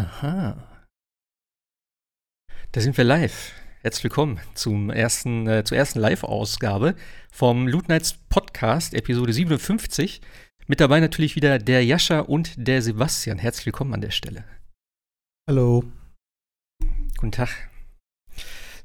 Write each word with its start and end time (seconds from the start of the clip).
Aha. 0.00 0.56
Da 2.72 2.80
sind 2.80 2.96
wir 2.96 3.04
live. 3.04 3.52
Herzlich 3.82 4.04
willkommen 4.04 4.40
zum 4.54 4.88
ersten, 4.88 5.46
äh, 5.46 5.62
zur 5.62 5.76
ersten 5.76 5.98
Live-Ausgabe 5.98 6.94
vom 7.30 7.68
Loot 7.68 7.90
Nights 7.90 8.14
Podcast, 8.30 8.94
Episode 8.94 9.34
57. 9.34 10.22
Mit 10.66 10.80
dabei 10.80 11.00
natürlich 11.00 11.36
wieder 11.36 11.58
der 11.58 11.84
Jascha 11.84 12.20
und 12.20 12.54
der 12.56 12.80
Sebastian. 12.80 13.36
Herzlich 13.36 13.66
willkommen 13.66 13.92
an 13.92 14.00
der 14.00 14.10
Stelle. 14.10 14.44
Hallo. 15.46 15.84
Guten 17.18 17.32
Tag. 17.32 17.50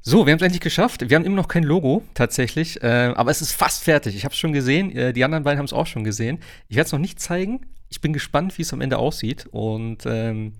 So, 0.02 0.26
wir 0.26 0.32
haben 0.32 0.38
es 0.38 0.42
endlich 0.42 0.60
geschafft. 0.60 1.08
Wir 1.08 1.16
haben 1.16 1.24
immer 1.24 1.36
noch 1.36 1.48
kein 1.48 1.64
Logo, 1.64 2.04
tatsächlich. 2.12 2.82
Äh, 2.82 3.14
aber 3.16 3.30
es 3.30 3.40
ist 3.40 3.52
fast 3.52 3.84
fertig. 3.84 4.16
Ich 4.16 4.26
habe 4.26 4.34
es 4.34 4.38
schon 4.38 4.52
gesehen. 4.52 4.94
Äh, 4.94 5.14
die 5.14 5.24
anderen 5.24 5.44
beiden 5.44 5.58
haben 5.58 5.64
es 5.64 5.72
auch 5.72 5.86
schon 5.86 6.04
gesehen. 6.04 6.40
Ich 6.68 6.76
werde 6.76 6.88
es 6.88 6.92
noch 6.92 6.98
nicht 6.98 7.20
zeigen. 7.20 7.64
Ich 7.88 8.02
bin 8.02 8.12
gespannt, 8.12 8.58
wie 8.58 8.62
es 8.62 8.74
am 8.74 8.82
Ende 8.82 8.98
aussieht. 8.98 9.46
Und 9.50 10.04
ähm, 10.04 10.52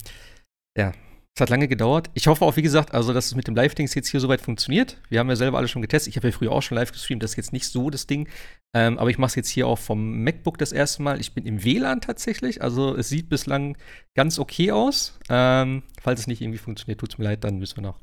ja, 0.77 0.93
es 1.37 1.41
hat 1.43 1.51
lange 1.51 1.69
gedauert. 1.69 2.09
Ich 2.15 2.29
hoffe 2.29 2.47
auch, 2.47 2.57
wie 2.57 2.63
gesagt, 2.63 2.95
also, 2.95 3.13
dass 3.13 3.27
es 3.27 3.35
mit 3.35 3.47
dem 3.47 3.55
Live-Dings 3.55 3.95
jetzt 3.95 4.09
hier 4.09 4.21
soweit 4.21 4.41
funktioniert. 4.41 4.97
Wir 5.11 5.19
haben 5.19 5.29
ja 5.29 5.37
selber 5.37 5.59
alle 5.59 5.69
schon 5.69 5.83
getestet. 5.83 6.11
Ich 6.11 6.17
habe 6.17 6.29
ja 6.29 6.33
früher 6.33 6.51
auch 6.51 6.63
schon 6.63 6.79
live 6.79 6.93
gestreamt. 6.93 7.23
Das 7.23 7.33
ist 7.33 7.37
jetzt 7.37 7.53
nicht 7.53 7.67
so 7.67 7.91
das 7.91 8.07
Ding. 8.07 8.27
Ähm, 8.75 8.99
aber 8.99 9.11
ich 9.11 9.19
mache 9.19 9.29
es 9.29 9.35
jetzt 9.35 9.51
hier 9.51 9.67
auch 9.67 9.79
vom 9.79 10.23
MacBook 10.23 10.57
das 10.57 10.73
erste 10.73 11.03
Mal. 11.03 11.21
Ich 11.21 11.35
bin 11.35 11.45
im 11.45 11.63
WLAN 11.63 12.01
tatsächlich. 12.01 12.63
Also, 12.63 12.97
es 12.97 13.11
sieht 13.11 13.29
bislang 13.29 13.77
ganz 14.15 14.39
okay 14.39 14.73
aus. 14.73 15.19
Ähm, 15.29 15.83
falls 16.01 16.21
es 16.21 16.27
nicht 16.27 16.41
irgendwie 16.41 16.59
funktioniert, 16.59 17.01
tut 17.01 17.13
es 17.13 17.19
mir 17.19 17.25
leid, 17.25 17.45
dann 17.45 17.59
müssen 17.59 17.77
wir 17.77 17.83
noch, 17.83 17.99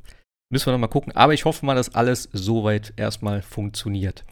müssen 0.51 0.67
wir 0.67 0.73
noch 0.73 0.79
mal 0.79 0.87
gucken. 0.87 1.15
Aber 1.15 1.33
ich 1.33 1.45
hoffe 1.45 1.65
mal, 1.65 1.73
dass 1.73 1.95
alles 1.95 2.29
soweit 2.33 2.93
erstmal 2.97 3.41
funktioniert. 3.41 4.25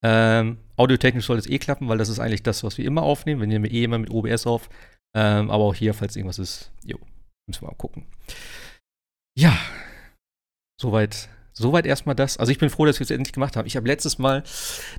Ähm, 0.00 0.58
audiotechnisch 0.76 1.26
soll 1.26 1.38
es 1.38 1.48
eh 1.48 1.58
klappen, 1.58 1.88
weil 1.88 1.98
das 1.98 2.08
ist 2.08 2.20
eigentlich 2.20 2.44
das, 2.44 2.62
was 2.62 2.78
wir 2.78 2.84
immer 2.84 3.02
aufnehmen. 3.02 3.40
Wir 3.40 3.48
nehmen 3.48 3.64
eh 3.64 3.82
immer 3.82 3.98
mit 3.98 4.10
OBS 4.10 4.46
auf. 4.46 4.70
Ähm, 5.12 5.50
aber 5.50 5.64
auch 5.64 5.74
hier, 5.74 5.92
falls 5.92 6.14
irgendwas 6.14 6.38
ist, 6.38 6.70
jo, 6.84 6.98
Müssen 7.48 7.62
wir 7.62 7.68
mal 7.68 7.74
gucken. 7.74 8.06
Ja, 9.36 9.58
soweit 10.80 11.28
Soweit 11.58 11.86
erstmal 11.86 12.14
das. 12.14 12.36
Also 12.36 12.52
ich 12.52 12.58
bin 12.58 12.70
froh, 12.70 12.84
dass 12.84 13.00
wir 13.00 13.04
es 13.04 13.10
endlich 13.10 13.32
gemacht 13.32 13.56
haben. 13.56 13.66
Ich 13.66 13.74
habe 13.74 13.88
letztes 13.88 14.18
Mal 14.18 14.44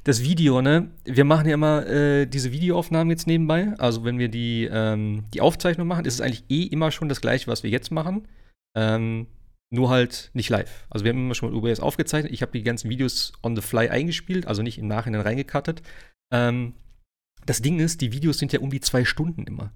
das 0.04 0.24
Video, 0.24 0.62
ne? 0.62 0.92
Wir 1.06 1.24
machen 1.24 1.48
ja 1.48 1.54
immer 1.54 1.88
äh, 1.88 2.26
diese 2.26 2.52
Videoaufnahmen 2.52 3.10
jetzt 3.10 3.28
nebenbei. 3.28 3.74
Also 3.78 4.04
wenn 4.04 4.20
wir 4.20 4.28
die, 4.28 4.70
ähm, 4.70 5.24
die 5.34 5.40
Aufzeichnung 5.40 5.88
machen, 5.88 6.04
ist 6.04 6.16
es 6.16 6.22
eigentlich 6.22 6.44
eh 6.50 6.64
immer 6.64 6.92
schon 6.92 7.08
das 7.08 7.22
gleiche, 7.22 7.48
was 7.48 7.64
wir 7.64 7.70
jetzt 7.70 7.92
machen. 7.92 8.28
Ähm, 8.76 9.28
nur 9.72 9.90
halt 9.90 10.32
nicht 10.34 10.50
live. 10.50 10.86
Also 10.90 11.06
wir 11.06 11.14
haben 11.14 11.20
immer 11.20 11.36
schon 11.36 11.54
mit 11.54 11.64
OBS 11.64 11.80
aufgezeichnet. 11.80 12.34
Ich 12.34 12.42
habe 12.42 12.52
die 12.52 12.64
ganzen 12.64 12.90
Videos 12.90 13.32
on 13.42 13.56
the 13.56 13.62
fly 13.62 13.88
eingespielt, 13.88 14.46
also 14.46 14.62
nicht 14.62 14.80
im 14.80 14.88
Nachhinein 14.88 15.22
reingekattet. 15.22 15.82
Ähm, 16.34 16.74
das 17.46 17.62
Ding 17.62 17.80
ist, 17.80 18.02
die 18.02 18.12
Videos 18.12 18.38
sind 18.38 18.52
ja 18.52 18.60
um 18.60 18.70
die 18.70 18.82
zwei 18.82 19.06
Stunden 19.06 19.46
immer. 19.46 19.72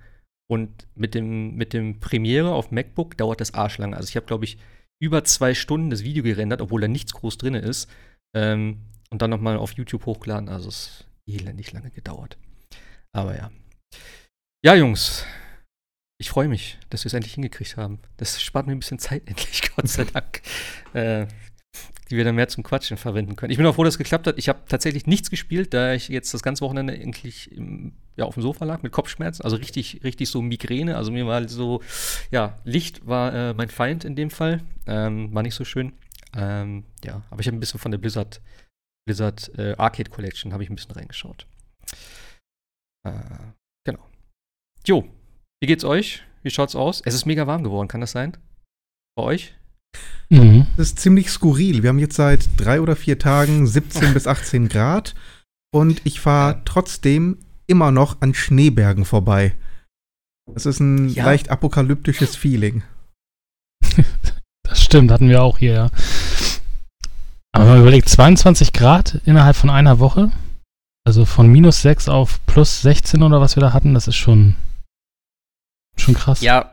Und 0.51 0.87
mit 0.95 1.15
dem, 1.15 1.55
mit 1.55 1.73
dem 1.73 1.99
Premiere 1.99 2.53
auf 2.53 2.71
MacBook 2.71 3.17
dauert 3.17 3.41
das 3.41 3.53
arschlang. 3.53 3.93
Also 3.93 4.09
ich 4.09 4.15
habe, 4.15 4.25
glaube 4.25 4.45
ich, 4.45 4.57
über 5.01 5.23
zwei 5.23 5.53
Stunden 5.53 5.89
das 5.89 6.03
Video 6.03 6.23
gerendert, 6.23 6.61
obwohl 6.61 6.81
da 6.81 6.87
nichts 6.87 7.13
groß 7.13 7.37
drin 7.37 7.55
ist. 7.55 7.89
Ähm, 8.35 8.77
und 9.09 9.21
dann 9.21 9.29
nochmal 9.29 9.57
auf 9.57 9.73
YouTube 9.73 10.05
hochgeladen. 10.05 10.49
Also 10.49 10.69
es 10.69 10.75
ist 10.75 11.07
elendig 11.27 11.71
lange 11.71 11.91
gedauert. 11.91 12.37
Aber 13.15 13.35
ja. 13.35 13.51
Ja, 14.65 14.75
Jungs. 14.75 15.25
Ich 16.19 16.29
freue 16.29 16.47
mich, 16.47 16.77
dass 16.89 17.03
wir 17.03 17.07
es 17.07 17.13
endlich 17.13 17.33
hingekriegt 17.33 17.75
haben. 17.75 17.99
Das 18.17 18.41
spart 18.41 18.65
mir 18.65 18.73
ein 18.73 18.79
bisschen 18.79 18.99
Zeit 18.99 19.23
endlich, 19.27 19.61
Gott 19.75 19.87
sei 19.87 20.03
Dank. 20.13 20.41
äh, 20.93 21.27
die 22.13 22.17
wir 22.17 22.25
dann 22.25 22.35
mehr 22.35 22.47
zum 22.47 22.63
Quatschen 22.63 22.95
verwenden 22.95 23.35
können. 23.35 23.49
Ich 23.49 23.57
bin 23.57 23.65
auch 23.65 23.73
froh, 23.73 23.83
dass 23.83 23.95
es 23.95 23.97
geklappt 23.97 24.27
hat. 24.27 24.37
Ich 24.37 24.47
habe 24.47 24.59
tatsächlich 24.67 25.07
nichts 25.07 25.31
gespielt, 25.31 25.73
da 25.73 25.95
ich 25.95 26.09
jetzt 26.09 26.31
das 26.31 26.43
ganze 26.43 26.61
Wochenende 26.61 26.93
eigentlich 26.93 27.51
im, 27.51 27.93
ja, 28.15 28.25
auf 28.25 28.35
dem 28.35 28.43
Sofa 28.43 28.65
lag 28.65 28.83
mit 28.83 28.91
Kopfschmerzen, 28.91 29.43
also 29.43 29.55
richtig, 29.55 30.01
richtig 30.03 30.29
so 30.29 30.43
Migräne. 30.43 30.95
Also 30.95 31.11
mir 31.11 31.25
war 31.25 31.49
so, 31.49 31.81
ja, 32.29 32.59
Licht 32.65 33.07
war 33.07 33.33
äh, 33.33 33.53
mein 33.55 33.69
Feind 33.69 34.05
in 34.05 34.15
dem 34.15 34.29
Fall. 34.29 34.61
Ähm, 34.85 35.33
war 35.33 35.41
nicht 35.41 35.55
so 35.55 35.65
schön. 35.65 35.93
Ähm, 36.35 36.83
ja, 37.03 37.23
aber 37.31 37.41
ich 37.41 37.47
habe 37.47 37.57
ein 37.57 37.59
bisschen 37.59 37.79
von 37.79 37.89
der 37.89 37.97
Blizzard, 37.97 38.41
Blizzard 39.07 39.49
äh, 39.57 39.73
Arcade 39.79 40.11
Collection, 40.11 40.53
habe 40.53 40.61
ich 40.61 40.69
ein 40.69 40.75
bisschen 40.75 40.91
reingeschaut. 40.91 41.47
Äh, 43.07 43.13
genau. 43.87 44.07
Jo, 44.85 45.03
wie 45.63 45.67
geht's 45.67 45.83
euch? 45.83 46.21
Wie 46.43 46.51
schaut's 46.51 46.75
aus? 46.75 47.01
Es 47.03 47.15
ist 47.15 47.25
mega 47.25 47.47
warm 47.47 47.63
geworden, 47.63 47.87
kann 47.87 48.01
das 48.01 48.11
sein? 48.11 48.37
Bei 49.17 49.23
euch? 49.23 49.55
Mhm. 50.29 50.67
Das 50.77 50.87
ist 50.87 50.99
ziemlich 50.99 51.29
skurril. 51.29 51.83
Wir 51.83 51.89
haben 51.89 51.99
jetzt 51.99 52.15
seit 52.15 52.49
drei 52.57 52.81
oder 52.81 52.95
vier 52.95 53.19
Tagen 53.19 53.67
17 53.67 54.13
bis 54.13 54.27
18 54.27 54.69
Grad 54.69 55.15
und 55.73 56.01
ich 56.03 56.19
fahre 56.19 56.61
trotzdem 56.65 57.37
immer 57.67 57.91
noch 57.91 58.21
an 58.21 58.33
Schneebergen 58.33 59.05
vorbei. 59.05 59.55
Das 60.51 60.65
ist 60.65 60.79
ein 60.79 61.09
ja. 61.09 61.25
leicht 61.25 61.49
apokalyptisches 61.49 62.35
Feeling. 62.35 62.83
das 64.63 64.81
stimmt, 64.81 65.11
hatten 65.11 65.29
wir 65.29 65.41
auch 65.41 65.57
hier, 65.57 65.73
ja. 65.73 65.89
Aber 67.53 67.65
wenn 67.65 67.73
man 67.73 67.81
überlegt, 67.81 68.09
22 68.09 68.73
Grad 68.73 69.21
innerhalb 69.25 69.55
von 69.55 69.69
einer 69.69 69.99
Woche, 69.99 70.31
also 71.05 71.25
von 71.25 71.47
minus 71.47 71.81
6 71.81 72.09
auf 72.09 72.43
plus 72.45 72.81
16 72.81 73.21
oder 73.21 73.39
was 73.39 73.55
wir 73.55 73.61
da 73.61 73.73
hatten, 73.73 73.93
das 73.93 74.07
ist 74.07 74.15
schon, 74.15 74.55
schon 75.95 76.15
krass. 76.15 76.41
Ja, 76.41 76.71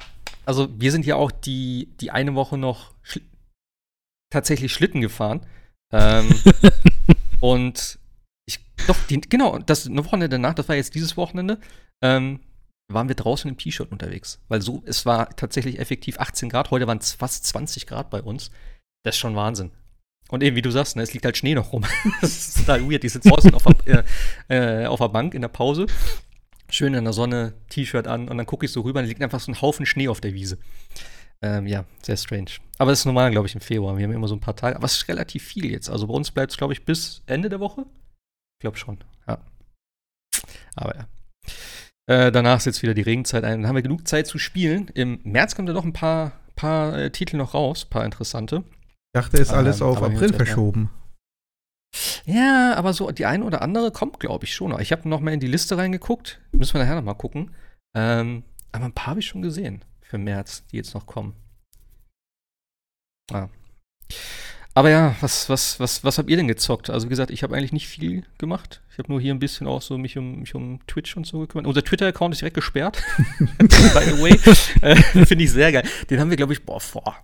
also 0.50 0.68
wir 0.80 0.90
sind 0.90 1.06
ja 1.06 1.14
auch 1.14 1.30
die, 1.30 1.94
die 2.00 2.10
eine 2.10 2.34
Woche 2.34 2.58
noch 2.58 2.92
schl 3.02 3.22
tatsächlich 4.32 4.72
Schlitten 4.72 5.00
gefahren. 5.00 5.46
Ähm, 5.92 6.28
und 7.40 8.00
ich, 8.46 8.58
doch, 8.88 8.96
die, 9.08 9.20
genau, 9.20 9.58
das 9.58 9.88
Wochenende 9.88 10.28
danach, 10.28 10.54
das 10.54 10.68
war 10.68 10.74
jetzt 10.74 10.96
dieses 10.96 11.16
Wochenende, 11.16 11.60
ähm, 12.02 12.40
waren 12.92 13.06
wir 13.06 13.14
draußen 13.14 13.48
im 13.48 13.58
T-Shirt 13.58 13.92
unterwegs. 13.92 14.40
Weil 14.48 14.60
so, 14.60 14.82
es 14.86 15.06
war 15.06 15.30
tatsächlich 15.36 15.78
effektiv 15.78 16.18
18 16.18 16.48
Grad, 16.48 16.72
heute 16.72 16.88
waren 16.88 16.98
es 16.98 17.12
fast 17.12 17.46
20 17.46 17.86
Grad 17.86 18.10
bei 18.10 18.20
uns. 18.20 18.50
Das 19.04 19.14
ist 19.14 19.20
schon 19.20 19.36
Wahnsinn. 19.36 19.70
Und 20.30 20.42
eben, 20.42 20.56
wie 20.56 20.62
du 20.62 20.72
sagst, 20.72 20.96
ne, 20.96 21.02
es 21.04 21.12
liegt 21.12 21.24
halt 21.24 21.36
Schnee 21.36 21.54
noch 21.54 21.72
rum. 21.72 21.84
das 22.20 22.48
ist 22.48 22.58
total 22.58 22.90
weird. 22.90 23.04
Die 23.04 23.08
sitzen 23.08 23.28
draußen 23.28 23.54
auf 23.54 23.62
der, 23.86 24.04
äh, 24.48 24.82
äh, 24.82 24.86
auf 24.86 24.98
der 24.98 25.10
Bank 25.10 25.34
in 25.34 25.42
der 25.42 25.48
Pause 25.48 25.86
schön 26.74 26.94
in 26.94 27.04
der 27.04 27.12
Sonne, 27.12 27.54
T-Shirt 27.68 28.06
an 28.06 28.28
und 28.28 28.36
dann 28.36 28.46
gucke 28.46 28.66
ich 28.66 28.72
so 28.72 28.80
rüber 28.82 29.00
und 29.00 29.06
liegt 29.06 29.22
einfach 29.22 29.40
so 29.40 29.50
ein 29.50 29.60
Haufen 29.60 29.86
Schnee 29.86 30.08
auf 30.08 30.20
der 30.20 30.34
Wiese. 30.34 30.58
Ähm, 31.42 31.66
ja, 31.66 31.84
sehr 32.02 32.16
strange. 32.16 32.50
Aber 32.78 32.90
das 32.90 33.00
ist 33.00 33.04
normal, 33.06 33.30
glaube 33.30 33.46
ich, 33.46 33.54
im 33.54 33.60
Februar. 33.60 33.96
Wir 33.96 34.04
haben 34.04 34.12
immer 34.12 34.28
so 34.28 34.34
ein 34.34 34.40
paar 34.40 34.56
Tage. 34.56 34.76
Aber 34.76 34.84
es 34.84 34.96
ist 34.96 35.08
relativ 35.08 35.42
viel 35.42 35.70
jetzt. 35.70 35.88
Also 35.88 36.06
bei 36.06 36.14
uns 36.14 36.30
bleibt 36.30 36.52
es, 36.52 36.58
glaube 36.58 36.72
ich, 36.72 36.84
bis 36.84 37.22
Ende 37.26 37.48
der 37.48 37.60
Woche. 37.60 37.86
Ich 38.58 38.62
glaube 38.62 38.76
schon, 38.76 38.98
ja. 39.26 39.38
Aber 40.76 40.94
ja. 40.94 41.06
Äh, 42.06 42.32
danach 42.32 42.58
ist 42.58 42.66
jetzt 42.66 42.82
wieder 42.82 42.92
die 42.92 43.02
Regenzeit 43.02 43.44
ein. 43.44 43.62
Dann 43.62 43.68
haben 43.68 43.76
wir 43.76 43.82
genug 43.82 44.06
Zeit 44.06 44.26
zu 44.26 44.38
spielen. 44.38 44.88
Im 44.94 45.20
März 45.22 45.54
kommt 45.54 45.68
ja 45.68 45.74
noch 45.74 45.84
ein 45.84 45.92
paar, 45.92 46.32
paar 46.56 46.98
äh, 46.98 47.10
Titel 47.10 47.36
noch 47.36 47.54
raus, 47.54 47.84
ein 47.84 47.90
paar 47.90 48.04
interessante. 48.04 48.64
Ich 48.66 49.20
dachte, 49.20 49.38
ist 49.38 49.52
alles 49.52 49.80
ähm, 49.80 49.86
auf 49.86 50.02
April 50.02 50.32
verschoben. 50.32 50.90
Ja, 52.26 52.74
aber 52.76 52.92
so 52.92 53.10
die 53.10 53.26
eine 53.26 53.44
oder 53.44 53.62
andere 53.62 53.90
kommt, 53.90 54.20
glaube 54.20 54.44
ich, 54.44 54.54
schon. 54.54 54.78
Ich 54.80 54.92
habe 54.92 55.08
noch 55.08 55.20
mal 55.20 55.32
in 55.32 55.40
die 55.40 55.46
Liste 55.46 55.76
reingeguckt. 55.76 56.40
Müssen 56.52 56.74
wir 56.74 56.82
nachher 56.82 56.96
noch 56.96 57.02
mal 57.02 57.14
gucken. 57.14 57.54
Ähm, 57.94 58.44
aber 58.72 58.84
ein 58.84 58.92
paar 58.92 59.08
habe 59.08 59.20
ich 59.20 59.26
schon 59.26 59.42
gesehen 59.42 59.84
für 60.00 60.18
März, 60.18 60.64
die 60.70 60.76
jetzt 60.76 60.94
noch 60.94 61.06
kommen. 61.06 61.34
Ah. 63.32 63.48
Aber 64.74 64.88
ja, 64.88 65.16
was, 65.20 65.48
was, 65.48 65.80
was, 65.80 66.04
was 66.04 66.18
habt 66.18 66.30
ihr 66.30 66.36
denn 66.36 66.46
gezockt? 66.46 66.90
Also 66.90 67.06
wie 67.06 67.10
gesagt, 67.10 67.30
ich 67.30 67.42
habe 67.42 67.56
eigentlich 67.56 67.72
nicht 67.72 67.88
viel 67.88 68.24
gemacht. 68.38 68.82
Ich 68.92 68.98
habe 68.98 69.10
nur 69.10 69.20
hier 69.20 69.34
ein 69.34 69.40
bisschen 69.40 69.66
auch 69.66 69.82
so 69.82 69.98
mich 69.98 70.16
um, 70.16 70.40
mich 70.40 70.54
um 70.54 70.80
Twitch 70.86 71.16
und 71.16 71.26
so 71.26 71.40
gekümmert. 71.40 71.66
Unser 71.66 71.82
Twitter-Account 71.82 72.34
ist 72.34 72.40
direkt 72.40 72.54
gesperrt. 72.54 73.02
By 73.58 73.66
the 73.66 74.22
way. 74.22 74.38
äh, 74.82 74.96
Finde 75.26 75.44
ich 75.44 75.50
sehr 75.50 75.72
geil. 75.72 75.88
Den 76.08 76.20
haben 76.20 76.30
wir, 76.30 76.36
glaube 76.36 76.52
ich, 76.52 76.64
boah, 76.64 76.80
vor 76.80 77.16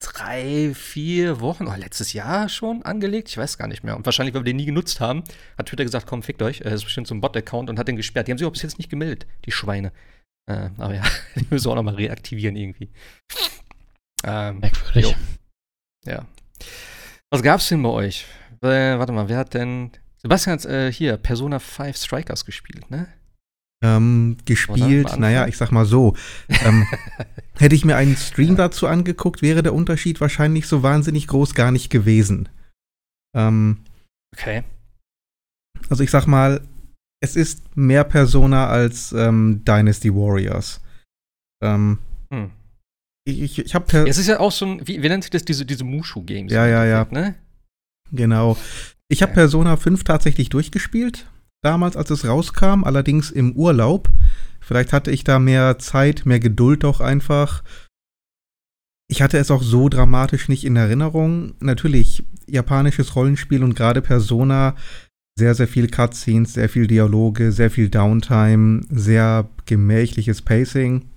drei, 0.00 0.72
vier 0.74 1.40
Wochen, 1.40 1.66
oder 1.66 1.78
letztes 1.78 2.12
Jahr 2.12 2.48
schon 2.48 2.82
angelegt. 2.82 3.28
Ich 3.28 3.36
weiß 3.36 3.58
gar 3.58 3.66
nicht 3.66 3.82
mehr. 3.82 3.96
Und 3.96 4.06
wahrscheinlich, 4.06 4.34
weil 4.34 4.42
wir 4.42 4.52
den 4.52 4.56
nie 4.56 4.66
genutzt 4.66 5.00
haben, 5.00 5.24
hat 5.56 5.66
Twitter 5.66 5.84
gesagt, 5.84 6.06
komm, 6.06 6.22
fickt 6.22 6.42
euch. 6.42 6.60
Das 6.60 6.74
ist 6.74 6.84
bestimmt 6.84 7.06
so 7.06 7.14
ein 7.14 7.20
Bot-Account 7.20 7.68
und 7.68 7.78
hat 7.78 7.88
den 7.88 7.96
gesperrt. 7.96 8.28
Die 8.28 8.32
haben 8.32 8.38
sich 8.38 8.46
auch 8.46 8.52
bis 8.52 8.62
jetzt 8.62 8.78
nicht 8.78 8.90
gemeldet, 8.90 9.26
die 9.44 9.52
Schweine. 9.52 9.92
Äh, 10.46 10.70
aber 10.78 10.94
ja, 10.94 11.02
die 11.36 11.46
müssen 11.50 11.66
wir 11.66 11.72
auch 11.72 11.76
nochmal 11.76 11.96
reaktivieren 11.96 12.56
irgendwie. 12.56 12.90
Ähm, 14.24 14.60
Merkwürdig. 14.60 15.04
Jo. 15.04 15.14
Ja. 16.04 16.26
Was 17.30 17.42
gab's 17.42 17.68
denn 17.68 17.82
bei 17.82 17.90
euch? 17.90 18.26
Äh, 18.62 18.98
warte 18.98 19.12
mal, 19.12 19.28
wer 19.28 19.38
hat 19.38 19.54
denn. 19.54 19.90
Sebastian 20.16 20.58
hat 20.58 20.64
äh, 20.64 20.92
hier 20.92 21.16
Persona 21.16 21.58
5 21.58 21.96
Strikers 21.96 22.44
gespielt, 22.44 22.90
ne? 22.90 23.08
Ähm, 23.80 24.36
gespielt, 24.44 25.18
naja, 25.18 25.46
ich 25.46 25.56
sag 25.56 25.70
mal 25.70 25.84
so. 25.84 26.16
Ähm, 26.48 26.84
hätte 27.58 27.76
ich 27.76 27.84
mir 27.84 27.96
einen 27.96 28.16
Stream 28.16 28.56
dazu 28.56 28.88
angeguckt, 28.88 29.40
wäre 29.40 29.62
der 29.62 29.74
Unterschied 29.74 30.20
wahrscheinlich 30.20 30.66
so 30.66 30.82
wahnsinnig 30.82 31.28
groß 31.28 31.54
gar 31.54 31.70
nicht 31.70 31.88
gewesen. 31.88 32.48
Ähm, 33.36 33.78
okay. 34.34 34.64
Also 35.88 36.02
ich 36.02 36.10
sag 36.10 36.26
mal, 36.26 36.60
es 37.20 37.36
ist 37.36 37.76
mehr 37.76 38.02
Persona 38.02 38.66
als 38.66 39.12
ähm, 39.12 39.62
Dynasty 39.64 40.12
Warriors. 40.12 40.80
Ähm, 41.62 41.98
hm. 42.32 42.50
Ich, 43.26 43.42
ich, 43.42 43.58
ich 43.60 43.74
hab 43.76 43.92
Es 43.92 44.18
ist 44.18 44.26
ja 44.26 44.40
auch 44.40 44.52
so 44.52 44.66
ein, 44.66 44.88
wie, 44.88 45.02
wie 45.02 45.08
nennt 45.08 45.22
sich 45.22 45.30
das, 45.30 45.44
diese, 45.44 45.64
diese 45.64 45.84
Mushu-Games? 45.84 46.52
Ja, 46.52 46.66
ja, 46.66 46.84
ja. 46.84 47.06
Ne? 47.10 47.36
Genau. 48.10 48.56
Ich 49.08 49.22
habe 49.22 49.34
Persona 49.34 49.76
5 49.76 50.02
tatsächlich 50.02 50.48
durchgespielt 50.48 51.26
damals, 51.62 51.96
als 51.96 52.10
es 52.10 52.26
rauskam, 52.26 52.84
allerdings 52.84 53.30
im 53.30 53.52
Urlaub. 53.52 54.10
Vielleicht 54.60 54.92
hatte 54.92 55.10
ich 55.10 55.24
da 55.24 55.38
mehr 55.38 55.78
Zeit, 55.78 56.26
mehr 56.26 56.40
Geduld 56.40 56.84
doch 56.84 57.00
einfach. 57.00 57.62
ich 59.10 59.22
hatte 59.22 59.38
es 59.38 59.50
auch 59.50 59.62
so 59.62 59.88
dramatisch 59.88 60.48
nicht 60.48 60.64
in 60.64 60.76
Erinnerung. 60.76 61.54
Natürlich, 61.60 62.26
japanisches 62.46 63.16
Rollenspiel 63.16 63.64
und 63.64 63.74
gerade 63.74 64.02
Persona, 64.02 64.76
sehr, 65.38 65.54
sehr 65.54 65.68
viel 65.68 65.88
Cutscenes, 65.88 66.52
sehr 66.52 66.68
viel 66.68 66.86
Dialoge, 66.86 67.52
sehr 67.52 67.70
viel 67.70 67.88
Downtime, 67.88 68.82
sehr 68.90 69.48
gemächliches 69.64 70.42
Pacing. 70.42 71.08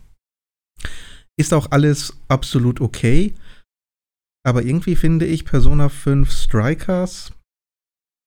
Ist 1.37 1.53
auch 1.53 1.71
alles 1.71 2.17
absolut 2.29 2.79
okay. 2.79 3.33
Aber 4.43 4.63
irgendwie 4.63 4.95
finde 4.95 5.25
ich 5.25 5.43
Persona 5.43 5.89
5 5.89 6.31
Strikers 6.31 7.33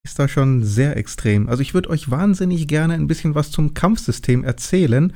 ist 0.05 0.19
da 0.19 0.29
schon 0.29 0.63
sehr 0.65 0.97
extrem. 0.97 1.49
Also 1.49 1.63
ich 1.63 1.75
würde 1.75 1.91
euch 1.91 2.11
wahnsinnig 2.11 2.69
gerne 2.69 2.95
ein 2.95 3.07
bisschen 3.07 3.35
was 3.35 3.51
zum 3.51 3.75
Kampfsystem 3.75 4.45
erzählen, 4.45 5.13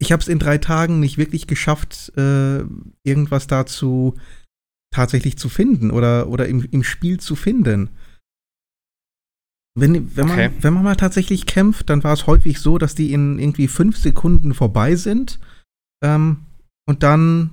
ich 0.00 0.12
habe 0.12 0.22
es 0.22 0.28
in 0.28 0.38
drei 0.38 0.58
Tagen 0.58 0.98
nicht 0.98 1.18
wirklich 1.18 1.46
geschafft, 1.46 2.10
äh, 2.16 2.64
irgendwas 3.04 3.46
dazu 3.46 4.16
tatsächlich 4.92 5.36
zu 5.36 5.48
finden 5.48 5.90
oder, 5.90 6.28
oder 6.28 6.48
im, 6.48 6.66
im 6.70 6.82
Spiel 6.82 7.20
zu 7.20 7.36
finden. 7.36 7.90
Wenn, 9.78 10.16
wenn, 10.16 10.30
okay. 10.30 10.48
man, 10.48 10.62
wenn 10.62 10.74
man 10.74 10.84
mal 10.84 10.96
tatsächlich 10.96 11.46
kämpft, 11.46 11.90
dann 11.90 12.02
war 12.02 12.14
es 12.14 12.26
häufig 12.26 12.58
so, 12.58 12.78
dass 12.78 12.94
die 12.94 13.12
in 13.12 13.38
irgendwie 13.38 13.68
fünf 13.68 13.98
Sekunden 13.98 14.54
vorbei 14.54 14.96
sind. 14.96 15.38
Ähm, 16.02 16.46
und 16.88 17.02
dann 17.02 17.50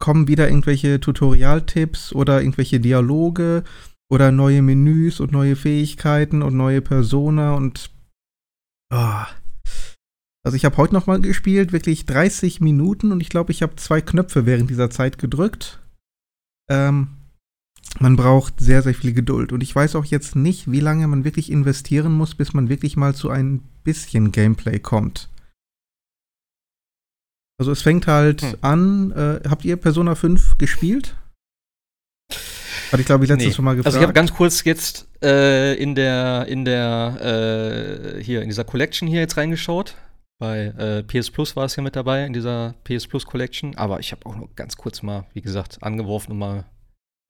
kommen 0.00 0.28
wieder 0.28 0.48
irgendwelche 0.48 1.00
Tutorialtipps 1.00 2.14
oder 2.14 2.40
irgendwelche 2.40 2.80
Dialoge 2.80 3.64
oder 4.10 4.32
neue 4.32 4.60
Menüs 4.60 5.20
und 5.20 5.32
neue 5.32 5.56
Fähigkeiten 5.56 6.42
und 6.42 6.56
neue 6.56 6.82
Persona 6.82 7.54
und 7.54 7.90
oh, 8.92 9.24
also 10.42 10.56
ich 10.56 10.64
habe 10.64 10.76
heute 10.78 10.94
noch 10.94 11.06
mal 11.06 11.20
gespielt, 11.20 11.72
wirklich 11.72 12.06
30 12.06 12.60
Minuten 12.60 13.12
und 13.12 13.20
ich 13.20 13.28
glaube, 13.28 13.52
ich 13.52 13.62
habe 13.62 13.76
zwei 13.76 14.00
Knöpfe 14.00 14.46
während 14.46 14.70
dieser 14.70 14.90
Zeit 14.90 15.18
gedrückt. 15.18 15.80
Ähm, 16.70 17.08
man 17.98 18.16
braucht 18.16 18.60
sehr, 18.60 18.82
sehr 18.82 18.94
viel 18.94 19.12
Geduld. 19.12 19.52
Und 19.52 19.62
ich 19.62 19.74
weiß 19.74 19.96
auch 19.96 20.04
jetzt 20.04 20.36
nicht, 20.36 20.70
wie 20.70 20.80
lange 20.80 21.06
man 21.08 21.24
wirklich 21.24 21.50
investieren 21.50 22.12
muss, 22.12 22.34
bis 22.34 22.54
man 22.54 22.68
wirklich 22.68 22.96
mal 22.96 23.14
zu 23.14 23.30
ein 23.30 23.60
bisschen 23.84 24.32
Gameplay 24.32 24.78
kommt. 24.78 25.28
Also 27.58 27.72
es 27.72 27.82
fängt 27.82 28.06
halt 28.06 28.42
hm. 28.42 28.54
an. 28.62 29.10
Äh, 29.12 29.40
habt 29.48 29.64
ihr 29.66 29.76
Persona 29.76 30.14
5 30.14 30.56
gespielt? 30.56 31.16
Hatte 32.90 33.00
ich, 33.00 33.06
glaube 33.06 33.24
ich, 33.24 33.30
letztes 33.30 33.56
nee. 33.58 33.64
Mal 33.64 33.76
gefragt. 33.76 33.86
Also 33.86 33.98
ich 33.98 34.02
habe 34.02 34.12
ganz 34.12 34.32
kurz 34.32 34.64
jetzt 34.64 35.08
äh, 35.22 35.74
in 35.74 35.94
der, 35.94 36.46
in 36.48 36.64
der, 36.64 38.16
äh, 38.18 38.22
hier, 38.22 38.42
in 38.42 38.48
dieser 38.48 38.64
Collection 38.64 39.06
hier 39.06 39.20
jetzt 39.20 39.36
reingeschaut. 39.36 39.94
Bei 40.40 40.66
äh, 40.66 41.02
PS 41.02 41.30
Plus 41.30 41.54
war 41.54 41.66
es 41.66 41.76
ja 41.76 41.82
mit 41.82 41.96
dabei 41.96 42.24
in 42.24 42.32
dieser 42.32 42.74
PS 42.84 43.06
Plus 43.06 43.26
Collection. 43.26 43.76
Aber 43.76 44.00
ich 44.00 44.10
habe 44.12 44.26
auch 44.26 44.34
nur 44.34 44.48
ganz 44.56 44.76
kurz 44.76 45.02
mal, 45.02 45.26
wie 45.34 45.42
gesagt, 45.42 45.82
angeworfen 45.82 46.32
und 46.32 46.38
mal 46.38 46.64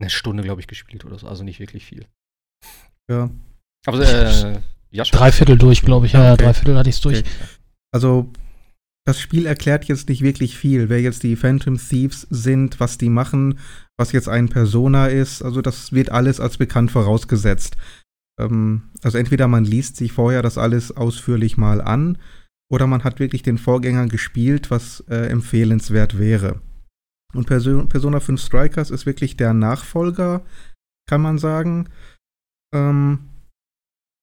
eine 0.01 0.11
Stunde, 0.11 0.43
glaube 0.43 0.61
ich, 0.61 0.67
gespielt 0.67 1.05
oder 1.05 1.19
so. 1.19 1.27
Also 1.27 1.45
nicht 1.45 1.61
wirklich 1.61 1.85
viel. 1.85 2.07
Ja. 3.11 3.29
Aber 3.87 4.01
äh, 4.01 4.61
ja, 4.91 5.05
schon. 5.05 5.19
Dreiviertel 5.19 5.59
durch, 5.59 5.83
glaube 5.83 6.07
ich. 6.07 6.13
Ja, 6.13 6.25
ja, 6.25 6.33
okay. 6.35 6.45
Dreiviertel 6.45 6.77
hatte 6.79 6.89
ich 6.89 6.97
es 6.97 7.01
durch. 7.01 7.19
Okay. 7.19 7.29
Also 7.93 8.31
das 9.07 9.21
Spiel 9.21 9.47
erklärt 9.47 9.87
jetzt 9.87 10.09
nicht 10.09 10.23
wirklich 10.23 10.59
viel, 10.59 10.89
wer 10.89 11.01
jetzt 11.01 11.23
die 11.23 11.37
Phantom 11.37 11.79
Thieves 11.79 12.27
sind, 12.31 12.81
was 12.81 12.99
die 12.99 13.09
machen, 13.09 13.59
was 13.99 14.13
jetzt 14.13 14.29
ein 14.29 14.49
Persona 14.49 15.07
ist. 15.07 15.43
Also 15.43 15.63
das 15.63 15.93
wird 15.93 16.11
alles 16.11 16.41
als 16.41 16.59
bekannt 16.59 16.91
vorausgesetzt. 16.91 17.77
Ähm, 18.39 18.91
also 19.03 19.19
entweder 19.19 19.49
man 19.49 19.65
liest 19.65 19.97
sich 19.97 20.13
vorher 20.13 20.43
das 20.43 20.59
alles 20.59 20.97
ausführlich 20.97 21.57
mal 21.57 21.81
an 21.81 22.19
oder 22.71 22.87
man 22.87 23.05
hat 23.05 23.19
wirklich 23.19 23.43
den 23.43 23.59
Vorgänger 23.59 24.07
gespielt, 24.07 24.71
was 24.71 25.01
äh, 25.09 25.27
empfehlenswert 25.27 26.19
wäre. 26.19 26.61
Und 27.35 27.47
Perso 27.47 27.85
Persona 27.87 28.21
5 28.21 28.41
Strikers 28.41 28.91
ist 28.91 29.07
wirklich 29.07 29.37
der 29.37 29.55
Nachfolger, 29.55 30.45
kann 31.09 31.21
man 31.21 31.39
sagen. 31.39 31.89
Ähm, 32.75 33.31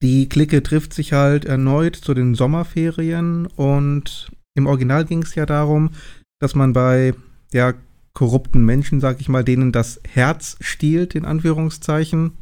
die 0.03 0.29
Clique 0.29 0.61
trifft 0.61 0.93
sich 0.93 1.13
halt 1.13 1.45
erneut 1.45 1.95
zu 1.95 2.13
den 2.13 2.35
Sommerferien 2.35 3.47
und 3.47 4.31
im 4.57 4.65
Original 4.67 5.05
ging 5.05 5.21
es 5.21 5.35
ja 5.35 5.45
darum, 5.45 5.91
dass 6.39 6.55
man 6.55 6.73
bei 6.73 7.13
ja, 7.53 7.73
korrupten 8.13 8.65
Menschen, 8.65 8.99
sag 8.99 9.21
ich 9.21 9.29
mal, 9.29 9.43
denen 9.43 9.71
das 9.71 10.01
Herz 10.07 10.57
stiehlt, 10.59 11.15
in 11.15 11.25
Anführungszeichen, 11.25 12.33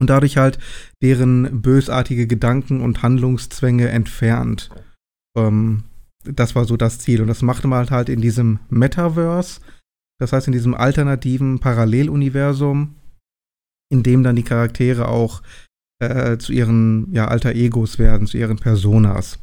und 0.00 0.10
dadurch 0.10 0.36
halt 0.36 0.58
deren 1.02 1.62
bösartige 1.62 2.26
Gedanken 2.26 2.80
und 2.80 3.02
Handlungszwänge 3.02 3.88
entfernt. 3.88 4.70
Ähm, 5.36 5.84
das 6.24 6.54
war 6.54 6.64
so 6.64 6.76
das 6.76 6.98
Ziel. 6.98 7.20
Und 7.22 7.28
das 7.28 7.42
machte 7.42 7.66
man 7.66 7.88
halt 7.90 8.08
in 8.08 8.20
diesem 8.20 8.58
Metaverse, 8.68 9.60
das 10.20 10.32
heißt 10.32 10.48
in 10.48 10.52
diesem 10.52 10.74
alternativen 10.74 11.58
Paralleluniversum, 11.60 12.94
in 13.90 14.02
dem 14.02 14.22
dann 14.22 14.36
die 14.36 14.42
Charaktere 14.42 15.08
auch 15.08 15.42
äh, 16.00 16.36
zu 16.38 16.52
ihren 16.52 17.12
ja, 17.12 17.28
alter 17.28 17.54
Egos 17.54 17.98
werden, 17.98 18.26
zu 18.26 18.36
ihren 18.36 18.58
Personas. 18.58 19.38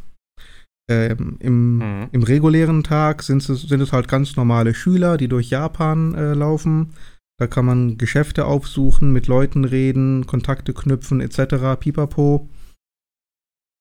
Ähm, 0.90 1.38
im, 1.40 1.78
mhm. 1.78 2.10
Im 2.12 2.24
regulären 2.24 2.84
Tag 2.84 3.24
sind 3.24 3.48
es, 3.48 3.62
sind 3.62 3.82
es 3.82 3.94
halt 3.94 4.08
ganz 4.08 4.36
normale 4.36 4.74
Schüler, 4.74 5.18
die 5.18 5.30
durch 5.30 5.50
Japan 5.50 6.14
äh, 6.14 6.34
laufen. 6.34 6.94
Da 7.40 7.48
kann 7.48 7.66
man 7.66 7.98
Geschäfte 7.98 8.46
aufsuchen, 8.46 9.12
mit 9.12 9.28
Leuten 9.28 9.66
reden, 9.66 10.28
Kontakte 10.28 10.74
knüpfen 10.74 11.22
etc. 11.22 11.80
Pipapo. 11.80 12.50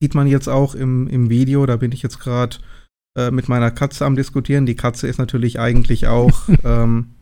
Sieht 0.01 0.15
man 0.15 0.27
jetzt 0.27 0.49
auch 0.49 0.75
im, 0.75 1.07
im 1.09 1.29
Video, 1.29 1.67
da 1.67 1.77
bin 1.77 1.93
ich 1.93 2.03
jetzt 2.03 2.19
gerade 2.19 2.57
äh, 3.17 3.31
mit 3.31 3.49
meiner 3.49 3.71
Katze 3.71 4.07
am 4.07 4.17
diskutieren. 4.17 4.67
Die 4.67 4.77
Katze 4.77 5.07
ist 5.07 5.19
natürlich 5.19 5.61
eigentlich 5.61 6.07
auch, 6.07 6.49
ähm, 6.65 7.15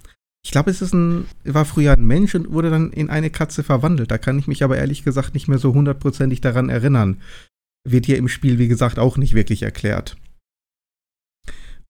ich 0.45 0.53
glaube, 0.53 0.71
es 0.71 0.81
ist 0.81 0.95
ein, 0.95 1.27
war 1.45 1.65
früher 1.65 1.93
ein 1.93 2.07
Mensch 2.07 2.35
und 2.35 2.53
wurde 2.53 2.71
dann 2.71 2.93
in 2.93 3.11
eine 3.11 3.31
Katze 3.31 3.63
verwandelt. 3.63 4.11
Da 4.11 4.19
kann 4.19 4.39
ich 4.39 4.47
mich 4.47 4.63
aber 4.63 4.79
ehrlich 4.79 5.05
gesagt 5.05 5.35
nicht 5.35 5.49
mehr 5.49 5.59
so 5.59 5.75
hundertprozentig 5.75 6.41
daran 6.41 6.69
erinnern. 6.69 7.21
Wird 7.89 8.07
hier 8.07 8.19
im 8.19 8.29
Spiel, 8.29 8.59
wie 8.59 8.69
gesagt, 8.69 8.99
auch 8.99 9.17
nicht 9.17 9.35
wirklich 9.35 9.63
erklärt. 9.63 10.17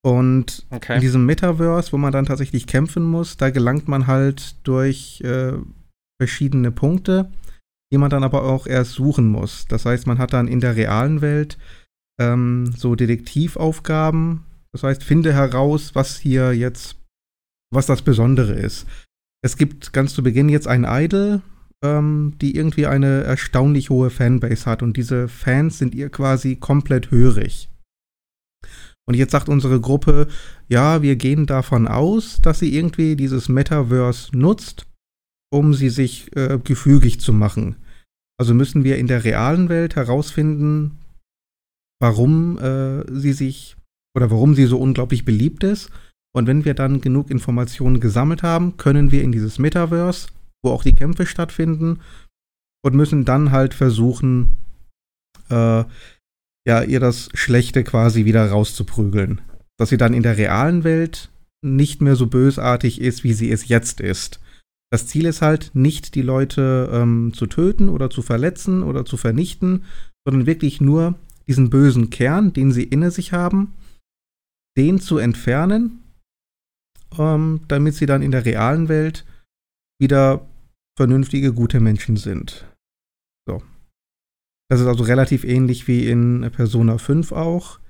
Und 0.03 0.67
okay. 0.71 0.95
in 0.95 1.01
diesem 1.01 1.27
Metaverse, 1.27 1.93
wo 1.93 1.99
man 1.99 2.13
dann 2.13 2.27
tatsächlich 2.27 2.67
kämpfen 2.67 3.05
muss, 3.05 3.37
da 3.37 3.51
gelangt 3.51 3.87
man 3.87 4.07
halt 4.07 4.55
durch 4.67 5.21
äh, 5.23 5.53
verschiedene 6.21 6.71
Punkte 6.71 7.31
die 7.93 7.99
man 7.99 8.11
dann 8.11 8.25
aber 8.25 8.45
auch 8.45 8.67
erst 8.67 8.93
suchen 8.93 9.29
muss. 9.29 9.67
Das 9.67 9.85
heißt, 9.85 10.07
man 10.07 10.19
hat 10.19 10.33
dann 10.33 10.49
in 10.49 10.61
der 10.61 10.77
realen 10.77 11.21
Welt 11.21 11.59
ähm, 12.21 12.73
so 12.77 12.95
Detektivaufgaben. 12.95 14.45
Das 14.73 14.85
heißt, 14.85 15.03
finde 15.03 15.33
heraus, 15.33 15.95
was 15.95 16.19
hier 16.19 16.53
jetzt, 16.53 16.97
was 17.73 17.87
das 17.87 18.03
Besondere 18.03 18.53
ist. 18.53 18.87
Es 19.43 19.57
gibt 19.57 19.93
ganz 19.93 20.15
zu 20.15 20.23
Beginn 20.23 20.49
jetzt 20.49 20.69
ein 20.69 20.85
Idol, 20.85 21.43
ähm, 21.83 22.35
die 22.41 22.57
irgendwie 22.57 22.87
eine 22.87 23.23
erstaunlich 23.23 23.91
hohe 23.91 24.11
Fanbase 24.11 24.67
hat 24.67 24.83
und 24.83 24.97
diese 24.97 25.29
Fans 25.29 25.79
sind 25.79 25.95
ihr 25.95 26.11
quasi 26.11 26.57
komplett 26.57 27.11
hörig. 27.11 27.71
Und 29.07 29.15
jetzt 29.15 29.33
sagt 29.33 29.49
unsere 29.49 29.81
Gruppe, 29.81 30.29
ja, 30.69 31.03
wir 31.03 31.17
gehen 31.17 31.47
davon 31.47 31.89
aus, 31.89 32.41
dass 32.41 32.61
sie 32.61 32.77
irgendwie 32.77 33.17
dieses 33.17 33.49
Metaverse 33.49 34.37
nutzt, 34.37 34.87
um 35.53 35.75
sie 35.75 35.91
sich 35.91 36.35
äh, 36.37 36.61
gefügig 36.63 37.21
zu 37.21 37.33
machen. 37.33 37.77
Also 38.39 38.55
müssen 38.55 38.85
wir 38.85 38.99
in 38.99 39.07
der 39.07 39.25
realen 39.25 39.69
Welt 39.69 39.97
herausfinden, 39.97 40.99
warum 42.01 42.59
äh, 42.59 43.05
sie 43.13 43.33
sich 43.33 43.77
oder 44.17 44.31
warum 44.31 44.55
sie 44.55 44.67
so 44.67 44.79
unglaublich 44.79 45.25
beliebt 45.25 45.65
ist. 45.65 45.91
Und 46.33 46.47
wenn 46.47 46.65
wir 46.65 46.75
dann 46.75 47.01
genug 47.01 47.31
Informationen 47.31 48.01
gesammelt 48.01 48.43
haben, 48.43 48.77
können 48.77 49.11
wir 49.11 49.23
in 49.23 49.33
dieses 49.33 49.59
Metaverse, 49.59 50.29
wo 50.63 50.71
auch 50.71 50.83
die 50.83 50.95
Kämpfe 50.95 51.27
stattfinden, 51.27 52.01
und 52.83 52.95
müssen 52.95 53.25
dann 53.25 53.51
halt 53.51 53.75
versuchen, 53.75 54.57
äh, 55.51 55.85
ja, 56.67 56.83
ihr 56.83 57.01
das 57.01 57.29
Schlechte 57.35 57.85
quasi 57.85 58.25
wieder 58.25 58.49
rauszuprügeln. 58.51 59.41
Dass 59.79 59.91
sie 59.91 59.97
dann 59.97 60.15
in 60.15 60.23
der 60.23 60.37
realen 60.37 60.85
Welt 60.85 61.31
nicht 61.63 62.01
mehr 62.01 62.17
so 62.17 62.27
bösartig 62.27 63.01
ist, 63.01 63.25
wie 63.25 63.33
sie 63.33 63.51
es 63.51 63.69
jetzt 63.69 64.01
ist. 64.01 64.41
Das 64.91 65.07
Ziel 65.07 65.27
ist 65.27 65.43
halt 65.43 65.71
nicht, 65.75 66.15
die 66.15 66.23
Leute 66.23 66.91
ähm, 66.93 67.33
zu 67.35 67.47
töten 67.47 67.89
oder 67.89 68.11
zu 68.11 68.23
verletzen 68.23 68.83
oder 68.83 69.05
zu 69.05 69.17
vernichten, 69.17 69.85
sondern 70.27 70.47
wirklich 70.47 70.81
nur 70.81 71.15
diesen 71.47 71.71
bösen 71.71 72.11
Kern, 72.11 72.53
den 72.53 72.73
sie 72.73 72.85
inne 72.85 73.11
sich 73.11 73.33
haben, 73.33 73.75
den 74.77 75.01
zu 75.01 75.19
entfernen, 75.19 76.03
ähm, 77.19 77.61
damit 77.69 77.95
sie 77.95 78.07
dann 78.07 78.23
in 78.23 78.31
der 78.31 78.45
realen 78.45 78.89
Welt 78.89 79.25
wieder 80.01 80.49
vernünftige, 80.97 81.53
gute 81.53 81.81
Menschen 81.81 82.17
sind. 82.17 82.67
So. 83.47 83.63
Das 84.71 84.81
ist 84.81 84.87
also 84.87 85.05
relativ 85.05 85.45
ähnlich 85.45 85.89
wie 85.89 86.09
in 86.09 86.49
Persona 86.53 86.99
5 86.99 87.33
auch. 87.33 87.81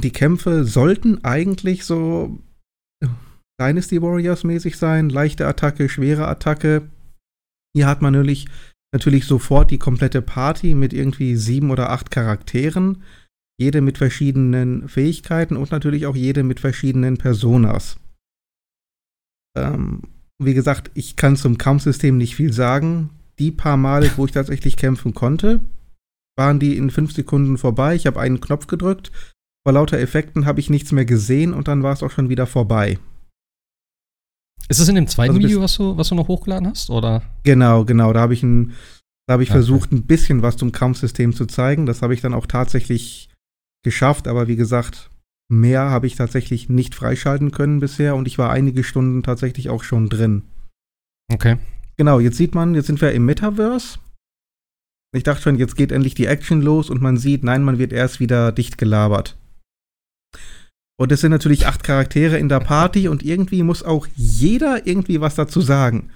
Die 0.00 0.10
Kämpfe 0.10 0.64
sollten 0.64 1.24
eigentlich 1.24 1.84
so 1.84 2.38
Dynasty 3.60 4.02
Warriors 4.02 4.44
mäßig 4.44 4.76
sein. 4.76 5.08
Leichte 5.08 5.46
Attacke, 5.46 5.88
schwere 5.88 6.26
Attacke. 6.26 6.90
Hier 7.76 7.86
hat 7.86 8.02
man 8.02 8.12
natürlich, 8.12 8.48
natürlich 8.92 9.26
sofort 9.26 9.70
die 9.70 9.78
komplette 9.78 10.22
Party 10.22 10.74
mit 10.74 10.92
irgendwie 10.92 11.36
sieben 11.36 11.70
oder 11.70 11.90
acht 11.90 12.10
Charakteren. 12.10 13.02
Jede 13.60 13.80
mit 13.80 13.98
verschiedenen 13.98 14.88
Fähigkeiten 14.88 15.56
und 15.56 15.70
natürlich 15.70 16.06
auch 16.06 16.16
jede 16.16 16.42
mit 16.42 16.58
verschiedenen 16.58 17.18
Personas. 17.18 18.00
Ähm, 19.56 20.02
wie 20.38 20.54
gesagt, 20.54 20.90
ich 20.94 21.16
kann 21.16 21.36
zum 21.36 21.58
Kampfsystem 21.58 22.16
nicht 22.16 22.36
viel 22.36 22.52
sagen. 22.52 23.10
Die 23.38 23.50
paar 23.50 23.76
Male, 23.76 24.10
wo 24.16 24.24
ich 24.26 24.32
tatsächlich 24.32 24.76
kämpfen 24.76 25.14
konnte, 25.14 25.60
waren 26.36 26.60
die 26.60 26.76
in 26.76 26.90
fünf 26.90 27.12
Sekunden 27.12 27.58
vorbei. 27.58 27.94
Ich 27.94 28.06
habe 28.06 28.20
einen 28.20 28.40
Knopf 28.40 28.66
gedrückt. 28.66 29.10
Vor 29.64 29.72
lauter 29.74 29.98
Effekten 29.98 30.44
habe 30.44 30.60
ich 30.60 30.70
nichts 30.70 30.92
mehr 30.92 31.04
gesehen 31.04 31.54
und 31.54 31.68
dann 31.68 31.82
war 31.82 31.92
es 31.92 32.02
auch 32.02 32.10
schon 32.10 32.28
wieder 32.28 32.46
vorbei. 32.46 32.98
Ist 34.68 34.78
es 34.80 34.88
in 34.88 34.94
dem 34.94 35.06
zweiten 35.06 35.34
Also 35.34 35.42
Video, 35.46 35.60
was 35.60 35.76
du, 35.76 35.96
was 35.96 36.08
du 36.08 36.14
noch 36.14 36.28
hochgeladen 36.28 36.68
hast? 36.68 36.90
Oder? 36.90 37.22
Genau, 37.42 37.84
genau. 37.84 38.12
Da 38.12 38.20
habe 38.20 38.34
ich, 38.34 38.42
ein, 38.42 38.72
da 39.26 39.34
hab 39.34 39.40
ich 39.40 39.48
Okay. 39.50 39.58
versucht, 39.58 39.92
ein 39.92 40.04
bisschen 40.04 40.42
was 40.42 40.56
zum 40.56 40.72
Kampfsystem 40.72 41.32
zu 41.32 41.46
zeigen. 41.46 41.86
Das 41.86 42.02
habe 42.02 42.14
ich 42.14 42.20
dann 42.20 42.34
auch 42.34 42.46
tatsächlich 42.46 43.28
geschafft. 43.84 44.28
Aber 44.28 44.48
wie 44.48 44.56
gesagt, 44.56 45.10
mehr 45.52 45.82
habe 45.82 46.06
ich 46.06 46.16
tatsächlich 46.16 46.68
nicht 46.68 46.94
freischalten 46.94 47.50
können 47.50 47.78
bisher 47.78 48.16
und 48.16 48.26
ich 48.26 48.38
war 48.38 48.50
einige 48.50 48.82
Stunden 48.82 49.22
tatsächlich 49.22 49.70
auch 49.70 49.84
schon 49.84 50.08
drin. 50.08 50.42
Okay. 51.32 51.58
Genau, 51.96 52.18
jetzt 52.18 52.38
sieht 52.38 52.54
man, 52.54 52.74
jetzt 52.74 52.86
sind 52.86 53.00
wir 53.00 53.12
im 53.12 53.26
Metaverse. 53.26 53.98
Ich 55.14 55.24
dachte 55.24 55.42
schon, 55.42 55.58
jetzt 55.58 55.76
geht 55.76 55.92
endlich 55.92 56.14
die 56.14 56.26
Action 56.26 56.62
los 56.62 56.88
und 56.88 57.02
man 57.02 57.18
sieht, 57.18 57.44
nein, 57.44 57.62
man 57.62 57.78
wird 57.78 57.92
erst 57.92 58.18
wieder 58.18 58.50
dicht 58.50 58.78
gelabert. 58.78 59.36
Und 60.98 61.12
es 61.12 61.20
sind 61.20 61.30
natürlich 61.30 61.66
acht 61.66 61.84
Charaktere 61.84 62.38
in 62.38 62.48
der 62.48 62.60
Party 62.60 63.08
und 63.08 63.22
irgendwie 63.22 63.62
muss 63.62 63.82
auch 63.82 64.06
jeder 64.14 64.86
irgendwie 64.86 65.20
was 65.20 65.34
dazu 65.34 65.60
sagen. 65.60 66.10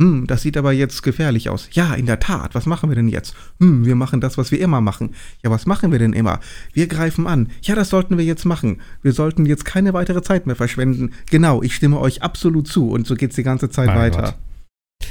Hm, 0.00 0.26
das 0.26 0.42
sieht 0.42 0.58
aber 0.58 0.72
jetzt 0.72 1.02
gefährlich 1.02 1.48
aus. 1.48 1.70
Ja, 1.72 1.94
in 1.94 2.04
der 2.04 2.20
Tat, 2.20 2.54
was 2.54 2.66
machen 2.66 2.90
wir 2.90 2.96
denn 2.96 3.08
jetzt? 3.08 3.34
Hm, 3.60 3.86
wir 3.86 3.94
machen 3.94 4.20
das, 4.20 4.36
was 4.36 4.50
wir 4.50 4.60
immer 4.60 4.82
machen. 4.82 5.14
Ja, 5.42 5.50
was 5.50 5.64
machen 5.64 5.90
wir 5.90 5.98
denn 5.98 6.12
immer? 6.12 6.40
Wir 6.74 6.86
greifen 6.86 7.26
an. 7.26 7.48
Ja, 7.62 7.74
das 7.74 7.88
sollten 7.88 8.18
wir 8.18 8.24
jetzt 8.24 8.44
machen. 8.44 8.82
Wir 9.02 9.12
sollten 9.12 9.46
jetzt 9.46 9.64
keine 9.64 9.94
weitere 9.94 10.20
Zeit 10.20 10.46
mehr 10.46 10.56
verschwenden. 10.56 11.12
Genau, 11.30 11.62
ich 11.62 11.74
stimme 11.74 11.98
euch 11.98 12.22
absolut 12.22 12.68
zu 12.68 12.90
und 12.90 13.06
so 13.06 13.14
geht's 13.14 13.36
die 13.36 13.42
ganze 13.42 13.70
Zeit 13.70 13.86
Mein 13.86 13.98
weiter. 13.98 14.22
Gott. 14.22 14.34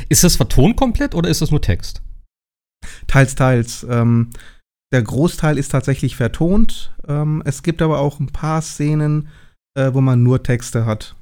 Ist 0.10 0.24
das 0.24 0.36
vertont 0.36 0.76
komplett 0.78 1.16
oder 1.16 1.30
ist 1.30 1.42
das 1.42 1.50
nur 1.50 1.62
Text? 1.62 2.04
Teils, 3.08 3.34
teils. 3.34 3.86
Ähm, 3.90 4.30
der 4.94 5.02
Großteil 5.02 5.58
ist 5.58 5.70
tatsächlich 5.70 6.16
vertont. 6.16 6.94
Ähm, 7.08 7.42
es 7.46 7.64
gibt 7.64 7.82
aber 7.82 8.00
auch 8.00 8.20
ein 8.20 8.28
paar 8.28 8.62
Szenen, 8.62 9.30
äh, 9.74 9.94
wo 9.94 10.02
man 10.02 10.22
nur 10.22 10.44
Texte 10.44 10.86
hat. 10.86 11.16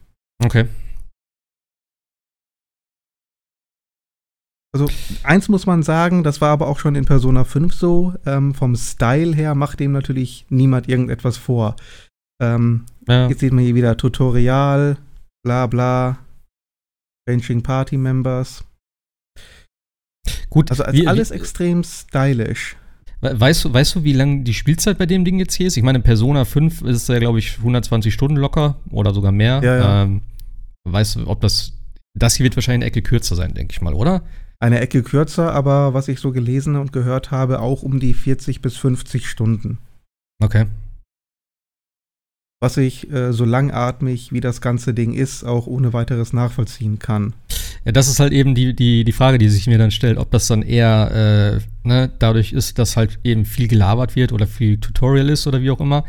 Okay. 0.43 0.65
Also, 4.75 4.88
eins 5.24 5.50
muss 5.50 5.65
man 5.68 5.84
sagen, 5.84 6.24
das 6.24 6.42
war 6.42 6.50
aber 6.50 6.68
auch 6.68 6.80
schon 6.80 6.96
in 6.96 7.06
Persona 7.06 7.44
5 7.44 7.74
so. 7.74 8.13
Ähm, 8.25 8.56
vom 8.56 8.75
Style 8.75 9.36
her 9.36 9.53
macht 9.56 9.80
dem 9.80 9.92
natürlich 9.92 10.46
niemand 10.50 10.89
irgendetwas 10.89 11.38
vor. 11.38 11.75
Ähm, 12.42 12.86
Ja. 13.08 13.27
Jetzt 13.27 13.39
sieht 13.42 13.53
man 13.53 13.63
hier 13.63 13.75
wieder 13.75 13.96
Tutorial, 13.98 14.98
bla 15.46 15.68
bla, 15.68 16.18
Changing 17.30 17.62
Party 17.62 17.98
Members. 17.98 18.63
Gut, 20.50 20.72
Also 20.72 20.84
als 20.84 20.96
wie- 20.96 21.08
alles 21.08 21.32
wie- 21.32 21.36
extrem 21.36 21.84
stylisch. 21.84 22.75
We- 23.22 23.39
Weißt 23.39 23.65
du, 23.65 23.74
weißt 23.74 23.96
du, 23.96 24.03
wie 24.03 24.13
lang 24.13 24.44
die 24.44 24.53
Spielzeit 24.53 24.98
bei 24.98 25.06
dem 25.06 25.24
Ding 25.25 25.38
jetzt 25.39 25.53
hier 25.56 25.68
ist? 25.68 25.77
Ich 25.77 25.84
meine, 25.84 25.98
in 26.00 26.03
Persona 26.03 26.46
5 26.46 26.82
ist 26.82 27.10
ja, 27.10 27.20
glaube 27.20 27.39
ich, 27.39 27.60
120 27.60 28.13
Stunden 28.13 28.38
locker 28.38 28.75
oder 28.89 29.13
sogar 29.13 29.32
mehr. 29.32 29.62
Ja, 29.63 29.77
ja. 29.77 30.03
Ähm, 30.03 30.22
weißt 30.89 31.15
du, 31.18 31.27
ob 31.27 31.42
das. 31.42 31.74
Das 32.15 32.36
hier 32.36 32.44
wird 32.44 32.56
wahrscheinlich 32.56 32.82
eine 32.84 32.86
Ecke 32.86 33.01
kürzer 33.01 33.36
sein, 33.36 33.53
denke 33.56 33.72
ich 33.74 33.82
mal, 33.82 33.94
oder? 33.94 34.22
Eine 34.60 34.79
Ecke 34.79 35.03
kürzer, 35.03 35.53
aber 35.53 35.93
was 35.93 36.07
ich 36.07 36.19
so 36.19 36.31
gelesen 36.31 36.75
und 36.75 36.93
gehört 36.93 37.31
habe, 37.31 37.60
auch 37.60 37.83
um 37.83 38.00
die 38.00 38.13
40 38.13 38.62
bis 38.62 38.77
50 38.77 39.27
Stunden. 39.27 39.77
Okay. 40.41 40.65
Was 42.62 42.77
ich 42.77 43.12
äh, 43.12 43.33
so 43.33 43.43
langatmig 43.43 44.31
wie 44.31 44.39
das 44.39 44.62
ganze 44.62 44.93
Ding 44.93 45.13
ist, 45.13 45.43
auch 45.43 45.67
ohne 45.67 45.91
weiteres 45.91 46.31
nachvollziehen 46.31 46.98
kann. 46.98 47.33
Ja, 47.83 47.91
das 47.91 48.07
ist 48.07 48.22
halt 48.22 48.31
eben 48.31 48.55
die, 48.55 48.74
die, 48.74 49.03
die 49.03 49.12
Frage, 49.12 49.38
die 49.38 49.50
sich 49.50 49.67
mir 49.67 49.77
dann 49.77 49.91
stellt, 49.91 50.17
ob 50.17 50.31
das 50.31 50.48
dann 50.48 50.62
eher 50.62 51.60
äh, 51.62 51.88
ne, 51.88 52.10
dadurch 52.19 52.53
ist, 52.53 52.79
dass 52.79 52.95
halt 52.95 53.19
eben 53.24 53.43
viel 53.43 53.67
gelabert 53.67 54.15
wird 54.15 54.31
oder 54.31 54.48
viel 54.48 54.79
Tutorial 54.79 55.29
ist 55.29 55.45
oder 55.45 55.62
wie 55.62 55.72
auch 55.72 55.81
immer. 55.81 56.05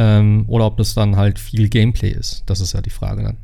Ähm, 0.00 0.44
oder 0.46 0.64
ob 0.64 0.78
das 0.78 0.94
dann 0.94 1.16
halt 1.16 1.38
viel 1.38 1.68
Gameplay 1.68 2.10
ist. 2.10 2.44
Das 2.46 2.60
ist 2.60 2.72
ja 2.72 2.80
die 2.80 2.88
Frage 2.88 3.22
dann. 3.22 3.36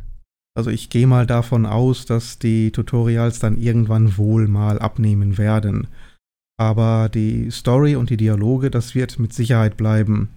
Also 0.56 0.70
ich 0.70 0.88
gehe 0.88 1.06
mal 1.06 1.26
davon 1.26 1.66
aus, 1.66 2.06
dass 2.06 2.38
die 2.38 2.70
Tutorials 2.70 3.40
dann 3.40 3.56
irgendwann 3.56 4.16
wohl 4.16 4.46
mal 4.46 4.78
abnehmen 4.78 5.36
werden. 5.36 5.88
Aber 6.56 7.08
die 7.08 7.50
Story 7.50 7.96
und 7.96 8.10
die 8.10 8.16
Dialoge, 8.16 8.70
das 8.70 8.94
wird 8.94 9.18
mit 9.18 9.32
Sicherheit 9.32 9.76
bleiben. 9.76 10.28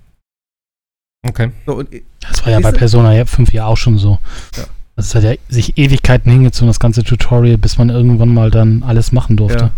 Okay. 1.28 1.52
So, 1.66 1.76
und 1.76 1.90
Das 2.20 2.44
war 2.44 2.52
ja 2.52 2.60
bei 2.60 2.72
Persona 2.72 3.14
ja 3.14 3.26
5 3.26 3.54
ja 3.54 3.66
auch 3.66 3.78
schon 3.78 4.00
so. 4.00 4.18
Ja. 4.56 4.64
Also 4.96 5.10
es 5.10 5.16
hat 5.16 5.24
ja 5.24 5.36
sich 5.50 5.78
Ewigkeiten 5.78 6.32
hingezogen, 6.32 6.68
das 6.68 6.80
ganze 6.80 7.04
Tutorial, 7.04 7.60
bis 7.60 7.78
man 7.78 7.90
irgendwann 7.90 8.34
mal 8.34 8.50
dann 8.50 8.82
alles 8.82 9.12
machen 9.12 9.38
durfte. 9.38 9.66
Ja. 9.66 9.72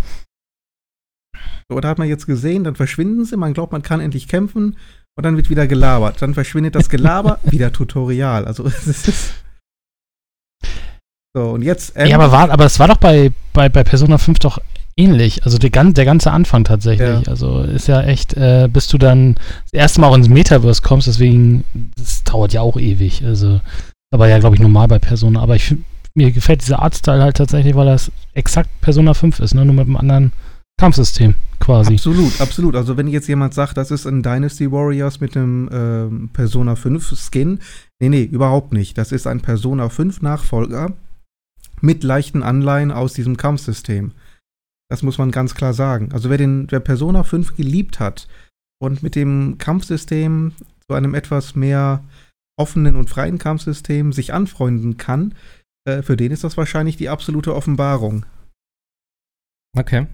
So, 1.70 1.80
da 1.82 1.90
hat 1.90 1.98
man 1.98 2.08
jetzt 2.08 2.26
gesehen, 2.26 2.64
dann 2.64 2.76
verschwinden 2.76 3.26
sie, 3.26 3.36
man 3.36 3.54
glaubt, 3.54 3.74
man 3.74 3.84
kann 3.84 4.00
endlich 4.00 4.28
kämpfen 4.28 4.78
und 5.16 5.26
dann 5.26 5.36
wird 5.36 5.50
wieder 5.50 5.68
gelabert. 5.68 6.22
Dann 6.22 6.34
verschwindet 6.34 6.76
das 6.76 6.90
Gelaber, 6.90 7.40
wieder 7.44 7.74
Tutorial. 7.74 8.46
Also 8.46 8.66
es 8.68 8.88
ist. 8.88 9.34
So, 11.36 11.50
und 11.52 11.62
jetzt. 11.62 11.96
Ja, 11.96 12.16
aber, 12.16 12.32
war, 12.32 12.50
aber 12.50 12.66
es 12.66 12.80
war 12.80 12.88
doch 12.88 12.98
bei, 12.98 13.32
bei, 13.54 13.70
bei 13.70 13.84
Persona 13.84 14.18
5 14.18 14.40
doch 14.40 14.60
ähnlich. 14.98 15.44
Also 15.46 15.58
gan- 15.72 15.94
der 15.94 16.06
ganze 16.06 16.32
Anfang 16.32 16.64
tatsächlich. 16.64 17.08
Ja. 17.26 17.32
Also 17.32 17.62
ist 17.62 17.88
ja 17.88 18.02
echt, 18.02 18.34
äh, 18.36 18.68
bis 18.72 18.88
du 18.88 18.98
dann 18.98 19.36
das 19.66 19.74
erste 19.74 20.02
Mal 20.02 20.08
auch 20.08 20.16
ins 20.16 20.30
Metaverse 20.30 20.82
kommst, 20.82 21.08
deswegen, 21.08 21.64
das 21.98 22.24
dauert 22.24 22.54
ja 22.54 22.62
auch 22.62 22.78
ewig. 22.78 23.24
Also, 23.24 23.62
aber 24.12 24.28
ja, 24.28 24.40
glaube 24.40 24.56
ich, 24.56 24.62
normal 24.62 24.88
bei 24.88 25.00
Persona. 25.00 25.40
Aber 25.42 25.56
ich 25.56 25.76
mir 26.16 26.32
gefällt 26.32 26.62
dieser 26.62 26.82
Artstyle 26.82 27.22
halt 27.22 27.38
tatsächlich, 27.38 27.76
weil 27.76 27.86
das 27.86 28.12
exakt 28.34 28.70
Persona 28.82 29.14
5 29.14 29.40
ist, 29.40 29.54
ne? 29.54 29.64
nur 29.64 29.76
mit 29.76 29.86
einem 29.86 29.96
anderen 29.98 30.32
Kampfsystem 30.80 31.36
quasi. 31.60 31.94
Absolut, 31.94 32.42
absolut. 32.42 32.76
Also 32.76 32.98
wenn 32.98 33.08
jetzt 33.08 33.28
jemand 33.28 33.54
sagt, 33.54 33.78
das 33.78 33.92
ist 33.92 34.06
ein 34.08 34.24
Dynasty 34.24 34.72
Warriors 34.72 35.20
mit 35.20 35.38
einem 35.38 35.70
ähm, 35.72 36.30
Persona 36.34 36.76
5 36.76 37.14
Skin, 37.16 37.60
nee, 38.02 38.10
nee, 38.10 38.24
überhaupt 38.24 38.74
nicht. 38.74 38.98
Das 38.98 39.12
ist 39.12 39.28
ein 39.28 39.42
Persona 39.42 39.90
5 39.90 40.22
Nachfolger 40.22 40.94
mit 41.82 42.04
leichten 42.04 42.44
Anleihen 42.44 42.92
aus 42.92 43.14
diesem 43.14 43.38
Kampfsystem. 43.38 44.12
Das 44.90 45.04
muss 45.04 45.18
man 45.18 45.32
ganz 45.32 45.56
klar 45.56 45.74
sagen. 45.74 46.12
Also 46.12 46.30
wer 46.30 46.38
den 46.38 46.68
wer 46.70 46.80
Persona 46.80 47.24
5 47.24 47.56
geliebt 47.56 48.00
hat 48.00 48.28
und 48.82 49.04
mit 49.04 49.16
dem 49.16 49.58
Kampfsystem 49.58 50.54
zu 50.88 50.96
einem 50.96 51.14
etwas 51.14 51.56
mehr 51.56 52.04
offenen 52.58 52.96
und 52.96 53.10
freien 53.10 53.38
Kampfsystem 53.38 54.12
sich 54.12 54.34
anfreunden 54.34 54.98
kann, 54.98 55.36
äh, 55.86 56.02
für 56.02 56.18
den 56.18 56.32
ist 56.32 56.44
das 56.44 56.58
wahrscheinlich 56.58 56.98
die 56.98 57.10
absolute 57.10 57.56
Offenbarung. 57.56 58.26
Okay. 59.78 60.08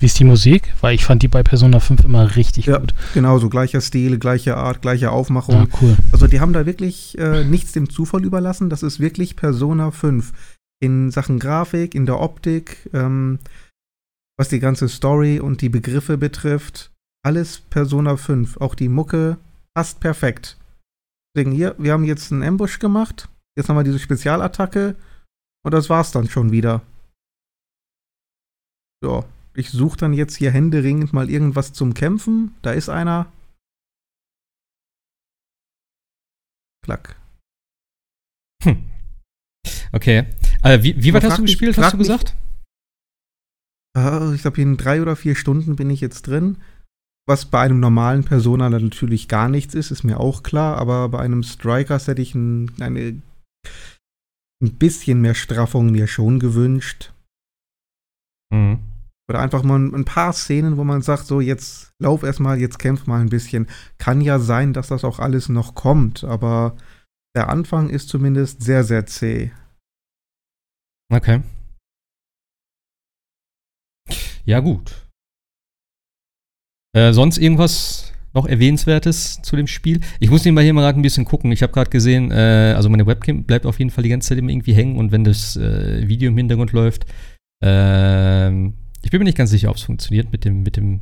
Wie 0.00 0.06
ist 0.06 0.18
die 0.20 0.24
Musik? 0.24 0.72
Weil 0.80 0.94
ich 0.94 1.04
fand 1.04 1.22
die 1.24 1.28
bei 1.28 1.42
Persona 1.42 1.80
5 1.80 2.04
immer 2.04 2.36
richtig 2.36 2.66
Ja. 2.66 2.78
gut. 2.78 2.94
Genauso 3.14 3.48
gleicher 3.48 3.80
Stil, 3.80 4.18
gleiche 4.18 4.56
Art, 4.56 4.80
gleiche 4.80 5.10
Aufmachung. 5.10 5.54
Ja, 5.56 5.66
cool. 5.80 5.96
Also 6.12 6.28
die 6.28 6.38
haben 6.40 6.52
da 6.52 6.66
wirklich 6.66 7.18
äh, 7.18 7.42
nichts 7.44 7.72
dem 7.72 7.90
Zufall 7.90 8.24
überlassen. 8.24 8.70
Das 8.70 8.84
ist 8.84 9.00
wirklich 9.00 9.34
Persona 9.34 9.90
5. 9.90 10.32
In 10.80 11.10
Sachen 11.10 11.40
Grafik, 11.40 11.96
in 11.96 12.06
der 12.06 12.20
Optik, 12.20 12.88
ähm, 12.92 13.40
was 14.38 14.48
die 14.48 14.60
ganze 14.60 14.88
Story 14.88 15.40
und 15.40 15.62
die 15.62 15.68
Begriffe 15.68 16.16
betrifft. 16.16 16.92
Alles 17.24 17.58
Persona 17.58 18.16
5. 18.16 18.58
Auch 18.58 18.76
die 18.76 18.88
Mucke 18.88 19.36
passt 19.74 19.98
perfekt. 19.98 20.56
Deswegen 21.34 21.50
hier, 21.50 21.74
wir 21.78 21.92
haben 21.92 22.04
jetzt 22.04 22.30
einen 22.30 22.44
Ambush 22.44 22.78
gemacht. 22.78 23.28
Jetzt 23.56 23.68
haben 23.68 23.76
wir 23.76 23.82
diese 23.82 23.98
Spezialattacke. 23.98 24.94
Und 25.64 25.74
das 25.74 25.90
war's 25.90 26.12
dann 26.12 26.28
schon 26.28 26.52
wieder. 26.52 26.82
So, 29.02 29.24
ich 29.58 29.70
suche 29.70 29.96
dann 29.98 30.12
jetzt 30.12 30.36
hier 30.36 30.50
händeringend 30.50 31.12
mal 31.12 31.28
irgendwas 31.28 31.72
zum 31.72 31.94
Kämpfen. 31.94 32.54
Da 32.62 32.72
ist 32.72 32.88
einer. 32.88 33.32
Klack. 36.84 37.16
Hm. 38.62 38.90
Okay. 39.92 40.26
Äh, 40.62 40.82
wie, 40.82 41.02
wie 41.02 41.12
weit 41.12 41.24
hast 41.24 41.38
du 41.38 41.42
mich- 41.42 41.52
gespielt, 41.52 41.76
hast 41.78 41.92
du 41.92 41.96
mich- 41.98 42.06
gesagt? 42.08 42.34
Ah, 43.96 44.32
Ich 44.34 44.42
glaube, 44.42 44.60
in 44.60 44.76
drei 44.76 45.02
oder 45.02 45.16
vier 45.16 45.34
Stunden 45.34 45.76
bin 45.76 45.90
ich 45.90 46.00
jetzt 46.00 46.22
drin. 46.26 46.58
Was 47.26 47.46
bei 47.50 47.60
einem 47.60 47.80
normalen 47.80 48.24
Persona 48.24 48.70
natürlich 48.70 49.28
gar 49.28 49.48
nichts 49.48 49.74
ist, 49.74 49.90
ist 49.90 50.02
mir 50.04 50.18
auch 50.18 50.42
klar. 50.42 50.76
Aber 50.78 51.08
bei 51.10 51.20
einem 51.20 51.42
Strikers 51.42 52.06
hätte 52.06 52.22
ich 52.22 52.34
ein, 52.34 52.72
eine, 52.80 53.20
ein 54.62 54.78
bisschen 54.78 55.20
mehr 55.20 55.34
Straffung 55.34 55.90
mir 55.90 56.06
schon 56.06 56.38
gewünscht. 56.38 57.12
Mhm. 58.50 58.80
Oder 59.28 59.40
einfach 59.40 59.62
mal 59.62 59.78
ein 59.78 60.04
paar 60.04 60.32
Szenen, 60.32 60.76
wo 60.78 60.84
man 60.84 61.02
sagt, 61.02 61.26
so 61.26 61.40
jetzt 61.40 61.92
lauf 61.98 62.22
erstmal, 62.22 62.58
jetzt 62.58 62.78
kämpf 62.78 63.06
mal 63.06 63.20
ein 63.20 63.28
bisschen. 63.28 63.66
Kann 63.98 64.20
ja 64.22 64.38
sein, 64.38 64.72
dass 64.72 64.88
das 64.88 65.04
auch 65.04 65.18
alles 65.18 65.48
noch 65.48 65.74
kommt, 65.74 66.24
aber 66.24 66.76
der 67.36 67.50
Anfang 67.50 67.90
ist 67.90 68.08
zumindest 68.08 68.62
sehr, 68.62 68.84
sehr 68.84 69.04
zäh. 69.06 69.50
Okay. 71.12 71.42
Ja, 74.44 74.60
gut. 74.60 75.06
Äh, 76.96 77.12
sonst 77.12 77.36
irgendwas 77.36 78.12
noch 78.32 78.46
Erwähnenswertes 78.46 79.42
zu 79.42 79.56
dem 79.56 79.66
Spiel? 79.66 80.00
Ich 80.20 80.30
muss 80.30 80.44
nebenbei 80.44 80.62
hier 80.62 80.72
mal 80.72 80.82
gerade 80.82 80.98
ein 80.98 81.02
bisschen 81.02 81.24
gucken. 81.24 81.52
Ich 81.52 81.62
habe 81.62 81.72
gerade 81.72 81.90
gesehen, 81.90 82.30
äh, 82.30 82.72
also 82.76 82.88
meine 82.88 83.06
Webcam 83.06 83.44
bleibt 83.44 83.66
auf 83.66 83.78
jeden 83.78 83.90
Fall 83.90 84.04
die 84.04 84.10
ganze 84.10 84.30
Zeit 84.30 84.38
immer 84.38 84.50
irgendwie 84.50 84.74
hängen 84.74 84.96
und 84.96 85.12
wenn 85.12 85.24
das 85.24 85.56
äh, 85.56 86.08
Video 86.08 86.30
im 86.30 86.36
Hintergrund 86.36 86.72
läuft, 86.72 87.06
ähm, 87.62 88.74
ich 89.08 89.10
bin 89.10 89.20
mir 89.20 89.24
nicht 89.24 89.38
ganz 89.38 89.48
sicher, 89.48 89.70
ob 89.70 89.76
es 89.76 89.84
funktioniert 89.84 90.32
mit 90.32 90.44
dem, 90.44 90.62
mit 90.62 90.76
dem, 90.76 91.00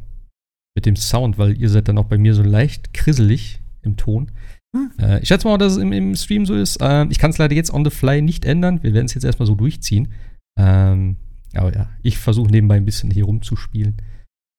mit 0.77 0.87
dem 0.87 0.95
Sound, 0.95 1.39
weil 1.39 1.61
ihr 1.61 1.69
seid 1.69 1.89
dann 1.89 1.99
auch 1.99 2.05
bei 2.05 2.19
mir 2.19 2.35
so 2.35 2.43
leicht 2.45 2.95
krisselig 2.95 3.61
im 3.83 3.97
Ton. 3.97 4.31
Hm. 4.77 4.93
Äh, 5.01 5.19
ich 5.23 5.27
schätze 5.27 5.49
mal, 5.49 5.59
dass 5.59 5.73
es 5.73 5.79
im, 5.79 5.91
im 5.91 6.15
Stream 6.15 6.47
so 6.47 6.55
ist. 6.55 6.79
Ähm, 6.81 7.09
ich 7.11 7.19
kann 7.19 7.33
es 7.33 7.39
leider 7.39 7.57
jetzt 7.57 7.75
on 7.75 7.85
the 7.85 7.91
fly 7.91 8.23
nicht 8.23 8.45
ändern. 8.45 8.81
Wir 8.85 8.95
werden 8.95 9.07
es 9.07 9.15
jetzt 9.15 9.25
erstmal 9.25 9.49
so 9.49 9.57
durchziehen. 9.57 10.13
Ähm, 10.57 11.17
aber 11.53 11.75
ja, 11.75 11.89
ich 12.05 12.19
versuche 12.19 12.49
nebenbei 12.49 12.77
ein 12.77 12.85
bisschen 12.85 13.11
hier 13.11 13.25
rumzuspielen 13.25 13.97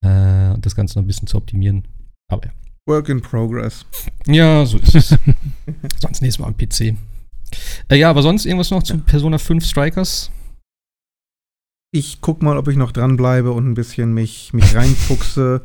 äh, 0.03 0.49
und 0.49 0.65
das 0.65 0.75
Ganze 0.75 0.99
noch 0.99 1.05
ein 1.05 1.07
bisschen 1.07 1.29
zu 1.29 1.37
optimieren. 1.37 1.87
Aber 2.29 2.47
ja. 2.47 2.51
Work 2.89 3.07
in 3.07 3.21
progress. 3.21 3.85
Ja, 4.25 4.65
so 4.65 4.77
ist 4.77 4.93
es. 4.93 5.09
sonst 6.01 6.21
nächstes 6.21 6.39
Mal 6.39 6.47
am 6.47 6.57
PC. 6.57 6.97
Äh, 7.87 7.95
ja, 7.95 8.09
aber 8.09 8.23
sonst 8.23 8.45
irgendwas 8.45 8.71
noch 8.71 8.83
zu 8.83 8.97
Persona 8.97 9.37
5 9.37 9.63
Strikers? 9.65 10.31
Ich 11.91 12.21
guck 12.21 12.41
mal, 12.41 12.57
ob 12.57 12.67
ich 12.67 12.75
noch 12.75 12.91
dranbleibe 12.91 13.51
und 13.51 13.69
ein 13.69 13.73
bisschen 13.73 14.13
mich, 14.13 14.53
mich 14.53 14.75
reinfuchse. 14.75 15.61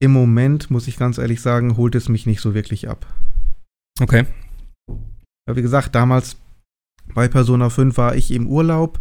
Im 0.00 0.12
Moment, 0.12 0.70
muss 0.70 0.88
ich 0.88 0.96
ganz 0.96 1.18
ehrlich 1.18 1.40
sagen, 1.40 1.76
holt 1.76 1.94
es 1.94 2.08
mich 2.08 2.26
nicht 2.26 2.40
so 2.40 2.54
wirklich 2.54 2.88
ab. 2.88 3.06
Okay. 4.00 4.26
Ja, 5.48 5.56
wie 5.56 5.62
gesagt, 5.62 5.94
damals 5.94 6.36
bei 7.14 7.28
Persona 7.28 7.70
5 7.70 7.96
war 7.96 8.16
ich 8.16 8.30
im 8.32 8.46
Urlaub. 8.48 9.00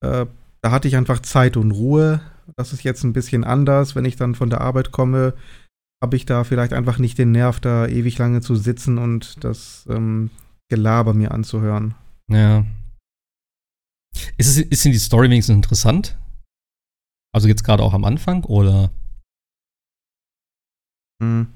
Äh, 0.00 0.26
da 0.62 0.70
hatte 0.70 0.88
ich 0.88 0.96
einfach 0.96 1.20
Zeit 1.20 1.56
und 1.56 1.72
Ruhe. 1.72 2.20
Das 2.56 2.72
ist 2.72 2.84
jetzt 2.84 3.04
ein 3.04 3.12
bisschen 3.12 3.44
anders. 3.44 3.94
Wenn 3.94 4.04
ich 4.04 4.16
dann 4.16 4.34
von 4.34 4.50
der 4.50 4.62
Arbeit 4.62 4.92
komme, 4.92 5.34
habe 6.02 6.16
ich 6.16 6.26
da 6.26 6.44
vielleicht 6.44 6.72
einfach 6.72 6.98
nicht 6.98 7.18
den 7.18 7.32
Nerv, 7.32 7.60
da 7.60 7.86
ewig 7.86 8.18
lange 8.18 8.40
zu 8.40 8.54
sitzen 8.54 8.98
und 8.98 9.42
das 9.44 9.86
ähm, 9.90 10.30
Gelaber 10.68 11.14
mir 11.14 11.32
anzuhören. 11.32 11.94
Ja. 12.30 12.64
Ist, 14.36 14.48
es, 14.48 14.58
ist 14.58 14.84
denn 14.84 14.92
die 14.92 14.98
Story 14.98 15.30
wenigstens 15.30 15.56
interessant? 15.56 16.18
Also 17.34 17.48
jetzt 17.48 17.64
gerade 17.64 17.82
auch 17.82 17.94
am 17.94 18.04
Anfang 18.04 18.44
oder? 18.44 18.90
Hm. 21.22 21.48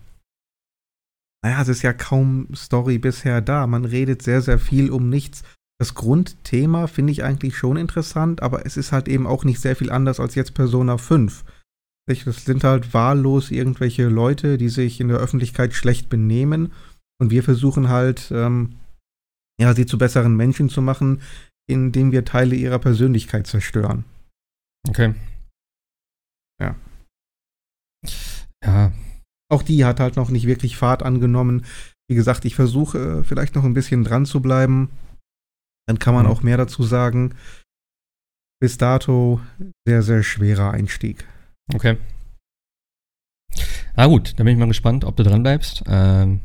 Naja, 1.45 1.63
es 1.63 1.69
ist 1.69 1.83
ja 1.83 1.93
kaum 1.93 2.49
Story 2.55 2.99
bisher 2.99 3.41
da. 3.41 3.67
Man 3.67 3.85
redet 3.85 4.23
sehr, 4.23 4.43
sehr 4.43 4.59
viel 4.59 4.91
um 4.91 5.09
nichts. 5.09 5.45
Das 5.81 5.95
Grundthema 5.95 6.89
finde 6.89 7.13
ich 7.13 7.23
eigentlich 7.23 7.57
schon 7.57 7.77
interessant, 7.77 8.43
aber 8.43 8.67
es 8.67 8.77
ist 8.77 8.91
halt 8.91 9.07
eben 9.07 9.29
auch 9.29 9.45
nicht 9.45 9.61
sehr 9.61 9.77
viel 9.77 9.93
anders 9.93 10.19
als 10.19 10.35
jetzt 10.35 10.55
Persona 10.55 10.99
5. 10.99 11.45
Das 12.09 12.45
sind 12.45 12.65
halt 12.65 12.95
wahllos 12.95 13.51
irgendwelche 13.53 14.09
Leute, 14.09 14.59
die 14.59 14.71
sich 14.71 15.01
in 15.01 15.09
der 15.09 15.19
Öffentlichkeit 15.19 15.75
schlecht 15.75 16.09
benehmen 16.09 16.73
und 17.21 17.31
wir 17.31 17.45
versuchen 17.45 17.89
halt, 17.89 18.31
ähm, 18.33 18.77
ja, 19.61 19.75
sie 19.75 19.87
zu 19.87 19.99
besseren 19.99 20.37
Menschen 20.37 20.69
zu 20.69 20.83
machen, 20.83 21.21
indem 21.69 22.11
wir 22.13 22.25
Teile 22.25 22.57
ihrer 22.57 22.79
Persönlichkeit 22.79 23.47
zerstören. 23.47 24.05
Okay. 24.89 25.15
Ja. 26.61 26.75
Ja. 28.65 28.93
Auch 29.51 29.63
die 29.63 29.85
hat 29.85 30.01
halt 30.01 30.17
noch 30.17 30.31
nicht 30.31 30.47
wirklich 30.47 30.77
Fahrt 30.77 31.03
angenommen. 31.03 31.65
Wie 32.11 32.15
gesagt, 32.15 32.45
ich 32.45 32.55
versuche 32.55 33.21
äh, 33.21 33.25
vielleicht 33.25 33.55
noch 33.55 33.65
ein 33.65 33.75
bisschen 33.75 34.03
dran 34.03 34.27
zu 34.27 34.41
bleiben. 34.41 34.91
Dann 35.87 35.99
kann 35.99 36.15
man 36.15 36.27
mhm. 36.27 36.33
auch 36.33 36.43
mehr 36.43 36.57
dazu 36.57 36.83
sagen. 36.83 37.35
Bis 38.61 38.77
dato 38.77 39.41
sehr, 39.87 40.03
sehr 40.03 40.23
schwerer 40.23 40.73
Einstieg. 40.73 41.27
Okay. 41.73 41.99
Na 43.95 44.07
gut, 44.07 44.39
dann 44.39 44.45
bin 44.45 44.55
ich 44.55 44.59
mal 44.59 44.69
gespannt, 44.69 45.05
ob 45.05 45.17
du 45.17 45.23
dran 45.23 45.43
bleibst 45.43 45.83
ähm, 45.87 46.41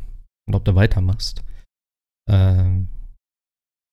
und 0.47 0.55
ob 0.55 0.65
du 0.65 0.75
weitermachst. 0.75 1.43
Ähm, 2.29 2.87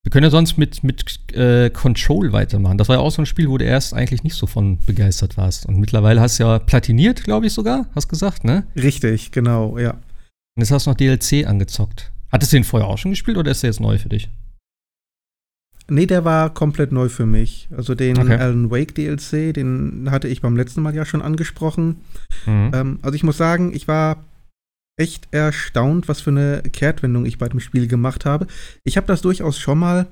wir 0.03 0.11
können 0.11 0.25
ja 0.25 0.31
sonst 0.31 0.57
mit, 0.57 0.83
mit 0.83 1.35
äh, 1.35 1.69
Control 1.71 2.33
weitermachen. 2.33 2.79
Das 2.79 2.89
war 2.89 2.97
ja 2.97 3.03
auch 3.03 3.11
so 3.11 3.21
ein 3.21 3.27
Spiel, 3.27 3.49
wo 3.49 3.59
du 3.59 3.65
erst 3.67 3.93
eigentlich 3.93 4.23
nicht 4.23 4.35
so 4.35 4.47
von 4.47 4.79
begeistert 4.87 5.37
warst. 5.37 5.67
Und 5.67 5.79
mittlerweile 5.79 6.21
hast 6.21 6.39
du 6.39 6.45
ja 6.45 6.59
platiniert, 6.59 7.23
glaube 7.23 7.47
ich 7.47 7.53
sogar, 7.53 7.87
hast 7.95 8.09
gesagt, 8.09 8.45
ne? 8.45 8.67
Richtig, 8.77 9.31
genau, 9.31 9.77
ja. 9.79 9.91
Und 9.91 10.63
jetzt 10.63 10.71
hast 10.71 10.87
du 10.87 10.91
noch 10.91 10.97
DLC 10.97 11.47
angezockt. 11.47 12.11
Hattest 12.33 12.53
du 12.53 12.57
den 12.57 12.65
vorher 12.65 12.89
auch 12.89 12.97
schon 12.97 13.11
gespielt 13.11 13.37
oder 13.37 13.51
ist 13.51 13.63
der 13.63 13.71
jetzt 13.71 13.81
neu 13.81 13.99
für 13.99 14.09
dich? 14.09 14.31
Nee, 15.89 16.07
der 16.07 16.25
war 16.25 16.55
komplett 16.55 16.93
neu 16.93 17.09
für 17.09 17.27
mich. 17.27 17.69
Also 17.77 17.95
den 17.95 18.17
okay. 18.17 18.37
Alan 18.37 18.71
Wake 18.71 18.95
DLC, 18.95 19.53
den 19.53 20.09
hatte 20.11 20.29
ich 20.29 20.41
beim 20.41 20.57
letzten 20.57 20.83
Mal 20.83 20.95
ja 20.95 21.05
schon 21.05 21.21
angesprochen. 21.21 21.97
Mhm. 22.47 22.71
Ähm, 22.73 22.99
also 23.03 23.17
ich 23.17 23.25
muss 23.25 23.37
sagen, 23.37 23.75
ich 23.75 23.89
war 23.89 24.25
echt 25.01 25.29
erstaunt, 25.33 26.09
was 26.09 26.21
für 26.21 26.31
eine 26.31 26.63
Kehrtwendung 26.63 27.25
ich 27.25 27.39
bei 27.39 27.49
dem 27.49 27.59
Spiel 27.59 27.89
gemacht 27.89 28.27
habe. 28.27 28.47
Ich 28.85 28.97
habe 28.97 29.07
das 29.07 29.23
durchaus 29.23 29.59
schon 29.59 29.79
mal, 29.79 30.07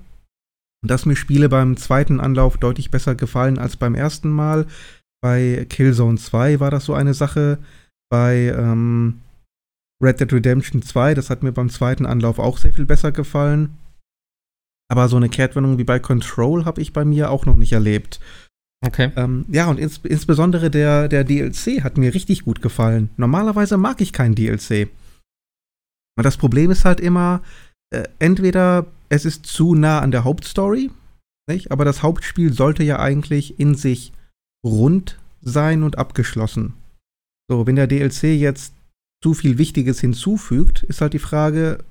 dass 0.85 1.07
mir 1.07 1.17
Spiele 1.17 1.49
beim 1.49 1.77
zweiten 1.77 2.21
Anlauf 2.21 2.57
deutlich 2.57 2.91
besser 2.91 3.15
gefallen 3.15 3.59
als 3.59 3.77
beim 3.77 3.95
ersten 3.95 4.31
Mal. 4.31 4.67
Bei 5.23 5.67
Killzone 5.69 6.17
2 6.17 6.61
war 6.61 6.71
das 6.71 6.87
so 6.87 6.95
eine 6.95 7.15
Sache. 7.15 7.59
Bei 8.11 8.55
ähm, 8.57 9.21
Red 10.03 10.21
Dead 10.21 10.33
Redemption 10.33 10.81
2, 10.81 11.15
das 11.15 11.29
hat 11.29 11.43
mir 11.43 11.53
beim 11.53 11.69
zweiten 11.69 12.07
Anlauf 12.07 12.39
auch 12.39 12.57
sehr 12.57 12.73
viel 12.73 12.87
besser 12.87 13.13
gefallen. 13.13 13.77
Aber 14.91 15.09
so 15.09 15.17
eine 15.17 15.29
Kehrtwendung 15.29 15.77
wie 15.77 15.85
bei 15.85 15.99
Control 15.99 16.65
habe 16.65 16.81
ich 16.81 16.95
bei 16.95 17.05
mir 17.05 17.31
auch 17.31 17.45
noch 17.45 17.57
nicht 17.57 17.73
erlebt. 17.73 18.21
Okay. 18.87 19.11
Ähm, 19.17 19.45
ja, 19.49 19.69
und 19.69 19.79
ins, 19.79 19.99
insbesondere 20.05 20.71
der, 20.71 21.09
der 21.09 21.25
DLC 21.25 21.83
hat 21.83 21.99
mir 21.99 22.15
richtig 22.15 22.45
gut 22.45 22.63
gefallen. 22.63 23.11
Normalerweise 23.17 23.77
mag 23.77 24.01
ich 24.01 24.13
keinen 24.13 24.35
DLC. 24.35 24.89
Und 26.17 26.25
das 26.25 26.37
Problem 26.37 26.71
ist 26.71 26.85
halt 26.85 27.01
immer, 27.01 27.43
äh, 27.91 28.05
entweder 28.19 28.87
es 29.09 29.25
ist 29.25 29.47
zu 29.47 29.75
nah 29.75 30.01
an 30.01 30.11
der 30.11 30.25
Hauptstory, 30.25 30.91
nicht? 31.49 31.73
aber 31.73 31.85
das 31.85 32.03
Hauptspiel 32.03 32.53
sollte 32.53 32.83
ja 32.85 32.99
eigentlich 32.99 33.59
in 33.59 33.75
sich 33.75 34.13
rund 34.65 35.19
sein 35.41 35.83
und 35.83 35.99
abgeschlossen. 35.99 36.75
So, 37.51 37.67
wenn 37.67 37.77
der 37.77 37.87
DLC 37.87 38.25
jetzt 38.25 38.75
zu 39.23 39.35
viel 39.35 39.59
Wichtiges 39.59 40.01
hinzufügt, 40.01 40.83
ist 40.85 41.01
halt 41.01 41.15
die 41.15 41.19
Frage, 41.19 41.85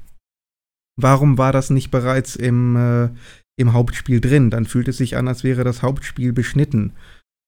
warum 0.97 1.38
war 1.38 1.52
das 1.52 1.69
nicht 1.69 1.91
bereits 1.91 2.36
im, 2.36 2.76
äh, 2.76 3.10
im 3.58 3.74
Hauptspiel 3.74 4.22
drin? 4.22 4.50
Dann 4.50 4.65
fühlt 4.65 4.88
es 4.88 4.98
sich 4.98 5.17
an, 5.17 5.28
als 5.28 5.43
wäre 5.43 5.63
das 5.63 5.82
Hauptspiel 5.82 6.32
beschnitten. 6.32 6.93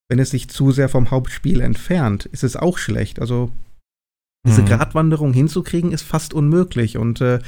Wenn 0.09 0.19
es 0.19 0.31
sich 0.31 0.49
zu 0.49 0.71
sehr 0.71 0.89
vom 0.89 1.11
Hauptspiel 1.11 1.61
entfernt, 1.61 2.25
ist 2.25 2.43
es 2.43 2.55
auch 2.55 2.77
schlecht. 2.77 3.19
Also 3.19 3.51
diese 4.45 4.61
mhm. 4.61 4.67
Gratwanderung 4.67 5.33
hinzukriegen, 5.33 5.91
ist 5.91 6.01
fast 6.01 6.33
unmöglich. 6.33 6.97
Und 6.97 7.21
äh, 7.21 7.39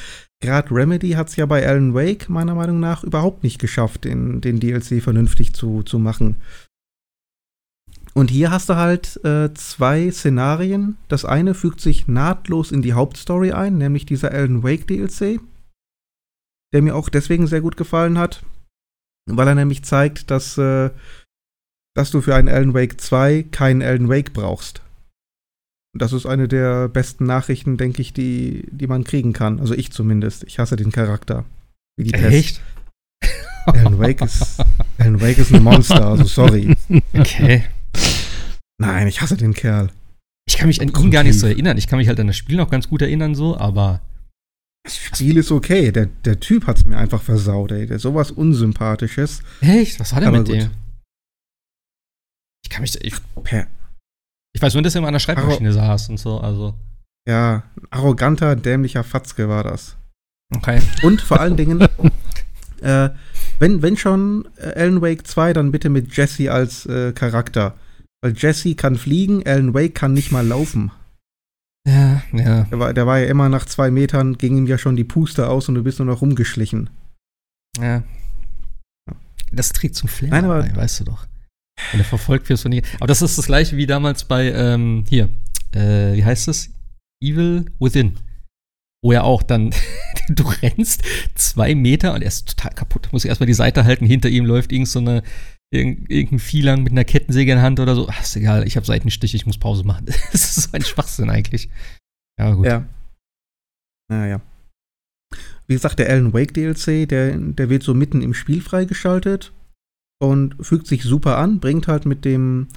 gerade 0.41 0.73
Remedy 0.73 1.11
hat 1.11 1.29
es 1.29 1.35
ja 1.35 1.45
bei 1.45 1.67
Alan 1.67 1.93
Wake 1.93 2.29
meiner 2.29 2.55
Meinung 2.55 2.79
nach 2.79 3.03
überhaupt 3.03 3.43
nicht 3.43 3.59
geschafft, 3.59 4.03
den, 4.03 4.41
den 4.41 4.59
DLC 4.59 5.01
vernünftig 5.01 5.53
zu, 5.53 5.83
zu 5.83 5.97
machen. 5.97 6.35
Und 8.13 8.29
hier 8.29 8.51
hast 8.51 8.69
du 8.69 8.75
halt 8.75 9.23
äh, 9.23 9.53
zwei 9.53 10.11
Szenarien. 10.11 10.97
Das 11.07 11.23
eine 11.23 11.53
fügt 11.53 11.79
sich 11.79 12.07
nahtlos 12.07 12.71
in 12.71 12.81
die 12.81 12.93
Hauptstory 12.93 13.53
ein, 13.53 13.77
nämlich 13.77 14.05
dieser 14.05 14.31
Alan 14.31 14.63
Wake 14.63 14.85
DLC 14.85 15.39
der 16.73 16.81
mir 16.81 16.95
auch 16.95 17.09
deswegen 17.09 17.47
sehr 17.47 17.61
gut 17.61 17.77
gefallen 17.77 18.17
hat, 18.17 18.43
weil 19.37 19.47
er 19.47 19.55
nämlich 19.55 19.83
zeigt, 19.83 20.31
dass, 20.31 20.57
äh, 20.57 20.89
dass 21.95 22.11
du 22.11 22.21
für 22.21 22.35
einen 22.35 22.49
Alan 22.49 22.73
Wake 22.73 22.99
2 22.99 23.45
keinen 23.51 23.81
Alan 23.81 24.09
Wake 24.09 24.33
brauchst. 24.33 24.81
Und 25.93 26.01
das 26.01 26.13
ist 26.13 26.25
eine 26.25 26.47
der 26.47 26.87
besten 26.87 27.25
Nachrichten, 27.25 27.77
denke 27.77 28.01
ich, 28.01 28.13
die, 28.13 28.65
die 28.71 28.87
man 28.87 29.03
kriegen 29.03 29.33
kann. 29.33 29.59
Also 29.59 29.73
ich 29.73 29.91
zumindest. 29.91 30.43
Ich 30.45 30.57
hasse 30.57 30.77
den 30.77 30.91
Charakter. 30.91 31.45
Wie 31.97 32.05
die 32.05 32.13
Echt? 32.13 32.61
Alan 33.65 33.99
Wake 33.99 34.21
ist, 34.21 34.63
Alan 34.97 35.21
Wake 35.21 35.37
ist 35.37 35.53
ein 35.53 35.63
Monster, 35.63 36.05
also 36.05 36.23
sorry. 36.23 36.75
Okay. 37.13 37.65
Nein, 38.79 39.07
ich 39.07 39.21
hasse 39.21 39.37
den 39.37 39.53
Kerl. 39.53 39.89
Ich 40.47 40.57
kann 40.57 40.67
mich 40.67 40.81
an 40.81 40.87
ihn 40.87 41.11
gar 41.11 41.23
nicht 41.23 41.37
so 41.37 41.45
erinnern. 41.45 41.77
Ich 41.77 41.87
kann 41.87 41.99
mich 41.99 42.07
halt 42.07 42.19
an 42.19 42.27
das 42.27 42.37
Spiel 42.37 42.57
noch 42.57 42.71
ganz 42.71 42.89
gut 42.89 43.01
erinnern, 43.01 43.35
so, 43.35 43.57
aber 43.57 44.01
das 44.83 44.95
Spiel 44.95 45.37
ist 45.37 45.51
okay. 45.51 45.91
Der, 45.91 46.07
der 46.07 46.39
Typ 46.39 46.67
hat's 46.67 46.85
mir 46.85 46.97
einfach 46.97 47.21
versaut, 47.21 47.71
ey. 47.71 47.85
Der 47.85 47.97
ist 47.97 48.01
sowas 48.01 48.31
Unsympathisches. 48.31 49.41
Echt? 49.61 49.99
Was 49.99 50.13
hat 50.13 50.23
er 50.23 50.31
mit 50.31 50.47
dem? 50.47 50.71
Ich 52.63 52.69
kann 52.69 52.81
mich. 52.81 52.99
Ich, 53.03 53.15
per 53.43 53.67
ich 54.53 54.61
weiß 54.61 54.73
nur, 54.73 54.83
dass 54.83 54.95
er 54.95 54.99
immer 54.99 55.07
an 55.07 55.13
der 55.13 55.19
Schreibmaschine 55.19 55.69
Arro 55.69 55.77
saß 55.77 56.09
und 56.09 56.19
so, 56.19 56.39
also. 56.39 56.73
Ja, 57.27 57.63
arroganter, 57.89 58.55
dämlicher 58.55 59.03
Fatzke 59.03 59.47
war 59.47 59.63
das. 59.63 59.95
Okay. 60.53 60.81
Und 61.03 61.21
vor 61.21 61.39
allen 61.39 61.55
Dingen, 61.55 61.81
äh, 62.81 63.09
wenn, 63.59 63.81
wenn 63.81 63.95
schon 63.95 64.47
äh, 64.57 64.73
Alan 64.79 65.01
Wake 65.01 65.25
2, 65.25 65.53
dann 65.53 65.71
bitte 65.71 65.89
mit 65.89 66.15
Jesse 66.15 66.51
als 66.51 66.85
äh, 66.87 67.13
Charakter. 67.13 67.75
Weil 68.21 68.33
Jesse 68.35 68.75
kann 68.75 68.97
fliegen, 68.97 69.45
Alan 69.45 69.73
Wake 69.73 69.95
kann 69.95 70.13
nicht 70.13 70.31
mal 70.31 70.45
laufen. 70.45 70.91
Ja, 71.87 72.21
ja. 72.31 72.63
Der 72.65 72.79
war, 72.79 72.93
der 72.93 73.07
war 73.07 73.19
ja 73.19 73.27
immer 73.27 73.49
nach 73.49 73.65
zwei 73.65 73.89
Metern, 73.89 74.37
ging 74.37 74.57
ihm 74.57 74.67
ja 74.67 74.77
schon 74.77 74.95
die 74.95 75.03
Puste 75.03 75.49
aus 75.49 75.67
und 75.67 75.75
du 75.75 75.83
bist 75.83 75.99
nur 75.99 76.05
noch 76.05 76.21
rumgeschlichen. 76.21 76.89
Ja. 77.79 78.03
Das 79.51 79.73
trägt 79.73 79.95
zum 79.95 80.07
Flair, 80.07 80.31
Nein, 80.31 80.45
aber, 80.45 80.75
weißt 80.75 81.01
du 81.01 81.03
doch. 81.05 81.25
Wenn 81.91 81.99
du 81.99 82.03
verfolgt 82.03 82.47
wirst 82.49 82.63
von 82.63 82.71
ihr. 82.71 82.83
Aber 82.97 83.07
das 83.07 83.21
ist 83.21 83.37
das 83.37 83.47
gleiche 83.47 83.75
wie 83.77 83.87
damals 83.87 84.25
bei, 84.25 84.51
ähm, 84.51 85.03
hier, 85.09 85.29
äh, 85.73 86.13
wie 86.13 86.23
heißt 86.23 86.47
es? 86.47 86.69
Evil 87.21 87.65
Within. 87.79 88.17
Wo 89.03 89.11
er 89.11 89.23
auch 89.23 89.41
dann, 89.41 89.73
du 90.29 90.43
rennst 90.61 91.03
zwei 91.35 91.73
Meter 91.73 92.13
und 92.13 92.21
er 92.21 92.27
ist 92.27 92.49
total 92.49 92.73
kaputt. 92.73 93.09
Muss 93.11 93.25
erstmal 93.25 93.47
die 93.47 93.53
Seite 93.53 93.83
halten, 93.83 94.05
hinter 94.05 94.29
ihm 94.29 94.45
läuft 94.45 94.71
irgend 94.71 94.89
so 94.89 94.99
eine, 94.99 95.23
irgendein 95.71 96.39
Vielang 96.39 96.83
mit 96.83 96.91
einer 96.91 97.05
Kettensäge 97.05 97.51
in 97.51 97.57
der 97.57 97.63
Hand 97.63 97.79
oder 97.79 97.95
so. 97.95 98.07
Ach, 98.09 98.21
ist 98.21 98.35
egal, 98.35 98.67
ich 98.67 98.75
habe 98.75 98.85
Seitenstich, 98.85 99.33
ich 99.33 99.45
muss 99.45 99.57
Pause 99.57 99.85
machen. 99.85 100.05
Das 100.31 100.57
ist 100.57 100.63
so 100.63 100.69
ein 100.73 100.83
Schwachsinn 100.83 101.29
eigentlich. 101.29 101.69
Ja, 102.37 102.53
gut. 102.53 102.65
Ja. 102.65 102.85
Naja. 104.09 104.41
Wie 105.67 105.73
gesagt, 105.73 105.99
der 105.99 106.09
Alan 106.09 106.33
Wake 106.33 106.53
DLC, 106.53 107.07
der, 107.07 107.37
der 107.37 107.69
wird 107.69 107.83
so 107.83 107.93
mitten 107.93 108.21
im 108.21 108.33
Spiel 108.33 108.61
freigeschaltet 108.61 109.53
und 110.21 110.55
fügt 110.59 110.87
sich 110.87 111.03
super 111.03 111.37
an, 111.37 111.59
bringt 111.59 111.87
halt 111.87 112.05
mit 112.05 112.25
dem, 112.25 112.67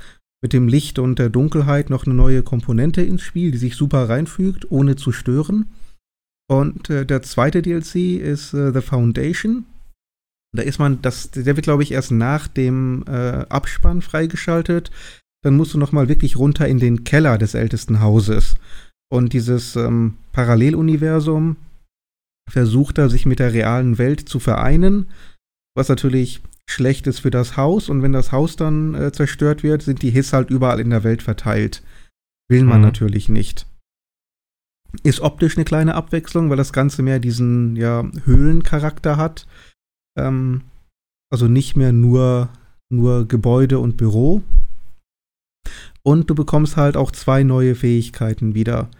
mit 0.42 0.52
dem 0.52 0.68
Licht 0.68 1.00
und 1.00 1.18
der 1.18 1.30
Dunkelheit 1.30 1.90
noch 1.90 2.07
eine 2.07 2.14
neue 2.14 2.42
Komponente 2.42 3.02
ins 3.02 3.22
Spiel, 3.22 3.50
die 3.50 3.59
sich 3.59 3.74
super 3.74 4.09
reinfügt, 4.09 4.70
ohne 4.70 4.94
zu 4.94 5.11
stören. 5.11 5.72
Und 6.48 6.90
äh, 6.90 7.04
der 7.04 7.22
zweite 7.22 7.62
DLC 7.62 8.20
ist 8.20 8.54
äh, 8.54 8.72
The 8.72 8.80
Foundation. 8.80 9.66
Da 10.55 10.62
ist 10.62 10.79
man, 10.79 11.03
das, 11.03 11.31
der 11.33 11.57
wird, 11.57 11.64
glaube 11.64 11.83
ich, 11.83 11.93
erst 11.93 12.12
nach 12.12 12.47
dem 12.47 13.05
äh, 13.09 13.45
Abspann 13.49 14.03
freigeschaltet. 14.03 14.90
Dann 15.43 15.57
musst 15.57 15.75
du 15.75 15.79
noch 15.79 15.93
mal 15.93 16.09
wirklich 16.09 16.37
runter 16.37 16.69
in 16.69 16.79
den 16.79 17.05
Keller 17.05 17.38
des 17.38 17.55
ältesten 17.55 18.01
Hauses. 18.01 18.55
Und 19.12 19.33
dieses 19.33 19.77
ähm, 19.77 20.17
Paralleluniversum 20.33 21.57
versucht 22.49 22.99
er, 22.99 23.11
sich 23.11 23.27
mit 23.27 23.40
der 23.40 23.53
realen 23.53 23.99
Welt 23.99 24.29
zu 24.29 24.38
vereinen, 24.38 25.11
was 25.75 25.88
natürlich 25.88 26.40
schlecht 26.69 27.07
ist 27.07 27.21
für 27.21 27.31
das 27.31 27.57
Haus. 27.57 27.88
Und 27.88 28.03
wenn 28.03 28.12
das 28.12 28.33
Haus 28.33 28.57
dann 28.57 28.95
äh, 28.95 29.12
zerstört 29.12 29.62
wird, 29.62 29.83
sind 29.83 30.03
die 30.03 30.11
Hisse 30.11 30.37
halt 30.37 30.51
überall 30.51 30.81
in 30.81 30.90
der 30.90 31.05
Welt 31.05 31.23
verteilt. 31.23 31.83
Will 32.49 32.64
man 32.64 32.79
mhm. 32.79 32.87
natürlich 32.87 33.29
nicht. 33.29 33.67
Ist 35.03 35.21
optisch 35.21 35.57
eine 35.57 35.64
kleine 35.64 35.95
Abwechslung, 35.95 36.51
weil 36.51 36.57
das 36.57 36.73
Ganze 36.73 37.03
mehr 37.03 37.19
diesen 37.19 37.75
ja, 37.75 38.05
Höhlencharakter 38.25 39.17
hat. 39.17 39.47
Ähm, 40.16 40.62
also 41.31 41.48
nicht 41.48 41.77
mehr 41.77 41.92
nur, 41.92 42.48
nur 42.90 43.27
Gebäude 43.27 43.79
und 43.79 43.96
Büro. 43.96 44.42
Und 46.03 46.29
du 46.31 46.35
bekommst 46.35 46.77
halt 46.77 46.96
auch 46.96 47.11
zwei 47.11 47.42
neue 47.42 47.74
Fähigkeiten 47.74 48.55
wieder, 48.55 48.90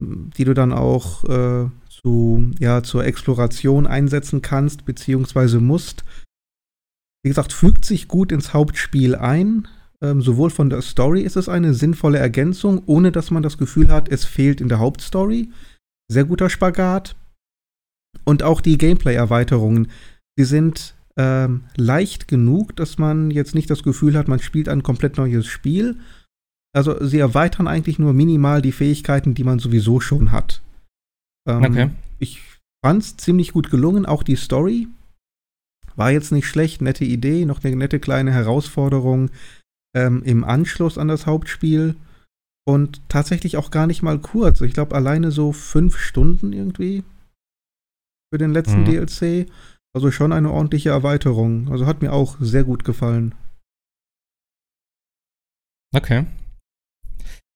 die 0.00 0.44
du 0.44 0.54
dann 0.54 0.72
auch 0.72 1.24
äh, 1.24 1.68
zu, 1.88 2.50
ja, 2.58 2.82
zur 2.82 3.04
Exploration 3.04 3.86
einsetzen 3.86 4.42
kannst, 4.42 4.84
beziehungsweise 4.84 5.60
musst. 5.60 6.04
Wie 7.24 7.30
gesagt, 7.30 7.52
fügt 7.52 7.84
sich 7.84 8.08
gut 8.08 8.32
ins 8.32 8.52
Hauptspiel 8.52 9.14
ein. 9.14 9.68
Ähm, 10.02 10.20
sowohl 10.20 10.50
von 10.50 10.68
der 10.68 10.82
Story 10.82 11.22
ist 11.22 11.36
es 11.36 11.48
eine 11.48 11.74
sinnvolle 11.74 12.18
Ergänzung, 12.18 12.82
ohne 12.86 13.12
dass 13.12 13.30
man 13.30 13.42
das 13.42 13.56
Gefühl 13.56 13.88
hat, 13.88 14.08
es 14.08 14.24
fehlt 14.24 14.60
in 14.60 14.68
der 14.68 14.80
Hauptstory. 14.80 15.50
Sehr 16.08 16.24
guter 16.24 16.50
Spagat. 16.50 17.14
Und 18.24 18.42
auch 18.42 18.60
die 18.60 18.76
Gameplay-Erweiterungen, 18.76 19.88
die 20.38 20.44
sind 20.44 20.94
ähm, 21.16 21.64
leicht 21.76 22.28
genug, 22.28 22.74
dass 22.76 22.98
man 22.98 23.30
jetzt 23.30 23.54
nicht 23.54 23.68
das 23.70 23.82
Gefühl 23.82 24.16
hat, 24.16 24.28
man 24.28 24.38
spielt 24.38 24.68
ein 24.68 24.82
komplett 24.82 25.16
neues 25.18 25.46
Spiel. 25.46 25.98
Also 26.74 27.04
sie 27.04 27.18
erweitern 27.18 27.68
eigentlich 27.68 27.98
nur 27.98 28.14
minimal 28.14 28.62
die 28.62 28.72
Fähigkeiten, 28.72 29.34
die 29.34 29.44
man 29.44 29.58
sowieso 29.58 30.00
schon 30.00 30.32
hat. 30.32 30.62
Ähm, 31.46 31.64
okay. 31.64 31.90
Ich 32.18 32.40
fand's 32.84 33.16
ziemlich 33.16 33.52
gut 33.52 33.70
gelungen, 33.70 34.06
auch 34.06 34.22
die 34.22 34.36
Story. 34.36 34.88
War 35.96 36.10
jetzt 36.10 36.32
nicht 36.32 36.46
schlecht, 36.46 36.80
nette 36.80 37.04
Idee, 37.04 37.44
noch 37.44 37.62
eine 37.62 37.76
nette 37.76 38.00
kleine 38.00 38.32
Herausforderung 38.32 39.30
ähm, 39.94 40.22
im 40.24 40.44
Anschluss 40.44 40.96
an 40.96 41.08
das 41.08 41.26
Hauptspiel. 41.26 41.96
Und 42.64 43.02
tatsächlich 43.08 43.56
auch 43.56 43.70
gar 43.70 43.86
nicht 43.86 44.02
mal 44.02 44.20
kurz. 44.20 44.60
Ich 44.60 44.72
glaube, 44.72 44.94
alleine 44.94 45.32
so 45.32 45.52
fünf 45.52 45.98
Stunden 45.98 46.52
irgendwie 46.52 47.02
für 48.32 48.38
den 48.38 48.52
letzten 48.52 48.80
mhm. 48.80 48.84
DLC. 48.84 49.50
Also 49.94 50.10
schon 50.10 50.32
eine 50.32 50.50
ordentliche 50.50 50.90
Erweiterung. 50.90 51.70
Also 51.70 51.86
hat 51.86 52.02
mir 52.02 52.12
auch 52.12 52.36
sehr 52.40 52.64
gut 52.64 52.84
gefallen. 52.84 53.34
Okay. 55.94 56.24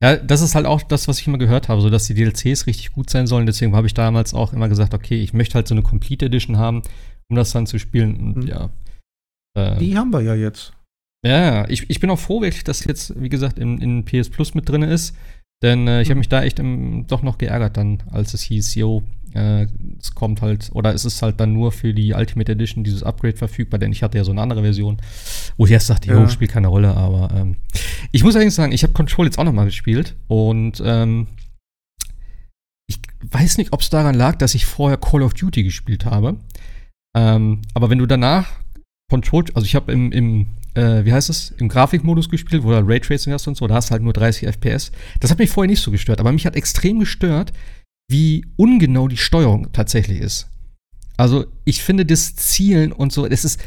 Ja, 0.02 0.16
das 0.16 0.42
ist 0.42 0.54
halt 0.54 0.66
auch 0.66 0.82
das, 0.82 1.08
was 1.08 1.18
ich 1.18 1.26
immer 1.26 1.38
gehört 1.38 1.68
habe, 1.68 1.80
so 1.80 1.88
dass 1.88 2.06
die 2.06 2.14
DLCs 2.14 2.66
richtig 2.66 2.92
gut 2.92 3.08
sein 3.08 3.26
sollen. 3.26 3.46
Deswegen 3.46 3.74
habe 3.74 3.86
ich 3.86 3.94
damals 3.94 4.34
auch 4.34 4.52
immer 4.52 4.68
gesagt, 4.68 4.92
okay, 4.92 5.22
ich 5.22 5.32
möchte 5.32 5.54
halt 5.54 5.66
so 5.66 5.74
eine 5.74 5.82
Complete 5.82 6.26
Edition 6.26 6.58
haben, 6.58 6.82
um 7.30 7.36
das 7.36 7.52
dann 7.52 7.66
zu 7.66 7.78
spielen. 7.78 8.16
Und, 8.20 8.36
mhm. 8.36 8.46
ja. 8.46 8.70
Äh, 9.56 9.78
die 9.78 9.96
haben 9.96 10.12
wir 10.12 10.20
ja 10.20 10.34
jetzt. 10.34 10.74
Ja, 11.24 11.66
ich, 11.68 11.88
ich 11.88 11.98
bin 11.98 12.10
auch 12.10 12.18
froh, 12.18 12.42
wirklich, 12.42 12.62
dass 12.62 12.84
jetzt, 12.84 13.20
wie 13.20 13.30
gesagt, 13.30 13.58
in, 13.58 13.78
in 13.78 14.04
PS 14.04 14.28
Plus 14.28 14.54
mit 14.54 14.68
drin 14.68 14.82
ist. 14.82 15.16
Denn 15.62 15.88
äh, 15.88 16.02
ich 16.02 16.08
habe 16.08 16.16
mhm. 16.16 16.20
mich 16.20 16.28
da 16.28 16.42
echt 16.42 16.58
im, 16.58 17.06
doch 17.06 17.22
noch 17.22 17.38
geärgert 17.38 17.78
dann, 17.78 18.02
als 18.10 18.34
es 18.34 18.42
hieß, 18.42 18.74
yo, 18.74 19.02
äh, 19.36 19.66
es 20.00 20.14
kommt 20.14 20.42
halt, 20.42 20.70
oder 20.72 20.94
es 20.94 21.04
ist 21.04 21.22
halt 21.22 21.38
dann 21.40 21.52
nur 21.52 21.72
für 21.72 21.92
die 21.92 22.14
Ultimate 22.14 22.52
Edition 22.52 22.84
dieses 22.84 23.02
Upgrade 23.02 23.36
verfügbar, 23.36 23.78
denn 23.78 23.92
ich 23.92 24.02
hatte 24.02 24.18
ja 24.18 24.24
so 24.24 24.32
eine 24.32 24.40
andere 24.40 24.62
Version, 24.62 24.98
wo 25.56 25.66
ich 25.66 25.72
erst 25.72 25.90
dachte, 25.90 26.08
ja. 26.08 26.20
jo, 26.20 26.28
spielt 26.28 26.50
keine 26.50 26.68
Rolle, 26.68 26.94
aber 26.94 27.34
ähm, 27.34 27.56
ich 28.12 28.24
muss 28.24 28.34
allerdings 28.34 28.54
sagen, 28.54 28.72
ich 28.72 28.82
habe 28.82 28.92
Control 28.92 29.26
jetzt 29.26 29.38
auch 29.38 29.44
noch 29.44 29.52
mal 29.52 29.66
gespielt 29.66 30.16
und 30.26 30.82
ähm, 30.84 31.26
ich 32.88 32.98
weiß 33.30 33.58
nicht, 33.58 33.72
ob 33.72 33.80
es 33.80 33.90
daran 33.90 34.14
lag, 34.14 34.36
dass 34.36 34.54
ich 34.54 34.66
vorher 34.66 34.96
Call 34.96 35.22
of 35.22 35.34
Duty 35.34 35.62
gespielt 35.64 36.04
habe. 36.04 36.36
Ähm, 37.16 37.62
aber 37.74 37.90
wenn 37.90 37.98
du 37.98 38.06
danach 38.06 38.60
Control, 39.10 39.44
also 39.54 39.64
ich 39.64 39.74
habe 39.74 39.92
im, 39.92 40.12
im 40.12 40.46
äh, 40.74 41.04
wie 41.04 41.12
heißt 41.12 41.30
es, 41.30 41.52
im 41.52 41.68
Grafikmodus 41.68 42.28
gespielt, 42.28 42.62
wo 42.62 42.70
du 42.70 42.76
halt 42.76 42.88
Raytracing 42.88 43.32
hast 43.32 43.46
und 43.48 43.56
so, 43.56 43.66
da 43.66 43.74
hast 43.74 43.88
du 43.88 43.92
halt 43.92 44.02
nur 44.02 44.12
30 44.12 44.48
FPS. 44.48 44.92
Das 45.20 45.30
hat 45.30 45.38
mich 45.38 45.50
vorher 45.50 45.70
nicht 45.70 45.82
so 45.82 45.90
gestört, 45.90 46.20
aber 46.20 46.32
mich 46.32 46.46
hat 46.46 46.56
extrem 46.56 47.00
gestört, 47.00 47.52
wie 48.08 48.46
ungenau 48.56 49.08
die 49.08 49.16
Steuerung 49.16 49.72
tatsächlich 49.72 50.20
ist. 50.20 50.48
Also, 51.16 51.46
ich 51.64 51.82
finde 51.82 52.04
das 52.04 52.36
Zielen 52.36 52.92
und 52.92 53.12
so, 53.12 53.26
das 53.26 53.44
ist, 53.44 53.60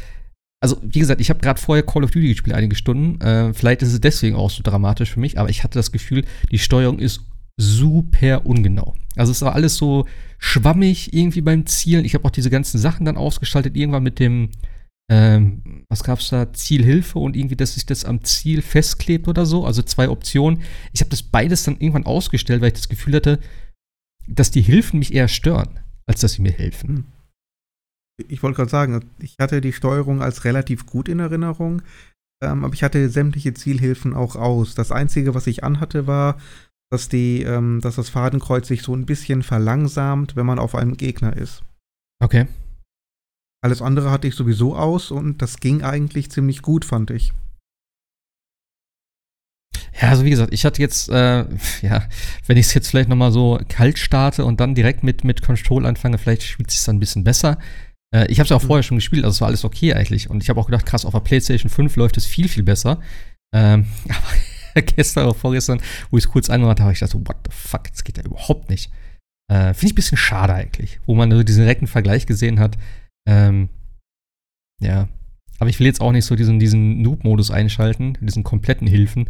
also 0.60 0.76
wie 0.82 1.00
gesagt, 1.00 1.20
ich 1.20 1.30
habe 1.30 1.40
gerade 1.40 1.60
vorher 1.60 1.84
Call 1.84 2.04
of 2.04 2.10
Duty 2.10 2.28
gespielt, 2.28 2.54
einige 2.54 2.76
Stunden. 2.76 3.20
Äh, 3.20 3.52
vielleicht 3.54 3.82
ist 3.82 3.92
es 3.92 4.00
deswegen 4.00 4.36
auch 4.36 4.50
so 4.50 4.62
dramatisch 4.62 5.10
für 5.10 5.20
mich, 5.20 5.38
aber 5.38 5.48
ich 5.48 5.64
hatte 5.64 5.78
das 5.78 5.90
Gefühl, 5.90 6.24
die 6.50 6.58
Steuerung 6.58 6.98
ist 6.98 7.22
super 7.56 8.46
ungenau. 8.46 8.94
Also 9.16 9.32
es 9.32 9.42
war 9.42 9.54
alles 9.54 9.76
so 9.76 10.06
schwammig 10.38 11.12
irgendwie 11.12 11.40
beim 11.40 11.66
Zielen. 11.66 12.04
Ich 12.04 12.14
habe 12.14 12.24
auch 12.24 12.30
diese 12.30 12.50
ganzen 12.50 12.78
Sachen 12.78 13.04
dann 13.04 13.16
ausgestaltet, 13.16 13.76
irgendwann 13.76 14.02
mit 14.02 14.18
dem, 14.18 14.50
ähm, 15.10 15.84
was 15.88 16.04
gab's 16.04 16.28
da, 16.30 16.52
Zielhilfe 16.52 17.18
und 17.18 17.36
irgendwie, 17.36 17.56
dass 17.56 17.74
sich 17.74 17.86
das 17.86 18.04
am 18.04 18.22
Ziel 18.24 18.62
festklebt 18.62 19.28
oder 19.28 19.44
so. 19.44 19.66
Also 19.66 19.82
zwei 19.82 20.08
Optionen. 20.08 20.62
Ich 20.92 21.00
habe 21.00 21.10
das 21.10 21.22
beides 21.22 21.64
dann 21.64 21.78
irgendwann 21.78 22.06
ausgestellt, 22.06 22.60
weil 22.60 22.68
ich 22.68 22.74
das 22.74 22.88
Gefühl 22.88 23.16
hatte, 23.16 23.40
dass 24.26 24.50
die 24.50 24.62
Hilfen 24.62 24.98
mich 24.98 25.14
eher 25.14 25.28
stören, 25.28 25.80
als 26.06 26.20
dass 26.20 26.32
sie 26.32 26.42
mir 26.42 26.52
helfen. 26.52 26.88
Hm. 26.88 27.04
Ich 28.28 28.42
wollte 28.42 28.56
gerade 28.56 28.70
sagen, 28.70 29.10
ich 29.18 29.36
hatte 29.38 29.60
die 29.60 29.72
Steuerung 29.72 30.22
als 30.22 30.44
relativ 30.44 30.84
gut 30.84 31.08
in 31.08 31.20
Erinnerung, 31.20 31.82
ähm, 32.42 32.64
aber 32.64 32.74
ich 32.74 32.82
hatte 32.82 33.08
sämtliche 33.08 33.54
Zielhilfen 33.54 34.14
auch 34.14 34.36
aus. 34.36 34.74
Das 34.74 34.92
Einzige, 34.92 35.34
was 35.34 35.46
ich 35.46 35.64
anhatte, 35.64 36.06
war, 36.06 36.38
dass, 36.90 37.08
die, 37.08 37.42
ähm, 37.42 37.80
dass 37.80 37.96
das 37.96 38.08
Fadenkreuz 38.08 38.68
sich 38.68 38.82
so 38.82 38.94
ein 38.94 39.06
bisschen 39.06 39.42
verlangsamt, 39.42 40.36
wenn 40.36 40.46
man 40.46 40.58
auf 40.58 40.74
einem 40.74 40.96
Gegner 40.96 41.36
ist. 41.36 41.62
Okay. 42.22 42.46
Alles 43.62 43.82
andere 43.82 44.10
hatte 44.10 44.26
ich 44.26 44.34
sowieso 44.34 44.76
aus 44.76 45.10
und 45.10 45.42
das 45.42 45.60
ging 45.60 45.82
eigentlich 45.82 46.30
ziemlich 46.30 46.62
gut, 46.62 46.84
fand 46.84 47.10
ich. 47.10 47.32
Ja, 50.00 50.08
also 50.08 50.24
wie 50.24 50.30
gesagt, 50.30 50.52
ich 50.52 50.64
hatte 50.64 50.80
jetzt, 50.80 51.08
äh, 51.08 51.44
ja, 51.82 52.08
wenn 52.46 52.56
ich 52.56 52.66
es 52.66 52.74
jetzt 52.74 52.88
vielleicht 52.88 53.08
nochmal 53.08 53.32
so 53.32 53.60
kalt 53.68 53.98
starte 53.98 54.44
und 54.44 54.60
dann 54.60 54.74
direkt 54.74 55.02
mit, 55.02 55.24
mit 55.24 55.42
Control 55.42 55.86
anfange, 55.86 56.18
vielleicht 56.18 56.42
spielt 56.42 56.70
es 56.70 56.76
sich 56.76 56.84
dann 56.84 56.96
ein 56.96 57.00
bisschen 57.00 57.24
besser. 57.24 57.58
Äh, 58.14 58.26
ich 58.30 58.38
habe 58.38 58.44
es 58.44 58.50
ja 58.50 58.56
auch 58.56 58.62
mhm. 58.62 58.66
vorher 58.66 58.82
schon 58.82 58.98
gespielt, 58.98 59.24
also 59.24 59.34
es 59.34 59.40
war 59.40 59.48
alles 59.48 59.64
okay 59.64 59.94
eigentlich. 59.94 60.30
Und 60.30 60.42
ich 60.42 60.48
habe 60.48 60.60
auch 60.60 60.66
gedacht, 60.66 60.86
krass, 60.86 61.04
auf 61.04 61.12
der 61.12 61.20
PlayStation 61.20 61.70
5 61.70 61.96
läuft 61.96 62.16
es 62.16 62.26
viel, 62.26 62.48
viel 62.48 62.62
besser. 62.62 63.00
Ähm, 63.54 63.86
aber 64.74 64.82
gestern 64.82 65.24
oder 65.26 65.34
vorgestern, 65.34 65.80
wo 66.10 66.18
ich 66.18 66.24
es 66.24 66.30
kurz 66.30 66.50
angemacht 66.50 66.78
habe, 66.78 66.84
habe 66.84 66.92
ich 66.92 67.00
gedacht, 67.00 67.12
so, 67.12 67.20
what 67.26 67.36
the 67.44 67.52
fuck, 67.52 67.90
das 67.90 68.04
geht 68.04 68.18
ja 68.18 68.24
überhaupt 68.24 68.70
nicht. 68.70 68.90
Äh, 69.50 69.74
Finde 69.74 69.86
ich 69.86 69.92
ein 69.92 69.96
bisschen 69.96 70.18
schade 70.18 70.54
eigentlich, 70.54 71.00
wo 71.06 71.14
man 71.14 71.30
so 71.30 71.42
diesen 71.42 71.62
direkten 71.62 71.88
Vergleich 71.88 72.26
gesehen 72.26 72.60
hat. 72.60 72.78
Ähm, 73.28 73.68
ja. 74.80 75.08
Aber 75.58 75.68
ich 75.68 75.78
will 75.78 75.86
jetzt 75.86 76.00
auch 76.00 76.12
nicht 76.12 76.24
so 76.24 76.36
diesen, 76.36 76.58
diesen 76.58 77.02
Noob-Modus 77.02 77.50
einschalten, 77.50 78.16
diesen 78.22 78.44
kompletten 78.44 78.86
Hilfen 78.86 79.28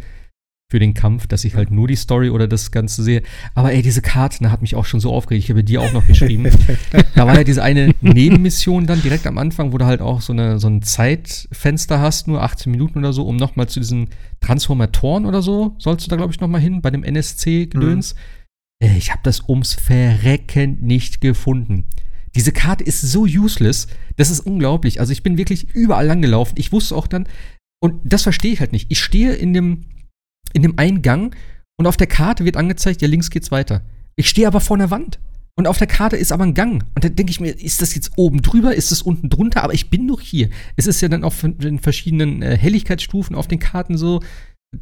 für 0.71 0.79
den 0.79 0.93
Kampf, 0.93 1.27
dass 1.27 1.43
ich 1.43 1.55
halt 1.55 1.69
nur 1.69 1.89
die 1.89 1.97
Story 1.97 2.29
oder 2.29 2.47
das 2.47 2.71
Ganze 2.71 3.03
sehe. 3.03 3.23
Aber 3.55 3.73
ey, 3.73 3.81
diese 3.81 4.01
Karte 4.01 4.41
ne, 4.41 4.51
hat 4.51 4.61
mich 4.61 4.75
auch 4.75 4.85
schon 4.85 5.01
so 5.01 5.11
aufgeregt. 5.11 5.43
Ich 5.43 5.49
habe 5.49 5.65
dir 5.65 5.81
auch 5.81 5.91
noch 5.91 6.07
geschrieben. 6.07 6.49
da 7.15 7.27
war 7.27 7.35
ja 7.35 7.43
diese 7.43 7.61
eine 7.61 7.93
Nebenmission 7.99 8.87
dann 8.87 9.01
direkt 9.01 9.27
am 9.27 9.37
Anfang, 9.37 9.73
wo 9.73 9.77
du 9.77 9.85
halt 9.85 9.99
auch 9.99 10.21
so, 10.21 10.31
eine, 10.31 10.59
so 10.59 10.69
ein 10.69 10.81
Zeitfenster 10.81 11.99
hast, 11.99 12.29
nur 12.29 12.41
18 12.41 12.71
Minuten 12.71 12.99
oder 12.99 13.11
so, 13.11 13.27
um 13.27 13.35
nochmal 13.35 13.67
zu 13.67 13.81
diesen 13.81 14.11
Transformatoren 14.39 15.25
oder 15.25 15.41
so, 15.41 15.75
sollst 15.77 16.05
du 16.05 16.09
da, 16.09 16.15
glaube 16.15 16.31
ich, 16.31 16.39
nochmal 16.39 16.61
hin, 16.61 16.81
bei 16.81 16.89
dem 16.89 17.03
NSC-Gedöns. 17.03 18.15
Mhm. 18.15 18.87
Ey, 18.87 18.97
ich 18.97 19.11
habe 19.11 19.21
das 19.23 19.49
ums 19.49 19.73
Verrecken 19.73 20.77
nicht 20.79 21.19
gefunden. 21.19 21.89
Diese 22.33 22.53
Karte 22.53 22.85
ist 22.85 23.01
so 23.01 23.23
useless, 23.23 23.87
das 24.15 24.31
ist 24.31 24.39
unglaublich. 24.39 25.01
Also 25.01 25.11
ich 25.11 25.21
bin 25.21 25.37
wirklich 25.37 25.75
überall 25.75 26.07
lang 26.07 26.21
gelaufen. 26.21 26.55
Ich 26.57 26.71
wusste 26.71 26.95
auch 26.95 27.07
dann, 27.07 27.27
und 27.83 27.99
das 28.05 28.23
verstehe 28.23 28.53
ich 28.53 28.61
halt 28.61 28.71
nicht. 28.71 28.89
Ich 28.89 29.01
stehe 29.01 29.33
in 29.33 29.53
dem 29.53 29.83
in 30.53 30.61
dem 30.61 30.77
Eingang 30.77 31.35
und 31.77 31.87
auf 31.87 31.97
der 31.97 32.07
Karte 32.07 32.45
wird 32.45 32.57
angezeigt, 32.57 33.01
ja, 33.01 33.07
links 33.07 33.29
geht's 33.29 33.51
weiter. 33.51 33.81
Ich 34.15 34.29
stehe 34.29 34.47
aber 34.47 34.61
vor 34.61 34.77
einer 34.77 34.91
Wand. 34.91 35.19
Und 35.55 35.67
auf 35.67 35.77
der 35.77 35.87
Karte 35.87 36.15
ist 36.15 36.31
aber 36.31 36.43
ein 36.43 36.53
Gang. 36.53 36.83
Und 36.95 37.03
dann 37.03 37.15
denke 37.15 37.31
ich 37.31 37.39
mir, 37.39 37.51
ist 37.51 37.81
das 37.81 37.93
jetzt 37.93 38.11
oben 38.15 38.41
drüber, 38.41 38.73
ist 38.73 38.91
das 38.91 39.01
unten 39.01 39.29
drunter? 39.29 39.63
Aber 39.63 39.73
ich 39.73 39.89
bin 39.89 40.07
doch 40.07 40.21
hier. 40.21 40.49
Es 40.75 40.87
ist 40.87 41.01
ja 41.01 41.09
dann 41.09 41.23
auf 41.23 41.41
den 41.41 41.79
verschiedenen 41.79 42.41
äh, 42.41 42.57
Helligkeitsstufen 42.57 43.35
auf 43.35 43.47
den 43.47 43.59
Karten 43.59 43.97
so 43.97 44.21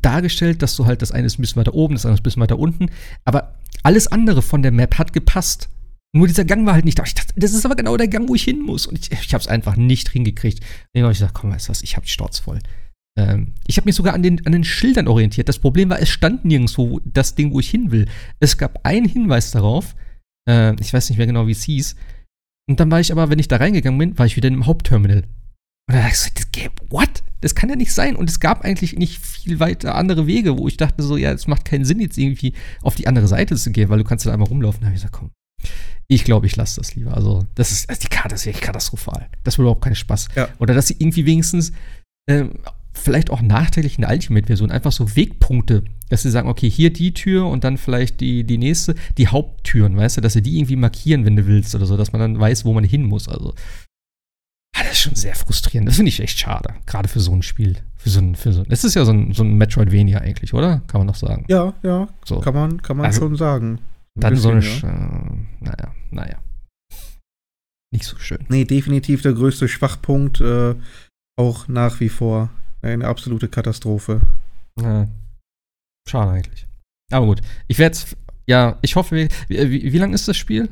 dargestellt, 0.02 0.62
dass 0.62 0.76
du 0.76 0.86
halt 0.86 1.02
das 1.02 1.12
eine 1.12 1.26
ist 1.26 1.39
ein 1.39 1.41
bisschen 1.41 1.58
weiter 1.58 1.74
oben, 1.74 1.95
das 1.95 2.06
andere 2.06 2.15
ist 2.15 2.22
ein 2.22 2.24
bisschen 2.24 2.41
weiter 2.41 2.60
unten. 2.60 2.89
Aber 3.26 3.56
alles 3.82 4.08
andere 4.08 4.41
von 4.41 4.62
der 4.62 4.72
Map 4.72 4.98
hat 4.98 5.13
gepasst. 5.13 5.69
Nur 6.12 6.28
dieser 6.28 6.45
Gang 6.45 6.65
war 6.65 6.74
halt 6.74 6.86
nicht 6.86 7.00
da. 7.00 7.04
Ich 7.04 7.15
dachte, 7.15 7.34
das 7.36 7.54
ist 7.54 7.65
aber 7.65 7.76
genau 7.76 7.98
der 7.98 8.08
Gang, 8.08 8.30
wo 8.30 8.36
ich 8.36 8.43
hin 8.43 8.62
muss. 8.62 8.88
Und 8.88 9.00
ich, 9.00 9.12
ich 9.12 9.34
habe 9.34 9.41
es 9.41 9.48
einfach 9.48 9.76
nicht 9.76 10.10
hingekriegt. 10.10 10.60
Und 10.60 10.67
dann 10.93 11.04
habe 11.04 11.13
ich 11.13 11.19
gesagt, 11.19 11.36
komm, 11.36 11.52
weißt 11.52 11.67
du 11.67 11.72
was, 11.72 11.82
ich 11.82 11.95
habe 11.95 12.06
die 12.06 12.12
Storz 12.12 12.39
voll. 12.39 12.60
Ähm, 13.17 13.54
ich 13.67 13.78
habe 13.78 13.86
mich 13.86 13.95
sogar 13.95 14.13
an 14.13 14.24
den, 14.24 14.45
an 14.45 14.52
den 14.52 14.63
Schildern 14.63 15.08
orientiert. 15.08 15.50
Das 15.50 15.60
Problem 15.60 15.89
war, 15.89 16.00
es 16.00 16.10
stand 16.10 16.45
nirgendwo 16.45 17.00
das 17.06 17.36
Ding, 17.36 17.54
wo 17.54 17.60
ich 17.60 17.69
hin 17.69 17.91
will. 17.91 18.08
Es 18.39 18.58
gab 18.58 18.86
einen 18.86 19.08
Hinweis 19.08 19.52
darauf. 19.52 19.95
Äh, 20.48 20.76
ich 20.82 20.93
weiß 20.93 21.10
nicht 21.10 21.17
mehr 21.17 21.28
genau, 21.28 21.48
wie 21.48 21.54
es 21.54 21.63
hieß. 21.63 21.95
Und 22.69 22.80
dann 22.80 22.91
war 22.91 23.00
ich 23.00 23.12
aber, 23.12 23.30
wenn 23.30 23.39
ich 23.39 23.48
da 23.48 23.58
reingegangen 23.58 23.98
bin, 23.98 24.17
war 24.19 24.26
ich 24.26 24.36
wieder 24.36 24.48
im 24.48 24.65
Hauptterminal. 24.65 25.24
Und 25.89 25.95
dann 25.95 26.04
dachte 26.04 26.13
ich 26.13 26.63
so, 26.63 26.69
what? 26.89 27.24
Das 27.41 27.56
kann 27.56 27.69
ja 27.69 27.76
nicht 27.76 27.93
sein. 27.93 28.15
Und 28.15 28.30
es 28.30 28.39
gab 28.39 28.62
eigentlich 28.63 28.95
nicht 28.95 29.19
viel 29.19 29.60
weiter 29.60 29.95
andere 29.95 30.28
Wege, 30.28 30.58
wo 30.58 30.67
ich 30.67 30.78
dachte 30.78 31.02
so, 31.02 31.17
ja, 31.17 31.32
es 31.32 31.48
macht 31.48 31.65
keinen 31.65 31.86
Sinn, 31.86 32.00
jetzt 32.00 32.17
irgendwie 32.17 32.54
auf 32.84 32.95
die 32.95 33.08
andere 33.08 33.28
Seite 33.28 33.56
zu 33.56 33.72
gehen, 33.72 33.89
weil 33.89 33.98
du 33.98 34.04
kannst 34.04 34.26
da 34.26 34.34
einmal 34.34 34.48
rumlaufen. 34.48 34.82
Da 34.82 34.88
habe 34.88 34.95
ich 34.95 35.02
gesagt, 35.02 35.15
komm, 35.15 35.32
ich 36.08 36.24
glaube, 36.24 36.48
ich 36.48 36.56
lasse 36.56 36.80
das 36.80 36.95
lieber. 36.95 37.15
Also, 37.15 37.45
das 37.56 37.72
ist, 37.72 37.89
also 37.89 38.02
die 38.02 38.08
Karte 38.08 38.36
ist 38.36 38.45
wirklich 38.45 38.63
katastrophal. 38.63 39.30
Das 39.43 39.58
wird 39.58 39.63
überhaupt 39.63 39.84
keinen 39.84 39.95
Spaß. 39.95 40.28
Ja. 40.36 40.50
Oder 40.60 40.74
dass 40.74 40.88
sie 40.88 40.95
irgendwie 41.00 41.26
wenigstens 41.26 41.72
ähm, 42.30 42.60
vielleicht 43.00 43.30
auch 43.30 43.42
nachträglich 43.42 43.96
in 43.98 44.02
der 44.02 44.12
Ultimate-Version 44.12 44.72
einfach 44.72 44.92
so 44.92 45.16
Wegpunkte, 45.16 45.84
dass 46.10 46.24
sie 46.24 46.30
sagen, 46.32 46.50
okay, 46.50 46.70
hier 46.70 46.92
die 46.92 47.14
Tür 47.14 47.48
und 47.48 47.64
dann 47.64 47.78
vielleicht 47.78 48.20
die, 48.20 48.44
die 48.44 48.58
nächste, 48.58 48.96
die 49.18 49.28
Haupttüren, 49.28 49.96
weißt 49.98 50.18
du, 50.18 50.22
dass 50.22 50.34
sie 50.34 50.42
die 50.42 50.58
irgendwie 50.58 50.76
markieren, 50.76 51.26
wenn 51.26 51.36
du 51.36 51.48
willst 51.48 51.74
oder 51.76 51.86
so, 51.86 51.98
dass 51.98 52.12
man 52.12 52.20
dann 52.22 52.40
weiß, 52.40 52.66
wo 52.66 52.74
man 52.74 52.84
hin 52.84 53.04
muss. 53.04 53.28
Also, 53.28 53.54
ah, 54.76 54.84
das 54.84 54.94
ist 54.94 55.00
schon 55.02 55.16
sehr 55.16 55.36
frustrierend. 55.36 55.88
Das 55.88 55.96
finde 55.96 56.10
ich 56.10 56.20
echt 56.20 56.40
schade, 56.40 56.74
gerade 56.86 57.08
für 57.08 57.20
so 57.20 57.32
ein 57.34 57.42
Spiel. 57.44 57.78
Für 57.98 58.10
so 58.10 58.20
ein, 58.22 58.36
für 58.36 58.54
so, 58.54 58.64
das 58.64 58.84
ist 58.84 58.96
ja 58.96 59.04
so 59.06 59.12
ein, 59.12 59.34
so 59.34 59.44
ein 59.44 59.56
Metroidvania 59.58 60.20
eigentlich, 60.20 60.54
oder? 60.54 60.82
Kann 60.88 61.02
man 61.02 61.08
doch 61.08 61.16
sagen. 61.16 61.46
Ja, 61.50 61.74
ja, 61.84 62.08
So. 62.26 62.40
kann 62.40 62.54
man, 62.54 62.82
kann 62.82 62.98
man 62.98 63.06
Also, 63.08 63.20
schon 63.22 63.36
sagen. 63.36 63.80
Ein 64.16 64.22
Dann 64.22 64.36
so 64.38 64.50
eine, 64.50 64.60
bisschen, 64.62 64.90
Sch- 64.90 65.32
äh, 65.32 65.38
naja, 65.60 65.94
naja. 66.12 66.38
Nicht 67.92 68.06
so 68.06 68.18
schön. 68.20 68.46
Nee, 68.50 68.66
definitiv 68.66 69.22
der 69.22 69.34
größte 69.34 69.68
Schwachpunkt, 69.68 70.42
äh, 70.42 70.76
auch 71.38 71.68
nach 71.68 72.00
wie 72.00 72.10
vor. 72.10 72.50
Eine 72.82 73.08
absolute 73.08 73.50
Katastrophe. 73.50 74.22
Ja. 74.80 75.08
Schade 76.08 76.32
eigentlich. 76.32 76.68
Aber 77.12 77.26
gut. 77.26 77.42
Ich 77.68 77.80
werde 77.80 77.94
es, 77.94 78.15
ja, 78.48 78.78
ich 78.82 78.96
hoffe, 78.96 79.15
wie, 79.15 79.30
wie, 79.50 79.94
wie 79.94 79.98
lang 79.98 80.13
ist 80.13 80.28
das 80.28 80.38
Spiel? 80.38 80.70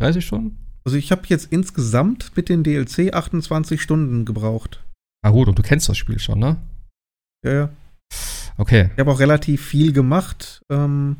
30 0.00 0.24
Stunden? 0.24 0.58
Also 0.84 0.96
ich 0.96 1.12
habe 1.12 1.22
jetzt 1.26 1.52
insgesamt 1.52 2.36
mit 2.36 2.48
den 2.48 2.64
DLC 2.64 3.12
28 3.12 3.80
Stunden 3.80 4.24
gebraucht. 4.24 4.82
Ah 5.22 5.30
gut, 5.30 5.48
und 5.48 5.58
du 5.58 5.62
kennst 5.62 5.88
das 5.88 5.98
Spiel 5.98 6.18
schon, 6.18 6.38
ne? 6.38 6.56
Ja, 7.44 7.52
ja. 7.52 7.70
Okay. 8.56 8.90
Ich 8.92 8.98
habe 8.98 9.10
auch 9.10 9.20
relativ 9.20 9.64
viel 9.64 9.92
gemacht. 9.92 10.62
Ähm, 10.70 11.16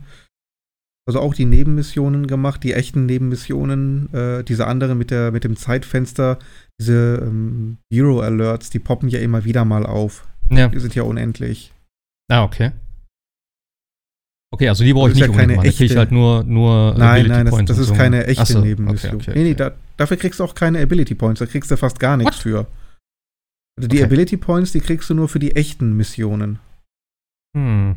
also 1.10 1.20
auch 1.20 1.34
die 1.34 1.44
Nebenmissionen 1.44 2.26
gemacht, 2.28 2.62
die 2.62 2.72
echten 2.72 3.04
Nebenmissionen, 3.06 4.12
äh, 4.14 4.44
diese 4.44 4.66
andere 4.68 4.94
mit, 4.94 5.10
der, 5.10 5.32
mit 5.32 5.42
dem 5.44 5.56
Zeitfenster, 5.56 6.38
diese 6.80 7.20
ähm, 7.22 7.78
Hero 7.92 8.20
Alerts, 8.20 8.70
die 8.70 8.78
poppen 8.78 9.08
ja 9.08 9.18
immer 9.18 9.44
wieder 9.44 9.64
mal 9.64 9.84
auf. 9.86 10.26
Ja. 10.50 10.68
Die 10.68 10.78
sind 10.78 10.94
ja 10.94 11.02
unendlich. 11.02 11.72
Ah, 12.30 12.44
okay. 12.44 12.70
Okay, 14.52 14.68
also 14.68 14.82
die 14.84 14.92
brauche 14.92 15.08
ich 15.10 15.14
nicht 15.16 15.26
ja 15.26 15.32
keine 15.32 15.56
mal. 15.56 15.62
Da 15.64 15.70
kriege 15.70 15.84
ich 15.84 15.90
echte- 15.90 15.98
halt 15.98 16.12
nur, 16.12 16.42
nur 16.44 16.94
Nein, 16.96 17.02
Ability 17.20 17.28
nein, 17.28 17.44
das, 17.46 17.54
Points 17.54 17.68
das 17.70 17.78
ist 17.78 17.88
so. 17.88 17.94
keine 17.94 18.26
echte 18.26 18.42
Ach 18.42 18.46
so, 18.46 18.60
Nebenmission. 18.60 19.14
Okay, 19.16 19.30
okay, 19.30 19.38
Nee, 19.38 19.48
nee, 19.50 19.54
da, 19.54 19.72
dafür 19.96 20.16
kriegst 20.16 20.40
du 20.40 20.44
auch 20.44 20.54
keine 20.54 20.80
Ability 20.80 21.14
Points, 21.14 21.38
da 21.40 21.46
kriegst 21.46 21.70
du 21.70 21.76
fast 21.76 21.98
gar 22.00 22.16
nichts 22.16 22.36
What? 22.36 22.42
für. 22.42 22.66
Also 23.78 23.88
die 23.88 23.96
Okay. 23.98 24.04
Ability 24.04 24.36
Points, 24.36 24.72
die 24.72 24.80
kriegst 24.80 25.08
du 25.10 25.14
nur 25.14 25.28
für 25.28 25.38
die 25.38 25.54
echten 25.56 25.96
Missionen. 25.96 26.58
Hm. 27.56 27.96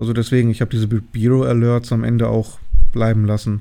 Also 0.00 0.12
deswegen, 0.12 0.50
ich 0.50 0.60
habe 0.60 0.70
diese 0.70 0.88
Hero 1.14 1.44
Alerts 1.44 1.92
am 1.92 2.04
Ende 2.04 2.28
auch 2.28 2.58
bleiben 2.92 3.26
lassen. 3.26 3.60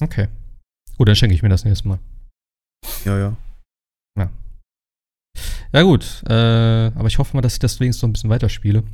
Okay. 0.00 0.28
Gut, 0.96 1.08
dann 1.08 1.16
schenke 1.16 1.34
ich 1.34 1.42
mir 1.42 1.48
das 1.48 1.64
nächste 1.64 1.88
Mal. 1.88 1.98
Ja, 3.04 3.18
ja. 3.18 3.36
Ja, 5.72 5.82
gut. 5.82 6.22
Äh, 6.28 6.32
aber 6.94 7.08
ich 7.08 7.18
hoffe 7.18 7.36
mal, 7.36 7.42
dass 7.42 7.54
ich 7.54 7.58
das 7.58 7.78
wenigstens 7.80 8.02
noch 8.02 8.08
ein 8.08 8.12
bisschen 8.14 8.30
weiterspiele. 8.30 8.84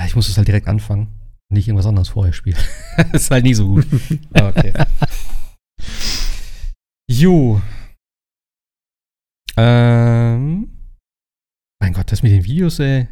Ja, 0.00 0.06
Ich 0.06 0.16
muss 0.16 0.28
es 0.28 0.36
halt 0.36 0.48
direkt 0.48 0.68
anfangen. 0.68 1.08
Nicht 1.52 1.68
irgendwas 1.68 1.86
anderes 1.86 2.08
vorher 2.08 2.32
spielen. 2.32 2.58
das 2.96 3.12
ist 3.22 3.30
halt 3.30 3.44
nie 3.44 3.54
so 3.54 3.66
gut. 3.68 3.86
Aber 4.32 4.48
okay. 4.56 4.72
Jo. 7.08 7.60
Ähm. 9.56 10.70
Mein 11.80 11.92
Gott, 11.92 12.10
das 12.10 12.22
mit 12.22 12.32
den 12.32 12.44
Videos, 12.44 12.78
ey. 12.78 13.08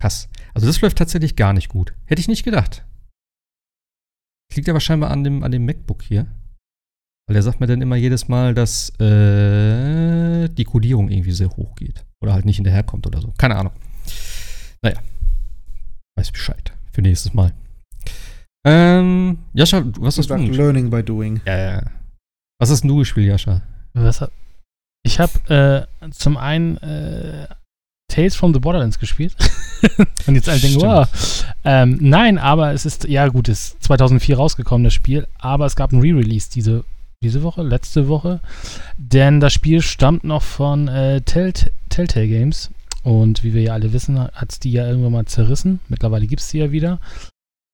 Krass. 0.00 0.28
Also 0.54 0.66
das 0.66 0.80
läuft 0.80 0.98
tatsächlich 0.98 1.36
gar 1.36 1.52
nicht 1.52 1.68
gut. 1.68 1.94
Hätte 2.06 2.20
ich 2.20 2.28
nicht 2.28 2.42
gedacht. 2.44 2.84
Das 4.48 4.56
liegt 4.56 4.68
aber 4.68 4.80
scheinbar 4.80 5.10
an 5.10 5.22
dem, 5.22 5.44
an 5.44 5.52
dem 5.52 5.64
MacBook 5.64 6.02
hier. 6.02 6.26
Weil 7.28 7.34
der 7.34 7.42
sagt 7.42 7.60
mir 7.60 7.66
dann 7.66 7.82
immer 7.82 7.96
jedes 7.96 8.26
Mal, 8.26 8.54
dass 8.54 8.90
äh, 8.98 10.48
die 10.48 10.64
Codierung 10.64 11.08
irgendwie 11.10 11.30
sehr 11.32 11.50
hoch 11.50 11.76
geht. 11.76 12.04
Oder 12.22 12.32
halt 12.32 12.44
nicht 12.44 12.56
hinterherkommt 12.56 13.06
oder 13.06 13.20
so. 13.20 13.32
Keine 13.38 13.56
Ahnung. 13.56 13.72
Naja. 14.82 14.98
Weiß 16.18 16.32
Bescheid. 16.32 16.72
Für 16.92 17.02
nächstes 17.02 17.32
Mal. 17.34 17.52
Ähm, 18.66 19.38
Jascha, 19.52 19.80
du- 19.80 20.02
was 20.02 20.18
hast 20.18 20.28
du? 20.28 20.34
Learning 20.36 20.90
by 20.90 21.02
doing. 21.02 21.40
Ja, 21.46 21.56
ja. 21.58 21.90
Was 22.58 22.70
hast 22.70 22.82
du 22.84 22.96
gespielt, 22.96 23.28
Jascha? 23.28 23.62
Was 23.94 24.20
hat, 24.20 24.32
ich 25.04 25.18
habe 25.20 25.86
äh, 26.02 26.10
zum 26.10 26.36
einen 26.36 26.76
äh, 26.78 27.46
Tales 28.10 28.36
from 28.36 28.52
the 28.52 28.60
Borderlands 28.60 28.98
gespielt. 28.98 29.34
Und 30.26 30.34
jetzt 30.34 30.48
alle 30.48 30.60
denken, 30.60 30.80
wow. 30.80 31.08
Ähm, 31.64 31.98
nein, 32.00 32.38
aber 32.38 32.72
es 32.72 32.84
ist, 32.84 33.04
ja 33.04 33.28
gut, 33.28 33.48
es 33.48 33.72
ist 33.72 33.84
2004 33.84 34.36
rausgekommen, 34.36 34.84
das 34.84 34.94
Spiel, 34.94 35.26
aber 35.38 35.66
es 35.66 35.76
gab 35.76 35.92
ein 35.92 36.00
Re-Release 36.00 36.50
diese, 36.50 36.84
diese 37.22 37.42
Woche, 37.42 37.62
letzte 37.62 38.08
Woche. 38.08 38.40
Denn 38.98 39.40
das 39.40 39.52
Spiel 39.52 39.80
stammt 39.82 40.24
noch 40.24 40.42
von 40.42 40.88
äh, 40.88 41.20
Tellt 41.22 41.72
Telltale 41.88 42.28
Games. 42.28 42.70
Und 43.02 43.44
wie 43.44 43.54
wir 43.54 43.62
ja 43.62 43.72
alle 43.72 43.92
wissen, 43.92 44.18
hat 44.20 44.52
es 44.52 44.60
die 44.60 44.72
ja 44.72 44.86
irgendwann 44.86 45.12
mal 45.12 45.24
zerrissen. 45.24 45.80
Mittlerweile 45.88 46.26
gibt 46.26 46.42
es 46.42 46.48
die 46.48 46.58
ja 46.58 46.70
wieder. 46.70 47.00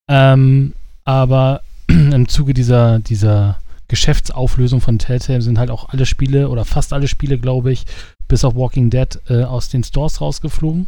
Ähm, 0.08 0.74
aber 1.04 1.62
im 1.88 2.28
Zuge 2.28 2.54
dieser, 2.54 3.00
dieser 3.00 3.58
Geschäftsauflösung 3.88 4.80
von 4.80 4.98
Telltale 4.98 5.42
sind 5.42 5.58
halt 5.58 5.70
auch 5.70 5.88
alle 5.88 6.06
Spiele 6.06 6.48
oder 6.48 6.64
fast 6.64 6.92
alle 6.92 7.08
Spiele, 7.08 7.38
glaube 7.38 7.72
ich, 7.72 7.86
bis 8.28 8.44
auf 8.44 8.54
Walking 8.54 8.90
Dead 8.90 9.18
äh, 9.28 9.44
aus 9.44 9.68
den 9.68 9.84
Stores 9.84 10.20
rausgeflogen. 10.20 10.86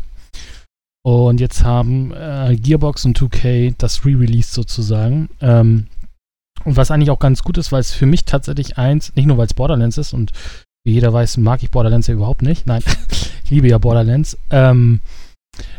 Und 1.05 1.41
jetzt 1.41 1.65
haben 1.65 2.13
äh, 2.13 2.57
Gearbox 2.57 3.05
und 3.05 3.19
2K 3.19 3.75
das 3.79 4.05
Re-Release 4.05 4.53
sozusagen. 4.53 5.31
Ähm, 5.41 5.87
und 6.65 6.77
was 6.77 6.91
eigentlich 6.91 7.11
auch 7.11 7.19
ganz 7.19 7.43
gut 7.43 7.57
ist, 7.57 7.73
weil 7.73 7.81
es 7.81 7.93
für 7.93 8.07
mich 8.07 8.25
tatsächlich 8.25 8.79
eins, 8.79 9.15
nicht 9.15 9.27
nur 9.27 9.39
weil 9.39 9.47
es 9.47 9.55
Borderlands 9.55 9.97
ist 9.97 10.13
und 10.13 10.33
wie 10.85 10.93
jeder 10.93 11.13
weiß, 11.13 11.37
mag 11.39 11.63
ich 11.63 11.71
Borderlands 11.71 12.09
ja 12.09 12.15
überhaupt 12.15 12.43
nicht. 12.43 12.67
Nein, 12.67 12.83
ich 13.45 13.51
liebe 13.51 13.69
ja 13.69 13.79
Borderlands. 13.79 14.37
Ähm, 14.51 15.01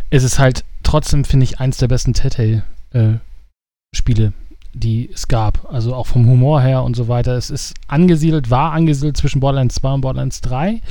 es 0.10 0.24
ist 0.24 0.40
halt 0.40 0.64
trotzdem, 0.84 1.26
finde 1.26 1.44
ich, 1.44 1.60
eins 1.60 1.78
der 1.78 1.88
besten 1.88 2.14
Telltale-Spiele, 2.14 4.34
die 4.74 5.10
es 5.14 5.28
gab. 5.28 5.72
Also 5.72 5.94
auch 5.94 6.08
vom 6.08 6.26
Humor 6.26 6.62
her 6.62 6.84
und 6.84 6.96
so 6.96 7.08
weiter. 7.08 7.36
Es 7.36 7.50
ist 7.50 7.76
angesiedelt, 7.88 8.50
war 8.50 8.72
angesiedelt 8.72 9.18
zwischen 9.18 9.42
Borderlands 9.42 9.76
2 9.76 9.94
und 9.94 10.02
Borderlands 10.02 10.42
3. 10.42 10.82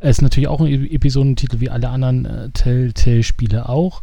Es 0.00 0.18
ist 0.18 0.22
natürlich 0.22 0.48
auch 0.48 0.60
ein 0.60 0.66
E- 0.66 0.94
Episodentitel 0.94 1.60
wie 1.60 1.70
alle 1.70 1.88
anderen 1.90 2.24
äh, 2.24 2.50
Telltale-Spiele 2.50 3.68
auch. 3.68 4.02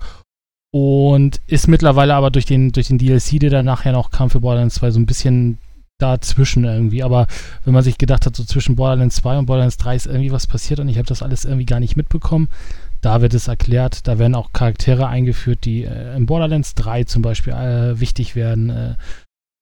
Und 0.74 1.42
ist 1.48 1.68
mittlerweile 1.68 2.14
aber 2.16 2.30
durch 2.30 2.46
den, 2.46 2.72
durch 2.72 2.88
den 2.88 2.98
DLC, 2.98 3.40
der 3.40 3.50
dann 3.50 3.66
nachher 3.66 3.94
noch 3.94 4.12
kam 4.12 4.30
für 4.30 4.42
Borderlands 4.42 4.76
2, 4.76 4.92
so 4.92 5.00
ein 5.00 5.06
bisschen 5.06 5.58
dazwischen 6.00 6.66
irgendwie. 6.66 7.04
Aber 7.04 7.28
wenn 7.64 7.74
man 7.74 7.84
sich 7.84 7.98
gedacht 7.98 8.26
hat, 8.26 8.36
so 8.36 8.44
zwischen 8.44 8.76
Borderlands 8.76 9.16
2 9.16 9.40
und 9.40 9.46
Borderlands 9.48 9.78
3 9.78 9.96
ist 9.96 10.06
irgendwie 10.06 10.32
was 10.32 10.46
passiert 10.46 10.80
und 10.80 10.90
ich 10.90 10.98
habe 10.98 11.08
das 11.08 11.24
alles 11.24 11.46
irgendwie 11.46 11.66
gar 11.66 11.80
nicht 11.80 11.96
mitbekommen, 11.98 12.50
da 13.02 13.22
wird 13.22 13.34
es 13.34 13.48
erklärt, 13.48 14.08
da 14.08 14.20
werden 14.20 14.36
auch 14.36 14.54
Charaktere 14.54 15.08
eingeführt, 15.08 15.66
die 15.66 15.84
äh, 15.84 16.16
in 16.16 16.26
Borderlands 16.26 16.76
3 16.76 17.06
zum 17.06 17.22
Beispiel 17.22 17.54
äh, 17.54 18.00
wichtig 18.00 18.36
werden. 18.36 18.70
Äh, 18.70 18.96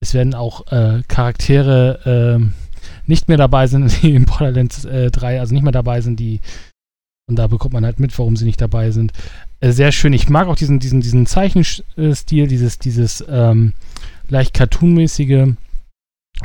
es 0.01 0.13
werden 0.13 0.33
auch 0.33 0.67
äh, 0.71 1.01
Charaktere 1.07 2.39
äh, 2.39 2.45
nicht 3.05 3.27
mehr 3.27 3.37
dabei 3.37 3.67
sind, 3.67 3.91
die 4.01 4.15
in 4.15 4.25
Borderlands 4.25 4.85
äh, 4.85 5.11
3, 5.11 5.39
also 5.39 5.53
nicht 5.53 5.63
mehr 5.63 5.71
dabei 5.71 6.01
sind, 6.01 6.19
die 6.19 6.39
und 7.27 7.37
da 7.37 7.47
bekommt 7.47 7.73
man 7.73 7.85
halt 7.85 7.99
mit, 7.99 8.17
warum 8.19 8.37
sie 8.37 8.45
nicht 8.45 8.61
dabei 8.61 8.91
sind. 8.91 9.11
Äh, 9.59 9.71
sehr 9.71 9.91
schön. 9.91 10.13
Ich 10.13 10.29
mag 10.29 10.47
auch 10.47 10.55
diesen, 10.55 10.79
diesen, 10.79 11.01
diesen 11.01 11.25
Zeichenstil, 11.25 12.47
dieses, 12.47 12.77
dieses 12.77 13.25
ähm, 13.27 13.73
leicht 14.29 14.53
cartoonmäßige. 14.53 15.53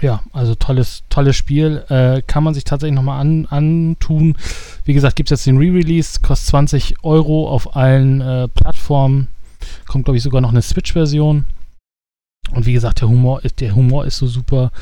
Ja, 0.00 0.22
also 0.32 0.54
tolles, 0.54 1.02
tolles 1.10 1.36
Spiel. 1.36 1.84
Äh, 1.88 2.22
kann 2.26 2.44
man 2.44 2.54
sich 2.54 2.64
tatsächlich 2.64 2.94
nochmal 2.94 3.20
an, 3.20 3.46
antun. 3.46 4.36
Wie 4.84 4.94
gesagt, 4.94 5.16
gibt 5.16 5.30
es 5.30 5.40
jetzt 5.40 5.46
den 5.46 5.58
Re-Release, 5.58 6.20
kostet 6.22 6.48
20 6.48 7.04
Euro 7.04 7.50
auf 7.50 7.76
allen 7.76 8.22
äh, 8.22 8.48
Plattformen. 8.48 9.28
kommt, 9.86 10.04
glaube 10.06 10.16
ich, 10.16 10.22
sogar 10.22 10.40
noch 10.40 10.50
eine 10.50 10.62
Switch-Version. 10.62 11.44
Und 12.52 12.66
wie 12.66 12.72
gesagt, 12.72 13.02
der 13.02 13.08
Humor, 13.08 13.42
der 13.42 13.74
Humor 13.74 14.06
ist 14.06 14.16
so 14.16 14.26
super. 14.26 14.72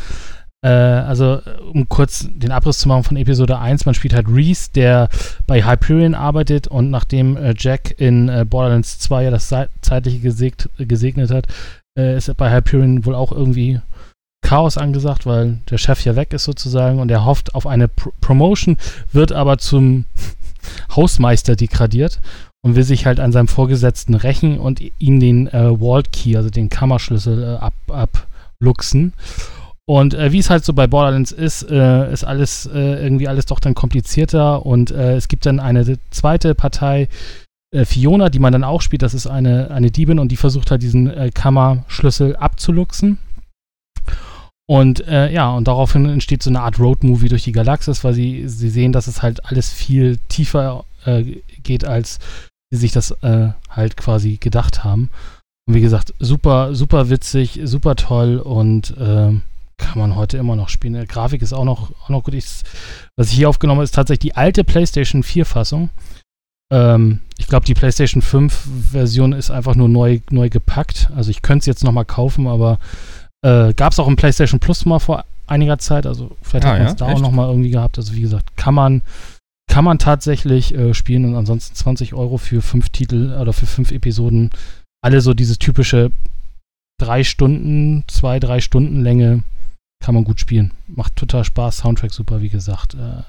Äh, 0.65 0.69
also, 0.69 1.41
um 1.73 1.89
kurz 1.89 2.29
den 2.31 2.51
Abriss 2.51 2.79
zu 2.79 2.89
machen 2.89 3.05
von 3.05 3.17
Episode 3.17 3.59
1, 3.59 3.87
man 3.87 3.95
spielt 3.95 4.15
halt 4.15 4.29
Reese, 4.29 4.71
der 4.75 5.09
bei 5.47 5.65
Hyperion 5.65 6.15
arbeitet 6.15 6.67
und 6.67 6.91
nachdem 6.91 7.37
äh, 7.37 7.55
Jack 7.57 7.95
in 7.99 8.29
äh, 8.29 8.45
Borderlands 8.49 8.99
2 8.99 9.25
ja 9.25 9.31
das 9.31 9.53
zeitliche 9.81 10.19
gesegt, 10.19 10.69
gesegnet 10.79 11.31
hat, 11.31 11.47
äh, 11.99 12.17
ist 12.17 12.35
bei 12.37 12.53
Hyperion 12.53 13.05
wohl 13.05 13.15
auch 13.15 13.33
irgendwie 13.33 13.81
Chaos 14.43 14.79
angesagt, 14.79 15.27
weil 15.27 15.59
der 15.69 15.79
Chef 15.79 16.05
ja 16.05 16.17
weg 16.17 16.33
ist 16.33 16.45
sozusagen 16.45 17.01
und 17.01 17.11
er 17.11 17.25
hofft 17.25 17.55
auf 17.55 17.67
eine 17.67 17.89
Pro 17.89 18.13
Promotion, 18.21 18.79
wird 19.13 19.33
aber 19.33 19.59
zum 19.59 20.07
Hausmeister 20.97 21.57
degradiert 21.57 22.21
und 22.63 22.77
will 22.77 22.85
sich 22.85 23.07
halt 23.07 23.21
an 23.21 23.33
seinem 23.33 23.49
Vorgesetzten 23.49 24.15
rächen 24.15 24.59
und 24.59 24.81
ihm 24.99 25.21
den 25.21 25.47
äh, 25.49 25.79
Vault 25.79 26.13
Key, 26.13 26.37
also 26.37 26.51
den 26.51 26.69
Kammerschlüssel, 26.69 27.43
äh, 27.43 27.57
ab, 27.57 27.75
abluchsen. 27.89 29.13
Und 29.89 30.13
äh, 30.13 30.33
wie 30.33 30.39
es 30.39 30.51
halt 30.51 30.67
so 30.67 30.75
bei 30.75 30.87
Borderlands 30.87 31.33
ist, 31.33 31.63
äh, 31.63 32.13
ist 32.13 32.23
alles 32.23 32.67
äh, 32.67 33.03
irgendwie 33.03 33.27
alles 33.27 33.47
doch 33.47 33.59
dann 33.59 33.75
komplizierter 33.75 34.67
und 34.67 34.91
äh, 34.91 35.17
es 35.17 35.29
gibt 35.29 35.47
dann 35.47 35.61
eine 35.61 35.99
zweite 36.11 36.55
Partei, 36.55 37.09
äh, 37.75 37.87
Fiona, 37.87 38.29
die 38.29 38.39
man 38.39 38.53
dann 38.53 38.65
auch 38.65 38.83
spielt. 38.83 39.01
Das 39.01 39.15
ist 39.15 39.27
eine, 39.27 39.71
eine 39.71 39.91
Diebin 39.91 40.19
und 40.19 40.31
die 40.31 40.37
versucht 40.37 40.71
halt 40.71 40.83
diesen 40.83 41.09
äh, 41.09 41.31
Kammerschlüssel 41.33 42.37
abzuluxen. 42.37 43.17
Und 44.71 45.07
ja, 45.07 45.51
und 45.53 45.67
daraufhin 45.67 46.05
entsteht 46.05 46.43
so 46.43 46.51
eine 46.51 46.61
Art 46.61 46.79
Road-Movie 46.79 47.31
durch 47.31 47.45
die 47.45 47.53
Galaxis, 47.53 48.05
weil 48.05 48.13
sie, 48.13 48.47
sie 48.47 48.69
sehen, 48.69 48.93
dass 48.93 49.07
es 49.07 49.23
halt 49.23 49.47
alles 49.47 49.73
viel 49.73 50.19
tiefer 50.29 50.85
geht, 51.63 51.87
als 51.87 52.19
sie 52.71 52.77
sich 52.77 52.93
das 52.93 53.17
halt 53.23 53.97
quasi 53.97 54.37
gedacht 54.37 54.85
haben. 54.85 55.09
Und 55.67 55.73
wie 55.73 55.81
gesagt, 55.81 56.13
super, 56.19 56.75
super 56.75 57.09
witzig, 57.09 57.61
super 57.65 57.97
toll 57.97 58.37
und 58.37 58.95
ähm, 59.01 59.41
kann 59.79 59.99
man 59.99 60.17
heute 60.17 60.37
immer 60.37 60.57
noch 60.57 60.69
spielen. 60.69 60.95
Die 60.95 61.07
Grafik 61.07 61.41
ist 61.41 61.53
auch 61.53 61.65
noch, 61.65 61.91
auch 62.05 62.09
noch 62.11 62.23
gut. 62.23 62.35
Ich, 62.35 62.47
was 63.17 63.31
ich 63.31 63.37
hier 63.37 63.49
aufgenommen 63.49 63.79
habe, 63.79 63.85
ist 63.85 63.95
tatsächlich 63.95 64.33
die 64.33 64.37
alte 64.37 64.65
PlayStation 64.65 65.23
4-Fassung. 65.23 65.89
Ähm, 66.71 67.21
ich 67.39 67.47
glaube, 67.47 67.65
die 67.65 67.75
PlayStation 67.75 68.23
5-Version 68.23 69.33
ist 69.33 69.51
einfach 69.51 69.75
nur 69.75 69.89
neu, 69.89 70.21
neu 70.31 70.51
gepackt. 70.51 71.11
Also 71.17 71.31
ich 71.31 71.43
könnte 71.43 71.61
es 71.61 71.67
jetzt 71.67 71.85
nochmal 71.85 72.05
kaufen, 72.05 72.47
aber 72.47 72.79
äh, 73.43 73.73
gab 73.75 73.93
es 73.93 73.99
auch 73.99 74.09
im 74.09 74.17
PlayStation 74.17 74.61
Plus 74.61 74.85
mal 74.85 74.99
vor 74.99 75.25
einiger 75.47 75.79
Zeit. 75.79 76.07
Also 76.07 76.37
vielleicht 76.43 76.67
ah, 76.67 76.71
hat 76.71 76.79
man 76.79 76.87
es 76.87 76.93
ja? 76.93 76.97
da 76.97 77.09
Echt? 77.09 77.17
auch 77.17 77.23
nochmal 77.23 77.49
irgendwie 77.49 77.71
gehabt. 77.71 77.97
Also 77.99 78.15
wie 78.15 78.21
gesagt, 78.21 78.57
kann 78.57 78.75
man, 78.75 79.03
kann 79.71 79.85
man 79.85 79.99
tatsächlich 79.99 80.75
äh, 80.75 80.93
spielen 80.93 81.25
und 81.25 81.37
ansonsten 81.37 81.75
20 81.75 82.15
Euro 82.15 82.37
für 82.37 82.61
fünf 82.61 82.91
Titel 82.91 83.37
oder 83.41 83.53
für 83.53 83.67
fünf 83.67 83.91
Episoden. 83.91 84.51
Alle 85.03 85.21
so 85.21 85.33
dieses 85.33 85.59
typische 85.59 86.11
drei 87.01 87.23
Stunden, 87.23 88.05
zwei, 88.09 88.41
drei 88.41 88.61
Stunden 88.61 89.03
Länge 89.03 89.45
kann 90.01 90.15
man 90.15 90.25
gut 90.25 90.41
spielen. 90.41 90.73
Macht 90.87 91.17
total 91.17 91.45
Spaß. 91.45 91.79
Soundtrack 91.79 92.13
super, 92.13 92.41
wie 92.41 92.49
gesagt. 92.49 92.95
Äh, 92.95 93.23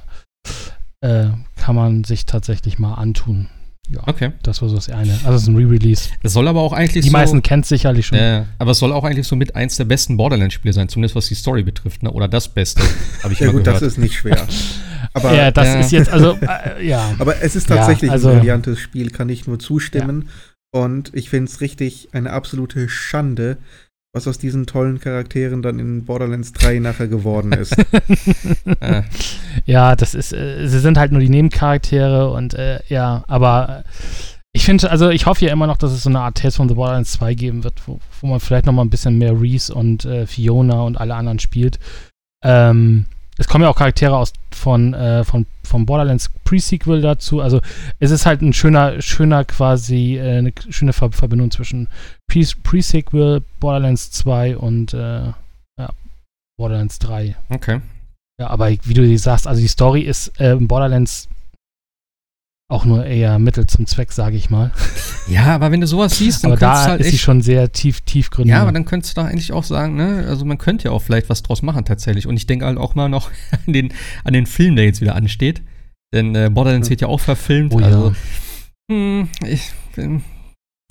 äh, 1.02 1.30
kann 1.56 1.76
man 1.76 2.04
sich 2.04 2.26
tatsächlich 2.26 2.80
mal 2.80 2.96
antun. 2.96 3.50
Ja, 3.90 4.02
okay. 4.06 4.34
Das 4.44 4.62
war 4.62 4.70
so 4.70 4.76
das 4.76 4.90
eine. 4.90 5.14
Also 5.14 5.32
es 5.32 5.42
ist 5.44 5.48
ein 5.48 5.56
Re-Release. 5.56 6.10
Es 6.22 6.34
soll 6.34 6.48
aber 6.48 6.62
auch 6.62 6.74
eigentlich 6.74 7.04
Die 7.04 7.10
so, 7.10 7.18
meisten 7.18 7.42
kennt 7.42 7.64
es 7.64 7.70
sicherlich 7.70 8.06
schon. 8.06 8.20
Äh, 8.20 8.44
aber 8.60 8.72
es 8.72 8.78
soll 8.78 8.92
auch 8.92 9.04
eigentlich 9.04 9.28
so 9.28 9.36
mit 9.36 9.56
eins 9.56 9.78
der 9.78 9.86
besten 9.86 10.16
Borderlands-Spiele 10.16 10.74
sein, 10.74 10.90
zumindest 10.90 11.16
was 11.16 11.28
die 11.28 11.36
Story 11.36 11.64
betrifft, 11.64 12.04
ne? 12.04 12.12
Oder 12.12 12.28
das 12.28 12.50
Beste, 12.50 12.84
habe 13.24 13.34
ich 13.34 13.40
ja, 13.40 13.48
gut, 13.48 13.64
gehört. 13.64 13.82
das 13.82 13.94
ist 13.94 13.98
nicht 13.98 14.14
schwer. 14.14 14.48
Aber, 15.14 15.34
ja, 15.34 15.50
das 15.50 15.68
äh, 15.68 15.80
ist 15.80 15.92
jetzt, 15.92 16.10
also, 16.10 16.38
äh, 16.42 16.86
ja. 16.86 17.16
Aber 17.18 17.42
es 17.42 17.56
ist 17.56 17.68
tatsächlich 17.68 18.10
ja, 18.10 18.14
also, 18.14 18.30
ein 18.30 18.40
brillantes 18.40 18.80
Spiel, 18.80 19.10
kann 19.10 19.28
ich 19.30 19.48
nur 19.48 19.58
zustimmen. 19.58 20.26
Ja. 20.28 20.82
Und 20.82 21.12
ich 21.16 21.32
finde 21.32 21.50
es 21.50 21.62
richtig 21.62 22.10
eine 22.12 22.32
absolute 22.32 22.90
Schande, 22.90 23.58
was 24.14 24.28
aus 24.28 24.40
diesen 24.40 24.66
tollen 24.66 25.00
Charakteren 25.00 25.62
dann 25.62 25.78
in 25.78 26.06
Borderlands 26.06 26.52
3 26.54 26.80
nachher 26.80 27.08
geworden 27.08 27.52
ist. 27.52 27.76
ja, 29.66 29.96
das 29.96 30.16
ist, 30.16 30.34
äh, 30.34 30.68
sie 30.68 30.80
sind 30.80 30.98
halt 30.98 31.12
nur 31.12 31.22
die 31.22 31.30
Nebencharaktere 31.30 32.32
und 32.32 32.56
äh, 32.56 32.80
ja, 32.88 33.24
aber 33.28 33.84
ich 34.52 34.66
finde, 34.66 34.90
also 34.90 35.10
ich 35.10 35.28
hoffe 35.28 35.46
ja 35.46 35.52
immer 35.52 35.68
noch, 35.68 35.78
dass 35.78 35.92
es 35.92 36.04
so 36.04 36.10
eine 36.10 36.22
Art 36.22 36.38
Tales 36.38 36.56
von 36.56 36.68
The 36.68 36.76
Borderlands 36.76 37.12
2 37.14 37.36
geben 37.36 37.64
wird, 37.64 37.88
wo, 37.88 38.00
wo 38.20 38.28
man 38.28 38.40
vielleicht 38.40 38.66
noch 38.66 38.74
mal 38.74 38.82
ein 38.82 38.90
bisschen 38.90 39.18
mehr 39.18 39.40
Reese 39.40 39.74
und 39.74 40.06
äh, 40.06 40.26
Fiona 40.26 40.82
und 40.82 41.00
alle 41.00 41.14
anderen 41.14 41.40
spielt. 41.40 41.80
Ähm, 42.44 43.06
es 43.40 43.48
kommen 43.48 43.64
ja 43.64 43.70
auch 43.70 43.78
Charaktere 43.78 44.18
aus 44.18 44.34
von, 44.52 44.94
äh, 44.94 45.24
von, 45.24 45.46
von 45.64 45.86
Borderlands 45.86 46.30
Pre-Sequel 46.44 47.02
dazu. 47.02 47.40
Also 47.40 47.62
es 48.00 48.12
ist 48.12 48.26
halt 48.26 48.42
ein 48.42 48.52
schöner, 48.52 49.02
schöner 49.02 49.46
quasi, 49.46 50.18
äh, 50.18 50.40
eine 50.40 50.52
schöne 50.70 50.92
Ver 50.92 51.12
Verbindung 51.14 51.50
zwischen 51.50 51.88
Pre-Sequel, 52.28 53.42
Borderlands 53.62 54.12
2 54.12 54.58
und 54.58 54.94
äh, 54.94 55.28
ja, 55.28 55.90
Borderlands 56.58 57.00
3. 57.00 57.38
Okay. 57.50 57.80
Ja, 58.42 58.50
aber 58.50 58.70
wie 58.70 58.94
du 58.94 59.18
sagst, 59.18 59.48
also 59.48 59.62
die 59.62 59.68
Story 59.70 60.02
ist 60.02 60.38
äh, 60.40 60.56
Borderlands 60.56 61.30
auch 62.70 62.86
nur 62.86 63.04
eher 63.04 63.40
Mittel 63.40 63.66
zum 63.68 63.88
Zweck, 63.88 64.12
sage 64.12 64.38
ich 64.38 64.50
mal. 64.50 64.72
Ja, 65.28 65.54
aber 65.54 65.72
wenn 65.72 65.80
du 65.80 65.86
sowas 65.86 66.18
siehst, 66.18 66.44
dann 66.44 66.54
aber 66.54 66.60
da 66.60 66.86
halt 66.86 67.02
ist 67.02 67.12
sie 67.12 67.20
schon 67.20 67.44
sehr 67.44 67.72
tief, 67.72 68.02
tiefgründig. 68.02 68.50
Ja, 68.52 68.64
aber 68.64 68.72
dann 68.72 68.86
könntest 68.86 69.16
du 69.16 69.22
doch 69.22 69.28
eigentlich 69.28 69.52
auch 69.52 69.64
sagen, 69.64 69.96
ne, 69.96 70.26
also 70.28 70.44
man 70.44 70.58
könnte 70.58 70.86
ja 70.86 70.92
auch 70.92 71.04
vielleicht 71.04 71.30
was 71.30 71.44
draus 71.44 71.62
machen 71.62 71.86
tatsächlich. 71.86 72.26
Und 72.26 72.36
ich 72.36 72.48
denke 72.48 72.66
halt 72.66 72.80
auch 72.80 72.96
mal 72.96 73.10
noch 73.10 73.30
an 73.68 73.74
den, 73.74 73.94
an 74.24 74.34
den 74.34 74.48
Film, 74.48 74.76
der 74.76 74.86
jetzt 74.86 75.02
wieder 75.02 75.14
ansteht. 75.14 75.62
Denn 76.16 76.34
äh, 76.34 76.50
Borderlands 76.52 76.90
wird 76.90 77.02
ja 77.02 77.08
auch 77.10 77.20
verfilmt. 77.20 77.76
Oh, 77.76 77.78
also, 77.78 78.08
ja. 78.10 78.16
hm, 78.92 79.30
ich 79.46 79.72
bin, 79.96 80.24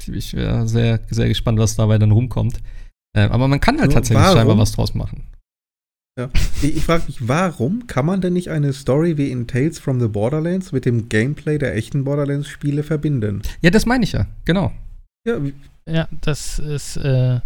ich 0.06 0.34
wäre 0.34 0.68
sehr, 0.68 1.00
sehr 1.10 1.26
gespannt, 1.26 1.58
was 1.58 1.74
dabei 1.74 1.98
dann 1.98 2.12
rumkommt. 2.12 2.60
Äh, 3.16 3.22
aber 3.22 3.48
man 3.48 3.58
kann 3.58 3.80
halt 3.80 3.92
tatsächlich 3.92 4.22
warum? 4.22 4.36
scheinbar 4.36 4.58
was 4.58 4.70
draus 4.70 4.94
machen. 4.94 5.24
Ja. 6.18 6.28
Ich, 6.62 6.76
ich 6.76 6.84
frage 6.84 7.04
mich, 7.06 7.28
warum 7.28 7.86
kann 7.86 8.04
man 8.04 8.20
denn 8.20 8.32
nicht 8.32 8.50
eine 8.50 8.72
Story 8.72 9.16
wie 9.16 9.30
in 9.30 9.46
Tales 9.46 9.78
from 9.78 10.00
the 10.00 10.08
Borderlands 10.08 10.72
mit 10.72 10.84
dem 10.84 11.08
Gameplay 11.08 11.58
der 11.58 11.76
echten 11.76 12.02
Borderlands-Spiele 12.02 12.82
verbinden? 12.82 13.42
Ja, 13.60 13.70
das 13.70 13.86
meine 13.86 14.02
ich 14.02 14.12
ja, 14.12 14.26
genau. 14.44 14.72
Ja, 15.24 15.38
ja 15.88 16.08
das 16.20 16.58
ist. 16.58 16.96
Äh, 16.96 17.40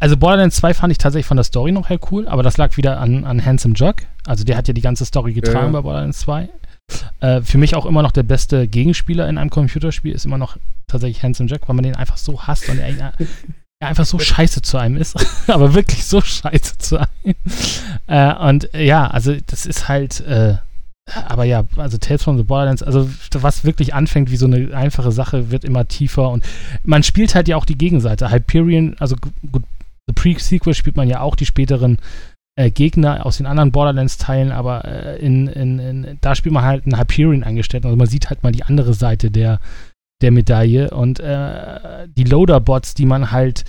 also 0.00 0.16
Borderlands 0.16 0.56
2 0.56 0.74
fand 0.74 0.90
ich 0.90 0.98
tatsächlich 0.98 1.26
von 1.26 1.36
der 1.36 1.44
Story 1.44 1.72
noch 1.72 1.90
her 1.90 2.00
cool, 2.10 2.26
aber 2.26 2.42
das 2.42 2.56
lag 2.56 2.76
wieder 2.76 2.98
an, 2.98 3.24
an 3.24 3.44
Handsome 3.44 3.74
Jug. 3.74 3.96
Also 4.26 4.44
der 4.44 4.56
hat 4.56 4.66
ja 4.66 4.74
die 4.74 4.80
ganze 4.80 5.04
Story 5.04 5.32
getragen 5.32 5.66
ja. 5.66 5.72
bei 5.72 5.80
Borderlands 5.82 6.20
2. 6.20 6.48
Äh, 7.20 7.42
für 7.42 7.58
mich 7.58 7.76
auch 7.76 7.86
immer 7.86 8.02
noch 8.02 8.12
der 8.12 8.22
beste 8.22 8.66
Gegenspieler 8.66 9.28
in 9.28 9.38
einem 9.38 9.50
Computerspiel 9.50 10.12
ist 10.12 10.24
immer 10.24 10.38
noch 10.38 10.56
tatsächlich 10.88 11.22
Handsome 11.22 11.48
Jack, 11.48 11.68
weil 11.68 11.76
man 11.76 11.84
den 11.84 11.94
einfach 11.94 12.16
so 12.16 12.42
hasst 12.42 12.68
und 12.68 12.78
er, 12.78 13.12
er 13.80 13.88
einfach 13.88 14.04
so 14.04 14.18
scheiße 14.18 14.62
zu 14.62 14.78
einem 14.78 14.96
ist. 14.96 15.16
aber 15.48 15.74
wirklich 15.74 16.04
so 16.04 16.20
scheiße 16.20 16.78
zu 16.78 16.98
einem. 16.98 17.34
Äh, 18.06 18.34
und 18.34 18.72
äh, 18.74 18.84
ja, 18.84 19.06
also 19.06 19.34
das 19.46 19.66
ist 19.66 19.88
halt, 19.88 20.20
äh, 20.20 20.56
aber 21.26 21.44
ja, 21.44 21.64
also 21.76 21.98
Tales 21.98 22.22
from 22.22 22.36
the 22.36 22.44
Borderlands, 22.44 22.82
also 22.82 23.08
was 23.32 23.64
wirklich 23.64 23.94
anfängt 23.94 24.30
wie 24.30 24.36
so 24.36 24.46
eine 24.46 24.76
einfache 24.76 25.10
Sache, 25.10 25.50
wird 25.50 25.64
immer 25.64 25.88
tiefer 25.88 26.30
und 26.30 26.44
man 26.84 27.02
spielt 27.02 27.34
halt 27.34 27.48
ja 27.48 27.56
auch 27.56 27.64
die 27.64 27.78
Gegenseite. 27.78 28.30
Hyperion, 28.30 28.96
also 29.00 29.16
gut, 29.50 29.64
The 30.06 30.14
Pre-Sequel 30.14 30.74
spielt 30.74 30.96
man 30.96 31.08
ja 31.08 31.20
auch 31.20 31.34
die 31.34 31.46
späteren 31.46 31.98
äh, 32.56 32.70
Gegner 32.70 33.24
aus 33.24 33.38
den 33.38 33.46
anderen 33.46 33.72
Borderlands-Teilen, 33.72 34.52
aber 34.52 34.84
äh, 34.84 35.18
in, 35.18 35.46
in, 35.46 35.78
in, 35.78 36.18
da 36.20 36.34
spielt 36.34 36.52
man 36.52 36.64
halt 36.64 36.84
einen 36.84 36.98
Hyperion-Angestellten. 36.98 37.86
Also 37.86 37.96
man 37.96 38.08
sieht 38.08 38.28
halt 38.28 38.42
mal 38.42 38.52
die 38.52 38.64
andere 38.64 38.92
Seite 38.92 39.30
der, 39.30 39.60
der 40.20 40.30
Medaille 40.30 40.90
und 40.90 41.20
äh, 41.20 42.08
die 42.08 42.24
Loader-Bots, 42.24 42.94
die 42.94 43.06
man 43.06 43.30
halt 43.30 43.64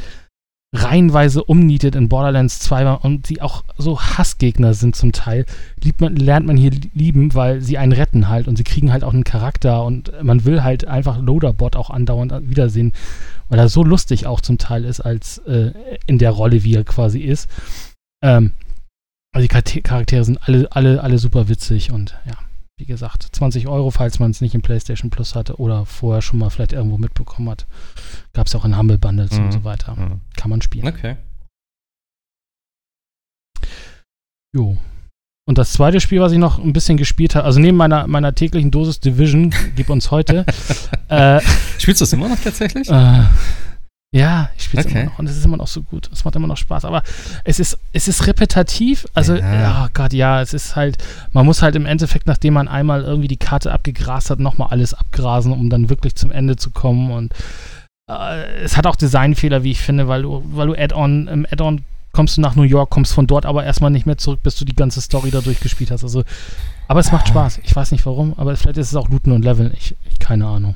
reihenweise 0.74 1.44
umnietet 1.44 1.96
in 1.96 2.08
Borderlands 2.08 2.60
2 2.60 2.94
und 2.94 3.28
die 3.28 3.42
auch 3.42 3.64
so 3.78 4.00
Hassgegner 4.00 4.74
sind 4.74 4.96
zum 4.96 5.12
Teil, 5.12 5.46
man, 6.00 6.16
lernt 6.16 6.46
man 6.48 6.56
hier 6.56 6.72
lieben, 6.94 7.34
weil 7.34 7.62
sie 7.62 7.78
einen 7.78 7.92
retten 7.92 8.30
halt 8.30 8.48
und 8.48 8.56
sie 8.56 8.64
kriegen 8.64 8.94
halt 8.94 9.04
auch 9.04 9.14
einen 9.14 9.26
Charakter 9.26 9.84
und 9.84 10.12
man 10.24 10.46
will 10.46 10.64
halt 10.64 10.88
einfach 10.88 11.20
Loaderbot 11.20 11.76
auch 11.76 11.90
andauernd 11.90 12.50
wiedersehen, 12.50 12.94
weil 13.50 13.60
er 13.60 13.68
so 13.68 13.84
lustig 13.84 14.28
auch 14.28 14.40
zum 14.40 14.58
Teil 14.58 14.86
ist, 14.86 15.02
als 15.02 15.40
äh, 15.40 15.74
in 16.08 16.20
der 16.20 16.32
Rolle, 16.32 16.64
wie 16.64 16.76
er 16.76 16.86
quasi 16.86 17.20
ist. 17.20 17.50
Ähm, 18.24 18.54
also 19.34 19.48
die 19.48 19.82
Charaktere 19.82 20.24
sind 20.24 20.40
alle, 20.42 20.72
alle, 20.72 21.04
alle 21.04 21.18
super 21.18 21.50
witzig 21.50 21.92
und 21.92 22.18
ja, 22.26 22.34
wie 22.82 22.86
gesagt, 22.86 23.28
20 23.32 23.68
Euro, 23.68 23.92
falls 23.92 24.18
man 24.18 24.32
es 24.32 24.42
nicht 24.42 24.56
im 24.56 24.64
PlayStation 24.64 25.12
Plus 25.12 25.36
hatte 25.36 25.58
oder 25.60 25.86
vorher 25.86 26.24
schon 26.24 26.40
mal 26.40 26.50
vielleicht 26.50 26.74
irgendwo 26.74 26.98
mitbekommen 26.98 27.48
hat. 27.48 27.68
Gab 28.34 28.48
es 28.48 28.56
auch 28.56 28.66
in 28.66 28.76
Humble 28.76 28.98
Bundles 28.98 29.34
mhm. 29.34 29.46
und 29.46 29.52
so 29.52 29.64
weiter. 29.64 29.96
Mhm. 29.96 30.22
Kann 30.36 30.50
man 30.50 30.64
spielen. 30.64 30.88
Okay. 30.88 31.18
Jo. 34.56 34.78
Und 35.48 35.60
das 35.60 35.74
zweite 35.74 36.02
Spiel, 36.02 36.22
was 36.22 36.32
ich 36.32 36.40
noch 36.40 36.58
ein 36.58 36.74
bisschen 36.74 36.98
gespielt 36.98 37.36
habe, 37.36 37.46
also 37.46 37.60
neben 37.60 37.78
meiner, 37.78 38.08
meiner 38.08 38.34
täglichen 38.34 38.72
Dosis 38.72 39.00
Division, 39.00 39.54
gib 39.76 39.92
uns 39.92 40.10
heute. 40.10 40.44
äh, 41.08 41.40
Spielst 41.78 42.02
du 42.02 42.04
das 42.04 42.14
immer 42.14 42.30
noch 42.30 42.40
tatsächlich? 42.40 42.90
Äh, 42.90 43.26
ja, 44.14 44.50
ich 44.58 44.64
spiele 44.64 44.82
es 44.82 44.88
okay. 44.88 45.02
immer 45.02 45.12
noch 45.12 45.20
und 45.20 45.30
es 45.30 45.38
ist 45.38 45.46
immer 45.46 45.58
noch 45.58 45.68
so 45.68 45.84
gut. 45.84 46.10
Es 46.12 46.26
macht 46.26 46.36
immer 46.36 46.48
noch 46.48 46.58
Spaß. 46.58 46.84
Aber 46.84 47.02
es 47.46 47.60
ist, 47.60 47.78
es 47.94 48.10
ist 48.10 48.28
repetitiv. 48.28 49.08
Also, 49.14 49.36
ja. 49.36 49.86
oh 49.86 49.90
Gott, 49.94 50.12
ja, 50.12 50.42
es 50.42 50.54
ist 50.54 50.76
halt, 50.76 50.98
man 51.32 51.46
muss 51.46 51.62
halt 51.62 51.76
im 51.78 51.86
Endeffekt, 51.86 52.28
nachdem 52.28 52.56
man 52.56 52.68
einmal 52.68 53.04
irgendwie 53.04 53.30
die 53.30 53.38
Karte 53.38 53.72
abgegrast 53.72 54.30
hat, 54.30 54.40
nochmal 54.40 54.68
alles 54.70 54.94
abgrasen, 54.94 55.54
um 55.54 55.70
dann 55.70 55.90
wirklich 55.90 56.16
zum 56.16 56.30
Ende 56.30 56.58
zu 56.58 56.72
kommen. 56.72 57.10
Und 57.12 57.34
äh, 58.10 58.64
es 58.64 58.76
hat 58.76 58.86
auch 58.86 58.98
Designfehler, 58.98 59.64
wie 59.64 59.72
ich 59.72 59.80
finde, 59.80 60.10
weil 60.10 60.24
du, 60.24 60.44
weil 60.52 60.68
du 60.68 60.74
Add-on, 60.74 61.30
im 61.30 61.48
Add-on 61.50 61.86
kommst 62.12 62.36
du 62.36 62.42
nach 62.42 62.56
New 62.56 62.64
York, 62.64 62.90
kommst 62.90 63.14
von 63.14 63.28
dort 63.28 63.46
aber 63.46 63.64
erstmal 63.64 63.92
nicht 63.92 64.06
mehr 64.06 64.18
zurück, 64.18 64.44
bis 64.44 64.58
du 64.58 64.66
die 64.66 64.76
ganze 64.76 65.00
Story 65.00 65.32
da 65.32 65.40
durchgespielt 65.40 65.90
hast. 65.90 66.04
Also, 66.04 66.26
aber 66.90 67.00
es 67.00 67.14
macht 67.14 67.30
Spaß. 67.30 67.62
Ich 67.64 67.74
weiß 67.74 67.92
nicht 67.92 68.06
warum, 68.06 68.34
aber 68.38 68.58
vielleicht 68.58 68.78
ist 68.78 68.90
es 68.90 68.96
auch 68.98 69.08
Looten 69.08 69.32
und 69.32 69.46
Leveln. 69.46 69.72
Ich, 69.74 69.96
ich 70.10 70.20
keine 70.20 70.48
Ahnung. 70.48 70.76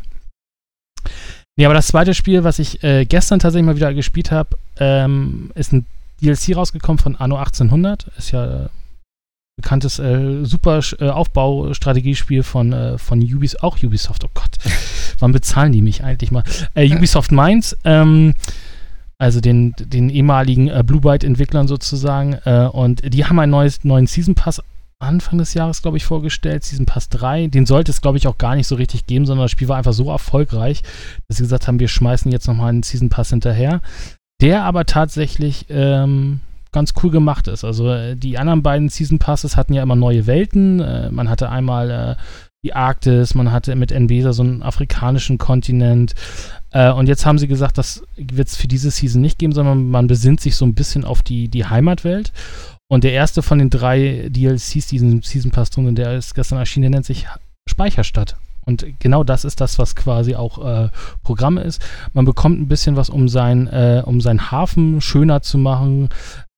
Nee, 1.58 1.66
aber 1.66 1.74
das 1.74 1.88
zweite 1.88 2.14
Spiel, 2.14 2.44
was 2.44 2.60
ich 2.60 2.84
äh, 2.84 3.06
gestern 3.06 3.40
tatsächlich 3.40 3.66
mal 3.66 3.78
wieder 3.78 3.94
gespielt 3.94 4.32
habe, 4.32 4.58
ähm, 4.78 5.52
ist 5.56 5.72
ein 5.72 5.86
DLC 6.22 6.56
rausgekommen 6.56 7.00
von 7.00 7.16
Anno 7.16 7.38
1800. 7.38 8.08
Ist 8.18 8.32
ja 8.32 8.66
äh, 8.66 8.70
bekanntes 9.56 10.00
äh, 10.00 10.44
super 10.44 10.82
äh, 11.00 11.10
Aufbaustrategiespiel 11.10 12.44
von, 12.44 12.74
äh, 12.74 12.98
von 12.98 13.22
Ubisoft, 13.22 13.64
auch 13.64 13.82
Ubisoft, 13.82 14.26
oh 14.26 14.30
Gott, 14.34 14.58
wann 15.20 15.32
bezahlen 15.32 15.72
die 15.72 15.82
mich 15.82 16.04
eigentlich 16.04 16.32
mal? 16.32 16.44
Äh, 16.74 16.94
Ubisoft 16.94 17.32
Mainz, 17.32 17.78
ähm, 17.86 18.34
also 19.18 19.40
den, 19.40 19.74
den 19.80 20.10
ehemaligen 20.10 20.68
äh, 20.68 20.84
Blue 20.86 21.00
Byte-Entwicklern 21.00 21.70
sozusagen. 21.70 22.34
Äh, 22.44 22.68
und 22.72 23.14
die 23.14 23.24
haben 23.24 23.40
einen 23.40 23.52
neues, 23.52 23.86
neuen 23.86 24.08
Season 24.08 24.36
Pass 24.36 24.62
Anfang 25.00 25.38
des 25.38 25.54
Jahres, 25.54 25.82
glaube 25.82 25.98
ich, 25.98 26.06
vorgestellt, 26.06 26.64
Season 26.64 26.86
Pass 26.86 27.10
3. 27.10 27.48
Den 27.48 27.66
sollte 27.66 27.92
es, 27.92 28.02
glaube 28.02 28.18
ich, 28.18 28.28
auch 28.28 28.38
gar 28.38 28.56
nicht 28.56 28.68
so 28.68 28.76
richtig 28.76 29.06
geben, 29.06 29.26
sondern 29.26 29.46
das 29.46 29.52
Spiel 29.52 29.68
war 29.68 29.78
einfach 29.78 29.94
so 29.94 30.10
erfolgreich, 30.10 30.84
dass 31.28 31.38
sie 31.38 31.44
gesagt 31.44 31.68
haben, 31.68 31.80
wir 31.80 31.88
schmeißen 31.88 32.32
jetzt 32.32 32.48
nochmal 32.48 32.70
einen 32.70 32.84
Season 32.84 33.10
Pass 33.10 33.30
hinterher. 33.30 33.82
Der 34.42 34.64
aber 34.64 34.86
tatsächlich 34.86 35.66
ähm, 35.70 36.42
ganz 36.72 36.94
cool 37.02 37.10
gemacht 37.10 37.48
ist. 37.48 37.64
Also 37.64 37.90
äh, 37.90 38.16
die 38.16 38.38
anderen 38.38 38.62
beiden 38.62 38.90
Season 38.90 39.18
Passes 39.18 39.56
hatten 39.56 39.74
ja 39.74 39.82
immer 39.82 39.96
neue 39.96 40.28
Welten. 40.28 40.82
Äh, 40.82 41.10
man 41.10 41.30
hatte 41.30 41.50
einmal 41.50 41.90
äh, 41.90 42.16
die 42.66 42.74
Arktis, 42.74 43.36
man 43.36 43.52
hatte 43.52 43.76
mit 43.76 43.92
Enbesa 43.92 44.34
so 44.34 44.44
einen 44.44 44.62
afrikanischen 44.62 45.38
Kontinent. 45.38 46.16
Äh, 46.72 46.92
und 46.92 47.08
jetzt 47.08 47.26
haben 47.26 47.38
sie 47.38 47.48
gesagt, 47.48 47.78
das 47.78 48.04
wird 48.18 48.50
es 48.50 48.58
für 48.58 48.68
diese 48.68 48.92
Season 48.92 49.22
nicht 49.22 49.40
geben, 49.40 49.54
sondern 49.54 49.90
man 49.90 50.08
besinnt 50.08 50.42
sich 50.42 50.58
so 50.58 50.66
ein 50.66 50.74
bisschen 50.76 51.06
auf 51.06 51.24
die, 51.24 51.48
die 51.48 51.66
Heimatwelt. 51.66 52.34
Und 52.88 53.04
der 53.04 53.14
erste 53.14 53.42
von 53.42 53.60
den 53.60 53.70
drei 53.70 54.30
DLCs, 54.30 54.88
die 54.88 54.98
in 54.98 55.04
diesem 55.04 55.22
Season 55.24 55.52
Pass 55.52 55.70
drin 55.70 55.96
der 55.96 56.16
ist 56.16 56.36
gestern 56.36 56.60
erschienen, 56.60 56.84
der 56.84 56.92
nennt 56.92 57.06
sich 57.06 57.28
Speicherstadt. 57.68 58.36
Und 58.66 58.86
genau 59.00 59.24
das 59.24 59.46
ist 59.46 59.62
das, 59.62 59.78
was 59.78 59.96
quasi 59.96 60.36
auch 60.36 60.64
äh, 60.66 60.90
Programm 61.24 61.58
ist. 61.58 61.86
Man 62.14 62.26
bekommt 62.26 62.60
ein 62.60 62.68
bisschen 62.68 62.96
was, 62.96 63.10
um, 63.10 63.30
sein, 63.30 63.68
äh, 63.68 64.02
um 64.04 64.22
seinen 64.22 64.50
Hafen 64.52 65.02
schöner 65.02 65.42
zu 65.42 65.60
machen, 65.60 66.10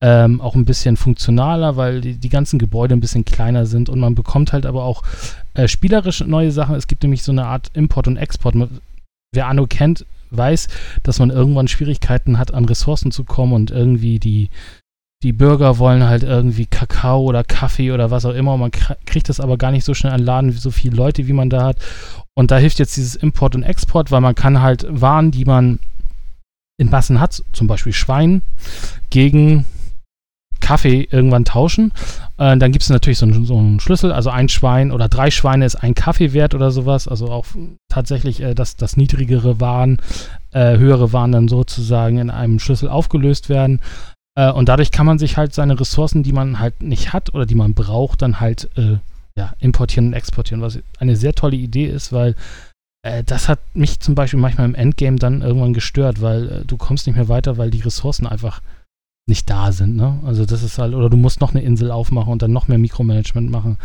ähm, 0.02 0.40
auch 0.40 0.56
ein 0.56 0.66
bisschen 0.66 0.96
funktionaler, 0.96 1.76
weil 1.76 2.02
die, 2.02 2.14
die, 2.14 2.30
ganzen 2.30 2.60
Gebäude 2.60 2.96
ein 2.96 3.02
bisschen 3.02 3.26
kleiner 3.26 3.66
sind 3.66 3.90
und 3.90 4.00
man 4.00 4.16
bekommt 4.16 4.54
halt 4.54 4.66
aber 4.66 4.84
auch 4.84 5.04
äh, 5.54 5.68
spielerisch 5.68 6.22
neue 6.22 6.52
Sachen. 6.52 6.76
Es 6.76 6.88
gibt 6.88 7.04
nämlich 7.04 7.24
so 7.24 7.32
eine 7.32 7.46
Art 7.46 7.72
Import 7.74 8.08
und 8.08 8.18
Export. 8.18 8.56
Wer 9.34 9.48
Anno 9.48 9.68
kennt, 9.68 10.06
weiß, 10.32 10.68
dass 11.04 11.20
man 11.20 11.30
irgendwann 11.30 11.68
Schwierigkeiten 11.68 12.38
hat, 12.38 12.54
an 12.54 12.66
Ressourcen 12.66 13.12
zu 13.12 13.24
kommen 13.24 13.54
und 13.54 13.72
irgendwie 13.72 14.20
die, 14.20 14.50
die 15.24 15.34
Bürger 15.34 15.80
wollen 15.80 16.04
halt 16.04 16.24
irgendwie 16.24 16.68
Kakao 16.68 17.22
oder 17.24 17.44
Kaffee 17.44 17.92
oder 17.92 18.12
was 18.12 18.26
auch 18.26 18.34
immer. 18.34 18.54
Und 18.54 18.60
man 18.60 18.72
kriegt 18.72 19.30
das 19.30 19.40
aber 19.40 19.58
gar 19.58 19.72
nicht 19.72 19.84
so 19.84 19.94
schnell 19.94 20.14
an 20.14 20.22
Laden, 20.22 20.54
wie 20.54 20.60
so 20.60 20.72
viele 20.72 20.96
Leute, 20.96 21.28
wie 21.28 21.34
man 21.34 21.50
da 21.50 21.64
hat. 21.64 21.78
Und 22.36 22.52
da 22.52 22.58
hilft 22.58 22.78
jetzt 22.80 22.98
dieses 22.98 23.16
Import 23.16 23.56
und 23.56 23.64
Export, 23.64 24.12
weil 24.12 24.22
man 24.22 24.36
kann 24.36 24.62
halt 24.62 24.86
Waren, 24.90 25.32
die 25.32 25.46
man 25.46 25.80
in 26.80 26.92
Massen 26.92 27.20
hat, 27.20 27.44
zum 27.52 27.66
Beispiel 27.66 27.94
Schwein, 27.94 28.44
gegen 29.10 29.66
Kaffee 30.60 31.08
irgendwann 31.10 31.46
tauschen. 31.46 31.92
Äh, 32.38 32.58
dann 32.58 32.72
gibt 32.72 32.84
es 32.84 32.90
natürlich 32.90 33.18
so, 33.18 33.26
ein, 33.26 33.46
so, 33.46 33.58
einen 33.58 33.80
Schlüssel, 33.80 34.12
also 34.12 34.30
ein 34.30 34.50
Schwein 34.50 34.92
oder 34.92 35.08
drei 35.08 35.32
Schweine 35.32 35.66
ist 35.66 35.76
ein 35.76 35.96
Kaffee 35.96 36.34
wert 36.34 36.54
oder 36.54 36.72
sowas. 36.72 37.08
Also 37.08 37.30
auch 37.30 37.46
tatsächlich, 37.90 38.42
äh, 38.42 38.54
dass 38.54 38.76
das 38.76 38.98
niedrigere 38.98 39.60
Waren, 39.60 39.98
äh, 40.52 40.78
höhere 40.78 41.14
Waren 41.14 41.32
dann 41.32 41.48
sozusagen 41.48 42.20
in 42.20 42.30
einem 42.30 42.60
Schlüssel 42.60 42.90
aufgelöst 42.90 43.50
werden. 43.50 43.80
Äh, 44.38 44.52
und 44.52 44.70
dadurch 44.70 44.92
kann 44.92 45.06
man 45.06 45.20
sich 45.20 45.36
halt 45.36 45.54
seine 45.54 45.80
Ressourcen, 45.80 46.24
die 46.24 46.32
man 46.32 46.60
halt 46.60 46.82
nicht 46.84 47.12
hat 47.12 47.34
oder 47.34 47.46
die 47.46 47.56
man 47.56 47.74
braucht, 47.74 48.22
dann 48.22 48.40
halt 48.40 48.70
äh, 48.78 48.98
ja, 49.36 49.54
importieren 49.60 50.08
und 50.08 50.14
exportieren, 50.14 50.62
was 50.62 50.80
eine 51.00 51.16
sehr 51.16 51.34
tolle 51.34 51.58
Idee 51.58 51.86
ist, 51.86 52.14
weil 52.14 52.36
äh, 53.04 53.24
das 53.24 53.50
hat 53.50 53.60
mich 53.74 54.00
zum 54.00 54.16
Beispiel 54.16 54.40
manchmal 54.40 54.68
im 54.68 54.76
Endgame 54.76 55.18
dann 55.18 55.42
irgendwann 55.42 55.74
gestört, 55.74 56.22
weil 56.22 56.50
äh, 56.50 56.66
du 56.66 56.78
kommst 56.78 57.08
nicht 57.08 57.16
mehr 57.16 57.30
weiter, 57.30 57.58
weil 57.58 57.72
die 57.72 57.82
Ressourcen 57.82 58.28
einfach 58.28 58.62
nicht 59.30 59.50
da 59.50 59.74
sind, 59.74 59.98
ne? 59.98 60.20
Also 60.24 60.46
das 60.46 60.64
ist 60.64 60.78
halt, 60.78 60.94
oder 60.94 61.10
du 61.10 61.18
musst 61.18 61.42
noch 61.42 61.54
eine 61.54 61.62
Insel 61.62 61.92
aufmachen 61.92 62.32
und 62.32 62.42
dann 62.42 62.54
noch 62.54 62.70
mehr 62.70 62.78
Mikromanagement 62.78 63.52
machen. 63.52 63.78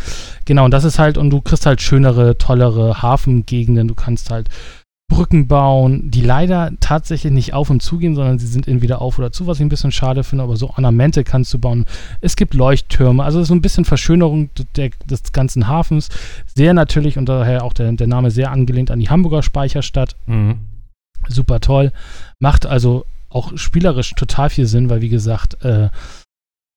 Genau, 0.45 0.65
und 0.65 0.71
das 0.71 0.85
ist 0.85 1.01
halt, 1.01 1.19
und 1.19 1.31
du 1.31 1.41
kriegst 1.41 1.67
halt 1.67 1.81
schönere, 1.81 2.39
tollere 2.39 3.03
Hafengegenden, 3.03 3.89
du 3.89 3.95
kannst 3.95 4.31
halt 4.31 4.49
Brücken 5.13 5.47
bauen, 5.47 6.11
die 6.11 6.23
leider 6.23 6.73
tatsächlich 6.81 7.33
nicht 7.33 7.53
auf 7.53 7.69
und 7.69 7.83
zu 7.83 7.99
gehen, 7.99 8.15
sondern 8.15 8.39
sie 8.39 8.47
sind 8.47 8.67
entweder 8.67 9.03
auf 9.03 9.19
oder 9.19 9.31
zu, 9.31 9.47
was 9.47 9.59
ich 9.59 9.67
ein 9.67 9.69
bisschen 9.69 9.93
schade 9.93 10.25
finde, 10.25 10.45
aber 10.45 10.57
so 10.57 10.71
Ornamente 10.71 11.23
kannst 11.23 11.53
du 11.53 11.59
bauen. 11.59 11.85
Es 12.23 12.35
gibt 12.35 12.55
Leuchttürme, 12.55 13.23
also 13.23 13.45
so 13.45 13.55
ein 13.55 13.61
bisschen 13.61 13.85
Verschönerung 13.85 14.49
der, 14.77 14.91
des 15.05 15.33
ganzen 15.33 15.69
Hafens. 15.69 16.09
Sehr 16.47 16.73
natürlich 16.73 17.19
und 17.19 17.29
daher 17.29 17.63
auch 17.63 17.75
der, 17.75 17.93
der 17.93 18.07
Name 18.07 18.31
sehr 18.31 18.51
angelehnt 18.51 18.91
an 18.91 19.01
die 19.01 19.11
Hamburger 19.11 19.43
Speicherstadt. 19.43 20.17
Mhm. 20.27 20.61
Super 21.29 21.61
toll. 21.61 21.93
Macht 22.39 22.65
also 22.65 23.05
auch 23.29 23.57
spielerisch 23.57 24.15
total 24.15 24.49
viel 24.49 24.67
Sinn, 24.67 24.89
weil 24.89 25.03
wie 25.03 25.11
gesagt, 25.11 25.63
äh, 25.63 25.91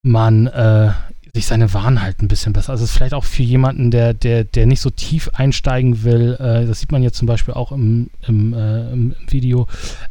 man 0.03 0.47
äh, 0.47 0.91
sich 1.36 1.45
seine 1.45 1.73
Waren 1.73 2.01
halt 2.01 2.21
ein 2.21 2.27
bisschen 2.27 2.53
besser. 2.53 2.71
Also 2.71 2.83
es 2.83 2.91
ist 2.91 2.97
vielleicht 2.97 3.13
auch 3.13 3.23
für 3.23 3.43
jemanden, 3.43 3.91
der, 3.91 4.13
der, 4.13 4.43
der 4.43 4.65
nicht 4.65 4.81
so 4.81 4.89
tief 4.89 5.29
einsteigen 5.33 6.03
will, 6.03 6.38
äh, 6.39 6.65
das 6.65 6.79
sieht 6.79 6.91
man 6.91 7.03
jetzt 7.03 7.17
zum 7.17 7.27
Beispiel 7.27 7.53
auch 7.53 7.71
im, 7.71 8.09
im, 8.27 8.53
äh, 8.53 8.91
im 8.91 9.15
Video, 9.27 9.67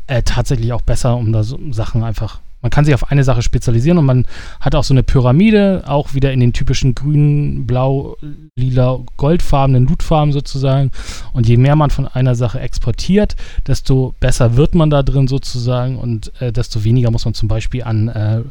äh, 0.06 0.22
tatsächlich 0.22 0.72
auch 0.72 0.82
besser, 0.82 1.16
um 1.16 1.32
da 1.32 1.42
so 1.42 1.58
Sachen 1.72 2.04
einfach. 2.04 2.40
Man 2.60 2.70
kann 2.70 2.86
sich 2.86 2.94
auf 2.94 3.10
eine 3.10 3.24
Sache 3.24 3.42
spezialisieren 3.42 3.98
und 3.98 4.06
man 4.06 4.26
hat 4.58 4.74
auch 4.74 4.84
so 4.84 4.94
eine 4.94 5.02
Pyramide, 5.02 5.82
auch 5.86 6.14
wieder 6.14 6.32
in 6.32 6.40
den 6.40 6.54
typischen 6.54 6.94
grün, 6.94 7.66
blau, 7.66 8.16
lila, 8.56 9.00
goldfarbenen 9.18 9.86
Lootfarben 9.86 10.32
sozusagen. 10.32 10.90
Und 11.34 11.46
je 11.46 11.58
mehr 11.58 11.76
man 11.76 11.90
von 11.90 12.08
einer 12.08 12.34
Sache 12.34 12.60
exportiert, 12.60 13.36
desto 13.66 14.14
besser 14.18 14.56
wird 14.56 14.74
man 14.74 14.88
da 14.88 15.02
drin 15.02 15.28
sozusagen 15.28 15.98
und 15.98 16.32
äh, 16.40 16.52
desto 16.52 16.84
weniger 16.84 17.10
muss 17.10 17.26
man 17.26 17.34
zum 17.34 17.48
Beispiel 17.48 17.82
an 17.82 18.08
äh, 18.08 18.42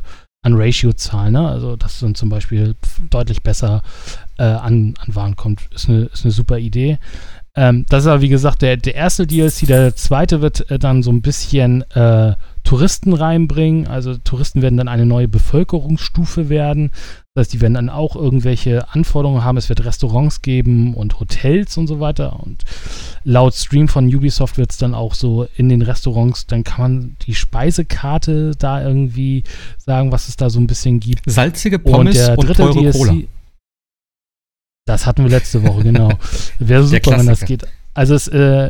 an 0.43 0.53
Ratio-Zahlen. 0.55 1.33
Ne? 1.33 1.47
Also, 1.47 1.75
dass 1.75 1.99
dann 1.99 2.15
zum 2.15 2.29
Beispiel 2.29 2.75
deutlich 3.09 3.41
besser 3.41 3.81
äh, 4.37 4.43
an, 4.43 4.93
an 4.99 5.15
Waren 5.15 5.35
kommt, 5.35 5.61
ist 5.73 5.89
eine, 5.89 6.03
ist 6.05 6.23
eine 6.23 6.31
super 6.31 6.59
Idee. 6.59 6.99
Ähm, 7.55 7.85
das 7.89 8.03
ist 8.03 8.07
aber, 8.07 8.21
wie 8.21 8.29
gesagt, 8.29 8.61
der, 8.61 8.77
der 8.77 8.95
erste 8.95 9.25
DLC. 9.25 9.67
Der 9.67 9.95
zweite 9.95 10.41
wird 10.41 10.69
äh, 10.69 10.77
dann 10.77 11.03
so 11.03 11.11
ein 11.11 11.21
bisschen 11.21 11.83
äh, 11.91 12.33
Touristen 12.63 13.13
reinbringen. 13.13 13.87
Also, 13.87 14.17
Touristen 14.17 14.61
werden 14.61 14.77
dann 14.77 14.87
eine 14.87 15.05
neue 15.05 15.27
Bevölkerungsstufe 15.27 16.49
werden. 16.49 16.91
Das 17.33 17.45
heißt, 17.45 17.53
die 17.53 17.61
werden 17.61 17.73
dann 17.73 17.89
auch 17.89 18.15
irgendwelche 18.15 18.87
Anforderungen 18.93 19.43
haben. 19.43 19.57
Es 19.57 19.67
wird 19.67 19.83
Restaurants 19.83 20.41
geben 20.41 20.93
und 20.93 21.19
Hotels 21.19 21.77
und 21.77 21.87
so 21.87 21.99
weiter. 21.99 22.39
Und 22.41 22.63
laut 23.23 23.55
Stream 23.55 23.87
von 23.87 24.05
Ubisoft 24.13 24.57
wird 24.57 24.71
es 24.71 24.77
dann 24.77 24.93
auch 24.93 25.15
so 25.15 25.47
in 25.57 25.67
den 25.69 25.81
Restaurants, 25.81 26.45
dann 26.45 26.63
kann 26.63 26.81
man 26.81 27.15
die 27.25 27.33
Speisekarte 27.33 28.51
da 28.57 28.83
irgendwie 28.83 29.43
sagen, 29.77 30.11
was 30.11 30.29
es 30.29 30.35
da 30.35 30.49
so 30.49 30.59
ein 30.59 30.67
bisschen 30.67 30.99
gibt. 30.99 31.23
Salzige 31.25 31.79
Pommes 31.79 32.17
und, 32.17 32.27
der 32.27 32.35
dritte 32.35 32.67
und 32.67 32.73
teure 32.73 32.91
DLC, 32.91 32.93
Cola. 32.93 33.15
Das 34.85 35.05
hatten 35.05 35.23
wir 35.23 35.31
letzte 35.31 35.63
Woche, 35.63 35.83
genau. 35.83 36.09
Wäre 36.59 36.83
super, 36.83 37.17
wenn 37.17 37.27
das 37.27 37.45
geht. 37.45 37.65
Also 37.93 38.15
es, 38.15 38.27
äh, 38.27 38.69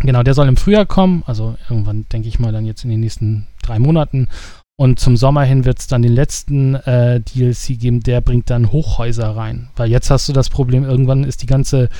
genau, 0.00 0.22
der 0.22 0.34
soll 0.34 0.48
im 0.48 0.56
Frühjahr 0.56 0.86
kommen. 0.86 1.22
Also 1.26 1.56
irgendwann, 1.68 2.06
denke 2.12 2.28
ich 2.28 2.38
mal, 2.38 2.52
dann 2.52 2.66
jetzt 2.66 2.84
in 2.84 2.90
den 2.90 3.00
nächsten 3.00 3.46
drei 3.62 3.78
Monaten. 3.78 4.28
Und 4.76 4.98
zum 4.98 5.16
Sommer 5.16 5.42
hin 5.44 5.66
wird 5.66 5.78
es 5.78 5.88
dann 5.88 6.00
den 6.00 6.14
letzten 6.14 6.74
äh, 6.74 7.20
DLC 7.20 7.78
geben, 7.78 8.00
der 8.00 8.22
bringt 8.22 8.48
dann 8.48 8.72
Hochhäuser 8.72 9.36
rein. 9.36 9.68
Weil 9.76 9.90
jetzt 9.90 10.10
hast 10.10 10.28
du 10.28 10.32
das 10.32 10.48
Problem, 10.48 10.84
irgendwann 10.84 11.24
ist 11.24 11.42
die 11.42 11.46
ganze 11.46 11.90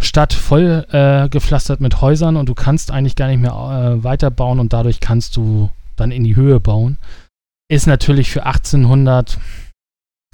Stadt 0.00 0.32
voll 0.32 0.84
äh, 0.90 1.28
gepflastert 1.28 1.80
mit 1.80 2.00
Häusern 2.00 2.36
und 2.36 2.48
du 2.48 2.54
kannst 2.54 2.90
eigentlich 2.90 3.14
gar 3.14 3.28
nicht 3.28 3.40
mehr 3.40 3.52
äh, 3.52 4.02
weiterbauen 4.02 4.58
und 4.58 4.72
dadurch 4.72 4.98
kannst 4.98 5.36
du 5.36 5.70
dann 5.94 6.10
in 6.10 6.24
die 6.24 6.34
Höhe 6.34 6.58
bauen. 6.58 6.98
Ist 7.68 7.86
natürlich 7.86 8.30
für 8.30 8.46
1800 8.46 9.38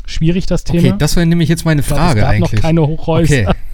schwierig 0.07 0.47
das 0.47 0.65
Thema. 0.65 0.89
Okay, 0.89 0.95
das 0.99 1.17
wäre 1.17 1.27
nämlich 1.27 1.51
jetzt 1.51 1.67
meine 1.67 1.83
Frage 1.83 2.15
glaub, 2.15 2.17
es 2.17 2.23
gab 2.23 2.31
eigentlich. 2.31 2.53
noch 2.53 2.63
keine 2.63 2.87
Hochhäuser. 2.87 3.49
Okay. 3.49 3.55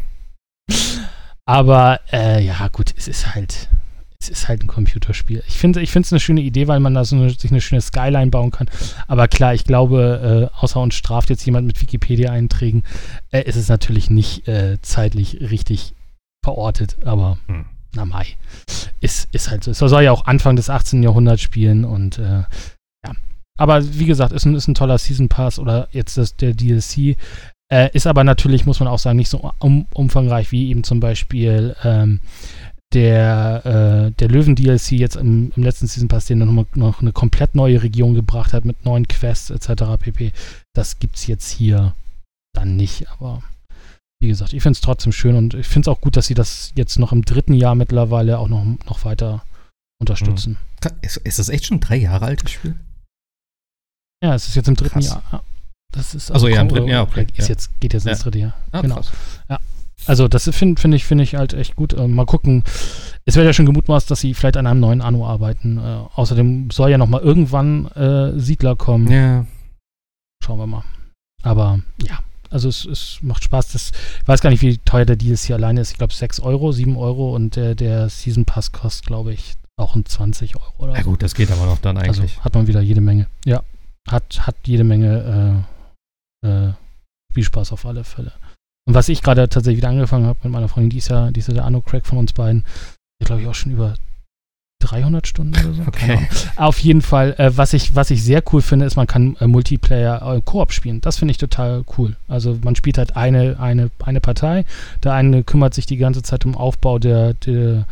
Aber 1.46 2.00
äh, 2.12 2.44
ja, 2.44 2.68
gut, 2.68 2.94
es 2.96 3.08
ist 3.08 3.34
halt 3.34 3.68
es 4.24 4.40
ist 4.40 4.48
halt 4.48 4.64
ein 4.64 4.68
Computerspiel. 4.68 5.42
Ich 5.46 5.58
finde 5.58 5.80
ich 5.80 5.94
es 5.94 6.12
eine 6.12 6.20
schöne 6.20 6.40
Idee, 6.40 6.66
weil 6.66 6.80
man 6.80 6.94
da 6.94 7.04
so 7.04 7.16
eine, 7.16 7.30
sich 7.30 7.50
eine 7.50 7.60
schöne 7.60 7.80
Skyline 7.80 8.30
bauen 8.30 8.50
kann. 8.50 8.70
Aber 9.06 9.28
klar, 9.28 9.54
ich 9.54 9.64
glaube, 9.64 10.50
äh, 10.52 10.58
außer 10.58 10.80
uns 10.80 10.94
straft 10.94 11.30
jetzt 11.30 11.44
jemand 11.44 11.66
mit 11.66 11.80
Wikipedia-Einträgen, 11.80 12.84
äh, 13.30 13.42
ist 13.42 13.56
es 13.56 13.68
natürlich 13.68 14.10
nicht 14.10 14.48
äh, 14.48 14.78
zeitlich 14.80 15.40
richtig 15.40 15.94
verortet. 16.42 16.96
Aber 17.04 17.38
hm. 17.46 17.66
na 17.94 18.04
mai. 18.04 18.26
Ist, 19.00 19.28
ist 19.32 19.50
halt 19.50 19.64
so. 19.64 19.72
Es 19.72 19.78
soll 19.78 20.02
ja 20.02 20.12
auch 20.12 20.26
Anfang 20.26 20.56
des 20.56 20.70
18. 20.70 21.02
Jahrhunderts 21.02 21.42
spielen 21.42 21.84
und 21.84 22.18
äh, 22.18 22.44
ja. 23.04 23.12
Aber 23.58 23.84
wie 23.98 24.06
gesagt, 24.06 24.32
ist 24.32 24.46
ein, 24.46 24.54
ist 24.54 24.68
ein 24.68 24.74
toller 24.74 24.98
Season 24.98 25.28
Pass 25.28 25.58
oder 25.58 25.88
jetzt 25.92 26.16
das, 26.16 26.36
der 26.36 26.54
DLC. 26.54 27.16
Äh, 27.72 27.90
ist 27.94 28.06
aber 28.06 28.24
natürlich, 28.24 28.66
muss 28.66 28.80
man 28.80 28.88
auch 28.88 28.98
sagen, 28.98 29.16
nicht 29.16 29.30
so 29.30 29.50
um, 29.58 29.86
umfangreich 29.94 30.52
wie 30.52 30.68
eben 30.68 30.84
zum 30.84 31.00
Beispiel 31.00 31.74
ähm, 31.82 32.20
der, 32.92 33.62
äh, 33.64 34.10
der 34.12 34.28
Löwen-DLC 34.28 34.92
jetzt 34.92 35.16
im, 35.16 35.52
im, 35.56 35.62
letzten 35.62 35.86
Season 35.86 36.08
Pass, 36.08 36.26
den 36.26 36.38
noch, 36.38 36.66
noch 36.74 37.00
eine 37.00 37.12
komplett 37.12 37.54
neue 37.54 37.82
Region 37.82 38.14
gebracht 38.14 38.52
hat 38.52 38.64
mit 38.64 38.84
neuen 38.84 39.08
Quests 39.08 39.50
etc. 39.50 39.98
pp. 39.98 40.32
Das 40.74 40.98
gibt 40.98 41.16
es 41.16 41.26
jetzt 41.26 41.50
hier 41.50 41.94
dann 42.54 42.76
nicht, 42.76 43.08
aber 43.10 43.42
wie 44.20 44.28
gesagt, 44.28 44.52
ich 44.52 44.62
finde 44.62 44.76
es 44.76 44.80
trotzdem 44.80 45.12
schön 45.12 45.34
und 45.34 45.54
ich 45.54 45.66
finde 45.66 45.90
es 45.90 45.94
auch 45.94 46.00
gut, 46.00 46.16
dass 46.16 46.26
sie 46.26 46.34
das 46.34 46.72
jetzt 46.76 46.98
noch 46.98 47.12
im 47.12 47.24
dritten 47.24 47.54
Jahr 47.54 47.74
mittlerweile 47.74 48.38
auch 48.38 48.48
noch, 48.48 48.64
noch 48.86 49.04
weiter 49.04 49.44
unterstützen. 50.00 50.58
Mhm. 50.82 50.90
Ist, 51.02 51.16
ist, 51.18 51.38
das 51.38 51.48
echt 51.48 51.66
schon 51.66 51.78
ein 51.78 51.80
drei 51.80 51.96
Jahre 51.96 52.26
altes 52.26 52.50
Spiel? 52.50 52.78
Ja, 54.22 54.34
es 54.34 54.48
ist 54.48 54.54
jetzt 54.54 54.68
im 54.68 54.76
dritten 54.76 55.00
krass. 55.00 55.20
Jahr. 55.30 55.44
Das 55.94 56.14
ist 56.14 56.30
also, 56.30 56.46
also 56.46 56.48
ja, 56.48 56.60
im 56.60 56.68
dritten 56.68 56.88
Jahr. 56.88 57.04
Okay. 57.04 57.26
Ist 57.36 57.48
jetzt, 57.48 57.80
geht 57.80 57.94
jetzt 57.94 58.04
ja. 58.04 58.12
ins 58.12 58.20
dritte 58.20 58.38
Jahr. 58.38 58.54
Ah, 58.72 58.80
genau. 58.80 59.00
Ja. 59.48 59.58
Also 60.06 60.28
das 60.28 60.48
finde 60.50 60.80
find 60.80 60.94
ich, 60.94 61.04
find 61.04 61.20
ich 61.20 61.34
halt 61.36 61.54
echt 61.54 61.76
gut. 61.76 61.92
Äh, 61.92 62.08
mal 62.08 62.26
gucken. 62.26 62.62
Es 63.24 63.36
wird 63.36 63.46
ja 63.46 63.52
schon 63.52 63.66
gemutmaßt, 63.66 64.10
dass 64.10 64.20
sie 64.20 64.34
vielleicht 64.34 64.56
an 64.56 64.66
einem 64.66 64.80
neuen 64.80 65.00
Anno 65.00 65.26
arbeiten. 65.26 65.78
Äh, 65.78 66.00
außerdem 66.14 66.70
soll 66.70 66.90
ja 66.90 66.98
noch 66.98 67.08
mal 67.08 67.22
irgendwann 67.22 67.86
äh, 67.92 68.38
Siedler 68.38 68.76
kommen. 68.76 69.10
Ja. 69.10 69.46
Schauen 70.44 70.58
wir 70.58 70.66
mal. 70.66 70.84
Aber 71.42 71.80
ja, 72.02 72.18
also 72.50 72.68
es, 72.68 72.84
es 72.84 73.18
macht 73.22 73.44
Spaß. 73.44 73.72
Das, 73.72 73.92
ich 74.20 74.28
weiß 74.28 74.40
gar 74.40 74.50
nicht, 74.50 74.62
wie 74.62 74.78
teuer 74.78 75.04
der 75.04 75.16
Deal 75.16 75.36
hier 75.36 75.56
alleine 75.56 75.80
ist. 75.80 75.92
Ich 75.92 75.98
glaube 75.98 76.12
6 76.12 76.40
Euro, 76.40 76.72
7 76.72 76.96
Euro 76.96 77.34
und 77.34 77.56
der, 77.56 77.74
der 77.74 78.08
Season 78.08 78.44
Pass 78.44 78.72
kostet, 78.72 79.06
glaube 79.06 79.32
ich, 79.32 79.54
auch 79.76 79.94
ein 79.94 80.04
20 80.04 80.56
Euro 80.56 80.72
oder 80.78 80.94
Ja 80.94 81.02
gut, 81.02 81.22
das 81.22 81.34
geht 81.34 81.50
aber 81.50 81.66
noch 81.66 81.78
dann 81.78 81.96
also 81.96 82.20
eigentlich. 82.20 82.36
Also 82.36 82.44
hat 82.44 82.54
man 82.54 82.66
wieder 82.66 82.80
jede 82.80 83.00
Menge. 83.00 83.26
Ja, 83.44 83.62
hat, 84.08 84.46
hat 84.46 84.56
jede 84.66 84.84
Menge 84.84 85.64
äh, 85.66 85.73
äh, 86.44 86.72
Spielspaß 87.32 87.72
auf 87.72 87.86
alle 87.86 88.04
Fälle. 88.04 88.32
Und 88.86 88.94
was 88.94 89.08
ich 89.08 89.22
gerade 89.22 89.48
tatsächlich 89.48 89.78
wieder 89.78 89.88
angefangen 89.88 90.26
habe 90.26 90.38
mit 90.42 90.52
meiner 90.52 90.68
Freundin, 90.68 90.90
die 90.90 90.98
ist 90.98 91.08
ja, 91.08 91.30
die 91.30 91.40
ist 91.40 91.48
ja 91.48 91.54
der 91.54 91.64
Anno-Crack 91.64 92.06
von 92.06 92.18
uns 92.18 92.32
beiden, 92.32 92.64
die 93.20 93.24
glaube 93.24 93.42
ich 93.42 93.48
auch 93.48 93.54
schon 93.54 93.72
über 93.72 93.94
300 94.84 95.26
Stunden 95.26 95.54
oder 95.54 95.74
so. 95.74 95.82
Okay. 95.86 96.18
Auf 96.56 96.78
jeden 96.78 97.02
Fall, 97.02 97.34
äh, 97.38 97.56
was, 97.56 97.72
ich, 97.72 97.94
was 97.94 98.10
ich 98.10 98.22
sehr 98.22 98.42
cool 98.52 98.60
finde, 98.60 98.86
ist, 98.86 98.96
man 98.96 99.06
kann 99.06 99.36
äh, 99.40 99.46
Multiplayer 99.46 100.36
äh, 100.36 100.40
Koop 100.42 100.72
spielen. 100.72 101.00
Das 101.00 101.16
finde 101.16 101.32
ich 101.32 101.38
total 101.38 101.84
cool. 101.96 102.16
Also 102.28 102.58
man 102.62 102.76
spielt 102.76 102.98
halt 102.98 103.16
eine, 103.16 103.58
eine, 103.58 103.90
eine 104.02 104.20
Partei. 104.20 104.64
Der 105.02 105.14
eine 105.14 105.42
kümmert 105.42 105.74
sich 105.74 105.86
die 105.86 105.96
ganze 105.96 106.22
Zeit 106.22 106.44
um 106.44 106.56
Aufbau 106.56 106.98
der, 106.98 107.34
der, 107.34 107.86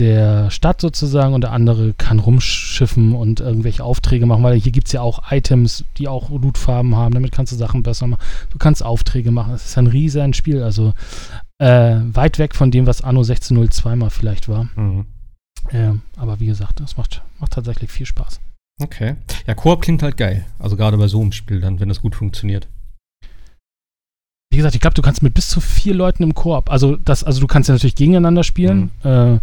der 0.00 0.50
Stadt 0.50 0.80
sozusagen 0.80 1.34
und 1.34 1.42
der 1.42 1.52
andere 1.52 1.92
kann 1.94 2.18
rumschiffen 2.18 3.14
und 3.14 3.40
irgendwelche 3.40 3.84
Aufträge 3.84 4.26
machen, 4.26 4.42
weil 4.42 4.58
hier 4.58 4.72
gibt 4.72 4.88
es 4.88 4.92
ja 4.92 5.02
auch 5.02 5.30
Items, 5.30 5.84
die 5.98 6.08
auch 6.08 6.30
Lootfarben 6.30 6.96
haben, 6.96 7.14
damit 7.14 7.32
kannst 7.32 7.52
du 7.52 7.56
Sachen 7.56 7.82
besser 7.82 8.06
machen. 8.06 8.22
Du 8.50 8.58
kannst 8.58 8.82
Aufträge 8.82 9.30
machen. 9.30 9.52
Es 9.54 9.66
ist 9.66 9.78
ein 9.78 9.86
riesiges 9.86 10.36
Spiel, 10.36 10.62
also 10.62 10.94
äh, 11.58 11.96
weit 12.12 12.38
weg 12.38 12.54
von 12.54 12.70
dem, 12.70 12.86
was 12.86 13.02
Anno 13.02 13.20
1602 13.20 13.96
mal 13.96 14.10
vielleicht 14.10 14.48
war. 14.48 14.68
Mhm. 14.74 15.06
Äh, 15.68 15.92
aber 16.16 16.40
wie 16.40 16.46
gesagt, 16.46 16.80
das 16.80 16.96
macht, 16.96 17.22
macht 17.38 17.52
tatsächlich 17.52 17.90
viel 17.90 18.06
Spaß. 18.06 18.40
Okay. 18.80 19.16
Ja, 19.46 19.54
Koop 19.54 19.82
klingt 19.82 20.02
halt 20.02 20.16
geil. 20.16 20.46
Also 20.58 20.76
gerade 20.76 20.96
bei 20.96 21.06
so 21.06 21.20
einem 21.20 21.32
Spiel 21.32 21.60
dann, 21.60 21.80
wenn 21.80 21.88
das 21.90 22.00
gut 22.00 22.16
funktioniert. 22.16 22.66
Wie 24.50 24.56
gesagt, 24.56 24.74
ich 24.74 24.80
glaube, 24.80 24.94
du 24.94 25.02
kannst 25.02 25.22
mit 25.22 25.34
bis 25.34 25.48
zu 25.48 25.60
vier 25.60 25.94
Leuten 25.94 26.22
im 26.22 26.34
Koop, 26.34 26.70
also 26.70 26.96
das, 26.96 27.22
also 27.22 27.40
du 27.40 27.46
kannst 27.46 27.68
ja 27.68 27.74
natürlich 27.74 27.94
gegeneinander 27.94 28.42
spielen. 28.42 28.90
Mhm. 29.02 29.10
Äh, 29.10 29.38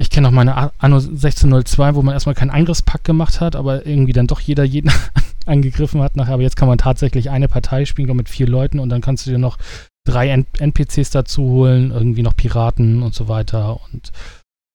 ich 0.00 0.10
kenne 0.10 0.28
noch 0.28 0.32
meine 0.32 0.70
Anno 0.78 0.98
1602, 0.98 1.96
wo 1.96 2.02
man 2.02 2.14
erstmal 2.14 2.36
keinen 2.36 2.50
Eingriffspakt 2.50 3.02
gemacht 3.02 3.40
hat, 3.40 3.56
aber 3.56 3.84
irgendwie 3.84 4.12
dann 4.12 4.28
doch 4.28 4.38
jeder 4.38 4.62
jeden 4.62 4.92
angegriffen 5.46 6.00
hat 6.00 6.14
nachher. 6.14 6.34
Aber 6.34 6.42
jetzt 6.42 6.56
kann 6.56 6.68
man 6.68 6.78
tatsächlich 6.78 7.30
eine 7.30 7.48
Partei 7.48 7.84
spielen 7.84 8.16
mit 8.16 8.28
vier 8.28 8.46
Leuten 8.46 8.78
und 8.78 8.90
dann 8.90 9.00
kannst 9.00 9.26
du 9.26 9.30
dir 9.30 9.38
noch 9.38 9.58
drei 10.04 10.28
N 10.28 10.46
NPCs 10.58 11.10
dazu 11.10 11.42
holen, 11.42 11.90
irgendwie 11.90 12.22
noch 12.22 12.36
Piraten 12.36 13.02
und 13.02 13.14
so 13.14 13.26
weiter. 13.26 13.80
Und 13.92 14.12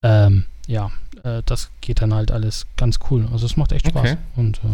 ähm, 0.04 0.44
ja, 0.66 0.90
äh, 1.22 1.42
das 1.46 1.70
geht 1.80 2.02
dann 2.02 2.12
halt 2.12 2.30
alles 2.30 2.66
ganz 2.76 2.98
cool. 3.10 3.26
Also 3.32 3.46
es 3.46 3.56
macht 3.56 3.72
echt 3.72 3.88
Spaß. 3.88 4.02
Okay. 4.02 4.16
Und 4.36 4.58
äh, 4.58 4.68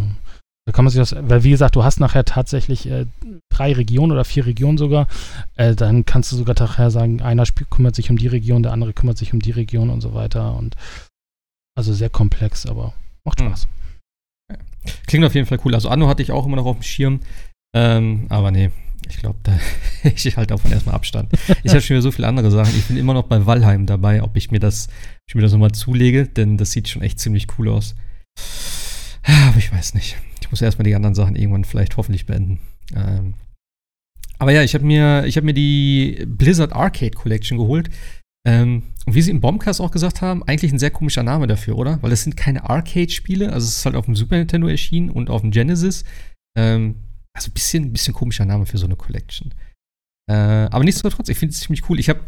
da 0.71 0.73
kann 0.73 0.85
man 0.85 0.93
sich 0.93 1.01
das, 1.01 1.17
weil 1.29 1.43
wie 1.43 1.51
gesagt, 1.51 1.75
du 1.75 1.83
hast 1.83 1.99
nachher 1.99 2.25
tatsächlich 2.25 2.89
äh, 2.89 3.07
drei 3.53 3.73
Regionen 3.73 4.13
oder 4.13 4.25
vier 4.25 4.47
Regionen 4.47 4.79
sogar. 4.79 5.09
Äh, 5.57 5.75
dann 5.75 6.05
kannst 6.05 6.31
du 6.31 6.37
sogar 6.37 6.55
nachher 6.57 6.93
sagen, 6.93 7.21
einer 7.23 7.43
kümmert 7.71 7.97
sich 7.97 8.09
um 8.09 8.17
die 8.17 8.29
Region, 8.29 8.63
der 8.63 8.71
andere 8.71 8.93
kümmert 8.93 9.19
sich 9.19 9.33
um 9.33 9.41
die 9.41 9.51
Region 9.51 9.91
und 9.91 10.01
so 10.01 10.15
weiter. 10.15 10.57
Und 10.57 10.77
also 11.77 11.93
sehr 11.93 12.09
komplex, 12.09 12.67
aber 12.67 12.95
macht 13.25 13.41
hm. 13.41 13.49
Spaß. 13.49 13.69
Klingt 15.09 15.25
auf 15.25 15.35
jeden 15.35 15.49
Fall 15.49 15.59
cool. 15.65 15.75
Also 15.75 15.89
Anno 15.89 16.07
hatte 16.07 16.23
ich 16.23 16.31
auch 16.31 16.47
immer 16.47 16.55
noch 16.55 16.67
auf 16.67 16.77
dem 16.77 16.85
Schirm. 16.85 17.19
Ähm, 17.75 18.27
aber 18.29 18.53
nee, 18.53 18.71
ich 19.09 19.17
glaube, 19.17 19.41
da 19.43 19.59
ich 20.05 20.37
halte 20.37 20.55
davon 20.55 20.71
erstmal 20.71 20.95
Abstand. 20.95 21.33
Ich 21.65 21.73
habe 21.73 21.81
schon 21.81 21.97
wieder 21.97 22.03
so 22.03 22.13
viele 22.13 22.29
andere 22.29 22.53
Sachen. 22.53 22.77
Ich 22.79 22.85
bin 22.85 22.97
immer 22.97 23.15
noch 23.15 23.25
bei 23.25 23.45
Valheim 23.45 23.87
dabei, 23.87 24.23
ob 24.23 24.37
ich 24.37 24.53
mir 24.53 24.61
das, 24.61 24.87
ich 25.27 25.35
mir 25.35 25.43
das 25.43 25.51
nochmal 25.51 25.73
zulege, 25.73 26.29
denn 26.29 26.59
das 26.59 26.71
sieht 26.71 26.89
schon 26.89 27.03
echt 27.03 27.19
ziemlich 27.19 27.49
cool 27.59 27.71
aus. 27.71 27.97
Aber 29.25 29.57
ich 29.59 29.73
weiß 29.73 29.95
nicht. 29.95 30.17
Ich 30.51 30.53
muss 30.53 30.63
erstmal 30.63 30.83
die 30.83 30.97
anderen 30.97 31.15
Sachen 31.15 31.37
irgendwann 31.37 31.65
vielleicht 31.65 31.97
hoffentlich 31.97 32.27
beenden. 32.27 32.59
Ähm, 32.93 33.35
aber 34.41 34.51
ja, 34.51 34.65
ich 34.65 34.75
habe 34.75 34.85
mir, 34.85 35.25
hab 35.25 35.45
mir 35.45 35.55
die 35.55 36.27
Blizzard 36.27 36.73
Arcade 36.73 37.13
Collection 37.13 37.57
geholt. 37.57 37.89
Ähm, 38.45 38.83
und 39.07 39.15
wie 39.15 39.23
sie 39.23 39.31
im 39.31 39.41
Bombcast 39.41 39.81
auch 39.81 39.93
gesagt 39.93 40.23
haben, 40.23 40.43
eigentlich 40.43 40.73
ein 40.73 40.81
sehr 40.81 40.91
komischer 40.91 41.23
Name 41.23 41.47
dafür, 41.47 41.79
oder? 41.79 42.03
Weil 42.03 42.11
es 42.11 42.25
sind 42.25 42.37
keine 42.37 42.69
Arcade-Spiele. 42.69 43.53
Also 43.53 43.69
es 43.69 43.77
ist 43.77 43.85
halt 43.85 43.95
auf 43.95 44.07
dem 44.07 44.17
Super 44.17 44.39
Nintendo 44.39 44.67
erschienen 44.67 45.11
und 45.11 45.31
auf 45.31 45.43
dem 45.43 45.53
Genesis. 45.53 46.03
Ähm, 46.59 46.97
also 47.33 47.49
ein 47.49 47.55
bisschen, 47.55 47.93
bisschen 47.93 48.13
komischer 48.13 48.45
Name 48.45 48.67
für 48.67 48.79
so 48.79 48.87
eine 48.87 48.97
Collection. 48.97 49.55
Äh, 50.29 50.35
aber 50.35 50.83
nichtsdestotrotz, 50.83 51.29
ich 51.29 51.39
finde 51.39 51.53
es 51.53 51.61
ziemlich 51.61 51.89
cool. 51.89 52.01
Ich 52.01 52.09
habe 52.09 52.23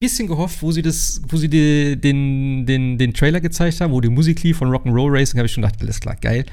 bisschen 0.00 0.28
gehofft, 0.28 0.62
wo 0.62 0.70
sie 0.70 0.82
das, 0.82 1.20
wo 1.28 1.36
sie 1.36 1.48
die, 1.48 2.00
den, 2.00 2.66
den, 2.66 2.98
den 2.98 3.12
Trailer 3.12 3.40
gezeigt 3.40 3.80
haben, 3.80 3.92
wo 3.92 4.00
die 4.00 4.08
Musik 4.08 4.42
lief 4.44 4.58
von 4.58 4.68
Rock'n'Roll 4.68 5.12
Racing, 5.12 5.38
habe 5.38 5.46
ich 5.46 5.52
schon 5.52 5.62
gedacht, 5.62 5.82
alles 5.82 6.00
klar, 6.00 6.16
geil. 6.16 6.46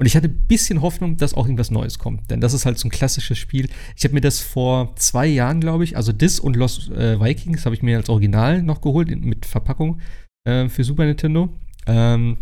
Und 0.00 0.06
ich 0.06 0.16
hatte 0.16 0.28
ein 0.28 0.46
bisschen 0.48 0.80
Hoffnung, 0.80 1.18
dass 1.18 1.34
auch 1.34 1.44
irgendwas 1.44 1.70
Neues 1.70 1.98
kommt. 1.98 2.30
Denn 2.30 2.40
das 2.40 2.54
ist 2.54 2.64
halt 2.64 2.78
so 2.78 2.88
ein 2.88 2.90
klassisches 2.90 3.36
Spiel. 3.36 3.68
Ich 3.96 4.04
habe 4.04 4.14
mir 4.14 4.22
das 4.22 4.40
vor 4.40 4.96
zwei 4.96 5.26
Jahren, 5.26 5.60
glaube 5.60 5.84
ich, 5.84 5.94
also 5.94 6.10
Dis 6.10 6.40
und 6.40 6.56
Lost 6.56 6.90
äh, 6.90 7.20
Vikings 7.20 7.66
habe 7.66 7.74
ich 7.74 7.82
mir 7.82 7.98
als 7.98 8.08
Original 8.08 8.62
noch 8.62 8.80
geholt, 8.80 9.14
mit 9.22 9.44
Verpackung 9.44 10.00
äh, 10.48 10.70
für 10.70 10.84
Super 10.84 11.04
Nintendo. 11.04 11.50
Ähm, 11.86 12.38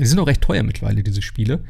die 0.00 0.04
sind 0.04 0.18
auch 0.18 0.26
recht 0.26 0.40
teuer 0.40 0.64
mittlerweile, 0.64 1.04
diese 1.04 1.22
Spiele. 1.22 1.62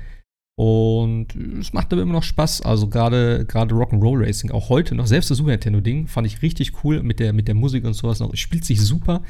Und 0.59 1.37
es 1.37 1.75
macht 1.75 1.93
aber 1.93 2.01
immer 2.01 2.15
noch 2.15 2.23
Spaß. 2.23 2.63
Also 2.63 2.89
gerade 2.89 3.45
gerade 3.45 3.75
Rock'n'Roll 3.75 4.27
Racing, 4.27 4.53
auch 4.53 4.71
heute 4.71 4.95
noch, 4.95 5.07
selbst 5.07 5.31
das 5.31 5.37
Super 5.37 5.51
Nintendo-Ding, 5.51 6.07
fand 6.07 6.27
ich 6.27 6.41
richtig 6.41 6.83
cool 6.83 7.03
mit 7.03 7.21
der, 7.21 7.35
mit 7.35 7.47
der 7.47 7.55
Musik 7.55 7.85
und 7.85 7.93
sowas. 7.93 8.21
Noch. 8.21 8.35
Spielt 8.37 8.65
sich 8.65 8.81
super. 8.81 9.23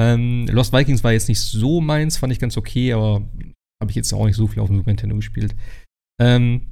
Ähm, 0.00 0.46
Lost 0.46 0.72
Vikings 0.72 1.04
war 1.04 1.12
jetzt 1.12 1.28
nicht 1.28 1.40
so 1.40 1.82
meins, 1.82 2.16
fand 2.16 2.32
ich 2.32 2.38
ganz 2.38 2.56
okay, 2.56 2.94
aber 2.94 3.28
habe 3.82 3.90
ich 3.90 3.96
jetzt 3.96 4.12
auch 4.14 4.24
nicht 4.24 4.36
so 4.36 4.46
viel 4.46 4.62
auf 4.62 4.68
dem 4.68 4.78
Super 4.78 4.90
Nintendo 4.90 5.16
gespielt. 5.16 5.54
Ähm, 6.20 6.68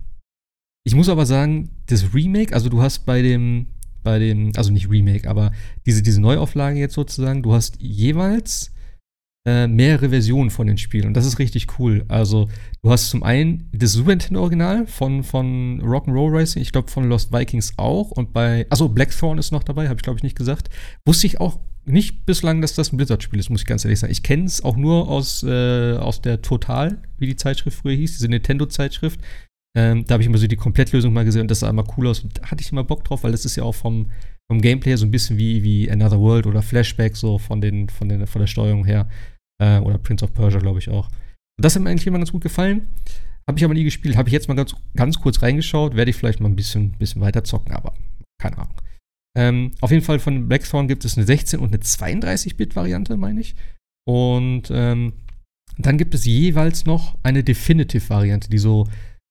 ich 0.86 0.94
muss 0.94 1.10
aber 1.10 1.26
sagen, 1.26 1.70
das 1.86 2.14
Remake, 2.14 2.54
also 2.54 2.70
du 2.70 2.80
hast 2.80 3.00
bei 3.00 3.20
dem, 3.20 3.66
bei 4.02 4.18
dem, 4.18 4.52
also 4.56 4.72
nicht 4.72 4.88
Remake, 4.88 5.28
aber 5.28 5.52
diese, 5.84 6.02
diese 6.02 6.20
Neuauflage 6.20 6.78
jetzt 6.78 6.94
sozusagen, 6.94 7.42
du 7.42 7.52
hast 7.52 7.76
jeweils 7.82 8.72
äh, 9.46 9.66
mehrere 9.66 10.10
Versionen 10.10 10.50
von 10.50 10.66
den 10.66 10.78
Spielen 10.78 11.06
und 11.08 11.14
das 11.14 11.26
ist 11.26 11.38
richtig 11.38 11.78
cool. 11.78 12.04
Also 12.08 12.48
du 12.82 12.90
hast 12.90 13.10
zum 13.10 13.22
einen 13.22 13.68
das 13.72 13.92
Super 13.92 14.10
Nintendo 14.10 14.40
Original 14.40 14.86
von, 14.86 15.24
von 15.24 15.82
Rock'n'Roll 15.82 16.32
Racing, 16.32 16.62
ich 16.62 16.72
glaube 16.72 16.90
von 16.90 17.08
Lost 17.08 17.32
Vikings 17.32 17.74
auch 17.76 18.10
und 18.10 18.32
bei, 18.32 18.66
also 18.70 18.88
Blackthorn 18.88 19.38
ist 19.38 19.50
noch 19.50 19.64
dabei, 19.64 19.88
habe 19.88 19.98
ich 19.98 20.02
glaube 20.02 20.18
ich 20.18 20.22
nicht 20.22 20.36
gesagt. 20.36 20.70
Wusste 21.04 21.26
ich 21.26 21.40
auch 21.40 21.58
nicht 21.92 22.26
bislang, 22.26 22.60
dass 22.60 22.74
das 22.74 22.92
ein 22.92 22.96
Blizzard-Spiel 22.96 23.38
ist, 23.38 23.50
muss 23.50 23.60
ich 23.60 23.66
ganz 23.66 23.84
ehrlich 23.84 23.98
sagen. 23.98 24.12
Ich 24.12 24.22
kenne 24.22 24.44
es 24.44 24.64
auch 24.64 24.76
nur 24.76 25.08
aus, 25.08 25.42
äh, 25.42 25.96
aus 25.96 26.22
der 26.22 26.42
Total, 26.42 26.98
wie 27.18 27.26
die 27.26 27.36
Zeitschrift 27.36 27.78
früher 27.78 27.94
hieß, 27.94 28.12
diese 28.12 28.28
Nintendo-Zeitschrift. 28.28 29.20
Ähm, 29.76 30.04
da 30.04 30.14
habe 30.14 30.22
ich 30.22 30.26
immer 30.26 30.38
so 30.38 30.46
die 30.46 30.56
Komplettlösung 30.56 31.12
mal 31.12 31.24
gesehen 31.24 31.42
und 31.42 31.50
das 31.50 31.60
sah 31.60 31.70
immer 31.70 31.84
cool 31.96 32.08
aus. 32.08 32.20
Und 32.20 32.38
da 32.38 32.50
hatte 32.50 32.62
ich 32.62 32.72
immer 32.72 32.84
Bock 32.84 33.04
drauf, 33.04 33.22
weil 33.22 33.32
das 33.32 33.44
ist 33.44 33.56
ja 33.56 33.62
auch 33.62 33.74
vom, 33.74 34.10
vom 34.50 34.60
Gameplay 34.60 34.96
so 34.96 35.06
ein 35.06 35.10
bisschen 35.10 35.38
wie, 35.38 35.62
wie 35.62 35.90
Another 35.90 36.18
World 36.18 36.46
oder 36.46 36.62
Flashback, 36.62 37.16
so 37.16 37.38
von, 37.38 37.60
den, 37.60 37.88
von, 37.88 38.08
den, 38.08 38.26
von 38.26 38.40
der 38.40 38.46
Steuerung 38.46 38.84
her. 38.84 39.08
Äh, 39.62 39.78
oder 39.78 39.98
Prince 39.98 40.24
of 40.24 40.32
Persia, 40.32 40.60
glaube 40.60 40.80
ich 40.80 40.88
auch. 40.88 41.06
Und 41.06 41.64
das 41.64 41.76
hat 41.76 41.82
mir 41.82 41.90
eigentlich 41.90 42.06
immer 42.06 42.18
ganz 42.18 42.32
gut 42.32 42.42
gefallen. 42.42 42.88
Habe 43.46 43.58
ich 43.58 43.64
aber 43.64 43.74
nie 43.74 43.84
gespielt. 43.84 44.16
Habe 44.16 44.28
ich 44.28 44.32
jetzt 44.32 44.48
mal 44.48 44.54
ganz, 44.54 44.74
ganz 44.96 45.20
kurz 45.20 45.42
reingeschaut. 45.42 45.94
Werde 45.94 46.10
ich 46.10 46.16
vielleicht 46.16 46.40
mal 46.40 46.48
ein 46.48 46.56
bisschen, 46.56 46.92
bisschen 46.92 47.20
weiter 47.20 47.44
zocken, 47.44 47.72
aber 47.72 47.94
keine 48.40 48.58
Ahnung. 48.58 48.74
Ähm, 49.36 49.72
auf 49.80 49.90
jeden 49.90 50.04
Fall 50.04 50.18
von 50.18 50.48
Blackthorn 50.48 50.88
gibt 50.88 51.04
es 51.04 51.16
eine 51.16 51.26
16- 51.26 51.58
und 51.58 51.72
eine 51.72 51.82
32-Bit-Variante, 51.82 53.16
meine 53.16 53.40
ich. 53.40 53.54
Und 54.06 54.70
ähm, 54.72 55.12
dann 55.78 55.98
gibt 55.98 56.14
es 56.14 56.24
jeweils 56.24 56.84
noch 56.84 57.16
eine 57.22 57.44
Definitive-Variante, 57.44 58.50
die 58.50 58.58
so 58.58 58.86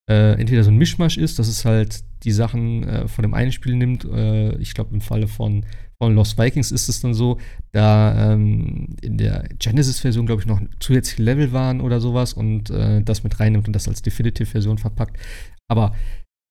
äh, 0.09 0.39
entweder 0.39 0.63
so 0.63 0.71
ein 0.71 0.77
Mischmasch 0.77 1.17
ist, 1.17 1.37
dass 1.37 1.47
es 1.47 1.65
halt 1.65 2.03
die 2.23 2.31
Sachen 2.31 2.83
äh, 2.83 3.07
von 3.07 3.21
dem 3.21 3.33
einen 3.33 3.51
Spiel 3.51 3.75
nimmt. 3.75 4.05
Äh, 4.05 4.55
ich 4.57 4.73
glaube, 4.73 4.93
im 4.93 5.01
Falle 5.01 5.27
von, 5.27 5.65
von 6.01 6.15
Lost 6.15 6.37
Vikings 6.37 6.71
ist 6.71 6.89
es 6.89 7.01
dann 7.01 7.13
so, 7.13 7.37
da 7.71 8.33
ähm, 8.33 8.95
in 9.01 9.17
der 9.17 9.47
Genesis-Version, 9.59 10.25
glaube 10.25 10.41
ich, 10.41 10.47
noch 10.47 10.61
zusätzliche 10.79 11.21
Level 11.21 11.51
waren 11.51 11.81
oder 11.81 11.99
sowas 11.99 12.33
und 12.33 12.69
äh, 12.71 13.03
das 13.03 13.23
mit 13.23 13.39
reinnimmt 13.39 13.67
und 13.67 13.73
das 13.73 13.87
als 13.87 14.01
Definitive-Version 14.01 14.79
verpackt. 14.79 15.17
Aber 15.69 15.93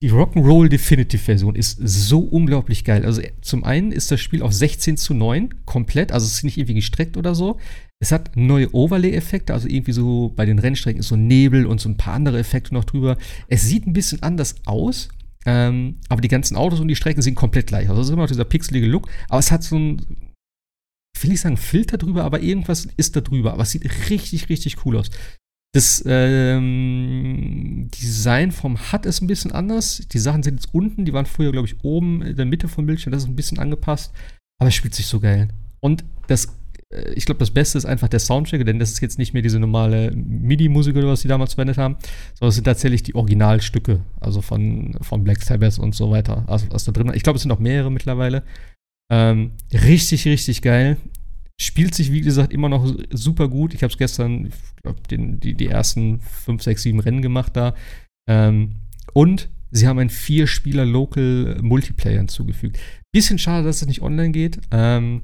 Die 0.01 0.13
Rock'n'Roll 0.13 0.69
Definitive 0.69 1.21
Version 1.21 1.57
ist 1.57 1.77
so 1.83 2.21
unglaublich 2.21 2.85
geil. 2.85 3.05
Also 3.05 3.21
zum 3.41 3.65
einen 3.65 3.91
ist 3.91 4.13
das 4.13 4.21
Spiel 4.21 4.43
auf 4.43 4.53
16 4.53 4.97
zu 4.97 5.13
9 5.13 5.65
komplett, 5.65 6.13
also 6.13 6.25
es 6.25 6.35
ist 6.35 6.45
nicht 6.45 6.57
irgendwie 6.57 6.75
gestreckt 6.75 7.17
oder 7.17 7.35
so. 7.35 7.59
Es 8.01 8.13
hat 8.13 8.37
neue 8.37 8.73
Overlay-Effekte, 8.73 9.53
also 9.53 9.67
irgendwie 9.67 9.91
so 9.91 10.33
bei 10.37 10.47
den 10.47 10.61
Rennstrecken 10.61 11.01
ist 11.01 11.09
so 11.09 11.17
Nebel 11.17 11.67
und 11.67 11.81
so 11.81 11.89
ein 11.89 11.97
paar 11.97 12.15
andere 12.15 12.39
Effekte 12.39 12.75
noch 12.75 12.85
drüber. 12.85 13.19
Es 13.49 13.63
sieht 13.63 13.89
ein 13.89 13.93
bisschen 13.93 14.23
anders 14.23 14.55
aus, 14.67 15.09
ähm, 15.47 15.97
aber 16.09 16.21
die 16.21 16.29
ganzen 16.29 16.57
Autos 16.57 16.79
und 16.79 16.87
die 16.87 16.97
Strecken 16.97 17.23
sind 17.23 17.35
komplett 17.35 17.67
gleich. 17.67 17.89
Also 17.89 18.01
es 18.01 18.07
ist 18.07 18.13
immer 18.13 18.23
noch 18.23 18.29
dieser 18.29 18.45
pixelige 18.45 18.87
Look, 18.87 19.09
aber 19.29 19.41
es 19.41 19.51
hat 19.51 19.65
so 19.65 19.77
ein, 19.77 20.07
ich 21.17 21.23
will 21.25 21.31
nicht 21.31 21.41
sagen 21.41 21.57
Filter 21.57 21.99
drüber, 21.99 22.23
aber 22.23 22.41
irgendwas 22.41 22.87
ist 22.97 23.17
da 23.17 23.21
drüber. 23.21 23.53
Aber 23.53 23.65
es 23.65 23.73
sieht 23.73 24.11
richtig, 24.11 24.49
richtig 24.49 24.87
cool 24.87 24.97
aus. 24.97 25.11
Das 25.75 26.03
ähm, 26.07 27.89
Design 27.95 28.53
vom 28.53 28.79
HUD 28.91 29.05
ist 29.05 29.21
ein 29.21 29.27
bisschen 29.27 29.53
anders. 29.53 30.03
Die 30.11 30.19
Sachen 30.19 30.43
sind 30.43 30.55
jetzt 30.55 30.73
unten, 30.73 31.05
die 31.05 31.13
waren 31.13 31.27
früher, 31.27 31.53
glaube 31.53 31.69
ich, 31.69 31.85
oben 31.85 32.23
in 32.23 32.37
der 32.37 32.47
Mitte 32.47 32.69
vom 32.69 32.87
Bildschirm. 32.87 33.13
Das 33.13 33.25
ist 33.25 33.29
ein 33.29 33.37
bisschen 33.37 33.59
angepasst. 33.59 34.13
Aber 34.59 34.69
es 34.69 34.75
spielt 34.75 34.95
sich 34.95 35.07
so 35.07 35.21
geil. 35.21 35.49
Und 35.81 36.05
das, 36.27 36.57
äh, 36.91 37.13
ich 37.13 37.27
glaube, 37.27 37.39
das 37.39 37.51
Beste 37.51 37.77
ist 37.77 37.85
einfach 37.85 38.09
der 38.09 38.19
Soundtrack, 38.19 38.65
denn 38.65 38.79
das 38.79 38.91
ist 38.91 39.01
jetzt 39.01 39.19
nicht 39.19 39.35
mehr 39.35 39.43
diese 39.43 39.61
normale 39.61 40.11
MIDI-Musik 40.13 40.97
oder 40.97 41.09
was 41.09 41.23
die 41.23 41.29
damals 41.29 41.55
verwendet 41.55 41.79
haben, 41.79 41.97
sondern 42.35 42.49
es 42.49 42.55
sind 42.55 42.65
tatsächlich 42.65 43.03
die 43.03 43.15
Originalstücke, 43.15 44.01
also 44.21 44.41
von, 44.41 44.97
von 45.03 45.23
Black 45.23 45.43
Sabbath 45.43 45.79
und 45.79 45.95
so 45.95 46.11
weiter, 46.11 46.45
also 46.49 46.67
was 46.71 46.85
da 46.85 46.93
drin 46.93 47.13
Ich 47.15 47.23
glaube, 47.23 47.37
es 47.37 47.43
sind 47.43 47.51
noch 47.51 47.61
mehrere 47.61 47.93
mittlerweile. 47.93 48.43
Ähm, 49.11 49.53
richtig, 49.73 50.27
richtig 50.27 50.63
geil. 50.63 50.97
Spielt 51.61 51.95
sich, 51.95 52.13
wie 52.13 52.21
gesagt, 52.21 52.53
immer 52.53 52.69
noch 52.69 52.95
super 53.11 53.49
gut. 53.49 53.75
Ich 53.75 53.83
habe 53.83 53.91
es 53.91 53.99
gestern, 53.99 54.47
ich 54.47 54.83
glaube, 54.83 55.01
die, 55.11 55.55
die 55.55 55.67
ersten 55.67 56.21
5, 56.21 56.63
6, 56.63 56.83
7 56.83 57.01
Rennen 57.01 57.23
gemacht 57.23 57.57
da. 57.57 57.75
Ähm, 58.29 58.77
und 59.13 59.49
sie 59.71 59.89
haben 59.89 59.99
einen 59.99 60.11
Vier-Spieler-Local 60.11 61.59
Multiplayer 61.61 62.19
hinzugefügt. 62.19 62.79
Bisschen 63.13 63.39
schade, 63.39 63.67
dass 63.67 63.83
es 63.83 63.89
nicht 63.89 64.03
online 64.03 64.31
geht. 64.31 64.61
Ähm, 64.71 65.23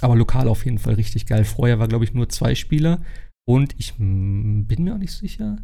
aber 0.00 0.16
lokal 0.16 0.48
auf 0.48 0.64
jeden 0.64 0.78
Fall 0.78 0.94
richtig 0.94 1.26
geil. 1.26 1.44
Vorher 1.44 1.78
war, 1.78 1.88
glaube 1.88 2.04
ich, 2.04 2.14
nur 2.14 2.28
zwei 2.28 2.54
Spieler. 2.54 3.02
Und 3.46 3.74
ich 3.78 3.94
bin 3.96 4.66
mir 4.66 4.94
auch 4.94 4.98
nicht 4.98 5.12
sicher. 5.12 5.58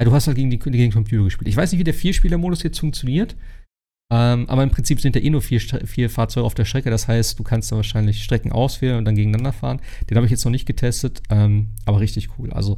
Ja, 0.00 0.04
du 0.04 0.12
hast 0.12 0.26
halt 0.26 0.36
gegen 0.36 0.50
den 0.50 0.92
Computer 0.92 1.24
gespielt. 1.24 1.48
Ich 1.48 1.56
weiß 1.56 1.72
nicht, 1.72 1.78
wie 1.78 1.84
der 1.84 1.94
Vier-Spieler-Modus 1.94 2.62
jetzt 2.62 2.80
funktioniert. 2.80 3.36
Ähm, 4.12 4.44
aber 4.50 4.62
im 4.62 4.68
Prinzip 4.68 5.00
sind 5.00 5.16
da 5.16 5.20
eh 5.20 5.30
nur 5.30 5.40
vier, 5.40 5.58
vier 5.58 6.10
Fahrzeuge 6.10 6.44
auf 6.44 6.52
der 6.52 6.66
Strecke. 6.66 6.90
Das 6.90 7.08
heißt, 7.08 7.38
du 7.38 7.42
kannst 7.44 7.72
da 7.72 7.76
wahrscheinlich 7.76 8.22
Strecken 8.22 8.52
auswählen 8.52 8.98
und 8.98 9.06
dann 9.06 9.14
gegeneinander 9.14 9.54
fahren. 9.54 9.80
Den 10.10 10.18
habe 10.18 10.26
ich 10.26 10.30
jetzt 10.30 10.44
noch 10.44 10.52
nicht 10.52 10.66
getestet, 10.66 11.22
ähm, 11.30 11.68
aber 11.86 12.00
richtig 12.00 12.28
cool. 12.38 12.52
Also 12.52 12.76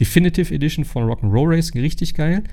Definitive 0.00 0.54
Edition 0.54 0.84
von 0.84 1.02
Rock'n'Roll 1.02 1.56
Racing, 1.56 1.80
richtig 1.80 2.14
geil. 2.14 2.44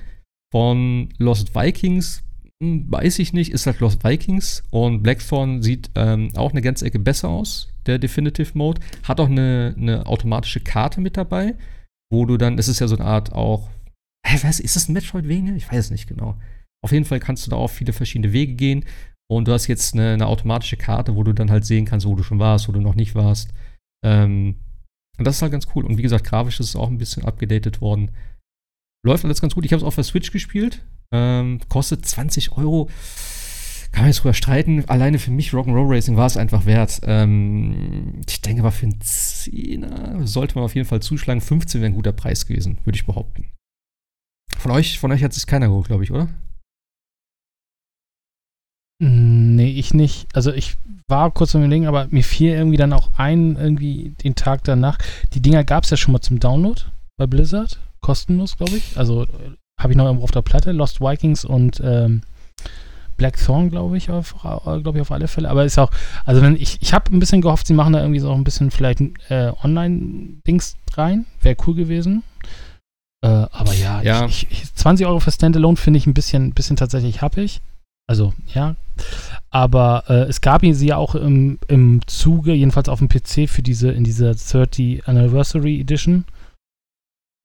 Von 0.52 1.10
Lost 1.18 1.54
Vikings, 1.54 2.24
hm, 2.60 2.90
weiß 2.90 3.20
ich 3.20 3.32
nicht, 3.34 3.52
ist 3.52 3.66
halt 3.66 3.78
Lost 3.78 4.02
Vikings. 4.02 4.64
Und 4.70 5.04
Blackthorn 5.04 5.62
sieht 5.62 5.92
ähm, 5.94 6.30
auch 6.34 6.50
eine 6.50 6.62
ganze 6.62 6.86
Ecke 6.86 6.98
besser 6.98 7.28
aus, 7.28 7.68
der 7.86 8.00
Definitive 8.00 8.58
Mode. 8.58 8.80
Hat 9.04 9.20
auch 9.20 9.28
eine, 9.28 9.76
eine 9.78 10.06
automatische 10.06 10.58
Karte 10.58 11.00
mit 11.00 11.16
dabei, 11.16 11.54
wo 12.10 12.26
du 12.26 12.36
dann, 12.36 12.56
das 12.56 12.66
ist 12.66 12.80
ja 12.80 12.88
so 12.88 12.96
eine 12.96 13.04
Art 13.04 13.32
auch, 13.32 13.70
ich 14.26 14.42
weiß, 14.42 14.58
ist 14.58 14.74
das 14.74 14.88
ein 14.88 14.94
Metroidvania? 14.94 15.54
Ich 15.54 15.70
weiß 15.70 15.84
es 15.84 15.90
nicht 15.92 16.08
genau. 16.08 16.36
Auf 16.84 16.92
jeden 16.92 17.06
Fall 17.06 17.18
kannst 17.18 17.46
du 17.46 17.50
da 17.50 17.56
auf 17.56 17.72
viele 17.72 17.94
verschiedene 17.94 18.34
Wege 18.34 18.52
gehen. 18.52 18.84
Und 19.26 19.48
du 19.48 19.52
hast 19.52 19.68
jetzt 19.68 19.94
eine, 19.94 20.12
eine, 20.12 20.26
automatische 20.26 20.76
Karte, 20.76 21.16
wo 21.16 21.22
du 21.22 21.32
dann 21.32 21.50
halt 21.50 21.64
sehen 21.64 21.86
kannst, 21.86 22.04
wo 22.06 22.14
du 22.14 22.22
schon 22.22 22.38
warst, 22.38 22.68
wo 22.68 22.72
du 22.72 22.80
noch 22.82 22.94
nicht 22.94 23.14
warst. 23.14 23.54
Ähm, 24.04 24.56
und 25.16 25.26
das 25.26 25.36
ist 25.36 25.42
halt 25.42 25.52
ganz 25.52 25.66
cool. 25.74 25.86
Und 25.86 25.96
wie 25.96 26.02
gesagt, 26.02 26.26
grafisch 26.26 26.60
ist 26.60 26.68
es 26.68 26.76
auch 26.76 26.90
ein 26.90 26.98
bisschen 26.98 27.24
abgedatet 27.24 27.80
worden. 27.80 28.10
Läuft 29.02 29.24
alles 29.24 29.40
ganz 29.40 29.54
gut. 29.54 29.64
Ich 29.64 29.72
habe 29.72 29.80
es 29.80 29.86
auf 29.86 29.94
der 29.94 30.04
Switch 30.04 30.30
gespielt. 30.30 30.84
Ähm, 31.10 31.58
kostet 31.70 32.04
20 32.04 32.52
Euro. 32.58 32.90
Kann 33.92 34.02
man 34.02 34.10
jetzt 34.10 34.18
drüber 34.18 34.34
streiten. 34.34 34.84
Alleine 34.86 35.18
für 35.18 35.30
mich 35.30 35.52
Rock'n'Roll 35.52 35.88
Racing 35.88 36.18
war 36.18 36.26
es 36.26 36.36
einfach 36.36 36.66
wert. 36.66 37.00
Ähm, 37.04 38.20
ich 38.28 38.42
denke 38.42 38.60
aber 38.60 38.72
für 38.72 38.84
einen 38.84 39.00
Zehner 39.00 40.26
sollte 40.26 40.56
man 40.56 40.64
auf 40.64 40.74
jeden 40.74 40.86
Fall 40.86 41.00
zuschlagen. 41.00 41.40
15 41.40 41.80
wäre 41.80 41.92
ein 41.92 41.94
guter 41.94 42.12
Preis 42.12 42.46
gewesen, 42.46 42.76
würde 42.84 42.96
ich 42.96 43.06
behaupten. 43.06 43.46
Von 44.58 44.70
euch, 44.70 44.98
von 44.98 45.12
euch 45.12 45.24
hat 45.24 45.32
sich 45.32 45.46
keiner 45.46 45.68
geholt, 45.68 45.86
glaube 45.86 46.04
ich, 46.04 46.10
oder? 46.10 46.28
Nee, 48.98 49.70
ich 49.70 49.92
nicht. 49.92 50.28
Also 50.34 50.52
ich 50.52 50.76
war 51.08 51.30
kurz 51.30 51.54
am 51.54 51.62
überlegen, 51.62 51.86
aber 51.86 52.06
mir 52.10 52.24
fiel 52.24 52.52
irgendwie 52.52 52.76
dann 52.76 52.92
auch 52.92 53.10
ein, 53.16 53.56
irgendwie 53.56 54.14
den 54.22 54.34
Tag 54.34 54.64
danach. 54.64 54.98
Die 55.32 55.40
Dinger 55.40 55.64
gab 55.64 55.84
es 55.84 55.90
ja 55.90 55.96
schon 55.96 56.12
mal 56.12 56.20
zum 56.20 56.40
Download 56.40 56.80
bei 57.16 57.26
Blizzard. 57.26 57.78
Kostenlos, 58.00 58.56
glaube 58.56 58.76
ich. 58.76 58.96
Also 58.96 59.26
habe 59.80 59.92
ich 59.92 59.96
noch 59.96 60.04
irgendwo 60.04 60.24
auf 60.24 60.30
der 60.30 60.42
Platte. 60.42 60.72
Lost 60.72 61.00
Vikings 61.00 61.44
und 61.44 61.80
ähm, 61.84 62.22
Blackthorn, 63.16 63.70
glaube 63.70 63.96
ich, 63.96 64.10
auf, 64.10 64.34
glaube 64.42 64.92
ich, 64.94 65.00
auf 65.00 65.12
alle 65.12 65.28
Fälle. 65.28 65.50
Aber 65.50 65.64
ist 65.64 65.78
auch, 65.78 65.90
also 66.24 66.42
wenn 66.42 66.56
ich, 66.56 66.80
ich 66.80 66.92
habe 66.92 67.14
ein 67.14 67.20
bisschen 67.20 67.40
gehofft, 67.40 67.66
sie 67.66 67.74
machen 67.74 67.92
da 67.92 68.00
irgendwie 68.00 68.20
so 68.20 68.32
ein 68.32 68.44
bisschen 68.44 68.70
vielleicht 68.70 69.00
äh, 69.28 69.52
Online-Dings 69.62 70.76
rein. 70.94 71.26
Wäre 71.40 71.56
cool 71.66 71.74
gewesen. 71.74 72.22
Äh, 73.24 73.28
aber 73.28 73.74
ja, 73.74 74.02
ja. 74.02 74.26
Ich, 74.26 74.46
ich, 74.50 74.74
20 74.74 75.06
Euro 75.06 75.20
für 75.20 75.30
Standalone 75.30 75.76
finde 75.76 75.98
ich 75.98 76.06
ein 76.06 76.14
bisschen, 76.14 76.52
bisschen 76.52 76.76
tatsächlich 76.76 77.22
happig. 77.22 77.60
Also, 78.06 78.34
ja. 78.52 78.76
Aber 79.50 80.04
äh, 80.08 80.24
es 80.24 80.40
gab 80.40 80.62
sie 80.62 80.86
ja 80.86 80.96
auch 80.96 81.14
im, 81.14 81.58
im 81.68 82.06
Zuge, 82.06 82.52
jedenfalls 82.52 82.88
auf 82.88 82.98
dem 82.98 83.08
PC, 83.08 83.48
für 83.48 83.62
diese, 83.62 83.90
in 83.90 84.04
dieser 84.04 84.34
30 84.34 85.08
Anniversary 85.08 85.80
Edition. 85.80 86.24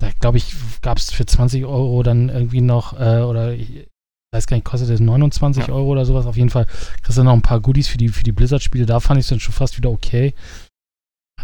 Da 0.01 0.09
glaube 0.19 0.37
ich, 0.37 0.53
gab 0.81 0.97
es 0.97 1.11
für 1.11 1.25
20 1.25 1.65
Euro 1.65 2.03
dann 2.03 2.29
irgendwie 2.29 2.61
noch, 2.61 2.99
äh, 2.99 3.21
oder 3.21 3.53
ich 3.53 3.87
weiß 4.33 4.47
gar 4.47 4.55
nicht, 4.57 4.65
kostet 4.65 4.89
das 4.89 4.99
29 4.99 5.67
ja. 5.67 5.73
Euro 5.73 5.89
oder 5.89 6.05
sowas. 6.05 6.25
Auf 6.25 6.37
jeden 6.37 6.49
Fall 6.49 6.65
kriegst 7.03 7.17
du 7.17 7.23
noch 7.23 7.33
ein 7.33 7.41
paar 7.41 7.59
Goodies 7.59 7.87
für 7.87 7.97
die, 7.97 8.09
für 8.09 8.23
die 8.23 8.31
Blizzard-Spiele. 8.31 8.85
Da 8.85 8.99
fand 8.99 9.19
ich 9.19 9.25
es 9.25 9.29
dann 9.29 9.39
schon 9.39 9.53
fast 9.53 9.77
wieder 9.77 9.89
okay. 9.89 10.33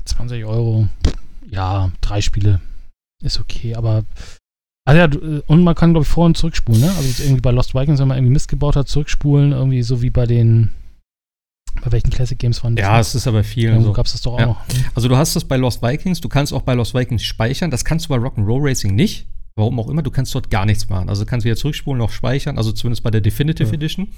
20 0.03 0.45
Euro, 0.45 0.87
ja, 1.49 1.91
drei 2.01 2.21
Spiele 2.21 2.59
ist 3.23 3.39
okay, 3.39 3.75
aber 3.75 4.03
also 4.85 4.99
ja, 4.99 5.05
äh, 5.05 5.41
und 5.47 5.63
man 5.63 5.75
kann, 5.75 5.91
glaube 5.91 6.03
ich, 6.03 6.09
vor- 6.09 6.25
und 6.25 6.37
zurückspulen, 6.37 6.81
ne? 6.81 6.91
Also 6.95 7.23
irgendwie 7.23 7.41
bei 7.41 7.51
Lost 7.51 7.73
Vikings, 7.73 7.99
wenn 7.99 8.07
man 8.07 8.17
irgendwie 8.17 8.33
Mist 8.33 8.47
gebaut 8.47 8.75
hat, 8.75 8.87
zurückspulen, 8.87 9.51
irgendwie 9.51 9.81
so 9.81 10.01
wie 10.01 10.11
bei 10.11 10.25
den 10.25 10.69
bei 11.83 11.91
welchen 11.91 12.09
Classic 12.09 12.37
Games 12.37 12.63
waren 12.63 12.75
das? 12.75 12.83
Ja, 12.83 12.99
es 12.99 13.15
ist 13.15 13.27
aber 13.27 13.43
vielen 13.43 13.73
Irgendwo 13.73 13.89
so. 13.89 13.93
gab 13.93 14.05
es 14.05 14.13
das 14.13 14.21
doch 14.21 14.33
auch 14.33 14.39
ja. 14.39 14.45
noch. 14.45 14.67
Ne? 14.69 14.85
Also 14.93 15.09
du 15.09 15.17
hast 15.17 15.35
das 15.35 15.43
bei 15.43 15.57
Lost 15.57 15.81
Vikings, 15.81 16.21
du 16.21 16.29
kannst 16.29 16.53
auch 16.53 16.61
bei 16.61 16.73
Lost 16.73 16.93
Vikings 16.93 17.23
speichern, 17.23 17.69
das 17.69 17.83
kannst 17.83 18.05
du 18.05 18.09
bei 18.09 18.15
Rock'n'Roll 18.15 18.69
Racing 18.69 18.95
nicht. 18.95 19.27
Warum 19.57 19.79
auch 19.79 19.87
immer, 19.87 20.01
du 20.01 20.11
kannst 20.11 20.35
dort 20.35 20.49
gar 20.49 20.65
nichts 20.65 20.89
machen. 20.89 21.07
Also 21.07 21.23
du 21.23 21.29
kannst 21.29 21.45
wieder 21.45 21.55
zurückspulen, 21.55 21.97
noch 21.97 22.11
speichern, 22.11 22.57
also 22.57 22.73
zumindest 22.73 23.03
bei 23.03 23.11
der 23.11 23.21
Definitive 23.21 23.69
ja. 23.69 23.73
Edition. 23.73 24.09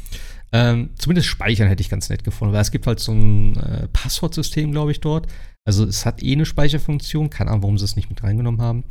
Ähm, 0.51 0.89
zumindest 0.97 1.27
speichern 1.27 1.67
hätte 1.67 1.81
ich 1.81 1.89
ganz 1.89 2.09
nett 2.09 2.23
gefunden, 2.23 2.55
weil 2.55 2.61
es 2.61 2.71
gibt 2.71 2.87
halt 2.87 2.99
so 2.99 3.11
ein 3.11 3.55
äh, 3.57 3.87
Passwortsystem, 3.93 4.71
glaube 4.71 4.91
ich, 4.91 4.99
dort. 4.99 5.27
Also 5.63 5.85
es 5.85 6.07
hat 6.07 6.23
eh 6.23 6.33
eine 6.33 6.45
Speicherfunktion, 6.45 7.29
keine 7.29 7.51
Ahnung, 7.51 7.63
warum 7.63 7.77
sie 7.77 7.85
es 7.85 7.95
nicht 7.95 8.09
mit 8.09 8.23
reingenommen 8.23 8.61
haben. 8.61 8.83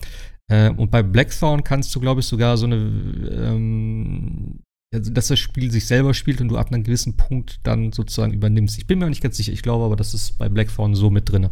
Äh, 0.50 0.70
und 0.70 0.90
bei 0.90 1.02
Blackthorn 1.02 1.64
kannst 1.64 1.94
du, 1.94 2.00
glaube 2.00 2.20
ich, 2.20 2.26
sogar 2.26 2.56
so 2.56 2.66
eine, 2.66 2.76
ähm, 2.76 4.60
also, 4.94 5.12
dass 5.12 5.28
das 5.28 5.38
Spiel 5.38 5.70
sich 5.70 5.86
selber 5.86 6.14
spielt 6.14 6.40
und 6.40 6.48
du 6.48 6.56
ab 6.56 6.72
einem 6.72 6.84
gewissen 6.84 7.16
Punkt 7.16 7.60
dann 7.64 7.92
sozusagen 7.92 8.32
übernimmst. 8.32 8.78
Ich 8.78 8.86
bin 8.86 8.98
mir 8.98 9.06
auch 9.06 9.10
nicht 9.10 9.22
ganz 9.22 9.36
sicher, 9.36 9.52
ich 9.52 9.62
glaube 9.62 9.84
aber, 9.84 9.96
das 9.96 10.14
ist 10.14 10.38
bei 10.38 10.48
Blackthorn 10.48 10.94
so 10.94 11.10
mit 11.10 11.30
drin. 11.30 11.48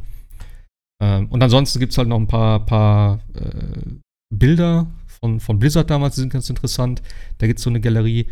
Ähm, 1.03 1.29
und 1.29 1.43
ansonsten 1.43 1.81
gibt 1.81 1.93
es 1.93 1.99
halt 1.99 2.09
noch 2.09 2.19
ein 2.19 2.29
paar, 2.29 2.65
paar 2.65 3.21
äh, 3.35 3.99
Bilder 4.33 4.91
von, 5.07 5.41
von 5.41 5.59
Blizzard 5.59 5.91
damals, 5.91 6.15
die 6.15 6.21
sind 6.21 6.33
ganz 6.33 6.49
interessant. 6.49 7.03
Da 7.39 7.47
gibt 7.47 7.59
es 7.59 7.65
so 7.65 7.71
eine 7.71 7.81
Galerie. 7.81 8.27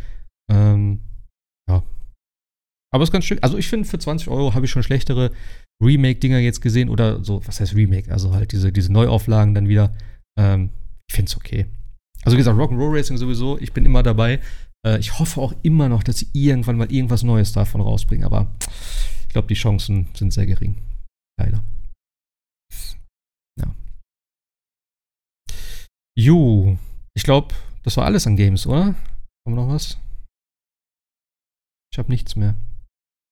Ähm, 0.50 1.00
ja. 1.68 1.82
Aber 2.92 3.02
es 3.02 3.08
ist 3.08 3.12
ganz 3.12 3.24
schön. 3.24 3.42
Also 3.42 3.56
ich 3.56 3.68
finde, 3.68 3.88
für 3.88 3.98
20 3.98 4.28
Euro 4.28 4.54
habe 4.54 4.66
ich 4.66 4.70
schon 4.70 4.82
schlechtere 4.82 5.30
Remake-Dinger 5.82 6.38
jetzt 6.38 6.60
gesehen. 6.60 6.88
Oder 6.88 7.24
so, 7.24 7.40
was 7.46 7.60
heißt 7.60 7.74
Remake? 7.74 8.12
Also 8.12 8.34
halt 8.34 8.52
diese, 8.52 8.72
diese 8.72 8.92
Neuauflagen 8.92 9.54
dann 9.54 9.68
wieder. 9.68 9.94
Ähm, 10.38 10.70
ich 11.08 11.14
finde 11.14 11.30
es 11.30 11.36
okay. 11.36 11.66
Also 12.24 12.36
wie 12.36 12.38
gesagt, 12.38 12.58
Rock'n'Roll 12.58 12.96
Racing 12.96 13.16
sowieso, 13.16 13.58
ich 13.58 13.72
bin 13.72 13.84
immer 13.84 14.02
dabei. 14.02 14.40
Äh, 14.86 14.98
ich 14.98 15.18
hoffe 15.18 15.40
auch 15.40 15.54
immer 15.62 15.88
noch, 15.88 16.02
dass 16.02 16.18
sie 16.18 16.28
irgendwann 16.32 16.76
mal 16.76 16.90
irgendwas 16.92 17.22
Neues 17.22 17.52
davon 17.52 17.80
rausbringen, 17.80 18.24
aber 18.24 18.54
ich 19.22 19.28
glaube, 19.28 19.48
die 19.48 19.54
Chancen 19.54 20.08
sind 20.14 20.32
sehr 20.32 20.46
gering. 20.46 20.80
Leider. 21.38 21.62
Ja. 23.58 23.74
Jo, 26.18 26.78
ich 27.14 27.22
glaube, 27.24 27.54
das 27.82 27.96
war 27.96 28.04
alles 28.04 28.26
an 28.26 28.36
Games, 28.36 28.66
oder? 28.66 28.84
Haben 28.84 28.96
wir 29.44 29.56
noch 29.56 29.68
was? 29.68 29.98
Ich 31.92 31.98
habe 31.98 32.10
nichts 32.10 32.36
mehr. 32.36 32.56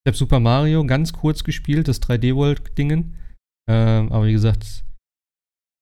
Ich 0.05 0.11
habe 0.11 0.17
Super 0.17 0.41
Mario 0.41 0.85
ganz 0.85 1.13
kurz 1.13 1.45
gespielt, 1.45 1.89
das 1.89 2.03
3D-World-Dingen. 2.03 3.17
Ähm, 3.69 4.11
aber 4.11 4.27
wie 4.27 4.33
gesagt, 4.33 4.85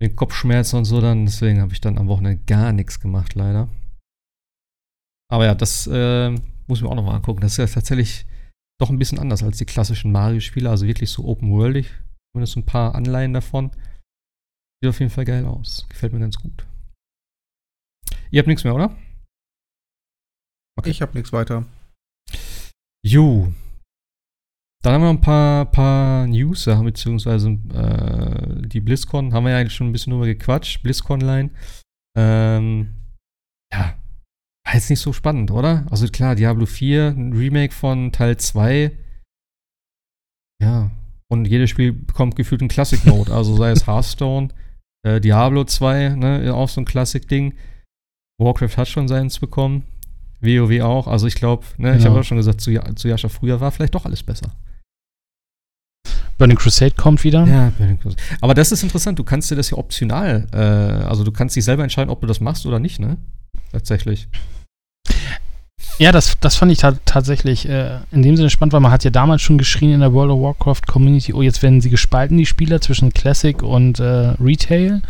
den 0.03 0.16
Kopfschmerzen 0.16 0.76
und 0.76 0.84
so 0.84 1.01
dann. 1.01 1.26
Deswegen 1.26 1.61
habe 1.61 1.72
ich 1.72 1.80
dann 1.80 1.99
am 1.99 2.09
Wochenende 2.09 2.42
gar 2.44 2.72
nichts 2.72 3.01
gemacht, 3.01 3.34
leider. 3.34 3.68
Aber 5.30 5.44
ja, 5.44 5.55
das 5.55 5.86
äh, 5.86 6.30
muss 6.66 6.78
ich 6.78 6.82
mir 6.82 6.88
auch 6.88 6.94
nochmal 6.94 7.16
angucken. 7.16 7.40
Das 7.40 7.53
ist 7.53 7.59
ja 7.59 7.66
tatsächlich 7.66 8.26
doch 8.80 8.90
ein 8.90 8.99
bisschen 8.99 9.18
anders 9.18 9.42
als 9.42 9.59
die 9.59 9.66
klassischen 9.66 10.12
Mario-Spiele. 10.12 10.70
Also 10.70 10.86
wirklich 10.86 11.11
so 11.11 11.24
open-worldig. 11.24 11.90
Zumindest 12.32 12.57
ein 12.57 12.66
paar 12.66 12.94
Anleihen 12.94 13.32
davon. 13.32 13.70
Sieht 14.80 14.90
auf 14.90 15.01
jeden 15.01 15.11
Fall 15.11 15.24
geil 15.24 15.44
aus. 15.44 15.86
Gefällt 15.88 16.12
mir 16.12 16.20
ganz 16.20 16.38
gut. 16.38 16.66
Ihr 18.30 18.38
habt 18.38 18.49
nichts 18.49 18.64
mehr, 18.64 18.74
oder? 18.74 18.96
Okay. 20.78 20.90
Ich 20.90 21.03
habe 21.03 21.14
nichts 21.14 21.32
weiter. 21.32 21.66
Jo. 23.05 23.53
Dann 24.83 24.95
haben 24.95 25.03
wir 25.03 25.12
noch 25.12 25.18
ein 25.18 25.20
paar, 25.20 25.66
paar 25.66 26.26
News, 26.26 26.64
beziehungsweise 26.64 27.51
äh, 27.74 28.68
die 28.68 28.81
BlizzCon, 28.81 29.33
haben 29.33 29.45
wir 29.45 29.51
ja 29.51 29.59
eigentlich 29.59 29.74
schon 29.74 29.89
ein 29.89 29.93
bisschen 29.93 30.12
drüber 30.12 30.26
gequatscht, 30.26 30.83
BlizzCon-Line. 30.83 31.51
Ähm, 32.16 32.95
ja, 33.72 33.95
war 34.64 34.74
jetzt 34.74 34.91
nicht 34.91 35.01
so 35.01 35.12
spannend, 35.12 35.51
oder? 35.51 35.85
Also 35.91 36.07
klar, 36.09 36.37
Diablo 36.37 36.66
4, 36.66 37.09
ein 37.09 37.33
Remake 37.33 37.74
von 37.74 38.12
Teil 38.12 38.37
2. 38.37 38.97
Ja, 40.62 40.91
und 41.29 41.47
jedes 41.47 41.70
Spiel 41.70 41.93
bekommt 41.93 42.37
gefühlt 42.37 42.61
einen 42.61 42.68
Classic-Mode, 42.68 43.33
also 43.33 43.57
sei 43.57 43.70
es 43.70 43.87
Hearthstone, 43.87 44.49
äh, 45.05 45.20
Diablo 45.20 45.64
2, 45.64 46.11
ne, 46.11 46.55
auch 46.55 46.68
so 46.68 46.81
ein 46.81 46.85
Classic-Ding. 46.85 47.55
Warcraft 48.41 48.76
hat 48.76 48.89
schon 48.89 49.09
seins 49.09 49.41
bekommen. 49.41 49.85
WoW 50.41 50.81
auch. 50.83 51.09
Also 51.09 51.26
ich 51.26 51.35
glaube, 51.35 51.64
ne, 51.79 51.89
genau. 51.89 51.99
ich 51.99 52.07
habe 52.07 52.20
auch 52.20 52.24
schon 52.24 52.37
gesagt, 52.37 52.61
zu, 52.61 52.72
zu 52.95 53.09
Jascha 53.09 53.29
früher 53.29 53.61
war 53.61 53.72
vielleicht 53.72 53.95
doch 53.95 54.05
alles 54.05 54.22
besser. 54.22 54.53
Burning 56.39 56.57
Crusade 56.57 56.93
kommt 56.97 57.24
wieder. 57.24 57.45
Ja, 57.47 57.72
Burning 57.76 57.99
Crusade. 57.99 58.22
Aber 58.41 58.55
das 58.55 58.72
ist 58.72 58.82
interessant, 58.82 59.18
du 59.18 59.24
kannst 59.24 59.51
dir 59.51 59.57
das 59.57 59.70
ja 59.70 59.76
optional, 59.76 60.47
äh, 60.53 60.59
also 60.59 61.24
du 61.24 61.32
kannst 61.32 61.57
dich 61.57 61.64
selber 61.64 61.82
entscheiden, 61.82 62.11
ob 62.11 62.20
du 62.20 62.26
das 62.26 62.41
machst 62.41 62.64
oder 62.64 62.78
nicht, 62.78 63.01
ne? 63.01 63.16
Tatsächlich. 63.72 64.28
Ja, 65.99 66.12
das, 66.12 66.39
das 66.41 66.55
fand 66.55 66.70
ich 66.70 66.78
ta 66.78 66.93
tatsächlich 67.05 67.68
äh, 67.68 67.99
in 68.12 68.22
dem 68.22 68.36
Sinne 68.36 68.51
spannend, 68.51 68.72
weil 68.72 68.80
man 68.80 68.93
hat 68.93 69.03
ja 69.03 69.11
damals 69.11 69.43
schon 69.43 69.59
geschrien 69.59 69.93
in 69.93 70.01
der 70.01 70.12
World 70.12 70.30
of 70.30 70.41
Warcraft 70.41 70.82
Community, 70.86 71.34
oh, 71.34 71.43
jetzt 71.43 71.62
werden 71.62 71.80
sie 71.80 71.91
gespalten, 71.91 72.36
die 72.36 72.47
Spieler, 72.47 72.80
zwischen 72.80 73.12
Classic 73.12 73.61
und 73.62 73.99
äh, 73.99 74.34
Retail. 74.41 75.03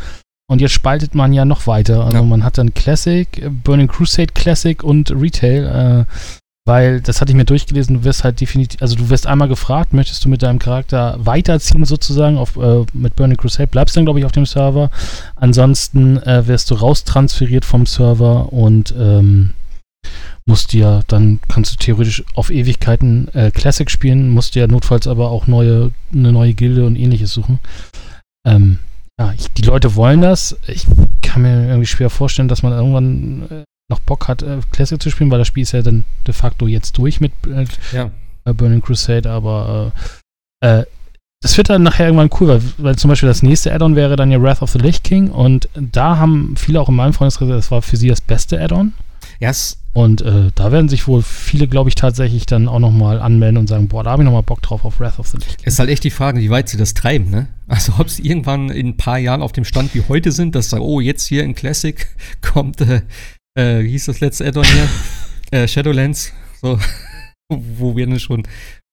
Und 0.51 0.63
jetzt 0.63 0.73
spaltet 0.73 1.15
man 1.15 1.35
ja 1.35 1.45
noch 1.45 1.67
weiter. 1.67 2.07
Also 2.07 2.17
ja. 2.17 2.23
man 2.23 2.43
hat 2.43 2.57
dann 2.57 2.73
Classic, 2.73 3.29
Burning 3.65 3.89
Crusade 3.89 4.33
Classic 4.33 4.83
und 4.83 5.11
Retail. 5.11 6.07
Äh, 6.09 6.13
weil, 6.69 7.01
das 7.01 7.21
hatte 7.21 7.33
ich 7.33 7.37
mir 7.37 7.47
durchgelesen, 7.47 7.97
du 7.97 8.05
wirst 8.05 8.25
halt 8.25 8.43
definitiv, 8.43 8.81
also 8.83 8.95
du 8.95 9.09
wirst 9.09 9.27
einmal 9.27 9.49
gefragt, 9.49 9.95
möchtest 9.95 10.23
du 10.25 10.29
mit 10.29 10.43
deinem 10.43 10.59
Charakter 10.59 11.17
weiterziehen 11.19 11.87
sozusagen 11.87 12.37
auf, 12.37 12.57
äh, 12.57 12.85
mit 12.93 13.17
Burning 13.17 13.39
Crusade, 13.39 13.69
bleibst 13.69 13.97
dann 13.97 14.05
glaube 14.05 14.19
ich 14.19 14.27
auf 14.27 14.33
dem 14.33 14.45
Server. 14.45 14.91
Ansonsten 15.35 16.19
äh, 16.19 16.47
wirst 16.47 16.71
du 16.71 16.75
raustransferiert 16.75 17.65
vom 17.65 17.87
Server 17.87 18.53
und 18.53 18.95
ähm, 18.99 19.55
musst 20.45 20.75
dir, 20.75 21.01
dann 21.09 21.41
kannst 21.49 21.73
du 21.73 21.77
theoretisch 21.79 22.23
auf 22.35 22.51
Ewigkeiten 22.51 23.29
äh, 23.35 23.51
Classic 23.51 23.91
spielen, 23.91 24.29
musst 24.29 24.55
dir 24.55 24.69
notfalls 24.69 25.07
aber 25.07 25.31
auch 25.31 25.47
neue, 25.47 25.93
eine 26.13 26.33
neue 26.33 26.53
Gilde 26.53 26.85
und 26.85 26.97
ähnliches 26.97 27.33
suchen. 27.33 27.61
Ähm, 28.47 28.79
ja, 29.19 29.33
ich, 29.33 29.51
die 29.53 29.63
Leute 29.63 29.97
wollen 29.97 30.21
das. 30.21 30.55
Ich 30.67 30.87
kann 31.23 31.43
mir 31.43 31.67
irgendwie 31.67 31.87
schwer 31.87 32.11
vorstellen, 32.11 32.49
dass 32.49 32.63
man 32.63 32.73
irgendwann 32.73 33.49
äh, 33.51 33.65
noch 33.89 34.01
Bock 34.01 34.29
hat, 34.29 34.43
äh, 34.43 34.59
Classic 34.73 35.01
zu 35.01 35.11
spielen, 35.11 35.31
weil 35.31 35.39
das 35.39 35.49
Spiel 35.49 35.63
ist 35.63 35.73
ja 35.73 35.83
dann 35.83 36.05
de 36.27 36.35
facto 36.35 36.67
jetzt 36.67 36.97
durch 36.99 37.21
mit 37.21 37.33
äh, 37.47 37.65
ja. 37.93 38.11
Burning 38.45 38.83
Crusade, 38.83 39.31
aber 39.31 39.93
äh, 40.61 40.81
äh, 40.81 40.87
das 41.41 41.57
wird 41.57 41.71
dann 41.71 41.85
nachher 41.85 42.07
irgendwann 42.07 42.31
cool, 42.41 42.49
weil, 42.49 42.63
weil 42.79 42.97
zum 42.97 43.09
Beispiel 43.09 43.29
das 43.29 43.43
nächste 43.43 43.73
Add-on 43.73 43.95
wäre 43.95 44.17
dann 44.17 44.31
ja 44.31 44.43
Wrath 44.43 44.63
of 44.63 44.71
the 44.71 44.79
Lich 44.79 45.03
King 45.03 45.31
und 45.31 45.69
da 45.75 46.19
haben 46.19 46.55
viele 46.57 46.81
auch 46.81 46.89
in 46.89 46.97
meinem 46.97 47.13
Freundeskreis, 47.13 47.49
das 47.49 47.71
war 47.71 47.83
für 47.83 47.97
sie 47.97 48.09
das 48.09 48.21
beste 48.21 48.61
Add-on. 48.61 48.93
Yes. 49.41 49.79
Und 49.93 50.21
äh, 50.21 50.51
da 50.55 50.71
werden 50.71 50.89
sich 50.89 51.09
wohl 51.09 51.23
viele, 51.23 51.67
glaube 51.67 51.89
ich, 51.89 51.95
tatsächlich 51.95 52.47
dann 52.47 52.69
auch 52.69 52.79
nochmal 52.79 53.21
anmelden 53.21 53.57
und 53.57 53.69
sagen, 53.69 53.89
boah, 53.89 54.05
da 54.05 54.11
habe 54.13 54.23
ich 54.23 54.25
nochmal 54.25 54.43
Bock 54.43 54.63
drauf 54.63 54.85
auf 54.85 55.01
Wrath 55.01 55.19
of 55.19 55.29
the 55.29 55.39
Lich. 55.39 55.57
Es 55.63 55.75
ist 55.75 55.79
halt 55.79 55.91
echt 55.91 56.05
die 56.05 56.11
Frage, 56.11 56.41
wie 56.41 56.51
weit 56.51 56.69
sie 56.69 56.77
das 56.77 56.95
treiben, 56.95 57.31
ne? 57.31 57.49
Also 57.67 57.93
ob 57.99 58.09
sie 58.09 58.23
irgendwann 58.23 58.71
in 58.71 58.89
ein 58.89 58.97
paar 58.97 59.19
Jahren 59.19 59.43
auf 59.43 59.53
dem 59.53 59.65
Stand 59.65 59.95
wie 59.95 60.03
heute 60.09 60.33
sind, 60.33 60.55
dass 60.55 60.71
sagen, 60.71 60.85
oh, 60.85 61.01
jetzt 61.01 61.27
hier 61.27 61.45
in 61.45 61.55
Classic 61.55 62.07
kommt, 62.41 62.81
äh, 62.81 63.03
äh, 63.59 63.83
wie 63.83 63.91
hieß 63.91 64.07
das 64.07 64.21
letzte 64.21 64.47
Add-on 64.47 64.65
hier? 64.65 64.89
äh, 65.51 65.69
Shadowlands, 65.69 66.33
so, 66.61 66.79
wo 67.53 67.97
wir 67.97 68.07
dann 68.07 68.21
schon 68.21 68.45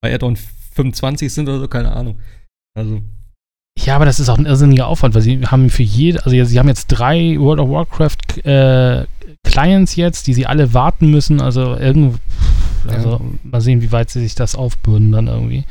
bei 0.02 0.14
Add-on 0.14 0.38
25 0.74 1.32
sind 1.32 1.48
oder 1.48 1.60
so, 1.60 1.68
keine 1.68 1.92
Ahnung. 1.92 2.20
Also. 2.78 3.02
Ja, 3.78 3.98
aber 3.98 4.06
das 4.06 4.20
ist 4.20 4.30
auch 4.30 4.38
ein 4.38 4.46
irrsinniger 4.46 4.88
Aufwand, 4.88 5.16
weil 5.16 5.22
sie 5.22 5.46
haben 5.46 5.70
für 5.70 5.84
jede, 5.84 6.26
also 6.26 6.44
sie 6.44 6.60
haben 6.60 6.68
jetzt 6.68 6.88
drei 6.88 7.38
World 7.38 7.60
of 7.60 7.70
Warcraft 7.70 8.46
äh, 8.46 9.06
Clients 9.44 9.96
jetzt, 9.96 10.28
die 10.28 10.34
sie 10.34 10.46
alle 10.46 10.74
warten 10.74 11.12
müssen. 11.12 11.42
Also 11.42 11.76
irgendwie, 11.76 12.20
also 12.88 13.12
ja. 13.12 13.22
mal 13.44 13.62
sehen, 13.62 13.82
wie 13.82 13.92
weit 13.92 14.10
sie 14.10 14.22
sich 14.22 14.36
das 14.36 14.56
aufbürden 14.56 15.12
dann 15.12 15.28
irgendwie. 15.28 15.66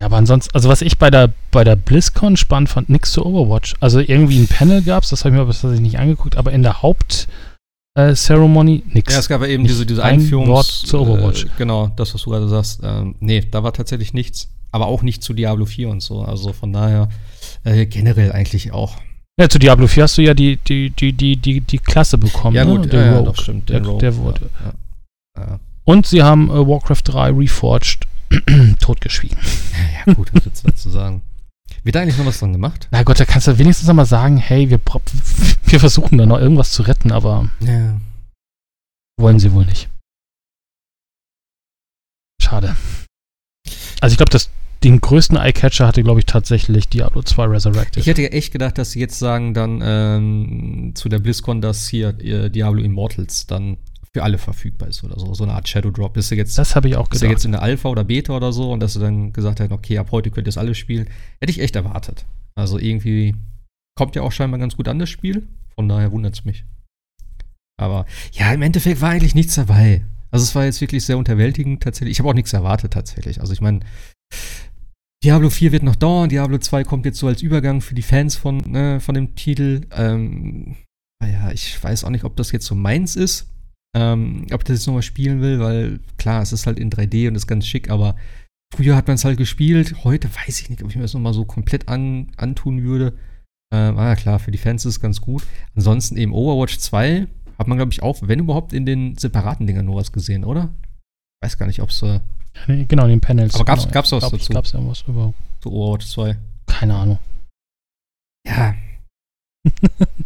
Ja, 0.00 0.06
aber 0.06 0.16
ansonsten, 0.16 0.54
also 0.54 0.68
was 0.68 0.82
ich 0.82 0.98
bei 0.98 1.10
der, 1.10 1.32
bei 1.50 1.64
der 1.64 1.76
BlizzCon 1.76 2.36
spannend 2.36 2.68
fand, 2.68 2.90
nichts 2.90 3.12
zu 3.12 3.24
Overwatch. 3.26 3.74
Also 3.80 3.98
irgendwie 3.98 4.38
ein 4.38 4.48
Panel 4.48 4.82
gab 4.82 5.02
es, 5.02 5.10
das 5.10 5.24
habe 5.24 5.30
ich 5.30 5.34
mir 5.34 5.42
aber 5.42 5.52
tatsächlich 5.52 5.80
nicht 5.80 5.98
angeguckt, 5.98 6.36
aber 6.36 6.52
in 6.52 6.62
der 6.62 6.82
Haupt- 6.82 7.26
äh, 7.96 8.14
Ceremony 8.14 8.82
nichts. 8.92 9.12
Ja, 9.12 9.20
es 9.20 9.28
gab 9.28 9.40
ja 9.40 9.48
eben 9.48 9.64
diese, 9.64 9.86
diese 9.86 10.04
Einführungs... 10.04 10.48
Wort 10.48 10.66
zu 10.66 11.00
Overwatch. 11.00 11.44
Äh, 11.44 11.48
genau, 11.58 11.88
das, 11.96 12.14
was 12.14 12.22
du 12.22 12.30
gerade 12.30 12.48
sagst. 12.48 12.80
Ähm, 12.82 13.16
nee, 13.20 13.42
da 13.50 13.62
war 13.62 13.72
tatsächlich 13.72 14.14
nichts. 14.14 14.48
Aber 14.70 14.86
auch 14.86 15.02
nicht 15.02 15.22
zu 15.22 15.32
Diablo 15.32 15.64
4 15.64 15.88
und 15.88 16.02
so. 16.02 16.22
Also 16.22 16.52
von 16.52 16.72
daher 16.72 17.08
äh, 17.64 17.86
generell 17.86 18.32
eigentlich 18.32 18.72
auch 18.72 18.96
ja, 19.38 19.50
zu 19.50 19.58
Diablo 19.58 19.86
4 19.86 20.02
hast 20.04 20.16
du 20.16 20.22
ja 20.22 20.32
die, 20.32 20.56
die, 20.56 20.90
die, 20.90 21.12
die, 21.12 21.36
die, 21.36 21.60
die 21.60 21.78
Klasse 21.78 22.16
bekommen. 22.16 22.56
Ja, 22.56 22.64
gut, 22.64 22.82
ne? 22.82 22.86
der 22.86 23.04
ja, 23.04 23.12
ja, 23.12 23.22
doch, 23.22 23.36
stimmt. 23.36 23.68
Der, 23.68 23.80
der, 23.80 23.98
der 23.98 24.16
wurde. 24.16 24.48
Ja, 24.64 25.42
ja. 25.42 25.60
Und 25.84 26.06
sie 26.06 26.22
haben 26.22 26.48
äh, 26.48 26.66
Warcraft 26.66 27.02
3 27.04 27.32
Reforged 27.32 28.06
totgeschwiegen. 28.80 29.36
Ja, 30.06 30.14
gut, 30.14 30.30
was 30.32 30.44
willst 30.44 30.64
du 30.64 30.68
dazu 30.68 30.90
sagen? 30.90 31.22
Wird 31.86 31.94
da 31.94 32.00
eigentlich 32.00 32.18
noch 32.18 32.26
was 32.26 32.40
dran 32.40 32.52
gemacht? 32.52 32.88
Na 32.90 33.04
Gott, 33.04 33.20
da 33.20 33.24
kannst 33.24 33.46
du 33.46 33.58
wenigstens 33.58 33.86
noch 33.86 33.94
mal 33.94 34.06
sagen, 34.06 34.38
hey, 34.38 34.70
wir, 34.70 34.80
wir 35.66 35.78
versuchen 35.78 36.18
da 36.18 36.26
noch 36.26 36.40
irgendwas 36.40 36.72
zu 36.72 36.82
retten, 36.82 37.12
aber 37.12 37.48
ja. 37.60 38.00
wollen 39.20 39.38
sie 39.38 39.52
wohl 39.52 39.64
nicht. 39.64 39.88
Schade. 42.42 42.74
Also 44.00 44.14
ich 44.14 44.16
glaube, 44.16 44.30
das 44.30 44.50
den 44.82 45.00
größten 45.00 45.38
Eyecatcher 45.38 45.86
hatte, 45.86 46.02
glaube 46.02 46.18
ich, 46.18 46.26
tatsächlich 46.26 46.88
Diablo 46.88 47.22
2 47.22 47.44
Resurrected. 47.44 47.98
Ich 47.98 48.08
hätte 48.08 48.22
ja 48.22 48.28
echt 48.28 48.52
gedacht, 48.52 48.78
dass 48.78 48.90
sie 48.90 49.00
jetzt 49.00 49.20
sagen 49.20 49.54
dann 49.54 49.80
ähm, 49.80 50.92
zu 50.96 51.08
der 51.08 51.20
BlizzCon, 51.20 51.60
dass 51.60 51.86
hier 51.86 52.08
äh, 52.20 52.50
Diablo 52.50 52.82
Immortals 52.82 53.46
dann 53.46 53.76
für 54.16 54.22
alle 54.22 54.38
verfügbar 54.38 54.88
ist 54.88 55.04
oder 55.04 55.20
so. 55.20 55.34
So 55.34 55.44
eine 55.44 55.52
Art 55.52 55.68
Shadow 55.68 55.90
Drop. 55.90 56.16
Ist 56.16 56.30
jetzt, 56.30 56.56
das 56.56 56.74
habe 56.74 56.88
ich 56.88 56.96
auch 56.96 57.10
gedacht. 57.10 57.16
Ist 57.16 57.22
ja 57.22 57.28
jetzt 57.28 57.44
in 57.44 57.52
der 57.52 57.60
Alpha 57.60 57.90
oder 57.90 58.02
Beta 58.02 58.34
oder 58.34 58.50
so 58.50 58.72
und 58.72 58.80
dass 58.80 58.94
sie 58.94 58.98
dann 59.00 59.34
gesagt 59.34 59.60
hätten, 59.60 59.74
okay, 59.74 59.98
ab 59.98 60.08
heute 60.10 60.30
könnt 60.30 60.46
ihr 60.46 60.48
das 60.48 60.56
alle 60.56 60.74
spielen. 60.74 61.06
Hätte 61.38 61.50
ich 61.50 61.60
echt 61.60 61.76
erwartet. 61.76 62.24
Also 62.54 62.78
irgendwie 62.78 63.36
kommt 63.94 64.16
ja 64.16 64.22
auch 64.22 64.32
scheinbar 64.32 64.58
ganz 64.58 64.74
gut 64.74 64.88
an 64.88 64.98
das 64.98 65.10
Spiel. 65.10 65.46
Von 65.74 65.86
daher 65.86 66.12
wundert 66.12 66.32
es 66.32 66.46
mich. 66.46 66.64
Aber 67.78 68.06
ja, 68.32 68.54
im 68.54 68.62
Endeffekt 68.62 69.02
war 69.02 69.10
eigentlich 69.10 69.34
nichts 69.34 69.54
dabei. 69.54 70.02
Also 70.30 70.44
es 70.44 70.54
war 70.54 70.64
jetzt 70.64 70.80
wirklich 70.80 71.04
sehr 71.04 71.18
unterwältigend 71.18 71.82
tatsächlich. 71.82 72.12
Ich 72.12 72.18
habe 72.20 72.30
auch 72.30 72.34
nichts 72.34 72.54
erwartet 72.54 72.94
tatsächlich. 72.94 73.42
Also 73.42 73.52
ich 73.52 73.60
meine, 73.60 73.80
Diablo 75.22 75.50
4 75.50 75.72
wird 75.72 75.82
noch 75.82 75.96
dauern, 75.96 76.30
Diablo 76.30 76.56
2 76.56 76.84
kommt 76.84 77.04
jetzt 77.04 77.18
so 77.18 77.26
als 77.26 77.42
Übergang 77.42 77.82
für 77.82 77.94
die 77.94 78.00
Fans 78.00 78.34
von, 78.34 78.56
ne, 78.66 78.98
von 78.98 79.14
dem 79.14 79.34
Titel. 79.34 79.82
Ähm, 79.92 80.76
naja, 81.22 81.50
ich 81.52 81.82
weiß 81.84 82.04
auch 82.04 82.10
nicht, 82.10 82.24
ob 82.24 82.34
das 82.36 82.50
jetzt 82.50 82.64
so 82.64 82.74
meins 82.74 83.14
ist, 83.14 83.48
ähm, 83.96 84.46
ob 84.52 84.60
ich 84.60 84.64
das 84.64 84.78
jetzt 84.78 84.86
nochmal 84.86 85.02
spielen 85.02 85.40
will, 85.40 85.58
weil 85.58 86.00
klar, 86.18 86.42
es 86.42 86.52
ist 86.52 86.66
halt 86.66 86.78
in 86.78 86.90
3D 86.90 87.28
und 87.28 87.34
ist 87.34 87.46
ganz 87.46 87.66
schick, 87.66 87.88
aber 87.88 88.14
früher 88.74 88.94
hat 88.94 89.06
man 89.06 89.14
es 89.14 89.24
halt 89.24 89.38
gespielt, 89.38 90.04
heute 90.04 90.28
weiß 90.34 90.60
ich 90.60 90.68
nicht, 90.68 90.82
ob 90.82 90.90
ich 90.90 90.96
mir 90.96 91.02
das 91.02 91.14
nochmal 91.14 91.32
so 91.32 91.46
komplett 91.46 91.88
an, 91.88 92.30
antun 92.36 92.82
würde. 92.82 93.14
Ähm, 93.72 93.96
ah, 93.98 94.14
klar, 94.14 94.38
für 94.38 94.50
die 94.50 94.58
Fans 94.58 94.84
ist 94.84 94.96
es 94.96 95.00
ganz 95.00 95.22
gut. 95.22 95.44
Ansonsten 95.74 96.18
eben 96.18 96.34
Overwatch 96.34 96.78
2 96.78 97.26
hat 97.58 97.68
man, 97.68 97.78
glaube 97.78 97.92
ich, 97.92 98.02
auch, 98.02 98.18
wenn 98.20 98.40
überhaupt, 98.40 98.74
in 98.74 98.84
den 98.84 99.16
separaten 99.16 99.66
Dingern 99.66 99.86
nur 99.86 99.96
was 99.96 100.12
gesehen, 100.12 100.44
oder? 100.44 100.74
Ich 101.40 101.46
weiß 101.46 101.58
gar 101.58 101.66
nicht, 101.66 101.80
ob 101.80 101.88
es 101.88 102.02
äh, 102.02 102.20
Genau, 102.66 103.04
in 103.04 103.10
den 103.10 103.20
Panels. 103.20 103.54
Aber 103.54 103.64
gab's, 103.64 103.84
genau, 103.84 103.94
gab's 103.94 104.12
was 104.12 104.30
dazu? 104.30 104.52
Gab's 104.52 104.74
irgendwas 104.74 105.04
überhaupt? 105.06 105.38
Zu 105.60 105.72
Overwatch 105.72 106.06
2. 106.06 106.36
Keine 106.66 106.94
Ahnung. 106.94 107.18
Ja. 108.46 108.74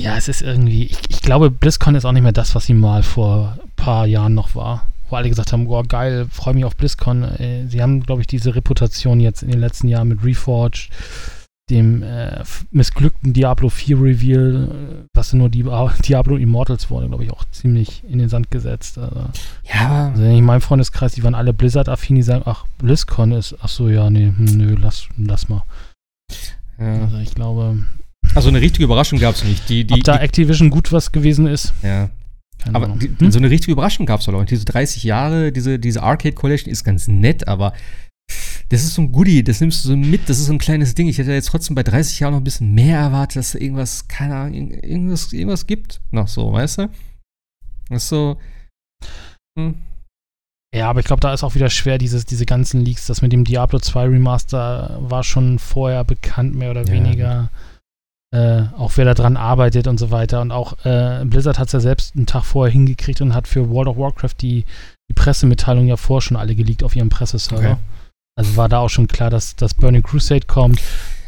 Ja, 0.00 0.16
es 0.16 0.28
ist 0.28 0.42
irgendwie, 0.42 0.84
ich, 0.84 0.98
ich, 1.08 1.20
glaube, 1.20 1.50
BlizzCon 1.50 1.94
ist 1.94 2.04
auch 2.04 2.12
nicht 2.12 2.22
mehr 2.22 2.32
das, 2.32 2.54
was 2.54 2.64
sie 2.64 2.74
mal 2.74 3.02
vor 3.02 3.58
ein 3.62 3.70
paar 3.76 4.06
Jahren 4.06 4.34
noch 4.34 4.54
war. 4.54 4.86
Wo 5.08 5.16
alle 5.16 5.28
gesagt 5.28 5.52
haben, 5.52 5.66
boah, 5.66 5.84
geil, 5.84 6.26
freue 6.30 6.54
mich 6.54 6.64
auf 6.64 6.76
BlizzCon. 6.76 7.22
Äh, 7.22 7.66
sie 7.66 7.82
haben, 7.82 8.02
glaube 8.02 8.22
ich, 8.22 8.26
diese 8.26 8.54
Reputation 8.54 9.20
jetzt 9.20 9.42
in 9.42 9.50
den 9.50 9.60
letzten 9.60 9.88
Jahren 9.88 10.08
mit 10.08 10.24
Reforged 10.24 10.90
dem 11.70 12.02
äh, 12.02 12.42
missglückten 12.70 13.32
Diablo 13.32 13.68
4 13.68 13.96
Reveal, 13.96 14.68
äh, 14.68 15.04
was 15.14 15.32
nur 15.32 15.48
die 15.48 15.64
Diablo 16.06 16.36
Immortals 16.36 16.90
wurde, 16.90 17.08
glaube 17.08 17.24
ich, 17.24 17.32
auch 17.32 17.44
ziemlich 17.52 18.02
in 18.08 18.18
den 18.18 18.28
Sand 18.28 18.50
gesetzt. 18.50 18.98
Also, 18.98 19.26
ja. 19.72 20.08
Also 20.08 20.24
in 20.24 20.44
meinem 20.44 20.60
Freundeskreis, 20.60 21.12
die 21.12 21.22
waren 21.22 21.34
alle 21.34 21.52
Blizzard-affin, 21.52 22.16
die 22.16 22.22
sagen, 22.22 22.42
ach, 22.46 22.66
BlizzCon 22.78 23.32
ist, 23.32 23.56
ach 23.60 23.68
so, 23.68 23.88
ja, 23.88 24.10
nee, 24.10 24.32
hm, 24.36 24.44
nö, 24.56 24.76
lass, 24.80 25.06
lass 25.16 25.48
mal. 25.48 25.62
Ja. 26.78 27.02
Also 27.02 27.18
ich 27.18 27.34
glaube. 27.34 27.84
Also 28.34 28.48
eine 28.48 28.60
richtige 28.60 28.84
Überraschung 28.84 29.18
gab 29.18 29.34
es 29.34 29.44
nicht. 29.44 29.68
Die, 29.68 29.84
die, 29.84 29.94
ob 29.94 30.04
da 30.04 30.18
die, 30.18 30.24
Activision 30.24 30.70
gut 30.70 30.92
was 30.92 31.12
gewesen 31.12 31.46
ist. 31.46 31.72
Ja. 31.82 32.10
Keine 32.58 32.76
aber 32.76 32.88
die, 32.88 33.10
hm? 33.18 33.32
so 33.32 33.38
eine 33.38 33.50
richtige 33.50 33.72
Überraschung 33.72 34.06
gab 34.06 34.20
es 34.20 34.26
doch 34.26 34.34
auch. 34.34 34.44
Diese 34.44 34.64
30 34.64 35.02
Jahre, 35.04 35.52
diese, 35.52 35.78
diese 35.78 36.02
Arcade 36.02 36.34
Collection 36.34 36.70
ist 36.70 36.84
ganz 36.84 37.08
nett, 37.08 37.48
aber 37.48 37.72
das 38.68 38.84
ist 38.84 38.94
so 38.94 39.02
ein 39.02 39.12
Goodie, 39.12 39.42
das 39.42 39.60
nimmst 39.60 39.84
du 39.84 39.88
so 39.88 39.96
mit, 39.96 40.28
das 40.28 40.38
ist 40.38 40.46
so 40.46 40.52
ein 40.52 40.58
kleines 40.58 40.94
Ding. 40.94 41.08
Ich 41.08 41.18
hätte 41.18 41.32
jetzt 41.32 41.48
trotzdem 41.48 41.74
bei 41.74 41.82
30 41.82 42.20
Jahren 42.20 42.32
noch 42.32 42.40
ein 42.40 42.44
bisschen 42.44 42.72
mehr 42.72 42.98
erwartet, 42.98 43.36
dass 43.36 43.52
da 43.52 43.58
irgendwas, 43.58 44.06
keine 44.06 44.36
Ahnung, 44.36 44.70
irgendwas, 44.70 45.32
irgendwas 45.32 45.66
gibt. 45.66 46.00
Noch 46.12 46.28
so, 46.28 46.52
weißt 46.52 46.78
du? 46.78 46.90
Das 47.88 48.04
ist 48.04 48.08
so. 48.08 48.36
Hm. 49.58 49.74
Ja, 50.72 50.88
aber 50.88 51.00
ich 51.00 51.06
glaube, 51.06 51.20
da 51.20 51.34
ist 51.34 51.42
auch 51.42 51.56
wieder 51.56 51.68
schwer, 51.68 51.98
dieses, 51.98 52.24
diese 52.26 52.46
ganzen 52.46 52.84
Leaks. 52.84 53.06
Das 53.06 53.22
mit 53.22 53.32
dem 53.32 53.44
Diablo 53.44 53.80
2 53.80 54.04
Remaster 54.04 54.98
war 55.00 55.24
schon 55.24 55.58
vorher 55.58 56.04
bekannt, 56.04 56.54
mehr 56.54 56.70
oder 56.70 56.84
ja. 56.84 56.92
weniger. 56.92 57.50
Äh, 58.32 58.62
auch 58.78 58.92
wer 58.94 59.04
da 59.04 59.14
dran 59.14 59.36
arbeitet 59.36 59.88
und 59.88 59.98
so 59.98 60.10
weiter. 60.10 60.40
Und 60.40 60.52
auch 60.52 60.84
äh, 60.84 61.24
Blizzard 61.24 61.58
hat 61.58 61.66
es 61.66 61.72
ja 61.72 61.80
selbst 61.80 62.14
einen 62.14 62.26
Tag 62.26 62.44
vorher 62.44 62.72
hingekriegt 62.72 63.20
und 63.20 63.34
hat 63.34 63.48
für 63.48 63.70
World 63.70 63.88
of 63.88 63.96
Warcraft 63.96 64.36
die, 64.40 64.64
die 65.08 65.14
Pressemitteilung 65.14 65.88
ja 65.88 65.96
vorher 65.96 66.22
schon 66.22 66.36
alle 66.36 66.54
geleakt 66.54 66.84
auf 66.84 66.94
ihrem 66.94 67.08
Presseserver. 67.08 67.72
Okay. 67.72 67.76
Also 68.36 68.56
war 68.56 68.68
da 68.68 68.78
auch 68.78 68.88
schon 68.88 69.08
klar, 69.08 69.30
dass 69.30 69.56
das 69.56 69.74
Burning 69.74 70.02
Crusade 70.02 70.46
kommt, 70.46 70.80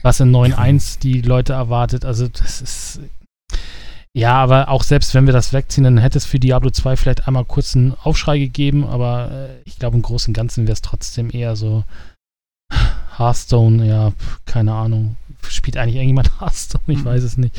was 0.02 0.20
in 0.20 0.30
9.1 0.30 1.00
die 1.00 1.20
Leute 1.20 1.54
erwartet. 1.54 2.04
Also 2.04 2.28
das 2.28 2.62
ist 2.62 3.00
ja, 4.14 4.34
aber 4.34 4.68
auch 4.68 4.82
selbst 4.82 5.14
wenn 5.14 5.24
wir 5.24 5.32
das 5.32 5.54
wegziehen, 5.54 5.84
dann 5.84 5.96
hätte 5.96 6.18
es 6.18 6.26
für 6.26 6.38
Diablo 6.38 6.70
2 6.70 6.96
vielleicht 6.96 7.26
einmal 7.26 7.46
kurz 7.46 7.74
einen 7.74 7.94
Aufschrei 8.02 8.38
gegeben, 8.38 8.86
aber 8.86 9.30
äh, 9.30 9.62
ich 9.64 9.78
glaube 9.78 9.96
im 9.96 10.02
Großen 10.02 10.30
und 10.30 10.34
Ganzen 10.34 10.64
wäre 10.66 10.74
es 10.74 10.82
trotzdem 10.82 11.30
eher 11.30 11.56
so 11.56 11.84
Hearthstone, 13.16 13.86
ja, 13.86 14.12
keine 14.44 14.74
Ahnung. 14.74 15.16
Spielt 15.48 15.76
eigentlich 15.76 15.96
irgendjemand 15.96 16.30
Hearthstone? 16.40 16.84
Ich 16.86 17.04
weiß 17.04 17.22
es 17.22 17.36
nicht. 17.36 17.54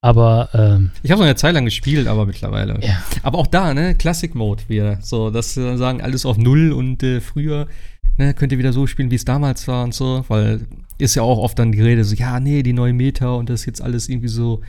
Aber 0.00 0.48
ähm, 0.52 0.90
ich 1.02 1.12
habe 1.12 1.20
noch 1.20 1.26
eine 1.26 1.36
Zeit 1.36 1.54
lang 1.54 1.64
gespielt, 1.64 2.08
aber 2.08 2.26
mittlerweile. 2.26 2.80
Ja. 2.84 3.02
Aber 3.22 3.38
auch 3.38 3.46
da, 3.46 3.72
ne, 3.72 3.94
Classic 3.94 4.34
Mode 4.34 4.64
wieder. 4.68 4.98
So, 5.00 5.30
dass 5.30 5.54
sie 5.54 5.62
dann 5.62 5.78
sagen, 5.78 6.02
alles 6.02 6.26
auf 6.26 6.38
Null 6.38 6.72
und 6.72 7.02
äh, 7.04 7.20
früher 7.20 7.68
ne, 8.16 8.34
könnt 8.34 8.52
ihr 8.52 8.58
wieder 8.58 8.72
so 8.72 8.86
spielen, 8.86 9.10
wie 9.10 9.16
es 9.16 9.24
damals 9.24 9.68
war 9.68 9.84
und 9.84 9.94
so, 9.94 10.24
weil 10.28 10.66
ist 10.98 11.14
ja 11.14 11.22
auch 11.22 11.38
oft 11.38 11.58
dann 11.58 11.72
die 11.72 11.80
Rede 11.80 12.04
so, 12.04 12.14
ja, 12.14 12.40
nee, 12.40 12.62
die 12.62 12.72
neue 12.72 12.92
Meta 12.92 13.32
und 13.32 13.48
das 13.48 13.66
jetzt 13.66 13.80
alles 13.80 14.08
irgendwie 14.08 14.28
so 14.28 14.60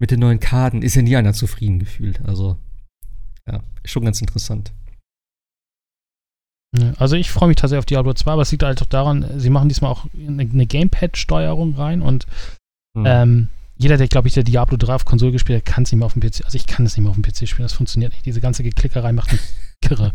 mit 0.00 0.10
den 0.10 0.20
neuen 0.20 0.40
Karten 0.40 0.82
ist 0.82 0.96
ja 0.96 1.02
nie 1.02 1.16
einer 1.16 1.32
zufrieden 1.32 1.78
gefühlt. 1.78 2.20
Also, 2.24 2.56
ja, 3.46 3.60
ist 3.82 3.90
schon 3.90 4.04
ganz 4.04 4.20
interessant. 4.20 4.72
Also 6.98 7.16
ich 7.16 7.30
freue 7.30 7.48
mich 7.48 7.56
tatsächlich 7.56 7.78
auf 7.78 7.86
Diablo 7.86 8.12
2, 8.12 8.32
aber 8.32 8.42
es 8.42 8.50
liegt 8.50 8.62
halt 8.62 8.82
auch 8.82 8.86
daran, 8.86 9.26
sie 9.36 9.50
machen 9.50 9.68
diesmal 9.68 9.92
auch 9.92 10.06
eine, 10.14 10.66
Gamepad-Steuerung 10.66 11.74
rein 11.74 12.02
und 12.02 12.26
hm. 12.96 13.04
ähm, 13.06 13.48
jeder, 13.76 13.96
der, 13.96 14.06
glaube 14.06 14.28
ich, 14.28 14.34
der 14.34 14.44
Diablo 14.44 14.76
3 14.76 14.94
auf 14.94 15.04
Konsole 15.04 15.32
gespielt 15.32 15.58
hat, 15.58 15.72
kann 15.72 15.82
es 15.82 15.90
nicht 15.90 15.98
mehr 15.98 16.06
auf 16.06 16.12
dem 16.12 16.22
PC. 16.22 16.44
Also 16.44 16.56
ich 16.56 16.66
kann 16.66 16.86
es 16.86 16.96
nicht 16.96 17.02
mehr 17.02 17.10
auf 17.10 17.16
dem 17.16 17.24
PC 17.24 17.48
spielen, 17.48 17.64
das 17.64 17.72
funktioniert 17.72 18.12
nicht. 18.12 18.24
Diese 18.24 18.40
ganze 18.40 18.62
Geklickerei 18.62 19.12
macht 19.12 19.32
mich 19.32 19.40
kirre. 19.82 20.12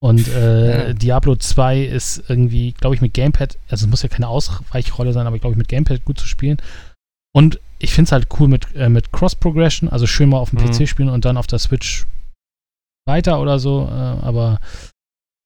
Und 0.00 0.26
äh, 0.28 0.88
ja. 0.88 0.92
Diablo 0.92 1.36
2 1.36 1.82
ist 1.82 2.24
irgendwie, 2.28 2.72
glaube 2.72 2.96
ich, 2.96 3.00
mit 3.00 3.14
Gamepad, 3.14 3.58
also 3.68 3.86
es 3.86 3.90
muss 3.90 4.02
ja 4.02 4.08
keine 4.08 4.28
Ausweichrolle 4.28 5.12
sein, 5.12 5.26
aber 5.26 5.38
glaube 5.38 5.54
ich, 5.54 5.58
mit 5.58 5.68
Gamepad 5.68 6.04
gut 6.04 6.18
zu 6.18 6.26
spielen. 6.26 6.58
Und 7.32 7.60
ich 7.78 7.92
finde 7.92 8.08
es 8.08 8.12
halt 8.12 8.28
cool 8.38 8.48
mit, 8.48 8.74
äh, 8.74 8.88
mit 8.88 9.12
Cross-Progression, 9.12 9.88
also 9.88 10.06
schön 10.06 10.28
mal 10.28 10.38
auf 10.38 10.50
dem 10.50 10.60
mhm. 10.60 10.70
PC 10.70 10.88
spielen 10.88 11.08
und 11.08 11.24
dann 11.24 11.36
auf 11.36 11.46
der 11.46 11.58
Switch 11.58 12.06
weiter 13.06 13.40
oder 13.40 13.58
so, 13.58 13.86
äh, 13.88 13.92
aber 13.92 14.60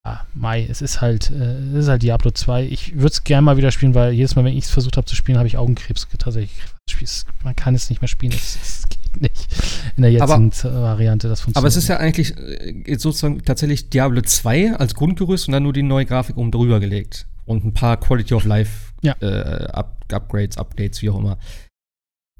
ja, 0.06 0.26
Mai, 0.34 0.66
es 0.68 0.80
ist 0.80 1.00
halt, 1.00 1.30
äh, 1.30 1.58
es 1.58 1.84
ist 1.84 1.88
halt 1.88 2.02
Diablo 2.02 2.30
2. 2.30 2.64
Ich 2.64 2.94
würde 2.94 3.08
es 3.08 3.24
gerne 3.24 3.42
mal 3.42 3.56
wieder 3.56 3.70
spielen, 3.70 3.94
weil 3.94 4.12
jedes 4.12 4.34
Mal, 4.34 4.44
wenn 4.44 4.56
ich 4.56 4.64
es 4.64 4.70
versucht 4.70 4.96
habe 4.96 5.06
zu 5.06 5.14
spielen, 5.14 5.36
habe 5.36 5.46
ich 5.46 5.58
Augenkrebs 5.58 6.08
tatsächlich. 6.18 6.52
Man 7.44 7.54
kann 7.54 7.74
es 7.74 7.88
nicht 7.90 8.00
mehr 8.00 8.08
spielen, 8.08 8.32
es, 8.32 8.58
es 8.60 8.88
geht 8.88 9.20
nicht 9.20 9.46
in 9.96 10.02
der 10.02 10.10
jetzigen 10.10 10.52
aber, 10.52 10.82
Variante. 10.82 11.28
Das 11.28 11.40
funktioniert. 11.40 11.58
Aber 11.58 11.68
es 11.68 11.76
ist 11.76 11.88
ja 11.88 11.98
eigentlich 11.98 12.36
äh, 12.36 12.96
sozusagen 12.96 13.44
tatsächlich 13.44 13.90
Diablo 13.90 14.22
2 14.22 14.74
als 14.76 14.94
Grundgerüst 14.94 15.48
und 15.48 15.52
dann 15.52 15.62
nur 15.62 15.72
die 15.72 15.82
neue 15.82 16.06
Grafik 16.06 16.36
oben 16.36 16.50
drüber 16.50 16.80
gelegt. 16.80 17.26
Und 17.44 17.64
ein 17.64 17.74
paar 17.74 17.98
Quality 17.98 18.34
of 18.34 18.44
Life 18.44 18.92
ja. 19.02 19.14
äh, 19.20 19.66
Up 19.72 19.96
Upgrades, 20.12 20.58
Updates, 20.58 21.02
wie 21.02 21.10
auch 21.10 21.18
immer 21.18 21.38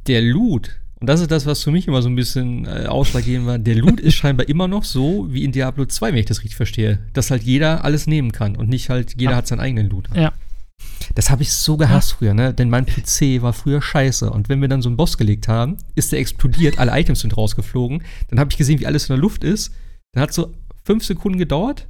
der 0.07 0.23
Loot, 0.23 0.80
und 1.01 1.07
das 1.07 1.21
ist 1.21 1.31
das, 1.31 1.47
was 1.47 1.63
für 1.63 1.71
mich 1.71 1.89
immer 1.89 2.03
so 2.03 2.11
ein 2.11 2.15
bisschen 2.15 2.67
äh, 2.67 2.85
ausschlaggebend 2.87 3.47
war, 3.47 3.59
der 3.59 3.75
Loot 3.77 4.01
ist 4.01 4.15
scheinbar 4.15 4.49
immer 4.49 4.69
noch 4.69 4.85
so 4.85 5.27
wie 5.31 5.45
in 5.45 5.53
Diablo 5.53 5.87
2, 5.87 6.13
wenn 6.13 6.19
ich 6.19 6.27
das 6.27 6.41
richtig 6.41 6.57
verstehe. 6.57 6.99
Dass 7.15 7.31
halt 7.31 7.43
jeder 7.43 7.85
alles 7.85 8.07
nehmen 8.07 8.33
kann 8.33 8.55
und 8.55 8.69
nicht 8.69 8.91
halt 8.91 9.15
jeder 9.19 9.33
ja. 9.33 9.37
hat 9.39 9.47
seinen 9.47 9.61
eigenen 9.61 9.89
Loot. 9.89 10.11
Ja. 10.15 10.33
Das 11.15 11.31
habe 11.31 11.43
ich 11.43 11.53
so 11.53 11.79
gehasst 11.79 12.11
ja. 12.11 12.17
früher, 12.19 12.35
ne? 12.35 12.53
Denn 12.53 12.69
mein 12.69 12.85
PC 12.85 13.41
war 13.41 13.55
früher 13.55 13.81
scheiße. 13.81 14.31
Und 14.31 14.51
wenn 14.51 14.61
wir 14.61 14.69
dann 14.69 14.83
so 14.83 14.91
einen 14.91 14.99
Boss 14.99 15.17
gelegt 15.17 15.49
haben, 15.49 15.79
ist 15.95 16.13
der 16.13 16.19
explodiert, 16.19 16.79
alle 16.79 16.99
Items 16.99 17.21
sind 17.21 17.37
rausgeflogen. 17.37 18.03
Dann 18.29 18.39
habe 18.39 18.51
ich 18.51 18.59
gesehen, 18.59 18.79
wie 18.79 18.87
alles 18.87 19.09
in 19.09 19.15
der 19.15 19.23
Luft 19.23 19.43
ist. 19.43 19.73
Dann 20.13 20.23
hat 20.23 20.35
so 20.35 20.53
fünf 20.85 21.05
Sekunden 21.05 21.39
gedauert. 21.39 21.87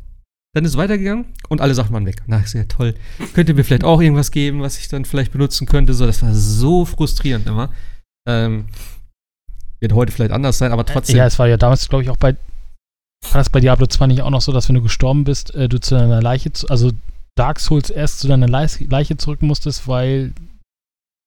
Dann 0.55 0.65
ist 0.65 0.73
es 0.73 0.77
weitergegangen 0.77 1.27
und 1.49 1.61
alle 1.61 1.75
Sachen 1.75 1.93
waren 1.93 2.07
weg. 2.07 2.23
Na, 2.27 2.39
ist 2.39 2.55
ja 2.55 2.65
toll. 2.65 2.95
Könnt 3.35 3.49
ihr 3.49 3.55
mir 3.55 3.65
vielleicht 3.65 3.85
auch 3.85 4.01
irgendwas 4.01 4.31
geben, 4.31 4.61
was 4.61 4.79
ich 4.79 4.89
dann 4.89 5.05
vielleicht 5.05 5.33
benutzen 5.33 5.67
könnte? 5.67 5.95
So, 5.95 6.07
das 6.07 6.23
war 6.23 6.35
so 6.35 6.85
frustrierend 6.85 7.47
immer. 7.47 7.71
Ähm, 8.29 8.67
wird 9.81 9.93
heute 9.93 10.13
vielleicht 10.13 10.33
anders 10.33 10.59
sein, 10.59 10.73
aber 10.73 10.85
trotzdem. 10.85 11.17
Ja, 11.17 11.27
es 11.27 11.39
war 11.39 11.49
ja 11.49 11.57
damals, 11.57 11.89
glaube 11.89 12.05
ich, 12.05 12.11
auch 12.11 12.17
bei. 12.17 12.37
War 13.33 13.39
das 13.39 13.51
bei 13.51 13.61
Diablo 13.61 13.87
2 13.87 14.07
nicht 14.07 14.23
auch 14.23 14.31
noch 14.31 14.41
so, 14.41 14.53
dass 14.53 14.69
wenn 14.69 14.77
du 14.77 14.83
gestorben 14.83 15.25
bist, 15.25 15.55
äh, 15.55 15.69
du 15.69 15.79
zu 15.79 15.95
deiner 15.95 16.23
Leiche, 16.23 16.51
also 16.69 16.91
Dark 17.37 17.61
Souls 17.61 17.91
erst 17.91 18.21
zu 18.21 18.29
deiner 18.29 18.49
Leiche 18.49 19.17
zurück 19.19 19.43
musstest, 19.43 19.87
weil 19.87 20.33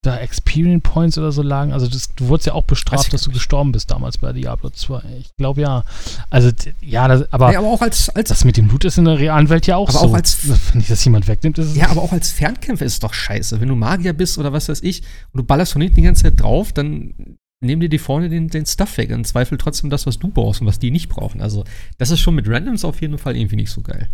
da 0.03 0.17
Experience 0.17 0.83
Points 0.83 1.17
oder 1.17 1.31
so 1.31 1.41
lagen. 1.41 1.73
Also 1.73 1.87
das, 1.87 2.13
du 2.15 2.27
wurdest 2.27 2.47
ja 2.47 2.53
auch 2.53 2.63
bestraft, 2.63 3.13
dass 3.13 3.23
du 3.23 3.31
gestorben 3.31 3.71
bist 3.71 3.89
damals 3.89 4.17
bei 4.17 4.33
Diablo 4.33 4.69
2. 4.69 5.01
Ich 5.19 5.35
glaube 5.37 5.61
ja. 5.61 5.83
Also 6.29 6.51
ja, 6.81 7.07
das, 7.07 7.31
aber, 7.31 7.53
ja, 7.53 7.59
aber 7.59 7.69
auch 7.69 7.81
als, 7.81 8.09
als 8.09 8.29
das 8.29 8.43
mit 8.43 8.57
dem 8.57 8.67
Blut 8.67 8.85
ist 8.85 8.97
in 8.97 9.05
der 9.05 9.17
realen 9.17 9.49
Welt 9.49 9.65
ja 9.65 9.77
auch 9.77 9.89
aber 9.89 9.99
so. 9.99 10.05
Auch 10.05 10.13
als, 10.13 10.37
wenn 10.73 10.81
ich 10.81 10.87
das 10.87 11.03
jemand 11.05 11.27
wegnimmt, 11.27 11.57
ist 11.57 11.69
es 11.69 11.75
Ja, 11.75 11.89
aber 11.89 12.01
auch 12.01 12.11
als 12.11 12.31
Fernkämpfer 12.31 12.85
ist 12.85 12.93
es 12.93 12.99
doch 12.99 13.13
scheiße. 13.13 13.61
Wenn 13.61 13.69
du 13.69 13.75
Magier 13.75 14.13
bist 14.13 14.37
oder 14.37 14.51
was 14.53 14.69
weiß 14.69 14.83
ich 14.83 15.01
und 15.31 15.39
du 15.39 15.43
ballerst 15.43 15.73
von 15.73 15.81
hinten 15.81 15.95
die 15.95 16.01
ganze 16.03 16.23
Zeit 16.23 16.39
drauf, 16.39 16.73
dann 16.73 17.37
nehmen 17.63 17.81
dir 17.81 17.89
die 17.89 17.99
vorne 17.99 18.29
den, 18.29 18.49
den 18.49 18.65
Stuff 18.65 18.97
weg 18.97 19.11
und 19.11 19.25
zweifel 19.25 19.57
trotzdem 19.57 19.89
das, 19.89 20.05
was 20.05 20.19
du 20.19 20.27
brauchst 20.29 20.61
und 20.61 20.67
was 20.67 20.79
die 20.79 20.91
nicht 20.91 21.09
brauchen. 21.09 21.41
Also, 21.41 21.63
das 21.97 22.11
ist 22.11 22.19
schon 22.19 22.35
mit 22.35 22.47
Randoms 22.47 22.85
auf 22.85 23.01
jeden 23.01 23.17
Fall 23.17 23.35
irgendwie 23.35 23.55
nicht 23.55 23.71
so 23.71 23.81
geil. 23.81 24.09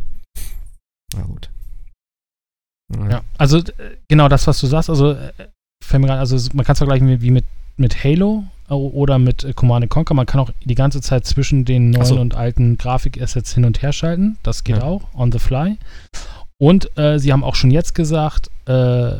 Na 1.15 1.23
gut. 1.23 1.49
Ja, 3.09 3.21
also 3.37 3.59
äh, 3.59 3.97
genau 4.07 4.29
das, 4.29 4.47
was 4.47 4.59
du 4.59 4.67
sagst, 4.67 4.89
also 4.89 5.11
äh, 5.11 5.31
also 5.91 6.49
man 6.53 6.65
kann 6.65 6.73
es 6.73 6.79
vergleichen 6.79 7.21
wie 7.21 7.31
mit, 7.31 7.45
mit 7.77 8.03
Halo 8.03 8.45
oder 8.67 9.17
mit 9.17 9.43
äh, 9.43 9.53
Command 9.53 9.89
Conquer. 9.89 10.13
Man 10.13 10.25
kann 10.25 10.41
auch 10.41 10.51
die 10.63 10.75
ganze 10.75 11.01
Zeit 11.01 11.25
zwischen 11.25 11.65
den 11.65 11.91
neuen 11.91 12.05
so. 12.05 12.19
und 12.19 12.35
alten 12.35 12.77
Grafikassets 12.77 13.53
hin 13.53 13.65
und 13.65 13.81
her 13.81 13.93
schalten. 13.93 14.37
Das 14.43 14.63
geht 14.63 14.77
ja. 14.77 14.83
auch, 14.83 15.03
on 15.13 15.31
the 15.31 15.39
fly. 15.39 15.77
Und 16.57 16.97
äh, 16.97 17.19
sie 17.19 17.31
haben 17.31 17.43
auch 17.43 17.55
schon 17.55 17.71
jetzt 17.71 17.95
gesagt, 17.95 18.49
äh, 18.65 19.13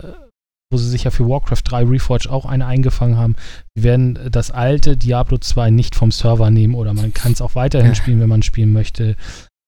wo 0.72 0.78
sie 0.78 0.90
sich 0.90 1.06
ja 1.06 1.12
für 1.12 1.28
Warcraft 1.28 1.64
3 1.64 1.84
Reforged 1.86 2.30
auch 2.30 2.46
eine 2.46 2.66
eingefangen 2.66 3.18
haben. 3.18 3.36
Sie 3.76 3.84
werden 3.84 4.20
das 4.32 4.52
alte 4.52 4.98
Diablo 4.98 5.38
2 5.38 5.72
nicht 5.72 5.96
vom 5.96 6.12
Server 6.12 6.50
nehmen 6.52 6.76
oder 6.76 6.94
man 6.94 7.14
kann 7.14 7.32
es 7.32 7.42
auch 7.42 7.56
weiterhin 7.56 7.96
spielen, 7.96 8.20
wenn 8.20 8.30
man 8.30 8.44
spielen 8.44 8.72
möchte. 8.72 9.16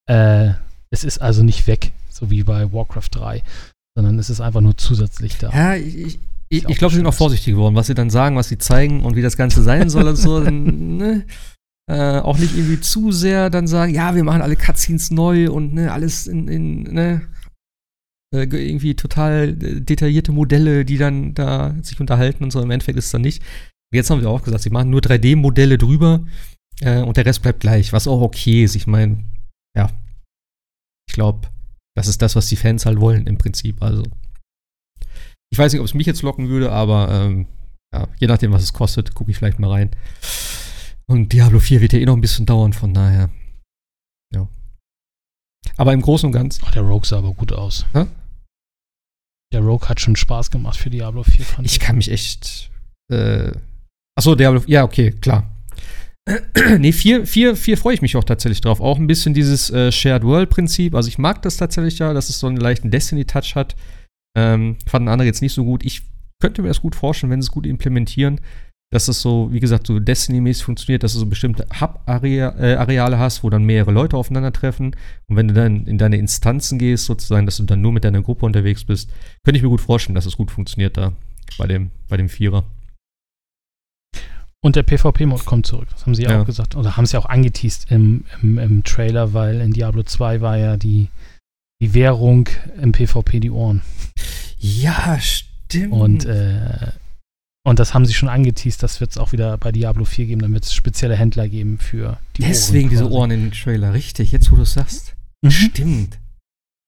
Äh, 0.08 0.52
es 0.92 1.04
ist 1.04 1.22
also 1.22 1.44
nicht 1.44 1.68
weg, 1.68 1.92
so 2.10 2.30
wie 2.30 2.44
bei 2.44 2.72
Warcraft 2.72 3.10
3, 3.12 3.42
sondern 3.96 4.20
es 4.20 4.30
ist 4.30 4.42
einfach 4.42 4.62
nur 4.62 4.78
zusätzlich 4.78 5.38
da. 5.38 5.50
Ja, 5.50 5.76
ich, 5.76 6.20
ich, 6.50 6.68
ich 6.68 6.78
glaube, 6.78 6.92
sie 6.92 6.98
sind 6.98 7.08
auch 7.08 7.14
vorsichtig 7.14 7.54
geworden, 7.54 7.76
was 7.76 7.88
sie 7.88 7.96
dann 7.96 8.10
sagen, 8.10 8.36
was 8.36 8.50
sie 8.50 8.58
zeigen 8.58 9.04
und 9.04 9.16
wie 9.16 9.22
das 9.22 9.38
Ganze 9.38 9.64
sein 9.64 9.90
soll 9.90 10.08
und 10.08 10.18
so. 10.18 10.44
Dann, 10.44 10.98
ne? 10.98 11.26
äh, 11.88 12.20
auch 12.20 12.38
nicht 12.38 12.56
irgendwie 12.56 12.80
zu 12.80 13.12
sehr 13.12 13.50
dann 13.50 13.68
sagen, 13.68 13.94
ja, 13.94 14.16
wir 14.16 14.24
machen 14.24 14.42
alle 14.42 14.56
Cutscenes 14.56 15.12
neu 15.12 15.50
und 15.50 15.74
ne, 15.74 15.92
alles 15.92 16.28
in, 16.28 16.48
in 16.48 16.84
ne, 16.84 17.22
äh, 18.34 18.44
irgendwie 18.44 18.96
total 18.96 19.50
äh, 19.50 19.82
detaillierte 19.82 20.32
Modelle, 20.32 20.86
die 20.86 20.98
dann 20.98 21.34
da 21.34 21.76
sich 21.82 22.00
unterhalten 22.00 22.44
und 22.44 22.52
so. 22.52 22.62
Im 22.62 22.72
Endeffekt 22.72 22.98
ist 22.98 23.06
es 23.06 23.12
dann 23.12 23.22
nicht. 23.22 23.44
Jetzt 23.94 24.10
haben 24.10 24.22
wir 24.22 24.30
auch 24.30 24.44
gesagt, 24.44 24.64
sie 24.64 24.70
machen 24.70 24.90
nur 24.90 25.02
3D-Modelle 25.02 25.78
drüber 25.78 26.26
äh, 26.80 27.02
und 27.02 27.18
der 27.18 27.26
Rest 27.26 27.42
bleibt 27.42 27.60
gleich, 27.60 27.92
was 27.92 28.08
auch 28.08 28.22
okay 28.22 28.64
ist. 28.64 28.76
Ich 28.76 28.88
meine, 28.88 29.24
ja, 29.76 29.90
ich 31.10 31.14
glaube, 31.14 31.50
das 31.96 32.08
ist 32.08 32.22
das, 32.22 32.36
was 32.36 32.48
die 32.48 32.56
Fans 32.56 32.86
halt 32.86 33.00
wollen 33.02 33.28
im 33.28 33.38
Prinzip. 33.38 33.82
Also, 33.82 34.04
ich 35.52 35.58
weiß 35.58 35.74
nicht, 35.74 35.82
ob 35.82 35.86
es 35.86 35.94
mich 35.94 36.08
jetzt 36.08 36.22
locken 36.22 36.48
würde, 36.48 36.72
aber 36.72 37.10
ähm, 37.12 37.48
ja, 37.94 38.08
je 38.18 38.28
nachdem, 38.28 38.54
was 38.54 38.64
es 38.64 38.72
kostet, 38.72 39.14
gucke 39.14 39.32
ich 39.32 39.38
vielleicht 39.38 39.60
mal 39.60 39.70
rein. 39.70 39.92
Und 41.06 41.34
Diablo 41.34 41.60
4 41.60 41.82
wird 41.82 41.92
ja 41.92 42.00
eh 42.00 42.06
noch 42.06 42.16
ein 42.16 42.22
bisschen 42.22 42.46
dauern, 42.46 42.72
von 42.72 42.94
daher. 42.94 43.30
Ja. 44.34 44.48
Aber 45.76 45.92
im 45.92 46.02
Großen 46.02 46.28
und 46.28 46.32
Ganzen. 46.32 46.64
Ach, 46.66 46.72
der 46.72 46.84
Rogue 46.84 47.06
sah 47.06 47.18
aber 47.18 47.34
gut 47.34 47.52
aus. 47.52 47.86
Hä? 47.92 48.06
Der 49.52 49.62
Rogue 49.62 49.90
hat 49.90 50.00
schon 50.00 50.16
Spaß 50.16 50.50
gemacht 50.52 50.78
für 50.78 50.90
Diablo 50.90 51.24
4, 51.24 51.46
fand 51.46 51.68
ich. 51.68 51.74
Ich 51.74 51.80
kann 51.80 51.98
mich 51.98 52.10
echt. 52.10 52.72
Äh, 53.12 53.52
achso, 54.16 54.36
Diablo. 54.36 54.64
Ja, 54.68 54.84
okay, 54.84 55.12
klar. 55.12 55.50
nee, 56.78 56.92
4, 56.92 57.26
4, 57.26 57.56
4 57.56 57.78
freue 57.78 57.96
ich 57.96 58.02
mich 58.02 58.16
auch 58.16 58.24
tatsächlich 58.24 58.62
drauf. 58.62 58.80
Auch 58.80 58.98
ein 58.98 59.08
bisschen 59.08 59.34
dieses 59.34 59.70
äh, 59.72 59.92
Shared 59.92 60.24
World-Prinzip. 60.24 60.96
Also 60.96 61.10
ich 61.10 61.18
mag 61.18 61.42
das 61.42 61.58
tatsächlich 61.58 62.00
ja, 62.00 62.14
dass 62.14 62.30
es 62.30 62.40
so 62.40 62.48
einen 62.48 62.58
leichten 62.58 62.92
Destiny-Touch 62.92 63.56
hat. 63.56 63.76
Ähm, 64.38 64.78
fanden 64.88 65.10
andere 65.10 65.26
jetzt 65.26 65.42
nicht 65.42 65.54
so 65.54 65.66
gut. 65.66 65.84
Ich 65.84 66.04
könnte 66.42 66.62
mir 66.62 66.70
das 66.70 66.82
gut 66.82 66.96
vorstellen, 66.96 67.32
wenn 67.32 67.42
sie 67.42 67.48
es 67.48 67.52
gut 67.52 67.66
implementieren 67.66 68.40
dass 68.92 69.08
es 69.08 69.22
so, 69.22 69.52
wie 69.52 69.62
gesagt, 69.62 69.88
so 69.88 70.00
Destiny-mäßig 70.00 70.64
funktioniert, 70.66 71.04
dass 71.04 71.14
du 71.14 71.20
so 71.20 71.26
bestimmte 71.26 71.66
Hub-Areale 71.80 73.16
äh, 73.16 73.18
hast, 73.18 73.44
wo 73.44 73.50
dann 73.50 73.64
mehrere 73.64 73.92
Leute 73.92 74.18
aufeinandertreffen. 74.18 74.96
Und 75.28 75.36
wenn 75.38 75.48
du 75.48 75.54
dann 75.54 75.86
in 75.88 75.98
deine 75.98 76.18
Instanzen 76.18 76.78
gehst, 76.78 77.06
sozusagen, 77.06 77.46
dass 77.46 77.58
du 77.58 77.64
dann 77.64 77.82
nur 77.82 77.94
mit 77.94 78.04
deiner 78.04 78.22
Gruppe 78.22 78.46
unterwegs 78.46 78.84
bist, 78.84 79.10
könnte 79.44 79.58
ich 79.58 79.64
mir 79.64 79.70
gut 79.70 79.82
vorstellen, 79.82 80.16
dass 80.16 80.26
es 80.26 80.36
gut 80.36 80.52
funktioniert 80.52 80.98
da 80.98 81.14
bei 81.58 81.68
dem, 81.68 81.92
bei 82.10 82.18
dem 82.18 82.28
Vierer. 82.28 82.66
Und 84.64 84.76
der 84.76 84.84
PvP-Mod 84.84 85.46
kommt 85.46 85.66
zurück. 85.66 85.88
Das 85.92 86.06
haben 86.06 86.14
sie 86.14 86.24
ja 86.24 86.32
Ja. 86.32 86.42
auch 86.42 86.46
gesagt. 86.46 86.76
Oder 86.76 86.98
haben 86.98 87.06
sie 87.06 87.18
auch 87.18 87.26
angeteased 87.26 87.90
im, 87.92 88.26
im, 88.44 88.60
im 88.60 88.84
Trailer, 88.84 89.34
weil 89.34 89.62
in 89.62 89.72
Diablo 89.72 90.04
2 90.04 90.42
war 90.42 90.58
ja 90.58 90.78
die, 90.78 91.08
die 91.82 91.94
Währung 91.94 92.48
im 92.80 92.92
PvP 92.92 93.40
die 93.40 93.50
Ohren. 93.52 93.82
Ja, 94.60 95.18
stimmt. 95.20 95.94
Und, 95.94 96.26
äh, 96.26 96.92
und 97.64 97.80
das 97.80 97.94
haben 97.94 98.06
sie 98.06 98.14
schon 98.14 98.30
angeteased. 98.30 98.82
Das 98.82 99.00
wird 99.02 99.12
es 99.12 99.18
auch 99.18 99.32
wieder 99.32 99.58
bei 99.58 99.72
Diablo 99.72 100.06
4 100.06 100.26
geben. 100.26 100.42
Dann 100.42 100.54
wird 100.54 100.66
es 100.66 100.74
spezielle 100.74 101.16
Händler 101.16 101.48
geben 101.48 101.78
für 101.78 102.20
die 102.38 102.42
Deswegen 102.42 102.90
diese 102.90 103.04
quasi. 103.04 103.16
Ohren 103.16 103.32
in 103.32 103.42
den 103.42 103.52
Trailer. 103.52 103.94
Richtig, 103.94 104.32
jetzt 104.32 104.52
wo 104.52 104.56
du 104.56 104.64
es 104.64 104.74
sagst. 104.74 105.16
Mhm. 105.44 105.52
Stimmt. 105.52 106.20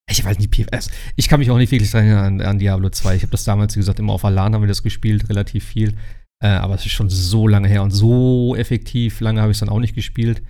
Ich 0.09 0.19
habe 0.19 0.29
halt 0.29 0.39
nie 0.39 0.47
PvS. 0.47 0.89
Ich 1.15 1.29
kann 1.29 1.39
mich 1.39 1.49
auch 1.49 1.57
nicht 1.57 1.71
wirklich 1.71 1.91
dran 1.91 2.05
erinnern 2.05 2.41
an, 2.41 2.47
an 2.47 2.59
Diablo 2.59 2.89
2. 2.89 3.15
Ich 3.15 3.21
habe 3.21 3.31
das 3.31 3.43
damals, 3.43 3.75
wie 3.75 3.79
gesagt, 3.79 3.99
immer 3.99 4.13
auf 4.13 4.25
Alan 4.25 4.53
haben 4.53 4.61
wir 4.61 4.67
das 4.67 4.83
gespielt, 4.83 5.29
relativ 5.29 5.63
viel. 5.63 5.95
Äh, 6.43 6.47
aber 6.47 6.75
es 6.75 6.85
ist 6.85 6.91
schon 6.91 7.09
so 7.09 7.47
lange 7.47 7.67
her 7.67 7.83
und 7.83 7.91
so 7.91 8.55
effektiv. 8.55 9.21
Lange 9.21 9.41
habe 9.41 9.51
ich 9.51 9.55
es 9.55 9.59
dann 9.59 9.69
auch 9.69 9.79
nicht 9.79 9.95
gespielt. 9.95 10.41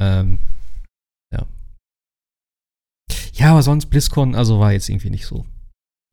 Ähm, 0.00 0.38
ja. 1.34 1.46
Ja, 3.32 3.50
aber 3.52 3.62
sonst 3.62 3.86
BlizzCon, 3.86 4.34
also 4.34 4.60
war 4.60 4.72
jetzt 4.72 4.88
irgendwie 4.88 5.10
nicht 5.10 5.26
so. 5.26 5.46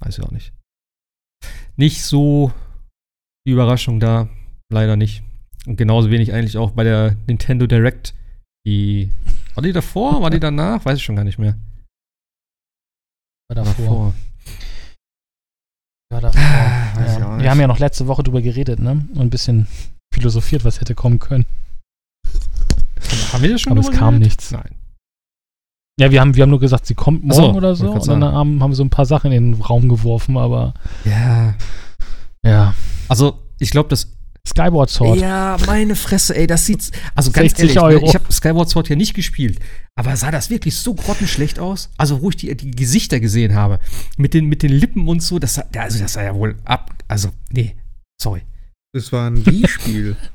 Weiß 0.02 0.18
ich 0.18 0.24
auch 0.24 0.32
nicht. 0.32 0.54
Nicht 1.76 2.04
so 2.04 2.54
die 3.50 3.54
Überraschung 3.54 4.00
da. 4.00 4.30
Leider 4.72 4.96
nicht. 4.96 5.24
Und 5.66 5.76
genauso 5.76 6.12
wenig 6.12 6.34
eigentlich 6.34 6.58
auch 6.58 6.72
bei 6.72 6.84
der 6.84 7.16
Nintendo 7.28 7.66
Direct. 7.66 8.14
Die. 8.66 9.12
War 9.56 9.64
die 9.64 9.74
davor? 9.74 10.22
War 10.22 10.30
die 10.30 10.40
danach? 10.40 10.86
Weiß 10.86 10.98
ich 10.98 11.04
schon 11.04 11.16
gar 11.16 11.26
nicht 11.26 11.40
mehr. 11.40 11.58
War 13.50 13.56
davor. 13.56 14.14
War 16.12 16.22
davor. 16.22 16.42
Ah, 16.42 16.96
weiß 16.96 17.18
ich 17.18 17.24
auch 17.24 17.32
Ja. 17.32 17.40
Wir 17.40 17.50
haben 17.50 17.60
ja 17.60 17.68
noch 17.68 17.80
letzte 17.80 18.06
Woche 18.06 18.22
drüber 18.22 18.42
geredet, 18.42 18.80
ne? 18.80 19.08
Und 19.16 19.20
ein 19.20 19.30
bisschen 19.32 19.68
philosophiert, 20.14 20.64
was 20.64 20.80
hätte 20.80 20.94
kommen 20.94 21.18
können. 21.18 21.46
Haben 23.34 23.44
wir 23.44 23.52
das 23.52 23.62
schon 23.62 23.72
Aber 23.72 23.82
es 23.82 23.92
kam 23.92 24.20
nichts. 24.20 24.52
Nein. 24.52 24.76
Ja, 26.00 26.12
wir 26.12 26.22
haben, 26.22 26.36
wir 26.36 26.44
haben 26.44 26.50
nur 26.52 26.60
gesagt, 26.60 26.86
sie 26.86 26.96
kommt 26.96 27.24
Ach 27.30 27.34
so, 27.34 27.42
morgen 27.42 27.58
oder 27.58 27.76
so. 27.76 27.92
Und 27.92 28.08
dann 28.08 28.24
haben, 28.24 28.62
haben 28.62 28.72
wir 28.72 28.76
so 28.76 28.84
ein 28.84 28.90
paar 28.92 29.06
Sachen 29.06 29.32
in 29.32 29.54
den 29.54 29.62
Raum 29.62 29.90
geworfen, 29.90 30.38
aber 30.38 30.76
Ja. 31.04 31.56
Ja. 32.46 32.74
Also, 33.08 33.40
ich 33.60 33.72
glaube, 33.72 33.90
das. 33.90 34.08
Skyward 34.48 34.90
Sword. 34.90 35.20
Ja, 35.20 35.58
meine 35.68 35.96
Fresse, 35.96 36.36
ey, 36.36 36.48
das 36.48 36.66
sieht. 36.66 36.92
Also 37.14 37.30
ganz 37.30 37.52
60 37.52 37.60
ehrlich, 37.60 37.76
ne, 37.76 37.82
Euro. 37.84 38.06
ich 38.08 38.16
habe 38.16 38.32
Skyward 38.32 38.70
Sword 38.70 38.90
ja 38.90 38.96
nicht 38.96 39.14
gespielt. 39.14 39.60
Aber 39.96 40.16
sah 40.16 40.32
das 40.32 40.50
wirklich 40.50 40.76
so 40.78 40.96
grottenschlecht 40.96 41.60
aus? 41.60 41.90
Also, 41.98 42.22
wo 42.22 42.30
ich 42.30 42.38
die, 42.38 42.56
die 42.56 42.72
Gesichter 42.72 43.20
gesehen 43.20 43.54
habe, 43.54 43.80
mit 44.18 44.34
den, 44.34 44.46
mit 44.46 44.64
den 44.64 44.72
Lippen 44.72 45.08
und 45.08 45.22
so, 45.22 45.38
das 45.40 45.56
sah, 45.56 45.66
also 45.78 46.00
das 46.00 46.14
sah 46.14 46.24
ja 46.24 46.34
wohl 46.34 46.58
ab. 46.66 46.96
Also, 47.08 47.30
nee, 47.52 47.76
sorry. 48.20 48.42
Das 48.94 49.12
war 49.12 49.30
ein 49.30 49.46
Wii-Spiel. 49.46 50.16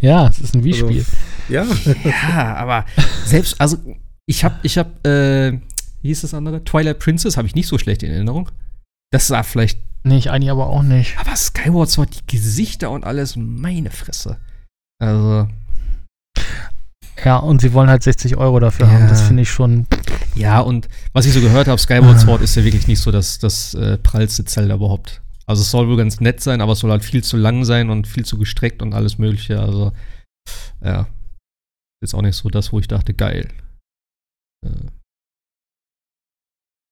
Ja, 0.00 0.28
es 0.28 0.38
ist 0.38 0.54
ein 0.54 0.62
Wii-Spiel. 0.62 1.04
ja. 1.48 1.66
Ja, 2.04 2.54
aber 2.54 2.86
selbst, 3.26 3.60
also 3.60 3.76
ich 4.24 4.44
habe, 4.44 4.54
ich 4.62 4.78
habe, 4.78 4.90
äh, 5.08 5.58
wie 6.00 6.08
hieß 6.08 6.20
das 6.20 6.32
andere? 6.32 6.62
Twilight 6.62 7.00
Princess 7.00 7.36
habe 7.36 7.48
ich 7.48 7.56
nicht 7.56 7.66
so 7.66 7.76
schlecht 7.76 8.04
in 8.04 8.12
Erinnerung. 8.12 8.50
Das 9.14 9.28
sah 9.28 9.44
vielleicht, 9.44 9.78
nee, 10.02 10.16
ich 10.18 10.30
eigentlich 10.30 10.50
aber 10.50 10.66
auch 10.66 10.82
nicht. 10.82 11.16
aber 11.18 11.36
Skyward 11.36 11.88
Sword, 11.88 12.14
die 12.30 12.36
Gesichter 12.36 12.90
und 12.90 13.04
alles, 13.04 13.36
meine 13.36 13.90
Fresse. 13.90 14.38
Also, 15.00 15.48
Ja, 17.24 17.36
und 17.36 17.60
sie 17.60 17.72
wollen 17.72 17.88
halt 17.88 18.02
60 18.02 18.36
Euro 18.36 18.58
dafür 18.58 18.86
Ja. 18.86 18.92
haben. 18.92 19.08
Das 19.08 19.22
finde 19.22 19.42
ich 19.42 19.50
schon. 19.50 19.86
ja, 20.34 20.58
und 20.58 20.88
was 21.12 21.26
ich 21.26 21.32
so 21.32 21.40
gehört 21.40 21.68
habe, 21.68 21.78
Skyward 21.80 22.18
Sword 22.18 22.42
ist 22.42 22.56
ja 22.56 22.64
wirklich 22.64 22.88
nicht 22.88 23.00
so 23.00 23.12
das, 23.12 23.38
das 23.38 23.74
äh, 23.74 23.98
prallste 23.98 24.44
Zelda 24.44 24.74
überhaupt. 24.74 25.22
Also 25.46 25.62
es 25.62 25.70
soll 25.70 25.86
wohl 25.88 25.96
ganz 25.96 26.18
nett 26.20 26.40
sein, 26.40 26.60
aber 26.60 26.72
es 26.72 26.80
soll 26.80 26.90
halt 26.90 27.04
viel 27.04 27.22
zu 27.22 27.36
lang 27.36 27.64
sein 27.64 27.88
und 27.90 28.08
viel 28.08 28.24
zu 28.24 28.36
gestreckt 28.36 28.82
und 28.82 28.94
alles 28.94 29.18
mögliche. 29.18 29.60
Also, 29.60 29.92
ja. 30.82 31.06
Ist 32.02 32.14
auch 32.14 32.22
nicht 32.22 32.34
so 32.36 32.48
das, 32.48 32.72
wo 32.72 32.80
ich 32.80 32.88
dachte, 32.88 33.14
geil. 33.14 33.48
Äh. 34.66 34.70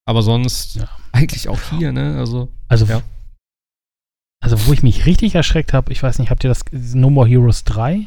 Aber 0.07 0.22
sonst 0.22 0.76
Ja. 0.76 0.88
eigentlich 1.12 1.48
auch 1.48 1.61
hier, 1.70 1.92
ne? 1.92 2.16
Also, 2.18 2.48
Also, 2.68 2.86
Ja. 2.86 3.03
also 4.42 4.66
wo 4.66 4.72
ich 4.72 4.82
mich 4.82 5.07
richtig 5.07 5.34
erschreckt 5.34 5.72
habe, 5.72 5.92
ich 5.92 6.03
weiß 6.03 6.18
nicht, 6.18 6.30
habt 6.30 6.42
ihr 6.44 6.48
das 6.50 6.64
No 6.72 7.11
More 7.11 7.28
Heroes 7.28 7.64
3? 7.64 8.07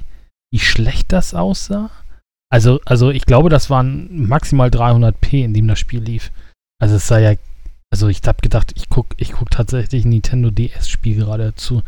Wie 0.52 0.60
schlecht 0.60 1.12
das 1.12 1.34
aussah? 1.34 1.90
Also, 2.52 2.80
also 2.86 3.10
ich 3.12 3.26
glaube, 3.26 3.50
das 3.50 3.70
waren 3.70 4.28
maximal 4.28 4.70
300p, 4.70 5.44
in 5.44 5.54
dem 5.54 5.68
das 5.68 5.80
Spiel 5.80 6.02
lief. 6.02 6.32
Also 6.80 6.96
es 6.96 7.08
sah 7.08 7.18
ja, 7.20 7.34
also 7.92 8.08
ich 8.08 8.22
habe 8.26 8.42
gedacht, 8.42 8.74
ich 8.76 8.90
guck, 8.90 9.08
ich 9.18 9.32
guck 9.32 9.50
tatsächlich 9.50 10.06
ein 10.06 10.10
Nintendo 10.10 10.52
DS-Spiel 10.52 11.16
gerade 11.18 11.56
zu. 11.56 11.82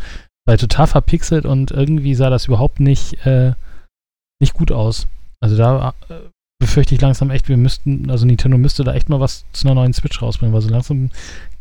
War 0.48 0.58
total 0.58 0.88
verpixelt 0.88 1.46
und 1.46 1.72
irgendwie 1.72 2.16
sah 2.16 2.30
das 2.30 2.46
überhaupt 2.46 2.80
nicht, 2.80 3.26
äh, 3.26 3.54
nicht 4.42 4.54
gut 4.54 4.72
aus. 4.72 5.08
Also 5.42 5.58
da 5.58 5.94
äh, 6.10 6.20
befürchte 6.60 6.96
ich 6.96 7.02
langsam 7.02 7.30
echt, 7.30 7.50
wir 7.50 7.58
müssten, 7.58 8.10
also 8.10 8.26
Nintendo 8.26 8.58
müsste 8.58 8.84
da 8.84 8.94
echt 8.94 9.10
mal 9.10 9.20
was 9.20 9.46
zu 9.52 9.68
einer 9.68 9.76
neuen 9.76 9.94
Switch 9.94 10.22
rausbringen, 10.22 10.54
weil 10.54 10.62
so 10.62 10.70
langsam 10.70 11.12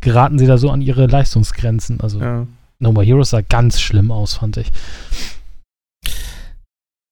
geraten 0.01 0.39
sie 0.39 0.47
da 0.47 0.59
so 0.59 0.71
an 0.71 0.81
ihre 0.81 1.07
Leistungsgrenzen. 1.07 2.01
Also 2.01 2.21
ja. 2.21 2.47
No 2.79 2.93
More 2.93 3.05
Heroes 3.05 3.31
sah 3.31 3.41
ganz 3.41 3.81
schlimm 3.81 4.11
aus, 4.11 4.35
fand 4.35 4.57
ich. 4.59 4.71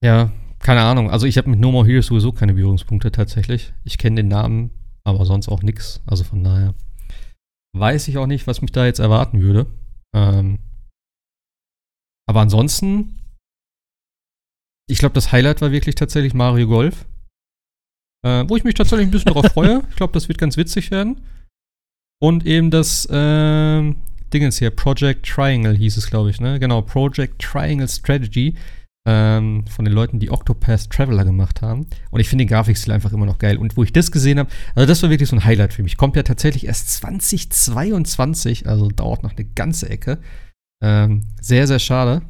ja, 0.02 0.30
keine 0.58 0.82
Ahnung. 0.82 1.10
Also 1.10 1.26
ich 1.26 1.36
habe 1.38 1.50
mit 1.50 1.60
No 1.60 1.72
More 1.72 1.86
Heroes 1.86 2.06
sowieso 2.06 2.32
keine 2.32 2.54
Berührungspunkte 2.54 3.12
tatsächlich. 3.12 3.72
Ich 3.84 3.98
kenne 3.98 4.16
den 4.16 4.28
Namen, 4.28 4.70
aber 5.04 5.24
sonst 5.26 5.48
auch 5.48 5.62
nix. 5.62 6.02
Also 6.06 6.24
von 6.24 6.42
daher 6.42 6.74
weiß 7.76 8.08
ich 8.08 8.18
auch 8.18 8.26
nicht, 8.26 8.46
was 8.46 8.62
mich 8.62 8.72
da 8.72 8.86
jetzt 8.86 9.00
erwarten 9.00 9.40
würde. 9.40 9.66
Ähm, 10.14 10.58
aber 12.26 12.40
ansonsten, 12.40 13.18
ich 14.88 14.98
glaube, 14.98 15.14
das 15.14 15.32
Highlight 15.32 15.60
war 15.60 15.72
wirklich 15.72 15.96
tatsächlich 15.96 16.32
Mario 16.32 16.66
Golf. 16.66 17.04
Äh, 18.24 18.48
wo 18.48 18.56
ich 18.56 18.64
mich 18.64 18.74
tatsächlich 18.74 19.06
ein 19.06 19.10
bisschen 19.10 19.32
darauf 19.32 19.52
freue. 19.52 19.82
Ich 19.90 19.96
glaube, 19.96 20.12
das 20.12 20.28
wird 20.28 20.38
ganz 20.38 20.56
witzig 20.56 20.90
werden. 20.90 21.20
Und 22.20 22.46
eben 22.46 22.70
das 22.70 23.06
ähm, 23.10 23.96
Dingens 24.32 24.58
hier, 24.58 24.70
Project 24.70 25.26
Triangle 25.26 25.76
hieß 25.76 25.96
es, 25.96 26.08
glaube 26.08 26.30
ich, 26.30 26.40
ne? 26.40 26.58
Genau, 26.58 26.80
Project 26.80 27.40
Triangle 27.40 27.88
Strategy 27.88 28.54
ähm, 29.06 29.66
von 29.66 29.84
den 29.84 29.92
Leuten, 29.92 30.18
die 30.18 30.30
Octopath 30.30 30.88
Traveler 30.88 31.24
gemacht 31.24 31.60
haben. 31.60 31.86
Und 32.10 32.20
ich 32.20 32.28
finde 32.28 32.44
den 32.44 32.48
Grafikstil 32.48 32.92
einfach 32.92 33.12
immer 33.12 33.26
noch 33.26 33.38
geil. 33.38 33.58
Und 33.58 33.76
wo 33.76 33.82
ich 33.82 33.92
das 33.92 34.10
gesehen 34.10 34.38
habe, 34.38 34.50
also 34.74 34.86
das 34.86 35.02
war 35.02 35.10
wirklich 35.10 35.28
so 35.28 35.36
ein 35.36 35.44
Highlight 35.44 35.74
für 35.74 35.82
mich. 35.82 35.98
Kommt 35.98 36.16
ja 36.16 36.22
tatsächlich 36.22 36.66
erst 36.66 36.90
2022, 36.94 38.66
also 38.66 38.88
dauert 38.88 39.22
noch 39.22 39.36
eine 39.36 39.44
ganze 39.44 39.90
Ecke. 39.90 40.18
Ähm, 40.82 41.22
sehr, 41.42 41.66
sehr 41.66 41.78
schade. 41.78 42.22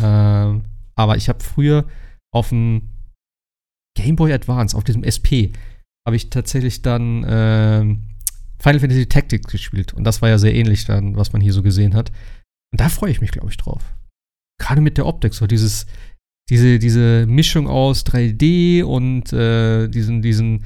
Ähm, 0.00 0.62
aber 0.94 1.16
ich 1.16 1.28
habe 1.28 1.42
früher 1.42 1.86
auf 2.32 2.50
dem 2.50 2.91
Game 3.96 4.16
Boy 4.16 4.32
Advance, 4.32 4.76
auf 4.76 4.84
diesem 4.84 5.04
SP, 5.04 5.52
habe 6.06 6.16
ich 6.16 6.30
tatsächlich 6.30 6.82
dann 6.82 7.24
ähm, 7.28 8.08
Final 8.58 8.80
Fantasy 8.80 9.06
Tactics 9.06 9.50
gespielt. 9.50 9.92
Und 9.92 10.04
das 10.04 10.22
war 10.22 10.28
ja 10.28 10.38
sehr 10.38 10.54
ähnlich 10.54 10.84
dann, 10.84 11.16
was 11.16 11.32
man 11.32 11.42
hier 11.42 11.52
so 11.52 11.62
gesehen 11.62 11.94
hat. 11.94 12.10
Und 12.72 12.80
da 12.80 12.88
freue 12.88 13.10
ich 13.10 13.20
mich, 13.20 13.32
glaube 13.32 13.50
ich, 13.50 13.56
drauf. 13.56 13.94
Gerade 14.58 14.80
mit 14.80 14.96
der 14.96 15.06
Optik, 15.06 15.34
so 15.34 15.46
dieses, 15.46 15.86
diese, 16.48 16.78
diese 16.78 17.26
Mischung 17.26 17.68
aus 17.68 18.06
3D 18.06 18.82
und 18.84 19.32
äh, 19.32 19.88
diesen, 19.88 20.22
diesen, 20.22 20.64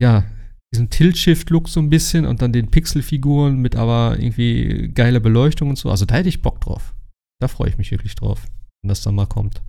ja, 0.00 0.24
diesen 0.72 0.90
Tilt-Shift-Look 0.90 1.68
so 1.68 1.80
ein 1.80 1.90
bisschen 1.90 2.26
und 2.26 2.42
dann 2.42 2.52
den 2.52 2.70
Pixelfiguren 2.70 3.58
mit 3.60 3.76
aber 3.76 4.16
irgendwie 4.18 4.90
geiler 4.92 5.20
Beleuchtung 5.20 5.70
und 5.70 5.78
so. 5.78 5.90
Also 5.90 6.04
da 6.04 6.16
hätte 6.16 6.28
ich 6.28 6.42
Bock 6.42 6.60
drauf. 6.60 6.94
Da 7.40 7.48
freue 7.48 7.68
ich 7.68 7.78
mich 7.78 7.90
wirklich 7.90 8.14
drauf, 8.14 8.46
wenn 8.82 8.88
das 8.88 9.02
dann 9.02 9.14
mal 9.14 9.26
kommt. 9.26 9.62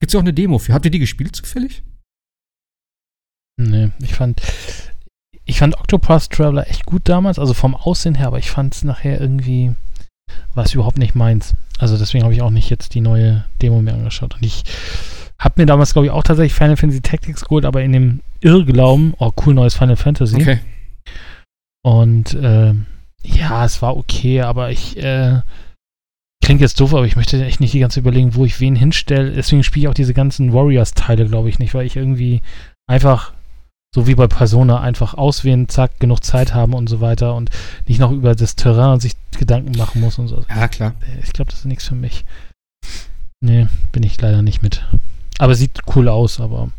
Gibt 0.00 0.10
es 0.10 0.12
ja 0.14 0.20
auch 0.20 0.24
eine 0.24 0.34
Demo 0.34 0.58
für. 0.58 0.72
Habt 0.72 0.84
ihr 0.84 0.90
die 0.90 0.98
gespielt 0.98 1.34
zufällig? 1.34 1.82
Nee, 3.58 3.90
ich 4.00 4.14
fand, 4.14 4.40
ich 5.44 5.58
fand 5.58 5.78
Octopath 5.78 6.30
Traveler 6.30 6.68
echt 6.68 6.86
gut 6.86 7.02
damals, 7.08 7.38
also 7.38 7.54
vom 7.54 7.74
Aussehen 7.74 8.14
her, 8.14 8.28
aber 8.28 8.38
ich 8.38 8.50
fand 8.50 8.74
es 8.74 8.84
nachher 8.84 9.20
irgendwie, 9.20 9.74
war 10.54 10.64
es 10.64 10.74
überhaupt 10.74 10.98
nicht 10.98 11.14
meins. 11.14 11.54
Also 11.78 11.98
deswegen 11.98 12.24
habe 12.24 12.34
ich 12.34 12.42
auch 12.42 12.50
nicht 12.50 12.70
jetzt 12.70 12.94
die 12.94 13.00
neue 13.00 13.44
Demo 13.60 13.82
mir 13.82 13.94
angeschaut. 13.94 14.34
Und 14.34 14.44
ich 14.44 14.62
habe 15.38 15.60
mir 15.60 15.66
damals, 15.66 15.92
glaube 15.92 16.06
ich, 16.06 16.12
auch 16.12 16.22
tatsächlich 16.22 16.54
Final 16.54 16.76
Fantasy 16.76 17.00
Tactics 17.00 17.44
geholt, 17.44 17.64
aber 17.64 17.82
in 17.82 17.92
dem 17.92 18.20
Irrglauben, 18.40 19.14
oh 19.18 19.32
cool, 19.44 19.54
neues 19.54 19.74
Final 19.74 19.96
Fantasy. 19.96 20.36
Okay. 20.36 20.58
Und 21.82 22.34
äh, 22.34 22.74
ja, 23.22 23.64
es 23.64 23.82
war 23.82 23.96
okay, 23.96 24.42
aber 24.42 24.70
ich 24.70 24.96
äh, 24.96 25.40
klingt 26.44 26.60
jetzt 26.60 26.80
doof, 26.80 26.94
aber 26.94 27.06
ich 27.06 27.16
möchte 27.16 27.44
echt 27.44 27.60
nicht 27.60 27.74
die 27.74 27.80
ganze 27.80 28.00
überlegen, 28.00 28.34
wo 28.34 28.44
ich 28.44 28.60
wen 28.60 28.76
hinstelle. 28.76 29.32
Deswegen 29.32 29.64
spiele 29.64 29.84
ich 29.84 29.88
auch 29.88 29.94
diese 29.94 30.14
ganzen 30.14 30.52
Warriors-Teile, 30.52 31.26
glaube 31.26 31.48
ich, 31.48 31.58
nicht, 31.58 31.74
weil 31.74 31.86
ich 31.86 31.96
irgendwie 31.96 32.42
einfach, 32.86 33.32
so 33.94 34.06
wie 34.06 34.14
bei 34.14 34.26
Persona, 34.26 34.80
einfach 34.80 35.14
auswählen, 35.14 35.68
zack, 35.68 35.98
genug 35.98 36.22
Zeit 36.22 36.54
haben 36.54 36.74
und 36.74 36.88
so 36.88 37.00
weiter 37.00 37.34
und 37.34 37.50
nicht 37.86 38.00
noch 38.00 38.12
über 38.12 38.34
das 38.34 38.54
Terrain 38.56 39.00
sich 39.00 39.14
Gedanken 39.38 39.76
machen 39.76 40.00
muss 40.00 40.18
und 40.18 40.28
so. 40.28 40.44
Ja, 40.48 40.68
klar. 40.68 40.94
Ich 41.22 41.32
glaube, 41.32 41.50
das 41.50 41.60
ist 41.60 41.64
nichts 41.64 41.86
für 41.86 41.94
mich. 41.94 42.24
Nee, 43.40 43.68
bin 43.92 44.02
ich 44.02 44.20
leider 44.20 44.42
nicht 44.42 44.62
mit. 44.62 44.86
Aber 45.38 45.54
sieht 45.54 45.80
cool 45.94 46.08
aus, 46.08 46.40
aber. 46.40 46.70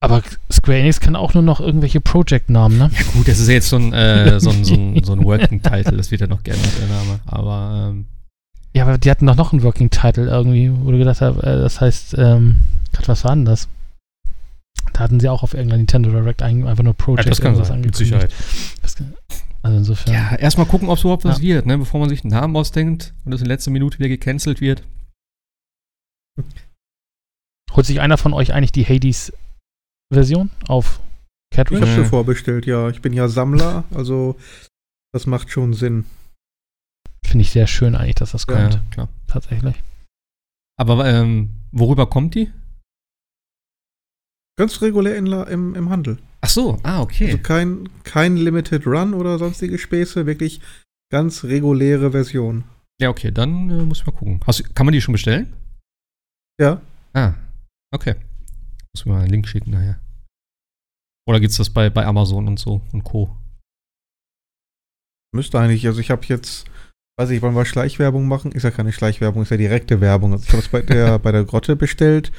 Aber 0.00 0.22
Square 0.52 0.78
Enix 0.78 1.00
kann 1.00 1.16
auch 1.16 1.34
nur 1.34 1.42
noch 1.42 1.60
irgendwelche 1.60 2.00
Project-Namen, 2.00 2.76
ne? 2.76 2.90
Ja, 2.92 3.04
gut, 3.12 3.28
das 3.28 3.38
ist 3.38 3.48
ja 3.48 3.54
jetzt 3.54 3.68
so 3.68 3.76
ein, 3.76 3.92
äh, 3.92 4.38
so 4.40 4.50
ein, 4.50 4.64
so 4.64 4.74
ein, 4.74 5.02
so 5.04 5.12
ein 5.12 5.24
Working-Title. 5.24 5.96
Das 5.96 6.10
wird 6.10 6.20
ja 6.20 6.26
noch 6.26 6.42
gerne 6.42 6.60
mit 6.60 6.78
der 6.78 6.88
Name. 6.88 7.20
Aber, 7.26 7.90
ähm, 7.90 8.06
Ja, 8.74 8.84
aber 8.84 8.98
die 8.98 9.10
hatten 9.10 9.26
doch 9.26 9.36
noch 9.36 9.52
einen 9.52 9.62
Working 9.62 9.90
Title 9.90 10.26
irgendwie, 10.26 10.70
wo 10.72 10.90
du 10.90 10.98
gedacht 10.98 11.20
hast, 11.20 11.38
äh, 11.38 11.58
das 11.58 11.80
heißt, 11.80 12.16
ähm, 12.18 12.60
Gott, 12.94 13.08
was 13.08 13.24
war 13.24 13.34
denn 13.34 13.44
das? 13.44 13.68
Da 14.94 15.00
hatten 15.00 15.18
sie 15.20 15.28
auch 15.28 15.42
auf 15.42 15.52
irgendeiner 15.54 15.78
Nintendo 15.78 16.10
Direct 16.10 16.40
einfach 16.42 16.82
nur 16.84 16.94
Project 16.94 17.24
Ja, 17.26 17.30
das 17.30 17.40
kann 17.40 17.62
sein, 17.64 17.80
mit. 17.82 17.94
Sicherheit. 17.96 18.32
Das 18.80 18.94
kann- 18.96 19.12
also 19.62 19.76
insofern. 19.78 20.12
Ja, 20.14 20.36
erstmal 20.36 20.66
gucken, 20.66 20.88
ob 20.88 20.96
es 20.98 21.02
überhaupt 21.02 21.24
was 21.24 21.38
Ja. 21.38 21.42
wird, 21.56 21.66
ne? 21.66 21.78
bevor 21.78 22.00
man 22.00 22.08
sich 22.08 22.22
einen 22.22 22.30
Namen 22.32 22.56
ausdenkt 22.56 23.12
und 23.24 23.32
das 23.32 23.40
in 23.40 23.46
letzter 23.48 23.70
Minute 23.70 23.98
wieder 23.98 24.08
gecancelt 24.08 24.60
wird. 24.60 24.82
Holt 27.72 27.86
sich 27.86 28.00
einer 28.00 28.18
von 28.18 28.32
euch 28.32 28.52
eigentlich 28.52 28.72
die 28.72 28.84
Hades-Version 28.84 30.50
auf 30.68 31.00
Ich 31.50 31.56
Cartridge? 31.56 31.82
habe 31.86 32.00
Mhm. 32.00 32.04
sie 32.04 32.08
vorbestellt, 32.10 32.66
ja. 32.66 32.88
Ich 32.90 33.02
bin 33.02 33.12
ja 33.12 33.28
Sammler, 33.28 33.84
also 33.92 34.36
das 35.12 35.26
macht 35.26 35.50
schon 35.50 35.74
Sinn. 35.74 36.04
Finde 37.26 37.42
ich 37.42 37.50
sehr 37.50 37.66
schön 37.66 37.96
eigentlich, 37.96 38.14
dass 38.16 38.32
das 38.32 38.46
kommt. 38.46 38.74
Ja, 38.74 38.80
klar. 38.90 39.08
Tatsächlich. 39.26 39.74
Aber 40.78 41.04
ähm, 41.06 41.50
worüber 41.72 42.06
kommt 42.08 42.34
die? 42.34 42.52
Ganz 44.56 44.80
regulär 44.82 45.16
in, 45.16 45.26
im, 45.26 45.74
im 45.74 45.90
Handel. 45.90 46.18
Ach 46.40 46.48
so, 46.48 46.78
ah, 46.82 47.00
okay. 47.02 47.26
Also 47.26 47.38
kein, 47.38 47.88
kein 48.04 48.36
Limited 48.36 48.86
Run 48.86 49.14
oder 49.14 49.38
sonstige 49.38 49.78
Späße, 49.78 50.26
wirklich 50.26 50.60
ganz 51.10 51.44
reguläre 51.44 52.12
Version. 52.12 52.64
Ja, 53.00 53.08
okay, 53.10 53.30
dann 53.32 53.70
äh, 53.70 53.82
muss 53.82 54.00
ich 54.00 54.06
mal 54.06 54.12
gucken. 54.12 54.40
Hast, 54.46 54.74
kann 54.74 54.86
man 54.86 54.92
die 54.92 55.00
schon 55.00 55.12
bestellen? 55.12 55.52
Ja, 56.60 56.80
Ah, 57.14 57.34
okay. 57.92 58.16
Muss 58.92 59.06
mir 59.06 59.12
mal 59.12 59.20
einen 59.20 59.30
Link 59.30 59.46
schicken 59.48 59.70
nachher. 59.70 60.00
Oder 61.28 61.40
gibt's 61.40 61.56
das 61.56 61.70
bei, 61.70 61.88
bei 61.90 62.04
Amazon 62.04 62.48
und 62.48 62.58
so 62.58 62.82
und 62.92 63.04
Co. 63.04 63.34
müsste 65.32 65.58
eigentlich. 65.58 65.86
Also 65.86 66.00
ich 66.00 66.10
habe 66.10 66.24
jetzt, 66.26 66.66
weiß 67.18 67.30
ich, 67.30 67.40
wollen 67.40 67.54
wir 67.54 67.64
Schleichwerbung 67.64 68.26
machen? 68.28 68.52
Ist 68.52 68.64
ja 68.64 68.70
keine 68.70 68.92
Schleichwerbung, 68.92 69.42
ist 69.42 69.50
ja 69.50 69.56
direkte 69.56 70.00
Werbung. 70.00 70.32
Also 70.32 70.44
ich 70.44 70.50
habe 70.50 70.62
es 70.62 70.68
bei 70.68 70.82
der, 70.82 71.18
bei 71.20 71.32
der 71.32 71.44
Grotte 71.44 71.76
bestellt. 71.76 72.30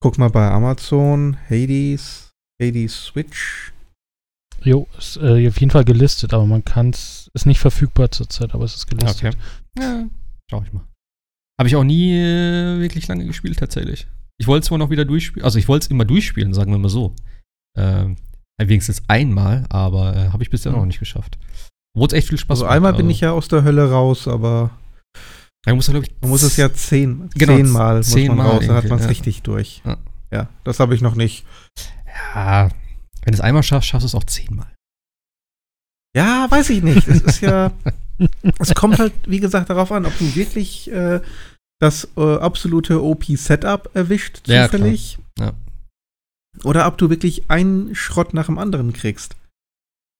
Guck 0.00 0.18
mal 0.18 0.30
bei 0.30 0.48
Amazon, 0.48 1.36
Hades, 1.50 2.30
Hades 2.62 3.04
Switch. 3.06 3.72
Jo, 4.62 4.86
ist 4.96 5.16
äh, 5.16 5.48
auf 5.48 5.58
jeden 5.60 5.70
Fall 5.70 5.84
gelistet, 5.84 6.32
aber 6.34 6.46
man 6.46 6.64
kann 6.64 6.90
es, 6.90 7.30
ist 7.34 7.46
nicht 7.46 7.60
verfügbar 7.60 8.10
zurzeit, 8.10 8.54
aber 8.54 8.64
es 8.64 8.74
ist 8.74 8.86
gelistet. 8.86 9.34
Okay. 9.34 9.36
Ja, 9.78 10.06
schau 10.50 10.62
ich 10.62 10.72
mal. 10.72 10.84
Habe 11.58 11.68
ich 11.68 11.76
auch 11.76 11.84
nie 11.84 12.12
äh, 12.12 12.78
wirklich 12.78 13.08
lange 13.08 13.26
gespielt, 13.26 13.58
tatsächlich. 13.58 14.06
Ich 14.40 14.46
wollte 14.46 14.60
es 14.60 14.66
zwar 14.66 14.78
noch 14.78 14.90
wieder 14.90 15.04
durchspielen, 15.04 15.44
also 15.44 15.58
ich 15.58 15.66
wollte 15.66 15.84
es 15.84 15.90
immer 15.90 16.04
durchspielen, 16.04 16.54
sagen 16.54 16.70
wir 16.70 16.78
mal 16.78 16.88
so. 16.88 17.14
Ähm, 17.76 18.16
wenigstens 18.60 19.02
einmal, 19.08 19.64
aber 19.68 20.16
äh, 20.16 20.28
habe 20.30 20.42
ich 20.42 20.50
bisher 20.50 20.72
noch 20.72 20.86
nicht 20.86 21.00
geschafft. 21.00 21.38
Obwohl 21.94 22.08
es 22.08 22.12
echt 22.12 22.28
viel 22.28 22.38
Spaß 22.38 22.62
Also 22.62 22.66
einmal 22.66 22.94
bin 22.94 23.10
ich 23.10 23.20
ja 23.20 23.32
aus 23.32 23.48
der 23.48 23.64
Hölle 23.64 23.90
raus, 23.90 24.28
aber 24.28 24.70
Man 25.68 25.76
muss, 25.76 25.88
ich, 25.88 26.14
man 26.20 26.30
muss 26.30 26.42
es 26.42 26.56
ja 26.56 26.72
zehn, 26.72 27.28
Genau, 27.34 27.56
zehnmal 27.56 27.96
muss 27.98 28.10
zehnmal 28.10 28.36
man 28.36 28.46
raus, 28.46 28.64
dann 28.66 28.76
hat 28.76 28.88
man 28.88 28.98
es 28.98 29.04
ja. 29.04 29.08
richtig 29.10 29.42
durch. 29.42 29.82
Ja. 29.84 29.98
Ja, 30.30 30.48
das 30.64 30.80
habe 30.80 30.94
ich 30.94 31.00
noch 31.00 31.14
nicht. 31.14 31.44
Ja, 32.34 32.68
wenn 33.24 33.32
du 33.32 33.34
es 33.34 33.40
einmal 33.40 33.62
schaffst, 33.62 33.88
schaffst 33.88 34.04
du 34.04 34.06
es 34.08 34.14
auch 34.14 34.24
zehnmal. 34.24 34.72
Ja, 36.16 36.46
weiß 36.50 36.70
ich 36.70 36.82
nicht. 36.82 37.06
Es 37.06 37.20
ist 37.20 37.40
ja, 37.40 37.72
es 38.58 38.74
kommt 38.74 38.98
halt, 38.98 39.12
wie 39.26 39.40
gesagt, 39.40 39.70
darauf 39.70 39.92
an, 39.92 40.06
ob 40.06 40.18
du 40.18 40.34
wirklich 40.34 40.90
äh, 40.90 41.20
das 41.80 42.08
äh, 42.16 42.36
absolute 42.36 43.02
OP-Setup 43.02 43.90
erwischt, 43.94 44.46
Ja, 44.46 44.64
zufällig. 44.70 45.18
klar. 45.36 45.54
Oder 46.64 46.86
ob 46.86 46.98
du 46.98 47.08
wirklich 47.08 47.50
einen 47.50 47.94
Schrott 47.94 48.34
nach 48.34 48.46
dem 48.46 48.58
anderen 48.58 48.92
kriegst. 48.92 49.36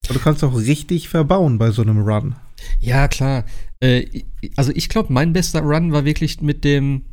Aber 0.04 0.14
du 0.14 0.20
kannst 0.20 0.44
auch 0.44 0.56
richtig 0.56 1.08
verbauen 1.08 1.58
bei 1.58 1.70
so 1.70 1.82
einem 1.82 2.00
Run. 2.00 2.36
Ja, 2.80 3.08
klar. 3.08 3.44
Äh, 3.80 4.24
also 4.56 4.72
ich 4.74 4.88
glaube, 4.88 5.12
mein 5.12 5.32
bester 5.32 5.60
Run 5.60 5.92
war 5.92 6.04
wirklich 6.04 6.40
mit 6.40 6.64
dem, 6.64 7.04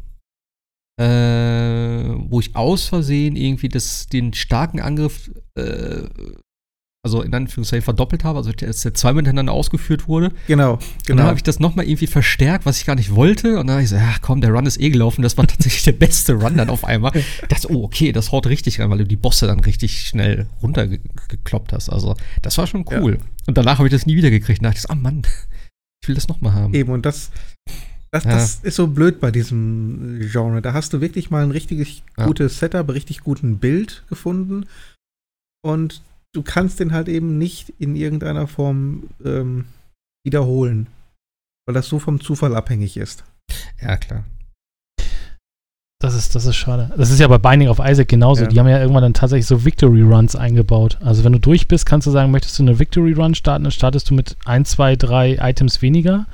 äh, 1.00 1.04
wo 1.06 2.39
ich 2.39 2.56
aus 2.56 2.86
Versehen 2.86 3.36
irgendwie 3.36 3.70
das, 3.70 4.08
den 4.08 4.34
starken 4.34 4.80
Angriff, 4.80 5.32
äh, 5.56 6.04
also 7.06 7.22
in 7.22 7.32
Anführungszeichen 7.36 7.84
verdoppelt 7.84 8.24
habe, 8.24 8.39
also 8.39 8.51
dass 8.51 8.82
der 8.82 8.95
zweimal 8.95 9.20
hintereinander 9.20 9.53
ausgeführt 9.53 10.08
wurde. 10.08 10.32
Genau, 10.47 10.74
Und 10.74 10.82
dann 10.82 11.18
genau. 11.18 11.24
habe 11.28 11.38
ich 11.38 11.43
das 11.43 11.60
nochmal 11.60 11.86
irgendwie 11.86 12.08
verstärkt, 12.08 12.66
was 12.66 12.80
ich 12.80 12.86
gar 12.88 12.95
nicht 12.95 13.14
wollte. 13.14 13.60
Und 13.60 13.68
dann 13.68 13.76
habe 13.76 13.84
ich 13.84 13.89
so, 13.89 13.95
ja 13.95 14.16
komm, 14.22 14.41
der 14.41 14.49
Run 14.49 14.66
ist 14.66 14.82
eh 14.82 14.89
gelaufen. 14.89 15.22
Das 15.22 15.38
war 15.38 15.45
tatsächlich 15.47 15.84
der 15.84 15.91
beste 15.91 16.34
Run 16.34 16.58
dann 16.58 16.70
auf 16.70 16.84
einmal. 16.84 17.12
Dachte, 17.47 17.72
oh, 17.72 17.84
okay, 17.84 18.12
das 18.12 18.32
haut 18.32 18.47
richtig 18.47 18.80
rein, 18.80 18.89
weil 18.89 18.97
du 18.97 19.06
die 19.06 19.16
Bosse 19.18 19.45
dann 19.45 19.60
richtig 19.60 20.08
schnell 20.08 20.47
runtergekloppt 20.64 21.74
hast. 21.74 21.89
Also, 21.89 22.16
das 22.41 22.58
war 22.58 22.66
schon 22.66 22.86
cool. 22.91 23.20
Und 23.45 23.56
danach 23.56 23.78
habe 23.78 23.88
ich 23.88 23.93
das 23.93 24.08
nie 24.08 24.16
wieder 24.16 24.32
gekriegt. 24.32 24.60
Und 24.60 24.64
dachte 24.64 24.80
ich, 24.84 24.89
ah 24.89 24.95
Mann, 24.95 25.22
ich 26.01 26.08
will 26.08 26.16
das 26.16 26.28
nochmal 26.28 26.53
haben. 26.53 26.74
Eben, 26.74 26.91
und 26.91 27.06
das, 27.06 27.30
das, 28.10 28.24
Ja. 28.24 28.32
das 28.32 28.56
ist 28.64 28.78
so 28.78 28.88
blöd 28.88 29.20
bei 29.20 29.30
diesem 29.30 30.28
Genre. 30.32 30.60
Da 30.64 30.74
hast 30.74 30.91
du 30.93 31.01
wirklich 31.01 31.30
mal 31.30 31.43
ein 31.43 31.51
richtig 31.51 32.01
Ja. 32.18 32.26
gutes 32.26 32.58
Setup, 32.58 32.89
richtig 32.89 33.20
guten 33.22 33.60
Bild 33.60 34.03
gefunden. 34.10 34.66
Und 35.64 36.01
du 36.36 36.44
kannst 36.44 36.80
den 36.80 36.92
halt 36.92 37.08
eben 37.08 37.38
nicht 37.38 37.74
in 37.80 37.96
irgendeiner 37.96 38.48
Form 38.48 39.10
ähm, 39.24 39.66
wiederholen. 40.26 40.88
Weil 41.66 41.74
das 41.74 41.88
so 41.88 41.98
vom 41.98 42.20
Zufall 42.20 42.56
abhängig 42.56 42.98
ist. 42.98 43.24
Ja, 43.82 43.98
klar. 43.98 44.26
Das 46.06 46.14
ist, 46.14 46.36
das 46.36 46.45
ist 46.45 46.56
schade. 46.56 46.91
Das 46.95 47.10
ist 47.10 47.20
ja 47.20 47.28
bei 47.28 47.39
Binding 47.39 47.68
of 47.68 47.80
Isaac 47.84 48.08
genauso. 48.08 48.43
Ja. 48.43 48.47
Die 48.47 48.60
haben 48.60 48.68
ja 48.68 48.80
irgendwann 48.80 49.01
dann 49.01 49.16
tatsächlich 49.16 49.47
so 49.47 49.66
Victory 49.66 50.03
Runs 50.03 50.36
eingebaut. 50.36 50.99
Also 51.03 51.24
wenn 51.24 51.34
du 51.34 51.39
durch 51.39 51.68
bist, 51.68 51.88
kannst 51.88 52.06
du 52.06 52.12
sagen, 52.12 52.30
möchtest 52.30 52.60
du 52.60 52.64
eine 52.64 52.78
Victory 52.78 53.14
Run 53.14 53.34
starten, 53.34 53.64
dann 53.64 53.72
startest 53.72 54.12
du 54.12 54.14
mit 54.14 54.38
ein, 54.45 54.66
zwei, 54.66 54.95
drei 54.95 55.39
Items 55.41 55.82
weniger, 55.82 56.28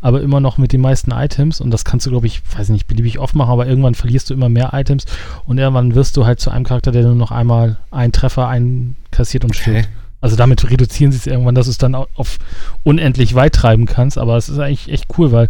aber 0.00 0.22
immer 0.22 0.40
noch 0.40 0.56
mit 0.56 0.72
den 0.72 0.80
meisten 0.80 1.10
Items. 1.10 1.60
Und 1.60 1.72
das 1.72 1.84
kannst 1.84 2.06
du, 2.06 2.10
glaube 2.10 2.26
ich, 2.26 2.40
weiß 2.56 2.70
nicht, 2.70 2.86
beliebig 2.86 3.18
oft 3.18 3.34
machen, 3.34 3.50
aber 3.50 3.66
irgendwann 3.66 3.94
verlierst 3.94 4.30
du 4.30 4.34
immer 4.34 4.48
mehr 4.48 4.70
Items 4.72 5.04
und 5.44 5.58
irgendwann 5.58 5.94
wirst 5.94 6.16
du 6.16 6.24
halt 6.24 6.40
zu 6.40 6.50
einem 6.50 6.64
Charakter, 6.64 6.90
der 6.90 7.02
nur 7.02 7.14
noch 7.14 7.30
einmal 7.30 7.76
einen 7.90 8.12
Treffer 8.12 8.48
einkassiert 8.48 9.44
und 9.44 9.54
stirbt. 9.54 9.90
Also 10.20 10.36
damit 10.36 10.68
reduzieren 10.68 11.12
sie 11.12 11.18
es 11.18 11.26
irgendwann, 11.26 11.54
dass 11.54 11.66
du 11.66 11.70
es 11.70 11.78
dann 11.78 11.94
au- 11.94 12.08
auf 12.14 12.38
unendlich 12.82 13.34
weit 13.34 13.54
treiben 13.54 13.86
kannst. 13.86 14.18
Aber 14.18 14.36
es 14.36 14.48
ist 14.48 14.58
eigentlich 14.58 14.90
echt 14.90 15.06
cool, 15.18 15.32
weil 15.32 15.48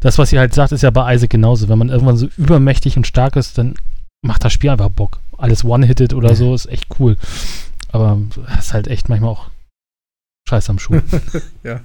das, 0.00 0.18
was 0.18 0.32
ihr 0.32 0.40
halt 0.40 0.54
sagt, 0.54 0.72
ist 0.72 0.82
ja 0.82 0.90
bei 0.90 1.14
Isaac 1.14 1.30
genauso. 1.30 1.68
Wenn 1.68 1.78
man 1.78 1.88
irgendwann 1.88 2.16
so 2.16 2.28
übermächtig 2.36 2.96
und 2.96 3.06
stark 3.06 3.36
ist, 3.36 3.58
dann 3.58 3.74
macht 4.22 4.44
das 4.44 4.52
Spiel 4.52 4.70
einfach 4.70 4.88
Bock. 4.90 5.20
Alles 5.36 5.64
one-hitted 5.64 6.14
oder 6.14 6.34
so 6.34 6.54
ist 6.54 6.66
echt 6.66 6.86
cool. 6.98 7.16
Aber 7.92 8.18
es 8.58 8.66
ist 8.66 8.74
halt 8.74 8.88
echt 8.88 9.08
manchmal 9.08 9.30
auch 9.30 9.48
scheiß 10.48 10.68
am 10.70 10.78
Schuh. 10.78 11.00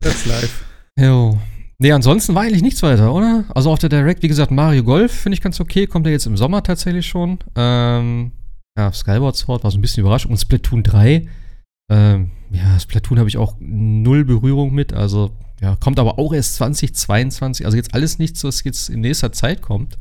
That's 0.00 0.26
live. 0.26 0.64
Jo. 0.98 1.38
Nee, 1.78 1.92
ansonsten 1.92 2.34
war 2.34 2.42
eigentlich 2.42 2.62
nichts 2.62 2.82
weiter, 2.82 3.12
oder? 3.12 3.44
Also 3.54 3.72
auf 3.72 3.78
der 3.78 3.88
Direct, 3.88 4.22
wie 4.22 4.28
gesagt, 4.28 4.50
Mario 4.52 4.84
Golf 4.84 5.12
finde 5.12 5.34
ich 5.34 5.40
ganz 5.40 5.58
okay. 5.60 5.86
Kommt 5.86 6.06
ja 6.06 6.12
jetzt 6.12 6.26
im 6.26 6.36
Sommer 6.36 6.62
tatsächlich 6.62 7.06
schon. 7.06 7.38
Ähm, 7.56 8.32
ja, 8.76 8.92
Skyward 8.92 9.36
Sword 9.36 9.64
war 9.64 9.70
so 9.70 9.78
ein 9.78 9.82
bisschen 9.82 10.02
überrascht. 10.02 10.26
Und 10.26 10.38
Splatoon 10.38 10.82
3. 10.82 11.26
Ähm, 11.90 12.30
ja, 12.50 12.78
Splatoon 12.78 13.18
habe 13.18 13.28
ich 13.28 13.36
auch 13.36 13.56
null 13.60 14.24
Berührung 14.24 14.72
mit. 14.72 14.92
Also, 14.92 15.30
ja, 15.60 15.76
kommt 15.76 15.98
aber 15.98 16.18
auch 16.18 16.32
erst 16.32 16.56
2022. 16.56 17.66
Also 17.66 17.76
jetzt 17.76 17.94
alles 17.94 18.18
nichts, 18.18 18.42
was 18.44 18.64
jetzt 18.64 18.88
in 18.88 19.00
nächster 19.00 19.32
Zeit 19.32 19.62
kommt. 19.62 19.98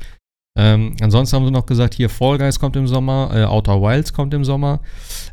Ähm, 0.58 0.96
ansonsten 1.02 1.36
haben 1.36 1.46
sie 1.46 1.52
noch 1.52 1.66
gesagt, 1.66 1.94
hier 1.94 2.10
Fall 2.10 2.38
Guys 2.38 2.60
kommt 2.60 2.76
im 2.76 2.88
Sommer, 2.88 3.32
äh, 3.34 3.44
Outer 3.46 3.82
Wilds 3.82 4.12
kommt 4.12 4.34
im 4.34 4.44
Sommer. 4.44 4.82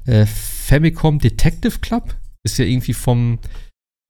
Äh, 0.06 0.26
Famicom 0.26 1.18
Detective 1.18 1.80
Club 1.80 2.14
ist 2.44 2.58
ja 2.58 2.64
irgendwie 2.64 2.92
vom 2.92 3.38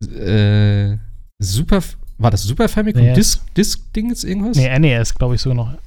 äh, 0.04 0.96
Super, 1.38 1.82
war 2.18 2.30
das 2.30 2.42
Super 2.42 2.68
Famicom 2.68 3.02
NES. 3.02 3.16
Disc, 3.16 3.54
Disc 3.54 3.92
Ding 3.94 4.10
jetzt 4.10 4.24
irgendwas? 4.24 4.56
nee, 4.56 4.78
NES, 4.78 5.14
glaube 5.14 5.36
ich 5.36 5.40
sogar 5.40 5.56
noch. 5.56 5.78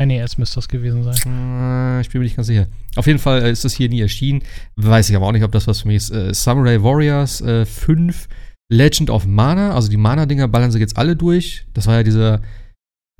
NES 0.00 0.38
müsste 0.38 0.56
das 0.56 0.68
gewesen 0.68 1.02
sein. 1.02 1.14
Äh, 1.26 2.00
ich 2.00 2.10
bin 2.10 2.20
mir 2.20 2.24
nicht 2.24 2.36
ganz 2.36 2.48
sicher. 2.48 2.66
Auf 2.96 3.06
jeden 3.06 3.18
Fall 3.18 3.42
äh, 3.42 3.50
ist 3.50 3.64
das 3.64 3.74
hier 3.74 3.88
nie 3.88 4.00
erschienen. 4.00 4.42
Weiß 4.76 5.08
ich 5.10 5.16
aber 5.16 5.26
auch 5.26 5.32
nicht, 5.32 5.44
ob 5.44 5.52
das 5.52 5.66
was 5.66 5.82
für 5.82 5.88
mich 5.88 5.96
ist. 5.96 6.10
Äh, 6.10 6.34
Samurai 6.34 6.82
Warriors 6.82 7.40
äh, 7.40 7.64
5, 7.64 8.28
Legend 8.70 9.10
of 9.10 9.26
Mana, 9.26 9.74
also 9.74 9.88
die 9.88 9.96
Mana-Dinger 9.96 10.48
ballern 10.48 10.72
sie 10.72 10.78
jetzt 10.78 10.96
alle 10.96 11.16
durch. 11.16 11.66
Das 11.74 11.86
war 11.86 11.96
ja 11.96 12.02
dieser, 12.02 12.40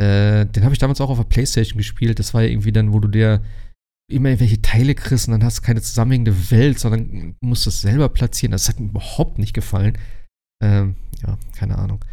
äh, 0.00 0.46
den 0.46 0.64
habe 0.64 0.72
ich 0.72 0.78
damals 0.78 1.00
auch 1.00 1.10
auf 1.10 1.18
der 1.18 1.24
Playstation 1.24 1.78
gespielt. 1.78 2.18
Das 2.18 2.34
war 2.34 2.42
ja 2.42 2.48
irgendwie 2.48 2.72
dann, 2.72 2.92
wo 2.92 3.00
du 3.00 3.08
dir 3.08 3.42
immer 4.10 4.28
irgendwelche 4.28 4.60
Teile 4.62 4.94
kriegst 4.94 5.28
und 5.28 5.32
dann 5.32 5.44
hast 5.44 5.58
du 5.58 5.62
keine 5.62 5.80
zusammenhängende 5.80 6.50
Welt, 6.50 6.78
sondern 6.78 7.36
musst 7.40 7.66
es 7.66 7.80
selber 7.80 8.08
platzieren. 8.08 8.52
Das 8.52 8.68
hat 8.68 8.80
mir 8.80 8.88
überhaupt 8.88 9.38
nicht 9.38 9.54
gefallen. 9.54 9.96
Ähm, 10.62 10.96
ja, 11.26 11.38
keine 11.56 11.78
Ahnung. 11.78 12.04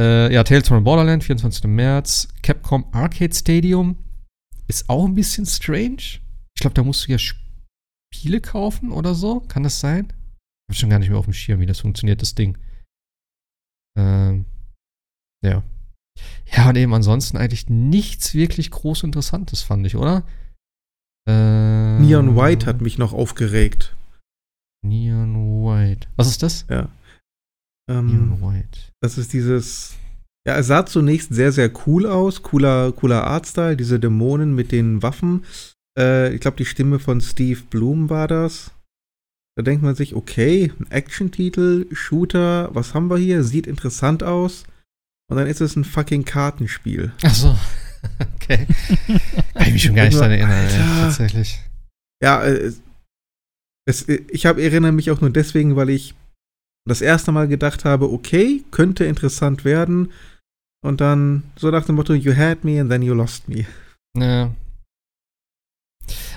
Äh, 0.00 0.32
ja, 0.32 0.42
Tales 0.42 0.68
from 0.68 0.84
Borderland, 0.84 1.24
24. 1.24 1.64
März. 1.64 2.28
Capcom 2.42 2.86
Arcade 2.92 3.34
Stadium 3.34 3.98
ist 4.68 4.88
auch 4.88 5.04
ein 5.04 5.14
bisschen 5.14 5.46
strange. 5.46 6.20
Ich 6.54 6.60
glaube, 6.60 6.74
da 6.74 6.82
musst 6.82 7.06
du 7.06 7.12
ja 7.12 7.18
Spiele 7.18 8.40
kaufen 8.40 8.92
oder 8.92 9.14
so. 9.14 9.40
Kann 9.40 9.62
das 9.62 9.80
sein? 9.80 10.12
Ich 10.68 10.74
hab 10.74 10.80
schon 10.80 10.90
gar 10.90 10.98
nicht 10.98 11.10
mehr 11.10 11.18
auf 11.18 11.26
dem 11.26 11.34
Schirm, 11.34 11.60
wie 11.60 11.66
das 11.66 11.80
funktioniert, 11.80 12.22
das 12.22 12.34
Ding. 12.34 12.56
Ähm, 13.98 14.46
ja. 15.44 15.62
Ja, 16.54 16.68
und 16.68 16.76
eben 16.76 16.94
ansonsten 16.94 17.36
eigentlich 17.36 17.68
nichts 17.68 18.34
wirklich 18.34 18.70
groß 18.70 19.02
Interessantes, 19.02 19.62
fand 19.62 19.86
ich, 19.86 19.96
oder? 19.96 20.24
Äh, 21.26 21.98
Neon 22.00 22.36
White 22.36 22.66
hat 22.66 22.80
mich 22.80 22.98
noch 22.98 23.12
aufgeregt. 23.12 23.94
Neon 24.84 25.64
White. 25.64 26.08
Was 26.16 26.28
ist 26.28 26.42
das? 26.42 26.66
Ja. 26.68 26.88
Ähm, 27.90 28.38
das 29.00 29.18
ist 29.18 29.32
dieses. 29.32 29.96
Ja, 30.46 30.56
es 30.56 30.66
sah 30.66 30.84
zunächst 30.84 31.32
sehr, 31.32 31.52
sehr 31.52 31.70
cool 31.86 32.06
aus. 32.06 32.42
Cooler, 32.42 32.92
cooler 32.92 33.24
Artstyle, 33.24 33.76
diese 33.76 34.00
Dämonen 34.00 34.54
mit 34.54 34.72
den 34.72 35.02
Waffen. 35.02 35.44
Äh, 35.98 36.34
ich 36.34 36.40
glaube, 36.40 36.56
die 36.56 36.64
Stimme 36.64 36.98
von 36.98 37.20
Steve 37.20 37.60
Bloom 37.70 38.10
war 38.10 38.26
das. 38.26 38.72
Da 39.56 39.62
denkt 39.62 39.82
man 39.82 39.94
sich, 39.94 40.14
okay, 40.14 40.72
ein 40.80 40.90
Action-Titel, 40.90 41.86
Shooter, 41.92 42.74
was 42.74 42.94
haben 42.94 43.08
wir 43.08 43.18
hier? 43.18 43.44
Sieht 43.44 43.66
interessant 43.66 44.22
aus. 44.22 44.64
Und 45.30 45.36
dann 45.36 45.46
ist 45.46 45.60
es 45.60 45.76
ein 45.76 45.84
fucking 45.84 46.24
Kartenspiel. 46.24 47.12
Ach 47.22 47.34
so. 47.34 47.56
okay. 48.34 48.66
Kann 49.54 49.66
ich 49.66 49.72
mich 49.72 49.82
schon 49.82 49.94
gar 49.94 50.06
nicht 50.06 50.16
daran 50.16 50.32
erinnern, 50.32 50.66
ja, 50.70 51.04
tatsächlich. 51.04 51.60
Ja, 52.22 52.42
äh, 52.42 52.72
es, 53.84 54.08
ich 54.08 54.46
hab, 54.46 54.58
erinnere 54.58 54.92
mich 54.92 55.10
auch 55.10 55.20
nur 55.20 55.30
deswegen, 55.30 55.76
weil 55.76 55.90
ich 55.90 56.14
das 56.84 57.00
erste 57.00 57.32
Mal 57.32 57.48
gedacht 57.48 57.84
habe, 57.84 58.10
okay, 58.10 58.64
könnte 58.70 59.04
interessant 59.04 59.64
werden. 59.64 60.12
Und 60.84 61.00
dann 61.00 61.44
so 61.56 61.70
nach 61.70 61.86
dem 61.86 61.94
Motto, 61.94 62.12
you 62.12 62.36
had 62.36 62.64
me 62.64 62.80
and 62.80 62.90
then 62.90 63.02
you 63.02 63.14
lost 63.14 63.48
me. 63.48 63.66
Ja. 64.16 64.52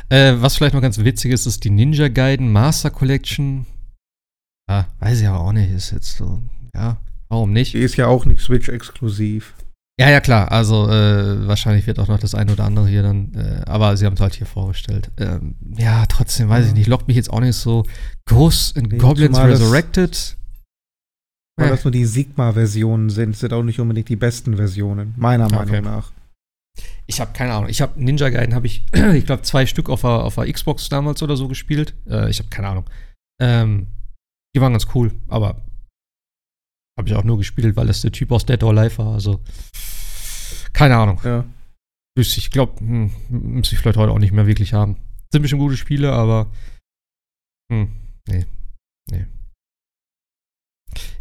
Äh, 0.09 0.35
was 0.37 0.55
vielleicht 0.55 0.75
noch 0.75 0.81
ganz 0.81 0.99
witzig 0.99 1.31
ist, 1.31 1.47
ist 1.47 1.63
die 1.63 1.71
Ninja 1.71 2.09
Gaiden 2.09 2.51
Master 2.51 2.91
Collection. 2.91 3.65
Ja, 4.69 4.87
weiß 4.99 5.21
ich 5.21 5.27
aber 5.27 5.39
auch 5.39 5.51
nicht. 5.51 5.71
Ist 5.71 5.91
jetzt 5.91 6.15
so, 6.17 6.41
ja, 6.75 6.97
warum 7.27 7.53
nicht? 7.53 7.73
Die 7.73 7.79
ist 7.79 7.97
ja 7.97 8.07
auch 8.07 8.25
nicht 8.25 8.41
Switch-exklusiv. 8.41 9.55
Ja, 9.99 10.09
ja, 10.09 10.19
klar. 10.19 10.51
Also, 10.51 10.89
äh, 10.89 11.47
wahrscheinlich 11.47 11.87
wird 11.87 11.99
auch 11.99 12.09
noch 12.09 12.19
das 12.19 12.35
eine 12.35 12.51
oder 12.51 12.65
andere 12.65 12.87
hier 12.87 13.01
dann, 13.01 13.33
äh, 13.33 13.61
aber 13.65 13.95
sie 13.95 14.05
haben 14.05 14.15
es 14.15 14.19
halt 14.19 14.35
hier 14.35 14.45
vorgestellt. 14.47 15.09
Ähm, 15.17 15.55
ja, 15.77 16.05
trotzdem 16.07 16.49
weiß 16.49 16.65
Ja. 16.65 16.69
ich 16.71 16.75
nicht. 16.77 16.87
Lockt 16.87 17.07
mich 17.07 17.15
jetzt 17.15 17.29
auch 17.31 17.39
nicht 17.39 17.55
so. 17.55 17.85
Ghosts 18.27 18.75
and 18.75 18.91
Nee, 18.91 18.97
Goblins 18.97 19.37
Resurrected. 19.39 20.35
Weil 21.57 21.69
das 21.69 21.85
nur 21.85 21.91
die 21.91 22.03
Sigma-Versionen 22.05 23.09
sind, 23.09 23.37
sind 23.37 23.53
auch 23.53 23.63
nicht 23.63 23.79
unbedingt 23.79 24.09
die 24.09 24.17
besten 24.17 24.57
Versionen, 24.57 25.13
meiner 25.15 25.45
Okay. 25.45 25.55
Meinung 25.55 25.83
nach. 25.83 26.11
Ich 27.07 27.21
habe 27.21 27.31
keine 27.31 27.53
Ahnung. 27.53 27.69
Ich 27.69 27.81
habe 27.81 27.93
Ninja 28.03 28.27
Gaiden 28.29 28.53
habe 28.53 28.65
ich, 28.67 28.85
ich 29.13 29.25
glaube, 29.25 29.43
zwei 29.43 29.65
Stück 29.65 29.89
auf 29.89 30.01
der, 30.01 30.09
auf 30.25 30.35
der 30.35 30.51
Xbox 30.51 30.89
damals 30.89 31.23
oder 31.23 31.37
so 31.37 31.47
gespielt. 31.47 31.95
Äh, 32.09 32.29
ich 32.29 32.39
habe 32.39 32.49
keine 32.49 32.67
Ahnung. 32.67 32.89
Ähm, 33.41 33.87
die 34.53 34.59
waren 34.59 34.73
ganz 34.73 34.87
cool, 34.93 35.13
aber 35.29 35.61
habe 36.97 37.09
ich 37.09 37.15
auch 37.15 37.23
nur 37.23 37.37
gespielt, 37.37 37.75
weil 37.75 37.87
das 37.87 38.01
der 38.01 38.11
Typ 38.11 38.31
aus 38.31 38.45
Dead 38.45 38.61
or 38.63 38.77
Alive 38.77 38.97
war. 38.97 39.13
Also 39.13 39.41
keine 40.73 40.97
Ahnung. 40.97 41.19
Ja. 41.23 41.45
Ich 42.17 42.49
glaube, 42.49 42.79
hm, 42.79 43.11
müsste 43.29 43.75
ich 43.75 43.81
vielleicht 43.81 43.97
heute 43.97 44.11
auch 44.11 44.19
nicht 44.19 44.31
mehr 44.31 44.47
wirklich 44.47 44.73
haben. 44.73 44.97
Sind 45.31 45.41
bestimmt 45.41 45.61
gute 45.61 45.77
Spiele, 45.77 46.13
aber 46.13 46.51
hm, 47.71 47.89
nee, 48.27 48.45
nee. 49.11 49.25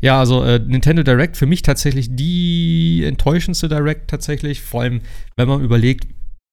Ja, 0.01 0.21
also 0.21 0.45
äh, 0.45 0.59
Nintendo 0.59 1.03
Direct 1.03 1.37
für 1.37 1.47
mich 1.47 1.63
tatsächlich 1.63 2.15
die 2.15 3.03
enttäuschendste 3.05 3.69
Direct 3.69 4.09
tatsächlich. 4.09 4.61
Vor 4.61 4.83
allem, 4.83 5.01
wenn 5.37 5.49
man 5.49 5.63
überlegt, 5.63 6.07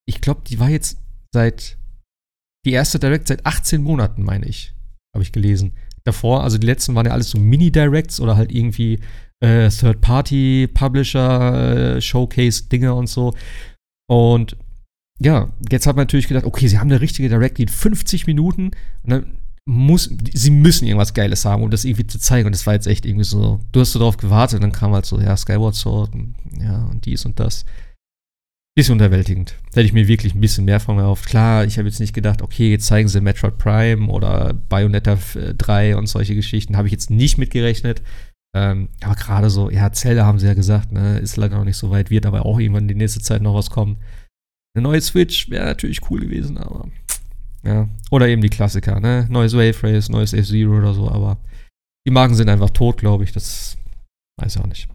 ich 0.07 0.21
glaube, 0.21 0.41
die 0.47 0.59
war 0.59 0.69
jetzt 0.69 0.99
seit 1.33 1.77
die 2.65 2.71
erste 2.71 2.99
Direct 2.99 3.27
seit 3.27 3.45
18 3.45 3.81
Monaten, 3.81 4.23
meine 4.23 4.47
ich, 4.47 4.73
habe 5.13 5.23
ich 5.23 5.31
gelesen. 5.31 5.73
Davor, 6.03 6.43
also 6.43 6.57
die 6.57 6.67
letzten 6.67 6.95
waren 6.95 7.05
ja 7.05 7.11
alles 7.11 7.29
so 7.29 7.39
Mini-Directs 7.39 8.19
oder 8.19 8.35
halt 8.35 8.51
irgendwie 8.51 8.99
äh, 9.39 9.69
Third-Party-Publisher, 9.69 12.01
Showcase-Dinge 12.01 12.93
und 12.93 13.07
so. 13.07 13.33
Und 14.09 14.57
ja, 15.19 15.49
jetzt 15.69 15.85
hat 15.85 15.95
man 15.95 16.03
natürlich 16.03 16.27
gedacht, 16.27 16.45
okay, 16.45 16.67
sie 16.67 16.79
haben 16.79 16.89
eine 16.89 17.01
richtige 17.01 17.29
Direct, 17.29 17.59
die 17.59 17.63
in 17.63 17.69
50 17.69 18.27
Minuten 18.27 18.71
und 19.03 19.09
dann 19.09 19.37
muss, 19.65 20.09
sie 20.33 20.49
müssen 20.49 20.87
irgendwas 20.87 21.13
Geiles 21.13 21.45
haben, 21.45 21.61
um 21.61 21.69
das 21.69 21.85
irgendwie 21.85 22.07
zu 22.07 22.19
zeigen. 22.19 22.47
Und 22.47 22.55
das 22.55 22.65
war 22.65 22.73
jetzt 22.73 22.87
echt 22.87 23.05
irgendwie 23.05 23.25
so, 23.25 23.59
du 23.71 23.79
hast 23.79 23.91
so 23.91 23.99
drauf 23.99 24.17
gewartet 24.17 24.55
und 24.55 24.61
dann 24.61 24.71
kam 24.71 24.93
halt 24.93 25.05
so, 25.05 25.19
ja, 25.19 25.37
Skyward 25.37 25.75
Sword 25.75 26.13
und, 26.13 26.35
ja, 26.59 26.85
und 26.85 27.05
dies 27.05 27.25
und 27.25 27.39
das. 27.39 27.65
Bisschen 28.75 28.93
unterwältigend. 28.93 29.55
Hätte 29.73 29.81
ich 29.81 29.93
mir 29.93 30.07
wirklich 30.07 30.33
ein 30.33 30.39
bisschen 30.39 30.63
mehr 30.63 30.79
von 30.79 30.97
erhofft. 30.97 31.25
Klar, 31.25 31.65
ich 31.65 31.77
habe 31.77 31.89
jetzt 31.89 31.99
nicht 31.99 32.13
gedacht, 32.13 32.41
okay, 32.41 32.71
jetzt 32.71 32.85
zeigen 32.85 33.09
sie 33.09 33.19
Metroid 33.19 33.57
Prime 33.57 34.07
oder 34.07 34.53
Bayonetta 34.53 35.17
äh, 35.35 35.53
3 35.53 35.97
und 35.97 36.07
solche 36.07 36.35
Geschichten. 36.35 36.77
Habe 36.77 36.87
ich 36.87 36.93
jetzt 36.93 37.09
nicht 37.09 37.37
mitgerechnet. 37.37 38.01
Ähm, 38.55 38.89
aber 39.01 39.15
gerade 39.15 39.49
so, 39.49 39.69
ja, 39.69 39.91
Zelda 39.91 40.25
haben 40.25 40.39
sie 40.39 40.47
ja 40.47 40.53
gesagt, 40.53 40.91
ne, 40.91 41.19
ist 41.19 41.37
leider 41.37 41.57
noch 41.57 41.65
nicht 41.65 41.77
so 41.77 41.89
weit, 41.89 42.09
wird 42.09 42.25
aber 42.25 42.45
auch 42.45 42.59
irgendwann 42.59 42.87
die 42.87 42.95
nächste 42.95 43.21
Zeit 43.21 43.41
noch 43.41 43.55
was 43.55 43.69
kommen. 43.69 43.97
Eine 44.75 44.83
neue 44.83 45.01
Switch 45.01 45.49
wäre 45.49 45.65
natürlich 45.65 46.09
cool 46.09 46.21
gewesen, 46.21 46.57
aber 46.57 46.89
ja. 47.63 47.89
Oder 48.09 48.27
eben 48.27 48.41
die 48.41 48.49
Klassiker, 48.49 48.99
ne? 48.99 49.27
Neues 49.29 49.53
Wave 49.53 49.83
Race, 49.83 50.09
neues 50.09 50.33
F-Zero 50.33 50.77
oder 50.77 50.93
so, 50.93 51.09
aber 51.09 51.37
die 52.05 52.11
Marken 52.11 52.35
sind 52.35 52.49
einfach 52.49 52.71
tot, 52.71 52.97
glaube 52.97 53.23
ich. 53.23 53.31
Das 53.31 53.77
weiß 54.37 54.55
ich 54.55 54.61
auch 54.61 54.67
nicht. 54.67 54.87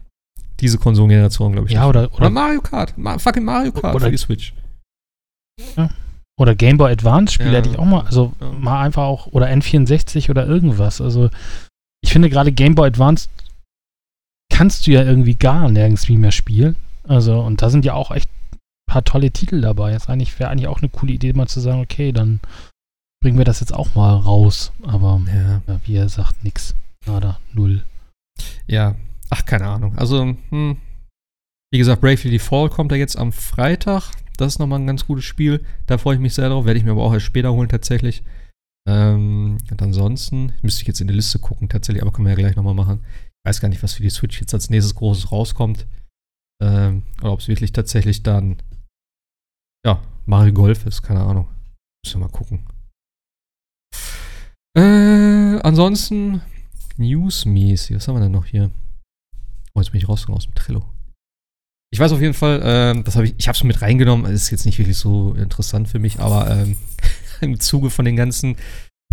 Diese 0.59 0.77
Konsolengeneration, 0.77 1.51
glaube 1.53 1.67
ich. 1.67 1.73
Ja, 1.73 1.87
oder, 1.87 2.05
oder 2.05 2.15
oder, 2.17 2.29
Mario 2.29 2.61
Kart. 2.61 2.97
Ma 2.97 3.17
fucking 3.19 3.43
Mario 3.43 3.71
Kart 3.71 3.95
Oder- 3.95 4.05
für 4.05 4.11
die 4.11 4.17
Switch. 4.17 4.53
oder 6.39 6.55
Game 6.55 6.77
Boy 6.77 6.91
Advance 6.91 7.33
Spiele 7.33 7.51
Ja. 7.51 7.57
hätte 7.57 7.69
ich 7.69 7.79
auch 7.79 7.85
mal, 7.85 8.01
also 8.05 8.33
Ja. 8.39 8.51
mal 8.51 8.81
einfach 8.83 9.03
auch, 9.03 9.27
oder 9.27 9.47
N64 9.49 10.29
oder 10.29 10.45
irgendwas. 10.45 11.01
Also 11.01 11.29
ich 12.03 12.11
finde 12.11 12.29
gerade 12.29 12.51
Game 12.51 12.75
Boy 12.75 12.87
Advance 12.87 13.27
kannst 14.51 14.85
du 14.87 14.91
ja 14.91 15.03
irgendwie 15.03 15.35
gar 15.35 15.69
nirgends 15.69 16.07
mehr 16.09 16.31
spielen. 16.31 16.75
Also, 17.07 17.39
und 17.41 17.61
da 17.61 17.69
sind 17.69 17.85
ja 17.85 17.93
auch 17.93 18.11
echt 18.11 18.29
ein 18.53 18.59
paar 18.91 19.03
tolle 19.03 19.31
Titel 19.31 19.61
dabei. 19.61 19.91
Jetzt 19.91 20.09
eigentlich 20.09 20.37
wäre 20.39 20.49
eigentlich 20.49 20.67
auch 20.67 20.79
eine 20.79 20.89
coole 20.89 21.13
Idee, 21.13 21.33
mal 21.33 21.47
zu 21.47 21.59
sagen, 21.59 21.81
okay, 21.81 22.11
dann 22.11 22.39
bringen 23.21 23.37
wir 23.37 23.45
das 23.45 23.59
jetzt 23.59 23.73
auch 23.73 23.95
mal 23.95 24.13
raus. 24.15 24.71
Aber 24.83 25.21
Ja. 25.27 25.61
ja, 25.67 25.79
wie 25.85 25.95
er 25.95 26.09
sagt, 26.09 26.43
nix. 26.43 26.75
Nada, 27.05 27.39
null. 27.53 27.83
Ja. 28.67 28.95
Ach, 29.29 29.45
keine 29.45 29.67
Ahnung. 29.67 29.97
Also, 29.97 30.35
hm. 30.49 30.77
Wie 31.71 31.77
gesagt, 31.77 32.01
Bravely 32.01 32.31
Default 32.31 32.71
kommt 32.71 32.91
ja 32.91 32.97
jetzt 32.97 33.17
am 33.17 33.33
Freitag. 33.33 34.11
Das 34.37 34.53
ist 34.53 34.59
nochmal 34.59 34.79
ein 34.79 34.87
ganz 34.87 35.05
gutes 35.05 35.25
Spiel. 35.25 35.65
Da 35.85 35.97
freue 35.97 36.15
ich 36.15 36.21
mich 36.21 36.33
sehr 36.33 36.49
drauf. 36.49 36.65
Werde 36.65 36.77
ich 36.77 36.85
mir 36.85 36.91
aber 36.91 37.03
auch 37.03 37.13
erst 37.13 37.25
später 37.25 37.51
holen, 37.51 37.67
tatsächlich. 37.67 38.23
Ähm, 38.87 39.57
und 39.69 39.81
ansonsten 39.81 40.53
müsste 40.61 40.81
ich 40.81 40.87
jetzt 40.87 41.01
in 41.01 41.07
die 41.07 41.13
Liste 41.13 41.39
gucken, 41.39 41.67
tatsächlich, 41.67 42.01
aber 42.01 42.13
können 42.13 42.25
wir 42.25 42.31
ja 42.31 42.37
gleich 42.37 42.55
nochmal 42.55 42.73
machen. 42.73 43.03
Ich 43.03 43.49
weiß 43.49 43.59
gar 43.59 43.67
nicht, 43.67 43.83
was 43.83 43.93
für 43.93 44.03
die 44.03 44.09
Switch 44.09 44.39
jetzt 44.39 44.53
als 44.53 44.69
nächstes 44.69 44.95
Großes 44.95 45.31
rauskommt. 45.31 45.85
Ähm, 46.63 47.03
oder 47.21 47.33
ob 47.33 47.41
es 47.41 47.49
wirklich 47.49 47.73
tatsächlich 47.73 48.23
dann, 48.23 48.57
ja, 49.85 50.01
Mario 50.25 50.53
Golf 50.53 50.85
ist, 50.85 51.01
keine 51.01 51.21
Ahnung. 51.21 51.47
Müssen 52.05 52.21
wir 52.21 52.27
mal 52.27 52.31
gucken. 52.31 52.65
Äh, 54.77 55.59
ansonsten, 55.63 56.41
Newsmäßig, 56.95 57.95
was 57.95 58.07
haben 58.07 58.15
wir 58.15 58.21
denn 58.21 58.31
noch 58.31 58.45
hier? 58.45 58.71
Oh, 59.77 59.79
jetzt 59.79 59.91
bin 59.91 60.01
ich 60.01 60.09
rausgekommen 60.09 60.37
aus 60.37 60.45
dem 60.45 60.55
Trello. 60.55 60.83
Ich 61.93 61.99
weiß 61.99 62.11
auf 62.11 62.19
jeden 62.19 62.33
Fall, 62.33 62.61
ähm, 62.63 63.03
das 63.03 63.15
habe 63.15 63.27
ich, 63.27 63.35
ich 63.37 63.47
habe 63.47 63.55
es 63.55 63.63
mit 63.63 63.79
reingenommen, 63.79 64.25
es 64.25 64.43
ist 64.43 64.49
jetzt 64.49 64.65
nicht 64.65 64.79
wirklich 64.79 64.97
so 64.97 65.35
interessant 65.35 65.87
für 65.87 65.99
mich, 65.99 66.19
aber 66.19 66.49
ähm, 66.49 66.77
im 67.41 67.59
Zuge 67.59 67.91
von 67.91 68.03
den 68.03 68.15
ganzen 68.15 68.55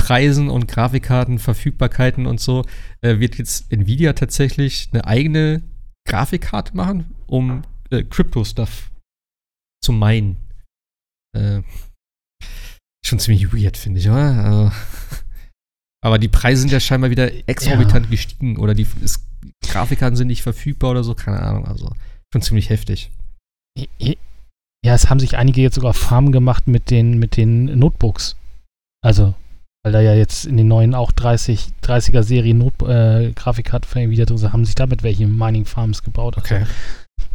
Preisen 0.00 0.48
und 0.48 0.66
Grafikkarten, 0.66 1.38
Verfügbarkeiten 1.38 2.24
und 2.24 2.40
so, 2.40 2.64
äh, 3.02 3.18
wird 3.20 3.36
jetzt 3.36 3.70
Nvidia 3.70 4.14
tatsächlich 4.14 4.88
eine 4.92 5.06
eigene 5.06 5.62
Grafikkarte 6.08 6.74
machen, 6.74 7.14
um 7.26 7.62
äh, 7.90 8.02
Crypto-Stuff 8.02 8.90
zu 9.82 9.92
meinen. 9.92 10.38
Äh, 11.36 11.60
schon 13.04 13.18
ziemlich 13.18 13.52
weird, 13.52 13.76
finde 13.76 14.00
ich, 14.00 14.08
oder? 14.08 14.44
Also, 14.44 14.72
aber 16.02 16.18
die 16.18 16.28
Preise 16.28 16.62
sind 16.62 16.72
ja 16.72 16.80
scheinbar 16.80 17.10
wieder 17.10 17.30
exorbitant 17.46 18.10
gestiegen 18.10 18.56
oder 18.56 18.74
die 18.74 18.86
es, 19.02 19.20
Grafikkarten 19.66 20.16
sind 20.16 20.28
nicht 20.28 20.42
verfügbar 20.42 20.90
oder 20.92 21.04
so, 21.04 21.14
keine 21.14 21.40
Ahnung, 21.42 21.66
also 21.66 21.90
schon 22.32 22.42
ziemlich 22.42 22.70
heftig. 22.70 23.10
Ja, 24.84 24.94
es 24.94 25.08
haben 25.08 25.20
sich 25.20 25.36
einige 25.36 25.62
jetzt 25.62 25.76
sogar 25.76 25.94
Farmen 25.94 26.30
gemacht 26.32 26.66
mit 26.68 26.90
den, 26.90 27.18
mit 27.18 27.36
den 27.36 27.78
Notebooks. 27.78 28.36
Also, 29.02 29.34
weil 29.82 29.92
da 29.92 30.00
ja 30.00 30.14
jetzt 30.14 30.44
in 30.46 30.56
den 30.56 30.68
neuen 30.68 30.94
auch 30.94 31.10
30, 31.12 31.68
30er 31.82 32.22
Serien 32.22 32.58
Not, 32.58 32.82
äh, 32.82 33.32
Grafikkarten 33.34 33.88
von 33.88 34.02
Nvidia 34.02 34.26
drin 34.26 34.38
sind, 34.38 34.52
haben 34.52 34.64
sich 34.64 34.74
damit 34.74 35.02
welche 35.02 35.26
Mining 35.26 35.64
Farms 35.64 36.02
gebaut. 36.02 36.36
Also, 36.36 36.46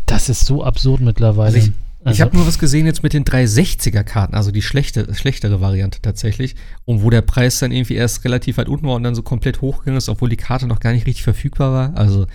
Das 0.06 0.30
ist 0.30 0.46
so 0.46 0.64
absurd 0.64 1.02
mittlerweile. 1.02 1.56
Also 1.58 1.70
ich- 1.70 1.72
Ich 2.02 2.08
Also, 2.08 2.22
habe 2.22 2.38
nur 2.38 2.48
was 2.48 2.60
gesehen 2.60 2.86
jetzt 2.86 3.04
mit 3.04 3.12
den 3.12 3.26
360er-Karten, 3.26 4.34
also 4.34 4.52
die 4.52 4.62
schlechte, 4.62 5.14
schlechtere 5.16 5.60
Variante 5.60 6.02
tatsächlich. 6.02 6.56
Und 6.86 7.04
wo 7.04 7.10
der 7.10 7.22
Preis 7.22 7.60
dann 7.60 7.74
irgendwie 7.74 7.96
erst 7.96 8.24
relativ 8.24 8.58
weit 8.58 8.70
unten 8.70 8.88
war 8.88 8.96
und 8.96 9.04
dann 9.04 9.16
so 9.16 9.22
komplett 9.22 9.60
hochgegangen 9.60 9.98
ist, 9.98 10.08
obwohl 10.08 10.30
die 10.30 10.38
Karte 10.38 10.66
noch 10.66 10.80
gar 10.80 10.94
nicht 10.94 11.06
richtig 11.06 11.24
verfügbar 11.24 11.74
war. 11.74 11.98
Also, 11.98 12.26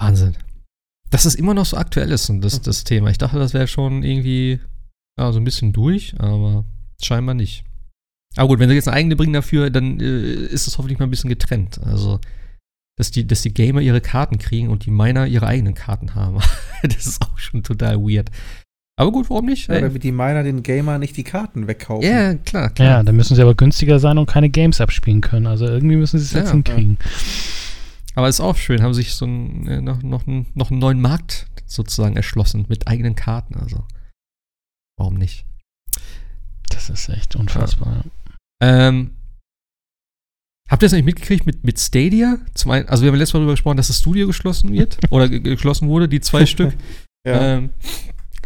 Wahnsinn. 0.00 0.36
Dass 1.10 1.24
es 1.24 1.34
immer 1.34 1.54
noch 1.54 1.66
so 1.66 1.76
aktuell 1.76 2.12
ist, 2.12 2.30
und 2.30 2.42
das, 2.42 2.60
das 2.60 2.84
Thema. 2.84 3.10
Ich 3.10 3.18
dachte, 3.18 3.38
das 3.38 3.54
wäre 3.54 3.66
schon 3.66 4.04
irgendwie 4.04 4.60
ja, 5.18 5.32
so 5.32 5.40
ein 5.40 5.44
bisschen 5.44 5.72
durch, 5.72 6.14
aber 6.18 6.64
scheinbar 7.02 7.34
nicht. 7.34 7.64
Aber 8.36 8.48
gut, 8.48 8.58
wenn 8.60 8.68
sie 8.68 8.74
jetzt 8.74 8.88
eine 8.88 8.96
eigene 8.96 9.16
bringen 9.16 9.32
dafür, 9.32 9.70
dann 9.70 10.00
äh, 10.00 10.46
ist 10.46 10.66
es 10.66 10.78
hoffentlich 10.78 10.98
mal 10.98 11.06
ein 11.06 11.10
bisschen 11.10 11.30
getrennt. 11.30 11.80
Also, 11.84 12.20
dass 12.96 13.10
die, 13.10 13.26
dass 13.26 13.42
die 13.42 13.52
Gamer 13.52 13.80
ihre 13.80 14.00
Karten 14.00 14.38
kriegen 14.38 14.68
und 14.68 14.86
die 14.86 14.90
Miner 14.90 15.26
ihre 15.26 15.46
eigenen 15.46 15.74
Karten 15.74 16.14
haben. 16.14 16.38
das 16.82 17.06
ist 17.06 17.22
auch 17.22 17.38
schon 17.38 17.62
total 17.62 17.98
weird. 17.98 18.30
Aber 18.96 19.10
gut, 19.10 19.28
warum 19.28 19.46
nicht? 19.46 19.68
Ja, 19.68 19.80
damit 19.80 20.04
die 20.04 20.12
Miner 20.12 20.44
den 20.44 20.62
Gamer 20.62 20.98
nicht 20.98 21.16
die 21.16 21.24
Karten 21.24 21.66
wegkaufen. 21.66 22.08
Ja, 22.08 22.34
klar, 22.34 22.70
klar. 22.70 22.88
ja, 22.88 23.02
dann 23.02 23.16
müssen 23.16 23.34
sie 23.34 23.42
aber 23.42 23.56
günstiger 23.56 23.98
sein 23.98 24.18
und 24.18 24.26
keine 24.26 24.50
Games 24.50 24.80
abspielen 24.80 25.20
können. 25.20 25.48
Also 25.48 25.66
irgendwie 25.66 25.96
müssen 25.96 26.18
sie 26.18 26.26
es 26.26 26.32
jetzt 26.32 26.46
Ja, 26.46 26.52
hinkriegen. 26.52 26.98
Aber 28.14 28.28
ist 28.28 28.40
auch 28.40 28.56
schön, 28.56 28.82
haben 28.82 28.94
sich 28.94 29.14
so 29.14 29.26
ein, 29.26 29.66
äh, 29.66 29.80
noch, 29.80 30.02
noch, 30.02 30.22
noch 30.26 30.70
einen 30.70 30.78
neuen 30.78 31.00
Markt 31.00 31.48
sozusagen 31.66 32.14
erschlossen 32.14 32.66
mit 32.68 32.86
eigenen 32.86 33.16
Karten. 33.16 33.56
Also, 33.56 33.84
warum 34.96 35.14
nicht? 35.14 35.44
Das 36.68 36.90
ist 36.90 37.08
echt 37.08 37.34
unfassbar. 37.34 38.04
Ja. 38.62 38.88
Ähm, 38.88 39.10
habt 40.68 40.82
ihr 40.82 40.86
das 40.86 40.92
eigentlich 40.92 41.04
mitgekriegt 41.04 41.46
mit, 41.46 41.64
mit 41.64 41.78
Stadia? 41.78 42.38
Zum 42.54 42.70
einen, 42.70 42.88
also, 42.88 43.02
wir 43.02 43.10
haben 43.10 43.18
letztes 43.18 43.34
Mal 43.34 43.40
darüber 43.40 43.52
gesprochen, 43.52 43.76
dass 43.76 43.88
das 43.88 43.98
Studio 43.98 44.26
geschlossen 44.26 44.72
wird 44.72 44.98
oder 45.10 45.28
geschlossen 45.28 45.88
wurde, 45.88 46.08
die 46.08 46.20
zwei 46.20 46.46
Stück. 46.46 46.74
Ja. 47.26 47.54
Ähm, 47.54 47.70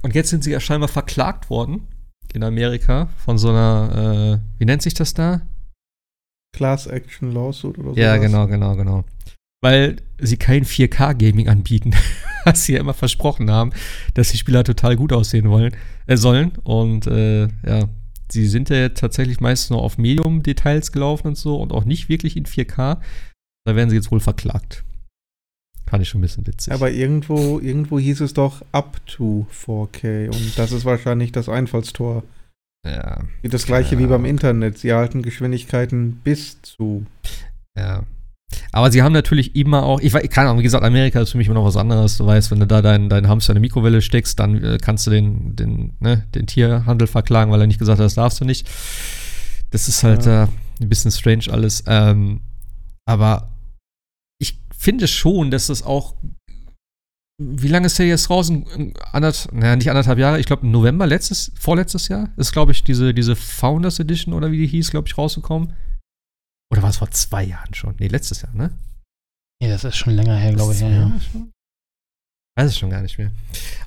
und 0.02 0.14
jetzt 0.14 0.30
sind 0.30 0.44
sie 0.44 0.52
ja 0.52 0.60
scheinbar 0.60 0.86
verklagt 0.86 1.50
worden 1.50 1.88
in 2.32 2.44
Amerika 2.44 3.08
von 3.16 3.36
so 3.36 3.48
einer, 3.48 4.38
äh, 4.40 4.60
wie 4.60 4.66
nennt 4.66 4.82
sich 4.82 4.94
das 4.94 5.14
da? 5.14 5.42
Class 6.52 6.86
Action 6.86 7.32
Lawsuit 7.32 7.78
oder 7.78 7.94
so. 7.94 8.00
Ja, 8.00 8.16
genau, 8.16 8.46
genau, 8.46 8.76
genau. 8.76 9.04
Weil 9.60 9.96
sie 10.18 10.36
kein 10.36 10.64
4K-Gaming 10.64 11.48
anbieten, 11.48 11.92
was 12.44 12.64
sie 12.64 12.74
ja 12.74 12.80
immer 12.80 12.94
versprochen 12.94 13.50
haben, 13.50 13.72
dass 14.14 14.30
die 14.30 14.38
Spieler 14.38 14.64
total 14.64 14.96
gut 14.96 15.12
aussehen 15.12 15.50
wollen, 15.50 15.74
äh, 16.06 16.16
sollen. 16.16 16.52
Und 16.62 17.06
äh, 17.06 17.48
ja, 17.66 17.88
sie 18.30 18.46
sind 18.46 18.70
ja 18.70 18.88
tatsächlich 18.90 19.40
meist 19.40 19.70
nur 19.70 19.82
auf 19.82 19.98
Medium-Details 19.98 20.92
gelaufen 20.92 21.28
und 21.28 21.36
so 21.36 21.56
und 21.56 21.72
auch 21.72 21.84
nicht 21.84 22.08
wirklich 22.08 22.36
in 22.36 22.44
4K. 22.44 22.98
Da 23.64 23.76
werden 23.76 23.90
sie 23.90 23.96
jetzt 23.96 24.10
wohl 24.10 24.20
verklagt. 24.20 24.84
Fand 25.88 26.02
ich 26.02 26.08
schon 26.08 26.20
ein 26.20 26.22
bisschen 26.22 26.46
witzig. 26.46 26.72
Aber 26.72 26.90
irgendwo, 26.90 27.58
irgendwo 27.60 27.98
hieß 27.98 28.20
es 28.20 28.34
doch 28.34 28.62
up 28.72 29.04
to 29.06 29.46
4K 29.52 30.26
und 30.26 30.58
das 30.58 30.72
ist 30.72 30.84
wahrscheinlich 30.84 31.32
das 31.32 31.48
Einfallstor. 31.48 32.24
Ja. 32.86 33.24
Das 33.42 33.66
gleiche 33.66 33.94
ja. 33.94 34.00
wie 34.00 34.06
beim 34.06 34.24
Internet. 34.24 34.78
Sie 34.78 34.88
erhalten 34.88 35.22
Geschwindigkeiten 35.22 36.20
bis 36.22 36.60
zu. 36.62 37.06
Ja. 37.76 38.04
Aber 38.72 38.90
sie 38.90 39.02
haben 39.02 39.12
natürlich 39.12 39.54
immer 39.56 39.82
auch, 39.82 40.00
ich 40.00 40.12
weiß, 40.12 40.28
keine 40.30 40.48
Ahnung, 40.48 40.60
wie 40.60 40.64
gesagt, 40.64 40.84
Amerika 40.84 41.20
ist 41.20 41.32
für 41.32 41.38
mich 41.38 41.48
immer 41.48 41.54
noch 41.54 41.66
was 41.66 41.76
anderes. 41.76 42.16
Du 42.16 42.26
weißt, 42.26 42.50
wenn 42.50 42.60
du 42.60 42.66
da 42.66 42.80
deinen 42.80 43.08
dein 43.08 43.28
Hamster 43.28 43.52
in 43.52 43.58
eine 43.58 43.60
Mikrowelle 43.60 44.00
steckst, 44.00 44.38
dann 44.38 44.62
äh, 44.62 44.78
kannst 44.80 45.06
du 45.06 45.10
den, 45.10 45.54
den, 45.54 45.96
ne, 46.00 46.26
den 46.34 46.46
Tierhandel 46.46 47.06
verklagen, 47.06 47.52
weil 47.52 47.60
er 47.60 47.66
nicht 47.66 47.78
gesagt 47.78 47.98
hat, 47.98 48.04
das 48.04 48.14
darfst 48.14 48.40
du 48.40 48.44
nicht. 48.44 48.68
Das 49.70 49.88
ist 49.88 50.02
halt 50.02 50.24
ja. 50.24 50.44
äh, 50.44 50.48
ein 50.80 50.88
bisschen 50.88 51.10
strange 51.10 51.44
alles. 51.50 51.84
Ähm, 51.86 52.40
aber 53.06 53.50
finde 54.78 55.08
schon, 55.08 55.50
dass 55.50 55.66
das 55.66 55.82
auch. 55.82 56.14
Wie 57.40 57.68
lange 57.68 57.86
ist 57.86 57.98
der 57.98 58.06
jetzt 58.06 58.28
draußen? 58.28 58.94
Anderth, 59.12 59.48
naja, 59.52 59.76
nicht 59.76 59.90
anderthalb 59.90 60.18
Jahre, 60.18 60.40
ich 60.40 60.46
glaube 60.46 60.66
November 60.66 61.06
letztes, 61.06 61.52
vorletztes 61.58 62.08
Jahr 62.08 62.30
ist, 62.36 62.52
glaube 62.52 62.72
ich, 62.72 62.82
diese, 62.82 63.14
diese 63.14 63.36
Founders 63.36 64.00
Edition 64.00 64.34
oder 64.34 64.50
wie 64.50 64.56
die 64.56 64.66
hieß, 64.66 64.90
glaube 64.90 65.06
ich, 65.06 65.16
rausgekommen. 65.16 65.72
Oder 66.70 66.82
war 66.82 66.90
es 66.90 66.98
vor 66.98 67.10
zwei 67.10 67.44
Jahren 67.44 67.74
schon? 67.74 67.94
Nee, 67.98 68.08
letztes 68.08 68.42
Jahr, 68.42 68.54
ne? 68.54 68.70
Ja, 69.62 69.68
das 69.70 69.84
ist 69.84 69.96
schon 69.96 70.14
länger 70.14 70.36
her, 70.36 70.52
glaube 70.52 70.72
ich. 70.72 70.80
Ja, 70.80 70.88
ja. 70.88 71.12
Weiß 72.56 72.70
es 72.70 72.78
schon 72.78 72.90
gar 72.90 73.02
nicht 73.02 73.18
mehr. 73.18 73.32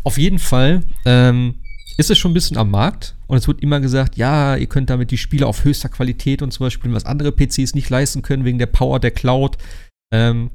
Auf 0.03 0.17
jeden 0.17 0.39
Fall 0.39 0.83
ähm, 1.05 1.61
ist 1.97 2.09
es 2.09 2.17
schon 2.17 2.31
ein 2.31 2.33
bisschen 2.33 2.57
am 2.57 2.71
Markt 2.71 3.15
und 3.27 3.37
es 3.37 3.47
wird 3.47 3.61
immer 3.61 3.79
gesagt, 3.79 4.17
ja, 4.17 4.55
ihr 4.55 4.67
könnt 4.67 4.89
damit 4.89 5.11
die 5.11 5.17
Spiele 5.17 5.45
auf 5.47 5.63
höchster 5.63 5.89
Qualität 5.89 6.41
und 6.41 6.51
zum 6.51 6.65
Beispiel, 6.65 6.91
was 6.93 7.05
andere 7.05 7.31
PCs 7.31 7.75
nicht 7.75 7.89
leisten 7.89 8.21
können 8.21 8.45
wegen 8.45 8.57
der 8.57 8.65
Power 8.65 8.99
der 8.99 9.11
Cloud. 9.11 9.57
Ähm, 10.13 10.51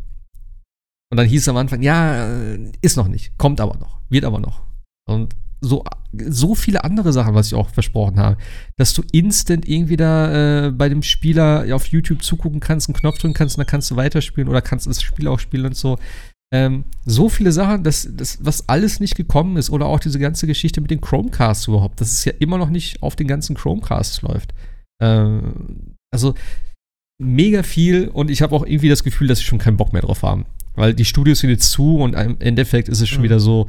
und 1.10 1.16
dann 1.16 1.26
hieß 1.26 1.42
es 1.42 1.48
am 1.48 1.56
Anfang, 1.56 1.82
ja, 1.82 2.26
äh, 2.28 2.72
ist 2.80 2.96
noch 2.96 3.08
nicht, 3.08 3.38
kommt 3.38 3.60
aber 3.60 3.76
noch, 3.78 4.00
wird 4.08 4.24
aber 4.24 4.40
noch. 4.40 4.62
Und 5.08 5.36
so, 5.66 5.84
so 6.16 6.54
viele 6.54 6.84
andere 6.84 7.12
Sachen, 7.12 7.34
was 7.34 7.48
ich 7.48 7.54
auch 7.54 7.68
versprochen 7.68 8.18
habe, 8.18 8.36
dass 8.76 8.94
du 8.94 9.02
instant 9.12 9.68
irgendwie 9.68 9.96
da 9.96 10.66
äh, 10.66 10.70
bei 10.70 10.88
dem 10.88 11.02
Spieler 11.02 11.66
auf 11.74 11.86
YouTube 11.86 12.22
zugucken 12.22 12.60
kannst, 12.60 12.88
einen 12.88 12.96
Knopf 12.96 13.18
drücken 13.18 13.34
kannst 13.34 13.56
und 13.56 13.64
dann 13.64 13.70
kannst 13.70 13.90
du 13.90 13.96
weiterspielen 13.96 14.48
oder 14.48 14.62
kannst 14.62 14.86
das 14.86 15.02
Spiel 15.02 15.28
auch 15.28 15.38
spielen 15.38 15.66
und 15.66 15.76
so. 15.76 15.98
Ähm, 16.54 16.84
so 17.04 17.28
viele 17.28 17.50
Sachen, 17.50 17.82
dass, 17.82 18.08
das, 18.10 18.38
was 18.40 18.68
alles 18.68 19.00
nicht 19.00 19.16
gekommen 19.16 19.56
ist 19.56 19.70
oder 19.70 19.86
auch 19.86 19.98
diese 19.98 20.20
ganze 20.20 20.46
Geschichte 20.46 20.80
mit 20.80 20.90
den 20.90 21.00
Chromecasts 21.00 21.66
überhaupt, 21.66 22.00
dass 22.00 22.12
es 22.12 22.24
ja 22.24 22.32
immer 22.38 22.56
noch 22.56 22.70
nicht 22.70 23.02
auf 23.02 23.16
den 23.16 23.26
ganzen 23.26 23.56
Chromecasts 23.56 24.22
läuft. 24.22 24.54
Ähm, 25.02 25.96
also 26.12 26.34
mega 27.20 27.62
viel 27.62 28.08
und 28.08 28.30
ich 28.30 28.42
habe 28.42 28.54
auch 28.54 28.64
irgendwie 28.64 28.88
das 28.88 29.02
Gefühl, 29.02 29.26
dass 29.26 29.38
sie 29.38 29.44
schon 29.44 29.58
keinen 29.58 29.76
Bock 29.76 29.92
mehr 29.92 30.02
drauf 30.02 30.22
haben. 30.22 30.46
Weil 30.74 30.94
die 30.94 31.04
Studios 31.06 31.40
sind 31.40 31.50
jetzt 31.50 31.70
zu 31.70 31.98
und 31.98 32.14
im 32.14 32.36
Endeffekt 32.38 32.88
ist 32.88 33.00
es 33.00 33.08
schon 33.08 33.20
mhm. 33.20 33.24
wieder 33.24 33.40
so, 33.40 33.66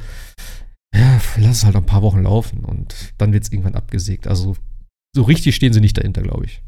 ja, 0.94 1.20
lass 1.36 1.58
es 1.58 1.64
halt 1.64 1.76
ein 1.76 1.86
paar 1.86 2.02
Wochen 2.02 2.22
laufen 2.22 2.64
und 2.64 3.14
dann 3.18 3.32
wird 3.32 3.44
es 3.44 3.52
irgendwann 3.52 3.74
abgesägt. 3.74 4.26
Also 4.26 4.56
so 5.14 5.22
richtig 5.22 5.54
stehen 5.54 5.72
sie 5.72 5.80
nicht 5.80 5.96
dahinter, 5.96 6.22
glaube 6.22 6.46
ich. 6.46 6.62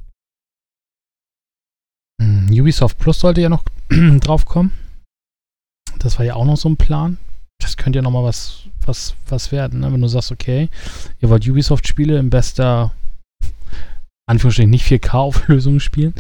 Hm, 2.21 2.49
Ubisoft 2.51 2.99
Plus 2.99 3.21
sollte 3.21 3.41
ja 3.41 3.49
noch 3.49 3.65
draufkommen. 4.21 4.73
Das 5.99 6.19
war 6.19 6.25
ja 6.25 6.35
auch 6.35 6.45
noch 6.45 6.57
so 6.57 6.69
ein 6.69 6.77
Plan. 6.77 7.19
Das 7.61 7.77
könnte 7.77 7.99
ja 7.99 8.03
noch 8.03 8.11
mal 8.11 8.25
was, 8.25 8.69
was, 8.85 9.15
was 9.29 9.53
werden, 9.53 9.81
ne? 9.81 9.93
wenn 9.93 10.01
du 10.01 10.09
sagst, 10.09 10.33
okay, 10.33 10.71
ihr 11.21 11.29
wollt 11.29 11.47
Ubisoft-Spiele 11.47 12.19
in 12.19 12.31
bester 12.31 12.93
Anführungsstrichen 14.31 14.71
nicht 14.71 14.87
4K-Auflösungen 14.87 15.81
spielen, 15.81 16.15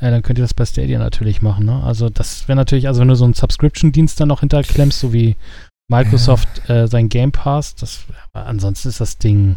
äh, 0.00 0.10
dann 0.10 0.22
könnt 0.22 0.38
ihr 0.38 0.44
das 0.44 0.54
bei 0.54 0.64
Stadia 0.64 0.98
natürlich 0.98 1.42
machen. 1.42 1.66
Ne? 1.66 1.82
Also 1.82 2.08
das 2.08 2.46
wäre 2.48 2.56
natürlich, 2.56 2.86
also 2.86 3.00
wenn 3.00 3.08
du 3.08 3.16
so 3.16 3.24
einen 3.24 3.34
Subscription-Dienst 3.34 4.20
dann 4.20 4.28
noch 4.28 4.40
hinterklemmst, 4.40 5.00
so 5.00 5.12
wie 5.12 5.36
Microsoft 5.88 6.48
ja. 6.68 6.84
äh, 6.84 6.88
sein 6.88 7.08
Game 7.08 7.32
Pass, 7.32 7.74
das, 7.74 8.04
ansonsten 8.32 8.88
ist 8.88 9.00
das 9.00 9.18
Ding. 9.18 9.56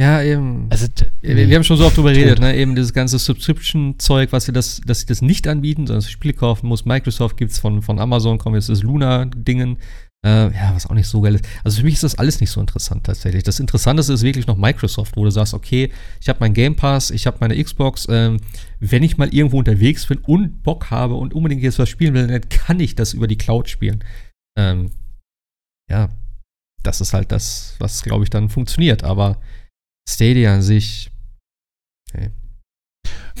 Ja, 0.00 0.22
eben. 0.22 0.66
Also, 0.70 0.86
wir, 1.20 1.36
wir, 1.36 1.54
haben 1.54 1.64
schon 1.64 1.76
so 1.76 1.84
oft 1.84 1.96
drüber 1.96 2.12
geredet, 2.12 2.40
ne? 2.40 2.56
Eben 2.56 2.74
dieses 2.74 2.94
ganze 2.94 3.18
Subscription-Zeug, 3.18 4.32
was 4.32 4.46
sie 4.46 4.52
das, 4.52 4.80
dass 4.86 5.00
sie 5.00 5.06
das 5.06 5.20
nicht 5.20 5.46
anbieten, 5.46 5.86
sondern 5.86 5.98
dass 5.98 6.06
du 6.06 6.12
Spiele 6.12 6.34
kaufen 6.34 6.66
muss. 6.66 6.86
Microsoft 6.86 7.36
gibt 7.36 7.52
es 7.52 7.58
von, 7.58 7.82
von 7.82 7.98
Amazon, 7.98 8.38
kommt 8.38 8.56
jetzt 8.56 8.70
das 8.70 8.82
Luna-Dingen. 8.82 9.76
Äh, 10.24 10.54
ja, 10.54 10.72
was 10.72 10.86
auch 10.86 10.94
nicht 10.94 11.08
so 11.08 11.20
geil 11.20 11.34
ist. 11.34 11.44
Also 11.64 11.78
für 11.78 11.84
mich 11.84 11.94
ist 11.94 12.04
das 12.04 12.14
alles 12.14 12.40
nicht 12.40 12.50
so 12.50 12.60
interessant 12.60 13.04
tatsächlich. 13.04 13.42
Das 13.42 13.58
Interessanteste 13.58 14.12
ist 14.12 14.22
wirklich 14.22 14.46
noch 14.46 14.56
Microsoft, 14.56 15.16
wo 15.16 15.24
du 15.24 15.30
sagst, 15.30 15.52
okay, 15.52 15.90
ich 16.20 16.28
habe 16.28 16.38
meinen 16.40 16.54
Game 16.54 16.76
Pass, 16.76 17.10
ich 17.10 17.26
habe 17.26 17.38
meine 17.40 17.62
Xbox. 17.62 18.06
Ähm, 18.08 18.38
wenn 18.78 19.02
ich 19.02 19.18
mal 19.18 19.34
irgendwo 19.34 19.58
unterwegs 19.58 20.06
bin 20.06 20.18
und 20.18 20.62
Bock 20.62 20.90
habe 20.90 21.14
und 21.14 21.34
unbedingt 21.34 21.62
jetzt 21.62 21.80
was 21.80 21.88
spielen 21.88 22.14
will, 22.14 22.28
dann 22.28 22.48
kann 22.48 22.78
ich 22.78 22.94
das 22.94 23.14
über 23.14 23.26
die 23.26 23.36
Cloud 23.36 23.68
spielen. 23.68 24.04
Ähm, 24.56 24.90
ja, 25.92 26.08
das 26.82 27.00
ist 27.00 27.12
halt 27.12 27.30
das, 27.30 27.76
was, 27.78 28.02
glaube 28.02 28.24
ich, 28.24 28.30
dann 28.30 28.48
funktioniert. 28.48 29.04
Aber 29.04 29.36
Stadia 30.08 30.54
an 30.54 30.62
sich, 30.62 31.10
okay. 32.08 32.30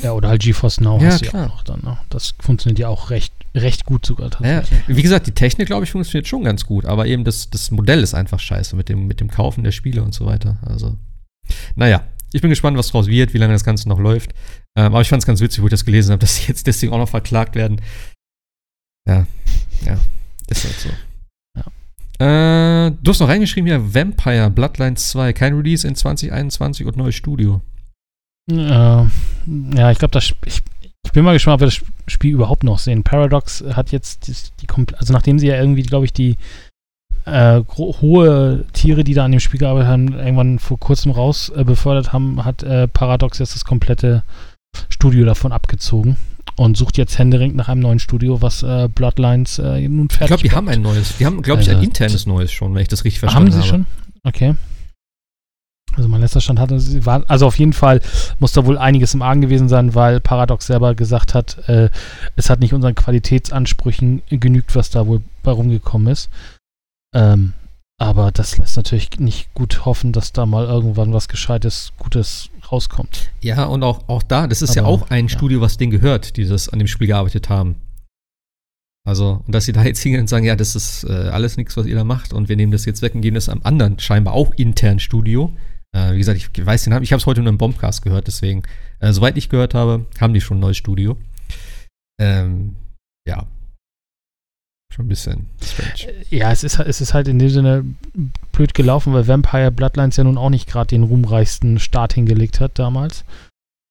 Ja, 0.02 0.12
oder 0.12 0.28
halt 0.28 0.42
GeForce 0.42 0.80
Now 0.80 1.00
ja, 1.00 1.06
hast 1.06 1.22
du 1.22 1.26
ja 1.26 1.32
auch 1.32 1.48
noch 1.48 1.64
dann. 1.64 1.80
Ne? 1.82 1.98
Das 2.10 2.34
funktioniert 2.38 2.78
ja 2.78 2.88
auch 2.88 3.10
recht 3.10 3.32
recht 3.54 3.84
gut 3.84 4.06
sogar 4.06 4.30
tatsächlich. 4.30 4.88
Ja, 4.88 4.96
wie 4.96 5.02
gesagt, 5.02 5.26
die 5.26 5.32
Technik, 5.32 5.66
glaube 5.66 5.84
ich, 5.84 5.90
funktioniert 5.90 6.26
schon 6.26 6.44
ganz 6.44 6.64
gut, 6.64 6.86
aber 6.86 7.06
eben 7.06 7.24
das, 7.24 7.50
das 7.50 7.70
Modell 7.70 8.02
ist 8.02 8.14
einfach 8.14 8.40
scheiße 8.40 8.76
mit 8.76 8.88
dem, 8.88 9.06
mit 9.06 9.20
dem 9.20 9.30
Kaufen 9.30 9.62
der 9.62 9.72
Spiele 9.72 10.02
und 10.02 10.14
so 10.14 10.24
weiter. 10.24 10.56
Also, 10.62 10.96
naja, 11.74 12.02
ich 12.32 12.40
bin 12.40 12.48
gespannt, 12.48 12.78
was 12.78 12.88
draus 12.88 13.08
wird, 13.08 13.34
wie 13.34 13.38
lange 13.38 13.52
das 13.52 13.64
Ganze 13.64 13.88
noch 13.88 13.98
läuft. 13.98 14.32
Ähm, 14.74 14.86
aber 14.86 15.02
ich 15.02 15.08
fand 15.08 15.22
es 15.22 15.26
ganz 15.26 15.40
witzig, 15.40 15.62
wo 15.62 15.66
ich 15.66 15.70
das 15.70 15.84
gelesen 15.84 16.12
habe, 16.12 16.20
dass 16.20 16.36
sie 16.36 16.48
jetzt 16.48 16.66
deswegen 16.66 16.92
auch 16.92 16.98
noch 16.98 17.08
verklagt 17.08 17.54
werden. 17.54 17.80
Ja, 19.06 19.26
ja, 19.84 19.98
ist 20.48 20.64
halt 20.64 20.80
so. 20.80 20.88
Äh, 22.22 22.92
du 23.02 23.10
hast 23.10 23.18
noch 23.18 23.28
reingeschrieben 23.28 23.66
hier, 23.66 23.94
Vampire 23.94 24.48
Bloodlines 24.48 25.10
2, 25.10 25.32
kein 25.32 25.54
Release 25.54 25.86
in 25.86 25.96
2021 25.96 26.86
und 26.86 26.96
neues 26.96 27.16
Studio. 27.16 27.60
Äh, 28.48 28.54
ja, 28.54 29.90
ich 29.90 29.98
glaube, 29.98 30.12
das, 30.12 30.32
ich, 30.46 30.62
ich 31.04 31.12
bin 31.12 31.24
mal 31.24 31.32
gespannt, 31.32 31.54
ob 31.54 31.60
wir 31.62 31.66
das 31.66 31.80
Spiel 32.06 32.32
überhaupt 32.32 32.62
noch 32.62 32.78
sehen. 32.78 33.02
Paradox 33.02 33.64
hat 33.72 33.90
jetzt 33.90 34.28
die, 34.28 34.34
die 34.60 34.68
also 34.96 35.12
nachdem 35.12 35.40
sie 35.40 35.48
ja 35.48 35.56
irgendwie, 35.56 35.82
glaube 35.82 36.04
ich, 36.04 36.12
die 36.12 36.36
äh, 37.24 37.60
hohe 37.76 38.66
Tiere, 38.72 39.02
die 39.02 39.14
da 39.14 39.24
an 39.24 39.32
dem 39.32 39.40
Spiel 39.40 39.58
gearbeitet 39.58 39.88
haben, 39.88 40.12
irgendwann 40.12 40.60
vor 40.60 40.78
kurzem 40.78 41.10
raus 41.10 41.50
äh, 41.56 41.64
befördert 41.64 42.12
haben, 42.12 42.44
hat 42.44 42.62
äh, 42.62 42.86
Paradox 42.86 43.38
jetzt 43.38 43.56
das 43.56 43.64
komplette 43.64 44.22
Studio 44.88 45.24
davon 45.24 45.50
abgezogen 45.50 46.16
und 46.56 46.76
sucht 46.76 46.98
jetzt 46.98 47.18
händeringend 47.18 47.56
nach 47.56 47.68
einem 47.68 47.80
neuen 47.80 47.98
Studio, 47.98 48.42
was 48.42 48.62
äh, 48.62 48.88
Bloodlines 48.92 49.58
äh, 49.58 49.88
nun 49.88 50.08
fertig 50.08 50.22
Ich 50.22 50.26
glaube, 50.26 50.42
die 50.42 50.52
haben 50.52 50.68
ein 50.68 50.82
neues. 50.82 51.16
Die 51.18 51.26
haben, 51.26 51.42
glaube 51.42 51.62
ich, 51.62 51.68
ein 51.68 51.76
also, 51.76 51.86
internes 51.86 52.26
neues 52.26 52.52
schon, 52.52 52.74
wenn 52.74 52.82
ich 52.82 52.88
das 52.88 53.04
richtig 53.04 53.20
verstanden 53.20 53.52
habe. 53.52 53.56
Haben 53.56 53.62
sie 53.62 53.72
habe. 53.72 53.84
schon? 53.84 53.86
Okay. 54.24 54.54
Also 55.96 56.08
mein 56.08 56.20
letzter 56.20 56.40
Stand 56.40 56.58
hatte, 56.58 56.80
sie 56.80 57.04
war, 57.04 57.22
also 57.28 57.46
auf 57.46 57.58
jeden 57.58 57.74
Fall 57.74 58.00
muss 58.38 58.52
da 58.52 58.64
wohl 58.64 58.78
einiges 58.78 59.12
im 59.12 59.20
Argen 59.22 59.42
gewesen 59.42 59.68
sein, 59.68 59.94
weil 59.94 60.20
Paradox 60.20 60.66
selber 60.66 60.94
gesagt 60.94 61.34
hat, 61.34 61.68
äh, 61.68 61.90
es 62.34 62.48
hat 62.48 62.60
nicht 62.60 62.72
unseren 62.72 62.94
Qualitätsansprüchen 62.94 64.22
genügt, 64.30 64.74
was 64.74 64.90
da 64.90 65.06
wohl 65.06 65.20
bei 65.42 65.52
rumgekommen 65.52 66.08
ist. 66.08 66.30
Ähm, 67.14 67.52
aber 67.98 68.32
das 68.32 68.56
lässt 68.56 68.76
natürlich 68.76 69.20
nicht 69.20 69.52
gut 69.54 69.84
hoffen, 69.84 70.12
dass 70.12 70.32
da 70.32 70.46
mal 70.46 70.64
irgendwann 70.64 71.12
was 71.12 71.28
Gescheites, 71.28 71.92
Gutes 71.98 72.48
rauskommt. 72.72 73.30
Ja, 73.40 73.64
und 73.64 73.82
auch, 73.82 74.08
auch 74.08 74.22
da, 74.22 74.46
das 74.46 74.62
ist 74.62 74.76
aber, 74.78 74.88
ja 74.88 74.94
auch 74.94 75.10
ein 75.10 75.26
ja. 75.26 75.36
Studio, 75.36 75.60
was 75.60 75.76
denen 75.76 75.92
gehört, 75.92 76.36
die 76.36 76.46
das 76.46 76.68
an 76.68 76.78
dem 76.78 76.88
Spiel 76.88 77.06
gearbeitet 77.06 77.48
haben. 77.48 77.76
Also, 79.04 79.42
und 79.46 79.54
dass 79.54 79.64
sie 79.64 79.72
da 79.72 79.84
jetzt 79.84 80.00
hingehen 80.00 80.22
und 80.22 80.28
sagen, 80.28 80.44
ja, 80.44 80.54
das 80.54 80.76
ist 80.76 81.04
äh, 81.04 81.12
alles 81.12 81.56
nichts, 81.56 81.76
was 81.76 81.86
ihr 81.86 81.96
da 81.96 82.04
macht, 82.04 82.32
und 82.32 82.48
wir 82.48 82.56
nehmen 82.56 82.72
das 82.72 82.84
jetzt 82.84 83.02
weg 83.02 83.14
und 83.14 83.20
geben 83.20 83.34
das 83.34 83.48
einem 83.48 83.62
anderen, 83.64 83.98
scheinbar 83.98 84.34
auch 84.34 84.52
intern 84.54 85.00
Studio 85.00 85.52
äh, 85.94 86.12
wie 86.14 86.18
gesagt, 86.18 86.38
ich 86.38 86.66
weiß 86.66 86.84
den 86.84 86.90
Namen, 86.90 87.02
ich 87.02 87.12
habe 87.12 87.20
es 87.20 87.26
heute 87.26 87.40
nur 87.40 87.50
im 87.50 87.58
Bombcast 87.58 88.02
gehört, 88.02 88.26
deswegen, 88.26 88.62
äh, 89.00 89.12
soweit 89.12 89.36
ich 89.36 89.48
gehört 89.48 89.74
habe, 89.74 90.06
haben 90.20 90.34
die 90.34 90.40
schon 90.40 90.58
ein 90.58 90.60
neues 90.60 90.76
Studio. 90.76 91.16
Ähm, 92.18 92.76
ja. 93.26 93.46
Schon 94.92 95.06
ein 95.06 95.08
bisschen 95.08 95.46
strange. 95.62 96.12
Ja, 96.30 96.52
es 96.52 96.64
ist, 96.64 96.78
es 96.78 97.00
ist 97.00 97.14
halt 97.14 97.28
in 97.28 97.38
dem 97.38 97.48
Sinne 97.48 97.84
blöd 98.52 98.74
gelaufen, 98.74 99.12
weil 99.12 99.26
Vampire 99.26 99.70
Bloodlines 99.70 100.16
ja 100.16 100.24
nun 100.24 100.38
auch 100.38 100.50
nicht 100.50 100.68
gerade 100.68 100.88
den 100.88 101.02
ruhmreichsten 101.02 101.78
Start 101.78 102.12
hingelegt 102.12 102.60
hat 102.60 102.78
damals. 102.78 103.24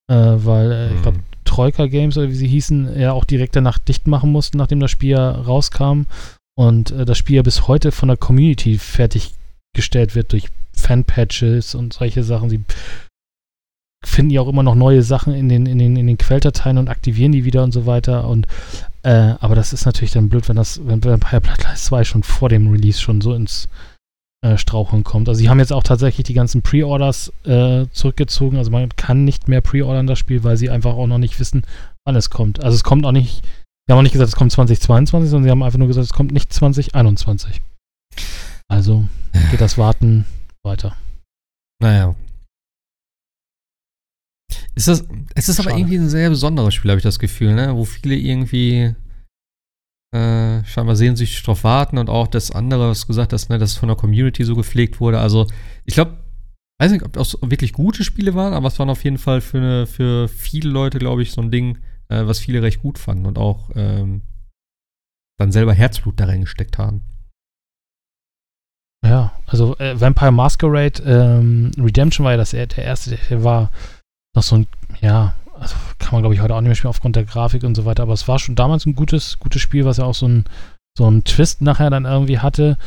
Äh, 0.10 0.15
weil, 0.15 0.72
äh, 0.72 0.94
ich 0.94 1.02
glaube, 1.02 1.18
Hm. 1.18 1.23
Troika 1.45 1.88
Games 1.88 2.18
oder 2.18 2.30
wie 2.30 2.36
sie 2.36 2.48
hießen, 2.48 2.98
ja 2.99 3.11
auch 3.11 3.26
direkt 3.26 3.56
danach 3.56 3.78
dicht 3.78 4.07
machen 4.07 4.32
mussten, 4.32 4.57
nachdem 4.57 4.80
das 4.80 4.91
Spiel 4.91 5.10
ja 5.11 5.32
rauskam. 5.32 6.03
Und 6.56 6.91
äh, 6.91 7.06
das 7.06 7.18
Spiel 7.18 7.38
ja 7.38 7.41
bis 7.41 7.68
heute 7.68 7.91
von 7.91 8.07
der 8.07 8.18
Community 8.18 8.78
fertiggestellt 8.78 10.15
wird 10.15 10.32
durch 10.32 10.48
Fanpatches 10.73 11.76
und 11.76 11.94
solche 11.94 12.23
Sachen. 12.23 12.49
Sie 12.49 12.61
finden 14.03 14.32
ja 14.32 14.41
auch 14.41 14.48
immer 14.48 14.64
noch 14.64 14.76
neue 14.76 15.03
Sachen 15.03 15.34
in 15.34 15.49
den, 15.49 15.65
in 15.65 15.78
den, 15.78 15.95
in 15.95 16.07
den 16.07 16.18
Quelldateien 16.18 16.78
und 16.78 16.90
aktivieren 16.90 17.32
die 17.32 17.45
wieder 17.45 17.64
und 17.64 17.72
so 17.72 17.86
weiter. 17.86 18.28
Und 18.28 18.48
äh, 19.03 19.36
aber 19.40 19.56
das 19.56 19.73
ist 19.73 19.86
natürlich 19.86 20.11
dann 20.11 20.30
blöd, 20.30 20.48
wenn 20.49 20.56
das, 20.56 20.86
wenn 20.86 21.03
Vampire 21.03 21.41
Bloodlines 21.41 21.86
2 21.86 22.03
schon 22.03 22.23
vor 22.23 22.49
dem 22.49 22.69
Release 22.69 22.99
schon 22.99 23.22
so 23.22 23.34
ins 23.34 23.68
äh, 24.44 24.57
Straucheln 24.57 25.03
kommt. 25.03 25.30
Also 25.30 25.40
sie 25.40 25.49
haben 25.49 25.60
jetzt 25.60 25.73
auch 25.73 25.84
tatsächlich 25.84 26.26
die 26.26 26.34
ganzen 26.34 26.61
Pre-Orders 26.61 27.32
äh, 27.45 27.86
zurückgezogen. 27.91 28.57
Also 28.57 28.72
man 28.72 28.90
kann 28.90 29.23
nicht 29.23 29.48
mehr 29.48 29.61
pre-ordern 29.61 30.07
das 30.07 30.19
Spiel, 30.19 30.44
weil 30.44 30.57
sie 30.57 30.69
einfach 30.69 30.95
auch 30.95 31.07
noch 31.07 31.19
nicht 31.19 31.40
wissen, 31.40 31.64
wann 32.06 32.15
es 32.15 32.30
kommt. 32.30 32.64
Also 32.64 32.76
es 32.76 32.84
kommt 32.84 33.06
auch 33.06 33.11
nicht, 33.11 33.44
sie 33.44 33.91
haben 33.91 33.99
auch 33.99 34.03
nicht 34.03 34.14
gesagt, 34.14 34.30
es 34.30 34.36
kommt 34.36 34.52
2022, 34.52 35.30
sondern 35.30 35.44
sie 35.44 35.52
haben 35.52 35.64
einfach 35.64 35.78
nur 35.78 35.88
gesagt, 35.88 36.06
es 36.06 36.14
kommt 36.14 36.32
nicht 36.32 36.52
2021. 36.52 37.61
Also 38.68 39.07
geht 39.52 39.61
das 39.61 39.78
Warten 39.78 40.26
weiter. 40.64 40.95
Naja. 41.80 42.15
Ist 44.76 44.88
das, 44.88 45.06
es 45.36 45.49
ist 45.49 45.60
aber 45.60 45.78
irgendwie 45.78 45.98
ein 45.98 46.10
sehr 46.10 46.30
besonderes 46.30 46.73
Spiel, 46.73 46.91
habe 46.91 46.99
ich 46.99 47.03
das 47.03 47.19
Gefühl, 47.19 47.53
ne? 47.53 47.76
Wo 47.76 47.86
viele 47.86 48.15
irgendwie 48.15 48.95
äh, 50.14 50.64
scheinbar 50.65 50.95
sehnsüchtig 50.95 51.41
drauf 51.44 51.64
warten 51.64 51.98
und 51.98 52.10
auch 52.10 52.28
das 52.28 52.52
andere, 52.52 52.90
was 52.90 53.07
gesagt 53.07 53.34
hast, 53.34 53.49
ne, 53.49 53.57
dass 53.57 53.72
es 53.72 53.78
von 53.78 53.88
der 53.88 53.95
Community 53.95 54.44
so 54.44 54.56
gepflegt 54.56 54.99
wurde. 54.99 55.19
Also, 55.19 55.48
ich 55.86 55.94
glaube, 55.94 56.18
weiß 56.82 56.91
nicht, 56.91 57.03
ob 57.03 57.14
das 57.14 57.38
wirklich 57.41 57.73
gute 57.73 58.03
Spiele 58.03 58.36
waren, 58.36 58.53
aber 58.53 58.68
es 58.68 58.80
waren 58.80 58.90
auf 58.90 59.03
jeden 59.03 59.18
Fall 59.18 59.40
für, 59.40 59.57
eine, 59.57 59.88
für 59.88 60.28
viele 60.28 60.69
Leute, 60.69 60.99
glaube 60.99 61.22
ich, 61.22 61.32
so 61.32 61.41
ein 61.41 61.52
Ding, 61.52 61.78
äh, 62.10 62.26
was 62.26 62.40
viele 62.40 62.61
recht 62.61 62.82
gut 62.82 62.98
fanden 62.98 63.26
und 63.26 63.38
auch 63.38 63.69
ähm, 63.76 64.23
dann 65.40 65.52
selber 65.52 65.73
Herzblut 65.73 66.19
da 66.19 66.26
reingesteckt 66.26 66.78
haben. 66.78 67.02
Ja, 69.06 69.40
also 69.48 69.78
äh, 69.78 69.99
Vampire 69.99 70.32
Masquerade 70.32 71.02
ähm, 71.03 71.72
Redemption 71.78 72.23
war 72.23 72.34
ja 72.34 72.38
das, 72.38 72.52
der 72.52 72.78
erste, 72.78 73.18
der 73.30 73.44
war 73.44 73.72
noch 74.35 74.43
so 74.43 74.57
ein, 74.57 74.67
ja, 75.01 75.33
also 75.59 75.75
kann 75.99 76.13
man 76.13 76.21
glaube 76.21 76.35
ich 76.35 76.41
heute 76.41 76.55
auch 76.55 76.61
nicht 76.61 76.69
mehr 76.69 76.75
spielen 76.75 76.89
aufgrund 76.89 77.15
der 77.15 77.25
Grafik 77.25 77.63
und 77.63 77.75
so 77.75 77.85
weiter, 77.85 78.03
aber 78.03 78.13
es 78.13 78.27
war 78.27 78.39
schon 78.39 78.55
damals 78.55 78.85
ein 78.85 78.95
gutes, 78.95 79.39
gutes 79.39 79.61
Spiel, 79.61 79.85
was 79.85 79.97
ja 79.97 80.05
auch 80.05 80.15
so 80.15 80.27
ein, 80.27 80.45
so 80.97 81.09
ein 81.09 81.23
Twist 81.23 81.61
nachher 81.61 81.89
dann 81.89 82.05
irgendwie 82.05 82.39
hatte. 82.39 82.77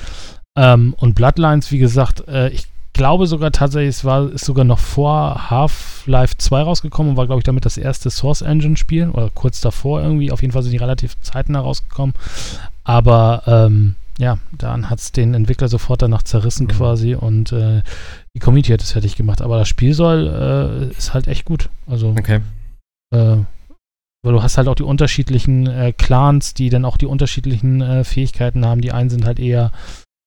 Ähm, 0.56 0.94
und 0.98 1.14
Bloodlines, 1.14 1.70
wie 1.70 1.78
gesagt, 1.78 2.26
äh, 2.28 2.48
ich 2.50 2.68
glaube 2.92 3.26
sogar 3.26 3.50
tatsächlich, 3.50 3.96
es 3.96 4.04
war, 4.04 4.30
ist 4.30 4.44
sogar 4.44 4.64
noch 4.64 4.78
vor 4.78 5.50
Half-Life 5.50 6.36
2 6.38 6.62
rausgekommen 6.62 7.10
und 7.10 7.16
war, 7.16 7.26
glaube 7.26 7.40
ich, 7.40 7.44
damit 7.44 7.66
das 7.66 7.76
erste 7.76 8.08
Source 8.10 8.40
Engine-Spiel 8.40 9.10
oder 9.10 9.30
kurz 9.34 9.60
davor 9.60 10.00
irgendwie. 10.00 10.30
Auf 10.30 10.42
jeden 10.42 10.52
Fall 10.52 10.62
sind 10.62 10.72
die 10.72 10.78
relativ 10.78 11.20
zeitnah 11.20 11.60
rausgekommen. 11.60 12.14
Aber 12.84 13.42
ähm, 13.46 13.96
ja, 14.18 14.38
dann 14.52 14.90
hat 14.90 15.00
es 15.00 15.10
den 15.10 15.34
Entwickler 15.34 15.68
sofort 15.68 16.02
danach 16.02 16.22
zerrissen 16.22 16.66
Mhm. 16.66 16.70
quasi 16.70 17.14
und 17.14 17.50
äh, 17.52 17.82
die 18.35 18.40
Community 18.40 18.73
hat 18.73 18.82
es 18.82 18.93
fertig 18.93 19.16
gemacht. 19.16 19.40
Aber 19.43 19.59
das 19.59 19.69
Spiel 19.69 19.94
soll, 19.94 20.90
äh, 20.93 20.97
ist 20.97 21.15
halt 21.15 21.28
echt 21.28 21.44
gut. 21.44 21.69
Also, 21.86 22.09
Okay. 22.11 22.40
äh, 23.15 23.36
weil 24.24 24.32
du 24.32 24.43
hast 24.43 24.56
halt 24.56 24.69
auch 24.69 24.74
die 24.74 24.82
unterschiedlichen 24.82 25.66
äh, 25.66 25.93
Clans, 25.93 26.55
die 26.55 26.70
dann 26.70 26.85
auch 26.85 26.97
die 26.97 27.06
unterschiedlichen 27.06 27.81
äh, 27.82 28.05
Fähigkeiten 28.05 28.65
haben. 28.65 28.81
Die 28.81 28.90
einen 28.93 29.11
sind 29.11 29.27
halt 29.27 29.39
eher 29.39 29.70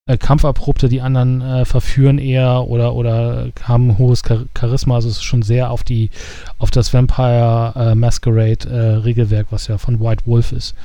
äh, 0.07 0.17
Kampferprobte, 0.17 0.87
die 0.87 1.01
anderen 1.01 1.41
äh, 1.41 1.65
verführen 1.65 2.19
eher 2.19 2.67
oder, 2.67 2.93
oder 2.93 3.49
haben 3.63 3.89
ein 3.89 3.97
hohes 3.97 4.21
Char 4.25 4.45
Charisma. 4.57 4.95
Also 4.95 5.09
es 5.09 5.15
ist 5.17 5.23
schon 5.23 5.41
sehr 5.41 5.71
auf 5.71 5.83
die, 5.83 6.11
auf 6.59 6.69
das 6.71 6.93
Vampire 6.93 7.93
Masquerade 7.95 9.03
Regelwerk, 9.03 9.47
was 9.49 9.67
ja 9.67 9.77
von 9.77 9.99
White 9.99 10.25
Wolf 10.27 10.51
ist. 10.51 10.75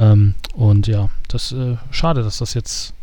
Ähm, 0.00 0.34
und 0.54 0.86
ja, 0.86 1.10
das 1.28 1.54
schade, 1.90 2.22
dass 2.22 2.38
das 2.38 2.54
jetzt. 2.54 2.94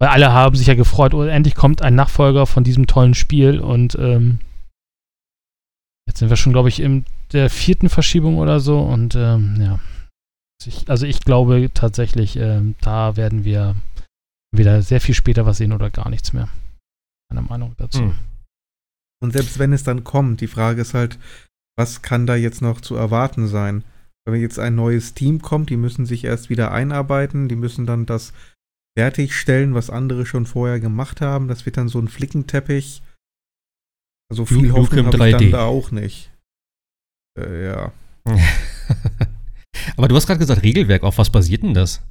Weil 0.00 0.08
alle 0.08 0.32
haben 0.32 0.56
sich 0.56 0.66
ja 0.66 0.74
gefreut, 0.74 1.12
oh, 1.12 1.22
endlich 1.22 1.54
kommt 1.54 1.82
ein 1.82 1.94
Nachfolger 1.94 2.46
von 2.46 2.64
diesem 2.64 2.86
tollen 2.86 3.14
Spiel 3.14 3.60
und 3.60 3.96
ähm, 4.00 4.40
jetzt 6.08 6.18
sind 6.18 6.30
wir 6.30 6.36
schon, 6.36 6.52
glaube 6.52 6.70
ich, 6.70 6.80
in 6.80 7.04
der 7.32 7.50
vierten 7.50 7.90
Verschiebung 7.90 8.38
oder 8.38 8.60
so 8.60 8.80
und 8.80 9.14
ähm, 9.14 9.56
ja. 9.60 9.78
Ich, 10.66 10.90
also 10.90 11.06
ich 11.06 11.20
glaube 11.20 11.70
tatsächlich, 11.72 12.36
ähm, 12.36 12.74
da 12.80 13.16
werden 13.16 13.44
wir 13.44 13.76
wieder 14.54 14.82
sehr 14.82 15.00
viel 15.00 15.14
später 15.14 15.46
was 15.46 15.58
sehen 15.58 15.72
oder 15.72 15.90
gar 15.90 16.10
nichts 16.10 16.32
mehr. 16.32 16.48
Meine 17.30 17.46
Meinung 17.46 17.74
dazu. 17.78 18.00
Hm. 18.00 18.18
Und 19.22 19.32
selbst 19.32 19.58
wenn 19.58 19.72
es 19.72 19.84
dann 19.84 20.04
kommt, 20.04 20.40
die 20.40 20.48
Frage 20.48 20.80
ist 20.82 20.94
halt, 20.94 21.18
was 21.78 22.02
kann 22.02 22.26
da 22.26 22.36
jetzt 22.36 22.62
noch 22.62 22.80
zu 22.80 22.94
erwarten 22.94 23.46
sein? 23.46 23.84
Wenn 24.26 24.40
jetzt 24.40 24.58
ein 24.58 24.74
neues 24.74 25.14
Team 25.14 25.40
kommt, 25.40 25.70
die 25.70 25.76
müssen 25.76 26.04
sich 26.04 26.24
erst 26.24 26.50
wieder 26.50 26.72
einarbeiten, 26.72 27.48
die 27.48 27.56
müssen 27.56 27.86
dann 27.86 28.06
das 28.06 28.32
fertigstellen, 28.98 29.74
was 29.74 29.90
andere 29.90 30.26
schon 30.26 30.46
vorher 30.46 30.80
gemacht 30.80 31.20
haben. 31.20 31.48
Das 31.48 31.66
wird 31.66 31.76
dann 31.76 31.88
so 31.88 31.98
ein 32.00 32.08
Flickenteppich. 32.08 33.02
Also 34.30 34.46
viel 34.46 34.68
Nukem 34.68 34.74
Hoffnung 34.82 35.06
habe 35.06 35.16
ich 35.28 35.34
3D. 35.34 35.38
dann 35.38 35.50
da 35.50 35.64
auch 35.64 35.90
nicht. 35.90 36.30
Äh, 37.38 37.66
ja. 37.66 37.92
Aber 39.96 40.08
du 40.08 40.14
hast 40.16 40.26
gerade 40.26 40.38
gesagt, 40.38 40.62
Regelwerk, 40.62 41.02
auf 41.02 41.18
was 41.18 41.30
basiert 41.30 41.62
denn 41.62 41.74
das? 41.74 42.02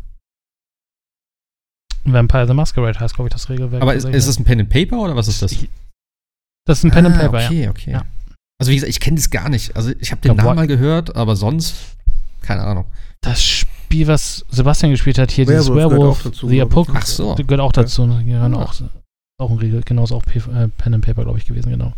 Vampire 2.05 2.47
the 2.47 2.53
Masquerade 2.53 2.99
heißt, 2.99 3.15
glaube 3.15 3.27
ich, 3.27 3.33
das 3.33 3.49
Regelwerk. 3.49 3.81
Aber 3.81 3.93
ist, 3.93 4.05
ist 4.05 4.27
es 4.27 4.39
ein 4.39 4.45
Pen 4.45 4.61
and 4.61 4.69
Paper 4.69 4.99
oder 4.99 5.15
was 5.15 5.27
ist 5.27 5.41
das? 5.41 5.55
Das 6.65 6.79
ist 6.79 6.83
ein 6.85 6.91
Pen 6.91 7.05
and 7.05 7.15
Ah, 7.17 7.27
Paper, 7.27 7.45
okay, 7.45 7.63
ja. 7.63 7.69
okay. 7.69 7.91
Ja. 7.91 8.05
Also 8.59 8.71
wie 8.71 8.75
gesagt, 8.75 8.89
ich 8.89 8.99
kenne 8.99 9.17
das 9.17 9.29
gar 9.29 9.49
nicht. 9.49 9.75
Also 9.75 9.91
ich 9.99 10.11
habe 10.11 10.21
den 10.21 10.35
Namen 10.35 10.55
mal 10.55 10.67
gehört, 10.67 11.15
aber 11.15 11.35
sonst 11.35 11.95
keine 12.41 12.63
Ahnung. 12.63 12.85
Das 13.21 13.65
Spiel, 13.89 14.07
was 14.07 14.45
Sebastian 14.49 14.91
gespielt 14.91 15.17
hat, 15.17 15.31
hier, 15.31 15.45
dieses 15.45 15.67
Werewolf 15.67 15.75
gehört 15.75 15.99
Werewolf, 15.99 16.19
auch 16.19 16.23
dazu, 16.23 16.47
The 16.47 16.55
ich. 16.55 16.61
Apocalypse, 16.61 17.23
Ach 17.23 17.37
so. 17.37 17.43
gehört 17.43 17.61
auch 17.61 17.71
dazu. 17.71 18.05
Ne? 18.05 18.23
Gehören 18.23 18.53
Ah. 18.53 18.63
auch, 18.63 18.73
auch 19.41 19.49
ein 19.49 19.57
Regel, 19.57 19.81
genau, 19.83 20.03
ist 20.03 20.11
auch 20.11 20.23
P 20.23 20.37
äh, 20.37 20.67
Pen 20.77 20.93
and 20.93 21.03
Paper, 21.03 21.23
glaube 21.23 21.39
ich, 21.39 21.45
gewesen, 21.45 21.71
genau. 21.71 21.93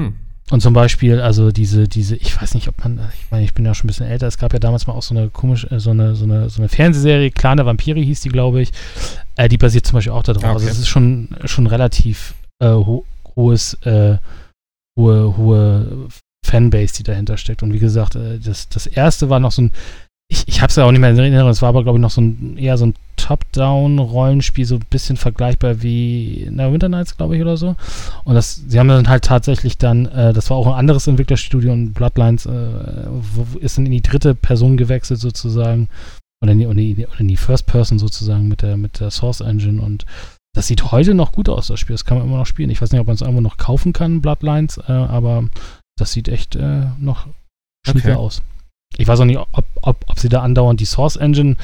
Hm. 0.00 0.14
Und 0.50 0.62
zum 0.62 0.72
Beispiel, 0.72 1.20
also 1.20 1.52
diese, 1.52 1.86
diese, 1.86 2.16
ich 2.16 2.40
weiß 2.40 2.54
nicht, 2.54 2.68
ob 2.68 2.82
man, 2.82 2.98
ich 3.12 3.30
meine, 3.30 3.44
ich 3.44 3.52
bin 3.52 3.66
ja 3.66 3.74
schon 3.74 3.84
ein 3.84 3.88
bisschen 3.88 4.06
älter, 4.06 4.26
es 4.26 4.38
gab 4.38 4.54
ja 4.54 4.58
damals 4.58 4.86
mal 4.86 4.94
auch 4.94 5.02
so 5.02 5.14
eine 5.14 5.28
komische, 5.28 5.70
äh, 5.70 5.78
so 5.78 5.90
eine, 5.90 6.14
so 6.14 6.24
eine, 6.24 6.48
so 6.48 6.62
eine 6.62 6.70
Fernsehserie, 6.70 7.30
Clan 7.30 7.58
der 7.58 7.66
Vampire 7.66 8.00
hieß 8.00 8.22
die, 8.22 8.30
glaube 8.30 8.62
ich. 8.62 8.70
Äh, 9.36 9.50
die 9.50 9.58
basiert 9.58 9.86
zum 9.86 9.96
Beispiel 9.96 10.12
auch 10.12 10.22
darauf. 10.22 10.42
Also 10.44 10.64
okay. 10.64 10.72
es 10.72 10.78
ist 10.78 10.88
schon, 10.88 11.36
schon 11.44 11.66
relativ 11.66 12.34
äh, 12.62 12.68
ho 12.68 13.04
hohes, 13.36 13.74
äh, 13.82 14.16
hohe, 14.98 15.36
hohe 15.36 16.08
Fanbase, 16.44 16.94
die 16.94 17.02
dahinter 17.02 17.36
steckt. 17.36 17.62
Und 17.62 17.74
wie 17.74 17.78
gesagt, 17.78 18.16
äh, 18.16 18.38
das, 18.38 18.68
das 18.70 18.86
erste 18.86 19.28
war 19.28 19.40
noch 19.40 19.52
so 19.52 19.62
ein, 19.62 19.72
ich, 20.30 20.46
ich 20.46 20.60
habe 20.60 20.70
es 20.70 20.76
ja 20.76 20.84
auch 20.84 20.92
nicht 20.92 21.00
mehr 21.00 21.10
in 21.10 21.18
Erinnerung, 21.18 21.50
es 21.50 21.62
war 21.62 21.70
aber, 21.70 21.82
glaube 21.82 21.98
ich, 21.98 22.02
noch 22.02 22.10
so 22.10 22.20
ein, 22.20 22.58
eher 22.58 22.76
so 22.76 22.86
ein 22.86 22.94
Top-Down-Rollenspiel, 23.16 24.66
so 24.66 24.76
ein 24.76 24.84
bisschen 24.90 25.16
vergleichbar 25.16 25.82
wie 25.82 26.46
na, 26.50 26.70
Winter 26.70 26.90
Nights, 26.90 27.16
glaube 27.16 27.36
ich, 27.36 27.42
oder 27.42 27.56
so. 27.56 27.76
Und 28.24 28.34
das, 28.34 28.62
sie 28.68 28.78
haben 28.78 28.88
dann 28.88 29.08
halt 29.08 29.24
tatsächlich 29.24 29.78
dann, 29.78 30.06
äh, 30.06 30.34
das 30.34 30.50
war 30.50 30.58
auch 30.58 30.66
ein 30.66 30.74
anderes 30.74 31.06
Entwicklerstudio 31.06 31.72
und 31.72 31.94
Bloodlines 31.94 32.44
äh, 32.44 32.50
wo, 33.34 33.58
ist 33.58 33.78
dann 33.78 33.86
in 33.86 33.92
die 33.92 34.02
dritte 34.02 34.34
Person 34.34 34.76
gewechselt 34.76 35.20
sozusagen. 35.20 35.88
Oder 36.42 36.52
in 36.52 36.58
die, 36.58 36.66
oder 36.66 37.20
in 37.20 37.28
die, 37.28 37.36
First 37.36 37.66
Person 37.66 37.98
sozusagen 37.98 38.46
mit 38.48 38.62
der, 38.62 38.76
mit 38.76 39.00
der 39.00 39.10
Source 39.10 39.40
Engine 39.40 39.82
und 39.82 40.06
das 40.54 40.66
sieht 40.66 40.92
heute 40.92 41.14
noch 41.14 41.32
gut 41.32 41.48
aus, 41.48 41.68
das 41.68 41.80
Spiel. 41.80 41.94
Das 41.94 42.04
kann 42.04 42.18
man 42.18 42.26
immer 42.26 42.38
noch 42.38 42.46
spielen. 42.46 42.70
Ich 42.70 42.80
weiß 42.80 42.92
nicht, 42.92 43.00
ob 43.00 43.06
man 43.06 43.14
es 43.14 43.22
irgendwo 43.22 43.40
noch 43.40 43.56
kaufen 43.56 43.92
kann, 43.92 44.20
Bloodlines, 44.20 44.78
äh, 44.78 44.92
aber 44.92 45.48
das 45.96 46.12
sieht 46.12 46.28
echt 46.28 46.54
äh, 46.54 46.86
noch 46.98 47.26
schnieke 47.86 48.10
Okay. 48.10 48.18
aus. 48.18 48.42
Ich 48.96 49.06
weiß 49.06 49.20
auch 49.20 49.24
nicht, 49.24 49.38
ob, 49.38 49.64
ob, 49.82 50.04
ob 50.08 50.18
sie 50.18 50.28
da 50.28 50.42
andauernd 50.42 50.80
die 50.80 50.84
Source 50.84 51.16
Engine 51.16 51.56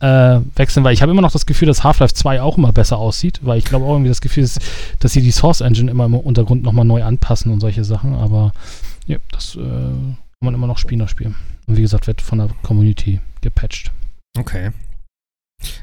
äh, 0.00 0.40
wechseln, 0.56 0.84
weil 0.84 0.92
ich 0.92 1.02
habe 1.02 1.12
immer 1.12 1.22
noch 1.22 1.32
das 1.32 1.46
Gefühl, 1.46 1.66
dass 1.66 1.84
Half-Life 1.84 2.14
2 2.14 2.42
auch 2.42 2.58
immer 2.58 2.72
besser 2.72 2.98
aussieht, 2.98 3.40
weil 3.42 3.58
ich 3.58 3.64
glaube 3.64 3.86
auch 3.86 3.92
irgendwie 3.92 4.10
das 4.10 4.20
Gefühl 4.20 4.44
ist, 4.44 4.60
dass 4.98 5.12
sie 5.12 5.22
die 5.22 5.30
Source 5.30 5.60
Engine 5.60 5.90
immer 5.90 6.04
im 6.04 6.14
Untergrund 6.14 6.62
nochmal 6.62 6.84
neu 6.84 7.02
anpassen 7.02 7.50
und 7.52 7.60
solche 7.60 7.84
Sachen, 7.84 8.14
aber 8.14 8.52
ja, 9.06 9.18
das 9.32 9.56
äh, 9.56 9.60
kann 9.60 10.16
man 10.40 10.54
immer 10.54 10.66
noch 10.66 10.78
spielen, 10.78 11.00
das 11.00 11.10
Spiel. 11.10 11.34
Und 11.66 11.76
wie 11.76 11.82
gesagt, 11.82 12.06
wird 12.06 12.20
von 12.20 12.38
der 12.38 12.48
Community 12.62 13.20
gepatcht. 13.40 13.92
Okay. 14.38 14.72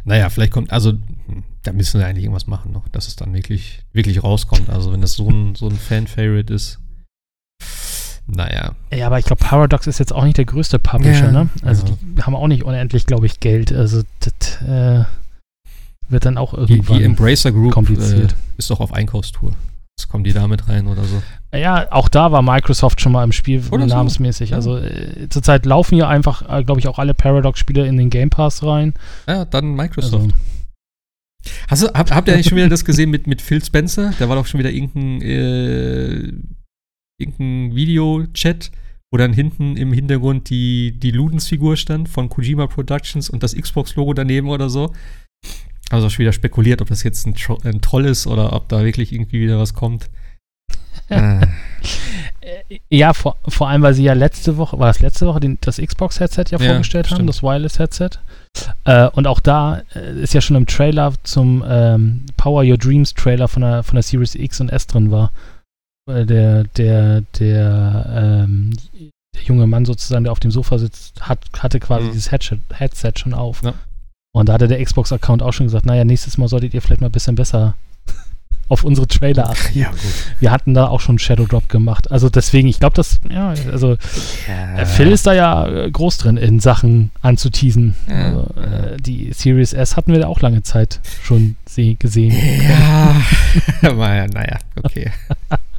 Naja, 0.03 0.29
vielleicht 0.29 0.51
kommt, 0.51 0.71
also 0.71 0.91
hm, 0.91 1.43
da 1.63 1.71
müssen 1.71 1.99
wir 1.99 2.07
eigentlich 2.07 2.25
irgendwas 2.25 2.47
machen 2.47 2.71
noch, 2.71 2.87
dass 2.89 3.07
es 3.07 3.15
dann 3.15 3.33
wirklich, 3.33 3.81
wirklich 3.93 4.23
rauskommt. 4.23 4.69
Also 4.69 4.91
wenn 4.91 5.01
das 5.01 5.13
so 5.13 5.29
ein, 5.29 5.55
so 5.55 5.67
ein 5.67 5.77
Fan-Favorite 5.77 6.53
ist. 6.53 6.79
Naja. 8.27 8.73
Ja, 8.93 9.07
aber 9.07 9.19
ich 9.19 9.25
glaube, 9.25 9.43
Paradox 9.43 9.87
ist 9.87 9.99
jetzt 9.99 10.13
auch 10.13 10.23
nicht 10.23 10.37
der 10.37 10.45
größte 10.45 10.79
Publisher, 10.79 11.25
Ja, 11.25 11.31
ne? 11.31 11.49
Also 11.63 11.85
ja. 11.87 11.93
die 12.01 12.21
haben 12.23 12.35
auch 12.35 12.47
nicht 12.47 12.63
unendlich, 12.63 13.05
glaube 13.05 13.25
ich, 13.25 13.39
Geld. 13.39 13.71
Also 13.73 14.03
das 14.19 14.61
äh, 14.61 15.03
wird 16.09 16.25
dann 16.25 16.37
auch 16.37 16.53
Die, 16.65 16.73
irgendwann 16.73 16.97
die 16.99 17.03
Embracer 17.03 17.51
Group 17.51 17.71
äh, 17.71 17.73
kompliziert. 17.73 18.35
ist 18.57 18.69
doch 18.69 18.79
auf 18.79 18.93
Einkaufstour. 18.93 19.53
Jetzt 19.97 20.07
kommen 20.07 20.23
die 20.23 20.33
da 20.33 20.47
mit 20.47 20.67
rein 20.69 20.87
oder 20.87 21.03
so. 21.03 21.21
Ja, 21.53 21.91
auch 21.91 22.07
da 22.07 22.31
war 22.31 22.41
Microsoft 22.41 23.01
schon 23.01 23.11
mal 23.11 23.23
im 23.25 23.33
Spiel 23.33 23.61
Oder 23.71 23.89
so. 23.89 23.95
namensmäßig. 23.95 24.51
Ja. 24.51 24.55
Also 24.55 24.77
äh, 24.77 25.27
zurzeit 25.29 25.65
laufen 25.65 25.95
ja 25.95 26.07
einfach, 26.07 26.47
äh, 26.49 26.63
glaube 26.63 26.79
ich, 26.79 26.87
auch 26.87 26.97
alle 26.97 27.13
Paradox-Spiele 27.13 27.85
in 27.85 27.97
den 27.97 28.09
Game 28.09 28.29
Pass 28.29 28.63
rein. 28.63 28.93
Ja, 29.27 29.43
dann 29.45 29.75
Microsoft. 29.75 30.13
Also, 30.13 30.29
Hast 31.67 31.83
du, 31.83 31.87
habt, 31.93 32.13
habt 32.13 32.27
ihr 32.27 32.35
eigentlich 32.35 32.47
schon 32.47 32.57
wieder 32.57 32.69
das 32.69 32.85
gesehen 32.85 33.09
mit, 33.09 33.25
mit 33.27 33.41
Phil 33.41 33.63
Spencer? 33.63 34.13
Da 34.19 34.29
war 34.29 34.35
doch 34.35 34.45
schon 34.45 34.59
wieder 34.59 34.69
irgendein, 34.71 35.21
äh, 35.23 36.33
irgendein 37.21 37.75
Video-Chat, 37.75 38.71
wo 39.11 39.17
dann 39.17 39.33
hinten 39.33 39.77
im 39.77 39.93
Hintergrund 39.93 40.49
die, 40.49 40.99
die 40.99 41.11
Ludens-Figur 41.11 41.77
stand 41.77 42.09
von 42.09 42.29
Kojima 42.29 42.67
Productions 42.67 43.29
und 43.29 43.43
das 43.43 43.55
Xbox-Logo 43.55 44.13
daneben 44.13 44.49
oder 44.49 44.69
so. 44.69 44.93
Also 45.89 46.09
schon 46.09 46.19
wieder 46.19 46.33
spekuliert, 46.33 46.81
ob 46.81 46.87
das 46.87 47.03
jetzt 47.03 47.27
ein, 47.27 47.35
Tro 47.35 47.57
ein 47.63 47.81
Troll 47.81 48.05
ist 48.05 48.25
oder 48.25 48.53
ob 48.53 48.69
da 48.69 48.83
wirklich 48.83 49.11
irgendwie 49.11 49.41
wieder 49.41 49.59
was 49.59 49.73
kommt. 49.73 50.09
äh, 51.09 51.45
ja, 52.89 53.13
vor, 53.13 53.35
vor 53.47 53.67
allem, 53.67 53.81
weil 53.81 53.93
sie 53.93 54.03
ja 54.03 54.13
letzte 54.13 54.55
Woche, 54.57 54.79
war 54.79 54.87
das 54.87 55.01
letzte 55.01 55.27
Woche, 55.27 55.41
den, 55.41 55.57
das 55.61 55.77
Xbox-Headset 55.77 56.45
ja, 56.49 56.59
Ja, 56.59 56.69
vorgestellt 56.69 57.07
haben, 57.07 57.15
stimmt. 57.15 57.29
das 57.29 57.43
Wireless-Headset. 57.43 58.09
Äh, 58.85 59.09
und 59.09 59.27
auch 59.27 59.41
da 59.41 59.81
äh, 59.93 60.21
ist 60.21 60.33
ja 60.33 60.41
schon 60.41 60.55
im 60.55 60.65
Trailer 60.65 61.13
zum 61.23 61.63
ähm, 61.67 62.25
Power 62.37 62.63
Your 62.63 62.77
Dreams 62.77 63.13
Trailer 63.13 63.47
von 63.47 63.61
der, 63.61 63.83
von 63.83 63.95
der 63.95 64.03
Series 64.03 64.35
X 64.35 64.61
und 64.61 64.69
S 64.69 64.87
drin 64.87 65.11
war. 65.11 65.31
Äh, 66.15 66.25
der, 66.25 66.63
der, 66.65 67.21
der, 67.39 68.45
ähm, 68.47 68.71
der 69.35 69.43
junge 69.43 69.67
Mann 69.67 69.85
sozusagen, 69.85 70.23
der 70.25 70.31
auf 70.33 70.39
dem 70.39 70.51
Sofa 70.51 70.77
sitzt, 70.77 71.21
hat, 71.21 71.39
hatte 71.57 71.79
quasi 71.79 72.07
Mhm. 72.07 72.11
dieses 72.11 72.31
Headset, 72.31 72.57
Headset 72.73 73.13
schon 73.17 73.33
auf. 73.33 73.61
Ja. 73.63 73.73
Und 74.33 74.47
da 74.49 74.53
hatte 74.53 74.67
der 74.67 74.83
Xbox-Account 74.83 75.41
auch 75.43 75.51
schon 75.53 75.65
gesagt, 75.67 75.85
naja, 75.85 76.03
nächstes 76.05 76.37
Mal 76.37 76.47
solltet 76.47 76.73
ihr 76.73 76.81
vielleicht 76.81 77.01
mal 77.01 77.07
ein 77.09 77.11
bisschen 77.11 77.35
besser 77.35 77.73
auf 78.69 78.85
unsere 78.85 79.05
Trailer 79.07 79.49
achten. 79.49 79.77
ja, 79.77 79.89
gut. 79.89 79.99
Wir 80.39 80.51
hatten 80.51 80.73
da 80.73 80.87
auch 80.87 81.01
schon 81.01 81.19
Shadow 81.19 81.45
Drop 81.45 81.67
gemacht. 81.67 82.09
Also 82.11 82.29
deswegen, 82.29 82.69
ich 82.69 82.79
glaube, 82.79 82.95
das, 82.95 83.19
ja, 83.29 83.49
also 83.71 83.97
Ja. 84.47 84.85
Phil 84.85 85.11
ist 85.11 85.27
da 85.27 85.33
ja 85.33 85.67
äh, 85.67 85.91
groß 85.91 86.17
drin 86.19 86.37
in 86.37 86.61
Sachen 86.61 87.11
anzuteasen. 87.21 87.95
Ja, 88.07 88.15
also, 88.27 88.53
äh, 88.61 88.97
die 88.97 89.33
Series 89.33 89.73
S 89.73 89.97
hatten 89.97 90.13
wir 90.13 90.19
da 90.21 90.27
auch 90.27 90.39
lange 90.39 90.63
Zeit 90.63 91.01
schon 91.23 91.57
se 91.67 91.95
gesehen. 91.95 92.33
Ja, 92.63 93.15
naja, 93.93 94.57
okay. 94.81 95.11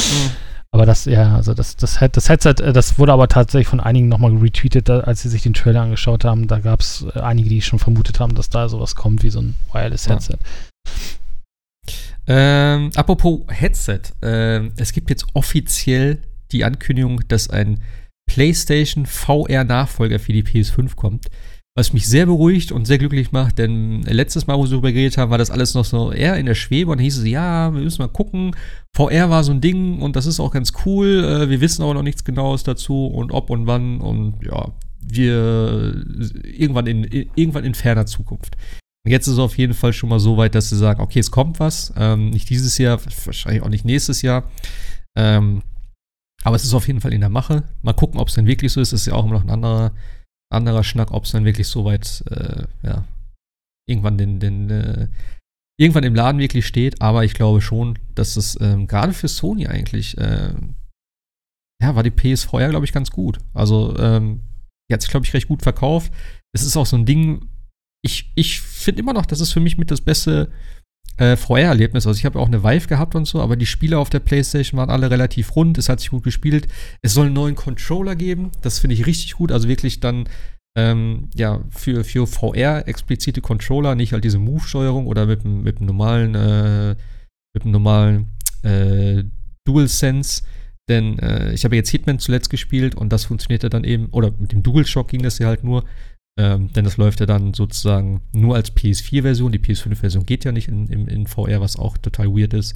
Aber 0.76 0.84
das, 0.84 1.06
ja, 1.06 1.36
also 1.36 1.54
das, 1.54 1.76
das, 1.76 1.98
das 2.12 2.28
Headset, 2.28 2.62
äh, 2.62 2.72
das 2.72 2.98
wurde 2.98 3.12
aber 3.12 3.28
tatsächlich 3.28 3.66
von 3.66 3.80
einigen 3.80 4.08
nochmal 4.08 4.36
retweetet, 4.36 4.90
als 4.90 5.22
sie 5.22 5.30
sich 5.30 5.42
den 5.42 5.54
Trailer 5.54 5.80
angeschaut 5.80 6.26
haben. 6.26 6.48
Da 6.48 6.58
gab 6.58 6.80
es 6.80 7.06
äh, 7.14 7.20
einige, 7.20 7.48
die 7.48 7.62
schon 7.62 7.78
vermutet 7.78 8.20
haben, 8.20 8.34
dass 8.34 8.50
da 8.50 8.68
sowas 8.68 8.94
kommt 8.94 9.22
wie 9.22 9.30
so 9.30 9.40
ein 9.40 9.54
Wireless-Headset. 9.72 10.36
Ähm, 12.26 12.90
apropos 12.94 13.40
Headset. 13.48 14.00
Ähm, 14.20 14.72
es 14.76 14.92
gibt 14.92 15.08
jetzt 15.08 15.24
offiziell 15.32 16.18
die 16.52 16.64
Ankündigung, 16.64 17.26
dass 17.28 17.48
ein 17.48 17.82
PlayStation 18.26 19.06
VR-Nachfolger 19.06 20.18
für 20.18 20.32
die 20.32 20.42
PS5 20.42 20.94
kommt. 20.96 21.28
Was 21.78 21.92
mich 21.92 22.08
sehr 22.08 22.24
beruhigt 22.24 22.72
und 22.72 22.86
sehr 22.86 22.96
glücklich 22.96 23.32
macht, 23.32 23.58
denn 23.58 24.00
letztes 24.04 24.46
Mal, 24.46 24.56
wo 24.56 24.62
wir 24.62 24.70
darüber 24.70 24.92
geredet 24.92 25.18
haben, 25.18 25.30
war 25.30 25.36
das 25.36 25.50
alles 25.50 25.74
noch 25.74 25.84
so 25.84 26.10
eher 26.10 26.38
in 26.38 26.46
der 26.46 26.54
Schwebe 26.54 26.90
und 26.90 26.98
hieß 26.98 27.18
es, 27.18 27.26
ja, 27.26 27.72
wir 27.74 27.82
müssen 27.82 28.00
mal 28.00 28.08
gucken. 28.08 28.56
VR 28.94 29.28
war 29.28 29.44
so 29.44 29.52
ein 29.52 29.60
Ding 29.60 30.00
und 30.00 30.16
das 30.16 30.24
ist 30.24 30.40
auch 30.40 30.52
ganz 30.52 30.72
cool. 30.86 31.22
Äh, 31.22 31.50
wir 31.50 31.60
wissen 31.60 31.82
aber 31.82 31.92
noch 31.92 32.02
nichts 32.02 32.24
Genaues 32.24 32.62
dazu 32.62 33.06
und 33.06 33.30
ob 33.30 33.50
und 33.50 33.66
wann 33.66 34.00
und 34.00 34.42
ja, 34.42 34.72
wir 35.02 36.02
irgendwann 36.44 36.86
in, 36.86 37.04
irgendwann 37.04 37.64
in 37.64 37.74
ferner 37.74 38.06
Zukunft. 38.06 38.56
Jetzt 39.06 39.26
ist 39.26 39.34
es 39.34 39.38
auf 39.38 39.58
jeden 39.58 39.74
Fall 39.74 39.92
schon 39.92 40.08
mal 40.08 40.18
so 40.18 40.38
weit, 40.38 40.54
dass 40.54 40.70
sie 40.70 40.76
sagen, 40.76 41.02
okay, 41.02 41.20
es 41.20 41.30
kommt 41.30 41.60
was. 41.60 41.92
Ähm, 41.96 42.30
nicht 42.30 42.48
dieses 42.48 42.78
Jahr, 42.78 42.98
wahrscheinlich 43.24 43.62
auch 43.62 43.68
nicht 43.68 43.84
nächstes 43.84 44.22
Jahr. 44.22 44.50
Ähm, 45.16 45.62
aber 46.42 46.56
es 46.56 46.64
ist 46.64 46.74
auf 46.74 46.86
jeden 46.86 47.00
Fall 47.00 47.12
in 47.12 47.20
der 47.20 47.30
Mache. 47.30 47.64
Mal 47.82 47.92
gucken, 47.92 48.18
ob 48.18 48.28
es 48.28 48.34
dann 48.34 48.46
wirklich 48.46 48.72
so 48.72 48.80
ist. 48.80 48.92
Das 48.92 49.00
ist 49.00 49.06
ja 49.06 49.12
auch 49.12 49.24
immer 49.24 49.34
noch 49.34 49.44
ein 49.44 49.50
anderer, 49.50 49.92
anderer 50.52 50.84
Schnack, 50.84 51.10
ob 51.10 51.24
es 51.24 51.32
dann 51.32 51.44
wirklich 51.44 51.68
so 51.68 51.84
weit, 51.84 52.24
äh, 52.30 52.64
ja, 52.82 53.04
irgendwann 53.88 54.18
den, 54.18 54.40
den, 54.40 54.70
äh, 54.70 55.08
irgendwann 55.78 56.04
im 56.04 56.14
Laden 56.14 56.40
wirklich 56.40 56.66
steht. 56.66 57.00
Aber 57.00 57.24
ich 57.24 57.34
glaube 57.34 57.60
schon, 57.60 57.98
dass 58.14 58.36
es 58.36 58.58
ähm, 58.60 58.86
gerade 58.86 59.12
für 59.12 59.28
Sony 59.28 59.66
eigentlich, 59.66 60.16
äh, 60.18 60.54
ja, 61.82 61.94
war 61.94 62.02
die 62.02 62.10
PS4 62.10 62.70
glaube 62.70 62.86
ich, 62.86 62.92
ganz 62.92 63.10
gut. 63.10 63.38
Also, 63.54 63.96
ähm, 63.98 64.40
die 64.88 64.94
hat 64.94 65.02
sich, 65.02 65.10
glaube 65.10 65.26
ich, 65.26 65.34
recht 65.34 65.48
gut 65.48 65.62
verkauft. 65.62 66.12
Es 66.54 66.62
ist 66.62 66.76
auch 66.76 66.86
so 66.86 66.96
ein 66.96 67.06
Ding, 67.06 67.48
ich, 68.04 68.32
ich 68.36 68.60
finde 68.60 69.00
immer 69.00 69.12
noch, 69.12 69.26
das 69.26 69.40
ist 69.40 69.52
für 69.52 69.60
mich 69.60 69.78
mit 69.78 69.90
das 69.90 70.00
beste 70.00 70.52
äh, 71.18 71.36
VR-Erlebnis. 71.36 72.06
Also 72.06 72.18
ich 72.18 72.24
habe 72.26 72.38
auch 72.38 72.46
eine 72.48 72.62
Vive 72.62 72.88
gehabt 72.88 73.14
und 73.14 73.26
so, 73.26 73.40
aber 73.40 73.56
die 73.56 73.66
Spiele 73.66 73.98
auf 73.98 74.10
der 74.10 74.20
Playstation 74.20 74.78
waren 74.78 74.90
alle 74.90 75.10
relativ 75.10 75.56
rund, 75.56 75.78
es 75.78 75.88
hat 75.88 76.00
sich 76.00 76.10
gut 76.10 76.24
gespielt. 76.24 76.68
Es 77.02 77.14
soll 77.14 77.26
einen 77.26 77.34
neuen 77.34 77.54
Controller 77.54 78.16
geben, 78.16 78.52
das 78.62 78.78
finde 78.78 78.94
ich 78.94 79.06
richtig 79.06 79.34
gut. 79.34 79.52
Also 79.52 79.68
wirklich 79.68 80.00
dann 80.00 80.28
ähm, 80.78 81.30
ja, 81.34 81.62
für, 81.70 82.04
für 82.04 82.26
VR 82.26 82.86
explizite 82.86 83.40
Controller, 83.40 83.94
nicht 83.94 84.12
halt 84.12 84.24
diese 84.24 84.38
Move-Steuerung 84.38 85.06
oder 85.06 85.24
mit, 85.26 85.42
dem- 85.42 85.62
mit 85.62 85.78
dem 85.80 85.86
normalen, 85.86 86.34
äh, 86.34 86.96
mit 87.54 87.64
dem 87.64 87.70
normalen 87.70 88.26
äh, 88.62 89.24
DualSense. 89.66 90.42
Denn 90.88 91.18
äh, 91.18 91.52
ich 91.52 91.64
habe 91.64 91.74
jetzt 91.76 91.88
Hitman 91.88 92.18
zuletzt 92.18 92.50
gespielt 92.50 92.94
und 92.94 93.10
das 93.12 93.24
funktionierte 93.24 93.70
dann 93.70 93.84
eben, 93.84 94.06
oder 94.10 94.32
mit 94.38 94.52
dem 94.52 94.62
DualShock 94.62 95.08
ging 95.08 95.22
das 95.22 95.38
ja 95.38 95.48
halt 95.48 95.64
nur. 95.64 95.84
Ähm, 96.38 96.72
denn 96.72 96.84
das 96.84 96.98
läuft 96.98 97.20
ja 97.20 97.26
dann 97.26 97.54
sozusagen 97.54 98.20
nur 98.32 98.56
als 98.56 98.74
PS4-Version. 98.76 99.52
Die 99.52 99.58
PS5-Version 99.58 100.26
geht 100.26 100.44
ja 100.44 100.52
nicht 100.52 100.68
in, 100.68 100.86
in, 100.88 101.08
in 101.08 101.26
VR, 101.26 101.60
was 101.60 101.78
auch 101.78 101.96
total 101.96 102.28
weird 102.28 102.52
ist. 102.52 102.74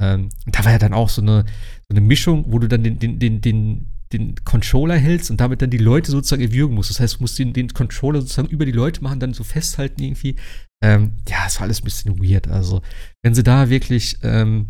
Ähm, 0.00 0.28
da 0.46 0.64
war 0.64 0.72
ja 0.72 0.78
dann 0.78 0.92
auch 0.92 1.08
so 1.08 1.22
eine, 1.22 1.44
so 1.88 1.96
eine 1.96 2.00
Mischung, 2.00 2.44
wo 2.48 2.58
du 2.58 2.68
dann 2.68 2.84
den, 2.84 2.98
den, 2.98 3.18
den, 3.18 3.40
den, 3.40 3.88
den 4.12 4.34
Controller 4.44 4.96
hältst 4.96 5.30
und 5.30 5.40
damit 5.40 5.62
dann 5.62 5.70
die 5.70 5.78
Leute 5.78 6.10
sozusagen 6.10 6.42
erwürgen 6.42 6.74
musst. 6.74 6.90
Das 6.90 7.00
heißt, 7.00 7.16
du 7.16 7.20
musst 7.20 7.38
den, 7.38 7.52
den 7.52 7.68
Controller 7.68 8.20
sozusagen 8.20 8.48
über 8.48 8.66
die 8.66 8.72
Leute 8.72 9.02
machen, 9.02 9.20
dann 9.20 9.34
so 9.34 9.42
festhalten 9.42 10.02
irgendwie. 10.02 10.36
Ähm, 10.82 11.12
ja, 11.28 11.44
es 11.46 11.56
war 11.56 11.62
alles 11.62 11.80
ein 11.80 11.84
bisschen 11.84 12.22
weird. 12.22 12.46
Also, 12.48 12.82
wenn 13.22 13.34
sie 13.34 13.42
da 13.42 13.70
wirklich, 13.70 14.18
ähm, 14.22 14.68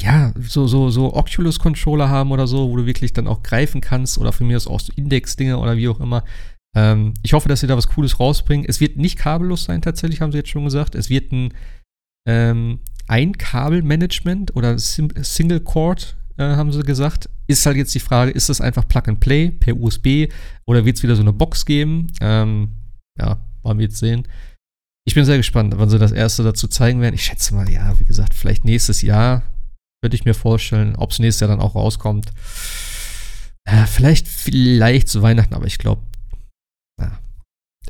ja, 0.00 0.32
so, 0.40 0.66
so, 0.66 0.90
so 0.90 1.14
Oculus-Controller 1.14 2.08
haben 2.08 2.32
oder 2.32 2.46
so, 2.46 2.70
wo 2.70 2.76
du 2.76 2.86
wirklich 2.86 3.12
dann 3.12 3.26
auch 3.26 3.42
greifen 3.42 3.80
kannst 3.80 4.18
oder 4.18 4.32
von 4.32 4.46
mir 4.46 4.56
aus 4.56 4.66
auch 4.66 4.80
so 4.80 4.92
Index-Dinger 4.94 5.60
oder 5.60 5.76
wie 5.76 5.88
auch 5.88 6.00
immer. 6.00 6.24
Ähm, 6.76 7.14
ich 7.22 7.32
hoffe, 7.32 7.48
dass 7.48 7.60
sie 7.60 7.66
da 7.66 7.76
was 7.76 7.88
Cooles 7.88 8.20
rausbringen. 8.20 8.66
Es 8.68 8.80
wird 8.80 8.96
nicht 8.96 9.18
kabellos 9.18 9.64
sein, 9.64 9.82
tatsächlich, 9.82 10.20
haben 10.20 10.32
sie 10.32 10.38
jetzt 10.38 10.50
schon 10.50 10.64
gesagt. 10.64 10.94
Es 10.94 11.10
wird 11.10 11.32
ein 11.32 11.52
ähm, 12.26 12.80
Ein-Kabel-Management 13.08 14.54
oder 14.54 14.78
Sim 14.78 15.10
Single-Cord, 15.20 16.16
äh, 16.36 16.44
haben 16.44 16.72
sie 16.72 16.82
gesagt. 16.82 17.28
Ist 17.48 17.66
halt 17.66 17.76
jetzt 17.76 17.94
die 17.94 18.00
Frage, 18.00 18.30
ist 18.30 18.48
das 18.48 18.60
einfach 18.60 18.86
Plug-and-Play 18.86 19.50
per 19.52 19.76
USB 19.76 20.28
oder 20.66 20.84
wird 20.84 20.96
es 20.96 21.02
wieder 21.02 21.16
so 21.16 21.22
eine 21.22 21.32
Box 21.32 21.66
geben? 21.66 22.06
Ähm, 22.20 22.70
ja, 23.18 23.38
wollen 23.62 23.78
wir 23.78 23.86
jetzt 23.86 23.98
sehen. 23.98 24.28
Ich 25.04 25.14
bin 25.14 25.24
sehr 25.24 25.38
gespannt, 25.38 25.74
wann 25.76 25.90
sie 25.90 25.98
das 25.98 26.12
erste 26.12 26.44
dazu 26.44 26.68
zeigen 26.68 27.00
werden. 27.00 27.14
Ich 27.14 27.24
schätze 27.24 27.54
mal, 27.54 27.68
ja, 27.68 27.98
wie 27.98 28.04
gesagt, 28.04 28.34
vielleicht 28.34 28.64
nächstes 28.64 29.02
Jahr 29.02 29.42
könnte 30.02 30.14
ich 30.14 30.24
mir 30.24 30.34
vorstellen, 30.34 30.94
ob 30.94 31.10
es 31.10 31.18
nächstes 31.18 31.40
Jahr 31.40 31.48
dann 31.48 31.60
auch 31.60 31.74
rauskommt. 31.74 32.30
Äh, 33.64 33.86
vielleicht, 33.86 34.28
vielleicht 34.28 35.08
zu 35.08 35.22
Weihnachten, 35.22 35.54
aber 35.54 35.66
ich 35.66 35.78
glaube, 35.78 36.02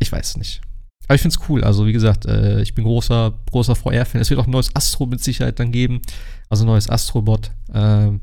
ich 0.01 0.11
weiß 0.11 0.37
nicht. 0.39 0.61
Aber 1.07 1.15
ich 1.15 1.23
finde 1.23 1.37
es 1.37 1.49
cool. 1.49 1.65
Also, 1.65 1.87
wie 1.87 1.93
gesagt, 1.93 2.27
äh, 2.27 2.63
ich 2.63 2.75
bin 2.75 2.85
großer, 2.85 3.35
großer 3.51 3.75
VR-Fan. 3.75 4.21
Es 4.21 4.31
wird 4.31 4.41
auch 4.41 4.47
ein 4.47 4.53
neues 4.53 4.75
Astro 4.75 5.07
mit 5.07 5.23
Sicherheit 5.23 5.59
dann 5.59 5.73
geben. 5.73 6.01
Also, 6.49 6.65
ein 6.65 6.69
neues 6.69 6.89
Astrobot. 6.89 7.51
Ähm, 7.73 8.21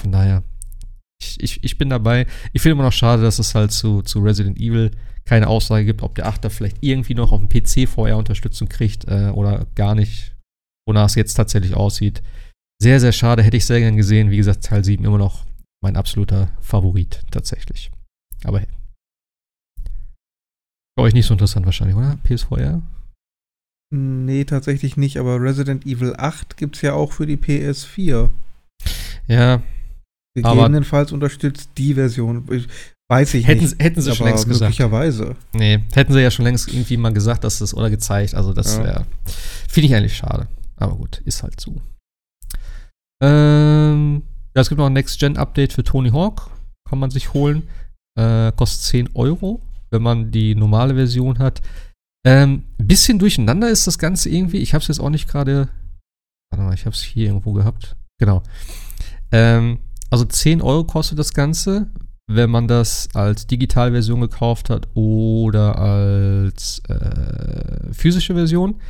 von 0.00 0.12
daher, 0.12 0.42
ich, 1.20 1.40
ich, 1.40 1.64
ich 1.64 1.78
bin 1.78 1.90
dabei. 1.90 2.26
Ich 2.52 2.62
finde 2.62 2.72
immer 2.72 2.84
noch 2.84 2.92
schade, 2.92 3.22
dass 3.22 3.38
es 3.38 3.54
halt 3.54 3.72
zu, 3.72 4.02
zu 4.02 4.20
Resident 4.20 4.58
Evil 4.58 4.90
keine 5.24 5.46
Aussage 5.46 5.84
gibt, 5.84 6.02
ob 6.02 6.14
der 6.14 6.26
Achter 6.26 6.50
vielleicht 6.50 6.78
irgendwie 6.80 7.14
noch 7.14 7.32
auf 7.32 7.40
dem 7.40 7.48
PC 7.48 7.88
VR-Unterstützung 7.88 8.68
kriegt 8.68 9.06
äh, 9.08 9.30
oder 9.34 9.66
gar 9.74 9.94
nicht, 9.94 10.34
wonach 10.86 11.06
es 11.06 11.14
jetzt 11.14 11.34
tatsächlich 11.34 11.74
aussieht. 11.74 12.22
Sehr, 12.80 12.98
sehr 12.98 13.12
schade, 13.12 13.42
hätte 13.42 13.56
ich 13.56 13.66
sehr 13.66 13.78
gern 13.78 13.96
gesehen. 13.96 14.30
Wie 14.30 14.36
gesagt, 14.36 14.64
Teil 14.64 14.84
7 14.84 15.04
immer 15.04 15.18
noch 15.18 15.44
mein 15.82 15.96
absoluter 15.96 16.50
Favorit 16.60 17.22
tatsächlich. 17.30 17.90
Aber 18.44 18.60
hey. 18.60 18.68
Für 20.98 21.04
euch 21.04 21.14
nicht 21.14 21.26
so 21.26 21.34
interessant 21.34 21.64
wahrscheinlich, 21.66 21.96
oder? 21.96 22.18
PS4? 22.26 22.80
Nee, 23.94 24.44
tatsächlich 24.44 24.96
nicht, 24.96 25.18
aber 25.18 25.40
Resident 25.40 25.86
Evil 25.86 26.14
8 26.16 26.56
gibt 26.56 26.76
es 26.76 26.82
ja 26.82 26.94
auch 26.94 27.12
für 27.12 27.26
die 27.26 27.36
PS4. 27.36 28.30
Ja, 29.28 29.62
Gegebenenfalls 30.34 31.12
unterstützt 31.12 31.70
die 31.76 31.92
Version. 31.94 32.46
Ich, 32.50 32.66
weiß 33.10 33.34
ich 33.34 33.46
hätten, 33.46 33.64
nicht. 33.64 33.82
hätten 33.82 34.00
sie 34.00 34.14
schon 34.14 34.26
längst 34.26 34.48
gesagt. 34.48 34.70
möglicherweise. 34.70 35.36
Nee, 35.52 35.80
hätten 35.92 36.12
sie 36.14 36.20
ja 36.20 36.30
schon 36.30 36.46
längst 36.46 36.68
irgendwie 36.72 36.96
mal 36.96 37.12
gesagt, 37.12 37.44
dass 37.44 37.58
das 37.58 37.74
oder 37.74 37.90
gezeigt. 37.90 38.34
Also 38.34 38.54
das 38.54 38.78
Ja. 38.78 38.84
wäre, 38.84 39.06
finde 39.68 39.86
ich 39.88 39.94
eigentlich 39.94 40.16
schade. 40.16 40.48
Aber 40.76 40.96
gut, 40.96 41.20
ist 41.26 41.42
halt 41.42 41.60
so. 41.60 41.82
Ähm, 43.22 44.22
ja, 44.54 44.62
es 44.62 44.68
gibt 44.70 44.78
noch 44.78 44.86
ein 44.86 44.92
Next-Gen-Update 44.94 45.74
für 45.74 45.84
Tony 45.84 46.10
Hawk. 46.10 46.50
Kann 46.88 46.98
man 46.98 47.10
sich 47.10 47.34
holen. 47.34 47.68
Äh, 48.18 48.52
kostet 48.52 48.82
10 48.84 49.10
Euro, 49.14 49.60
wenn 49.92 50.02
man 50.02 50.30
die 50.30 50.54
normale 50.54 50.94
Version 50.94 51.38
hat. 51.38 51.62
Ähm, 52.24 52.64
bisschen 52.78 53.18
durcheinander 53.18 53.68
ist 53.68 53.86
das 53.86 53.98
Ganze 53.98 54.28
irgendwie. 54.30 54.58
Ich 54.58 54.74
habe 54.74 54.82
es 54.82 54.88
jetzt 54.88 55.00
auch 55.00 55.10
nicht 55.10 55.28
gerade 55.28 55.68
Warte 56.52 56.64
mal, 56.64 56.74
ich 56.74 56.84
habe 56.84 56.94
es 56.94 57.00
hier 57.00 57.28
irgendwo 57.28 57.54
gehabt. 57.54 57.96
Genau. 58.18 58.42
Ähm, 59.32 59.78
also 60.10 60.26
10 60.26 60.60
Euro 60.60 60.84
kostet 60.84 61.18
das 61.18 61.32
Ganze, 61.32 61.88
wenn 62.30 62.50
man 62.50 62.68
das 62.68 63.08
als 63.14 63.46
Digitalversion 63.46 64.20
gekauft 64.20 64.68
hat 64.68 64.86
oder 64.94 65.78
als 65.78 66.82
äh, 66.88 67.90
physische 67.94 68.34
Version. 68.34 68.80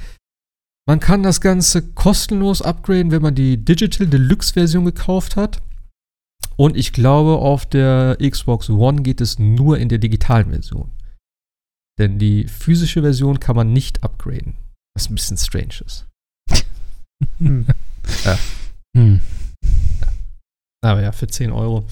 Man 0.89 0.99
kann 0.99 1.23
das 1.23 1.41
Ganze 1.41 1.83
kostenlos 1.93 2.63
upgraden, 2.63 3.13
wenn 3.13 3.23
man 3.23 3.37
die 3.37 3.65
Digital 3.65 4.09
Deluxe 4.09 4.55
Version 4.55 4.85
gekauft 4.85 5.37
hat. 5.37 5.63
Und 6.57 6.77
ich 6.77 6.93
glaube, 6.93 7.39
auf 7.39 7.67
der 7.67 8.17
Xbox 8.21 8.69
One 8.71 9.03
geht 9.03 9.21
es 9.21 9.39
nur 9.39 9.79
in 9.79 9.89
der 9.89 9.99
digitalen 9.99 10.51
Version. 10.51 10.91
Denn 11.99 12.19
die 12.19 12.47
physische 12.47 13.03
Version 13.03 13.41
kann 13.41 13.57
man 13.57 13.73
nicht 13.73 14.03
upgraden. 14.03 14.55
Was 14.95 15.09
ein 15.09 15.15
bisschen 15.15 15.37
strange 15.37 15.81
ist. 15.85 16.07
Hm. 17.39 17.67
Ja. 18.25 18.37
Hm. 18.97 19.21
Aber 20.85 21.03
ja, 21.03 21.13
für 21.13 21.29
10 21.29 21.53
Euro. 21.53 21.87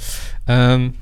Ähm, 0.48 0.94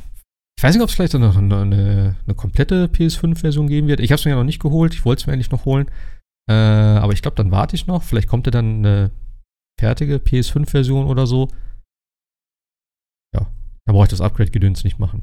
ich 0.59 0.63
weiß 0.63 0.75
nicht, 0.75 0.83
ob 0.83 0.91
es 0.91 0.95
vielleicht 0.95 1.15
noch 1.15 1.37
eine, 1.37 1.57
eine, 1.57 2.17
eine 2.27 2.35
komplette 2.35 2.87
PS5-Version 2.87 3.69
geben 3.69 3.89
wird. 3.89 4.01
Ich 4.01 4.11
habe 4.11 4.19
es 4.19 4.25
mir 4.27 4.33
ja 4.33 4.37
noch 4.37 4.45
nicht 4.45 4.61
geholt. 4.61 4.93
Ich 4.93 5.07
wollte 5.07 5.23
es 5.23 5.27
mir 5.27 5.33
eigentlich 5.33 5.51
noch 5.51 5.65
holen. 5.65 5.91
Äh, 6.51 6.53
aber 6.53 7.15
ich 7.15 7.23
glaube, 7.23 7.37
dann 7.37 7.51
warte 7.51 7.75
ich 7.75 7.87
noch. 7.87 8.03
Vielleicht 8.03 8.29
kommt 8.29 8.47
ja 8.47 8.51
dann 8.51 8.85
eine 8.85 9.11
fertige 9.81 10.17
PS5-Version 10.17 11.07
oder 11.07 11.27
so. 11.27 11.49
Ja, 13.89 13.93
dann 13.93 13.95
brauche 13.95 14.05
ich 14.05 14.11
das 14.11 14.21
Upgrade-Gedöns 14.21 14.85
nicht 14.85 14.99
machen. 14.99 15.23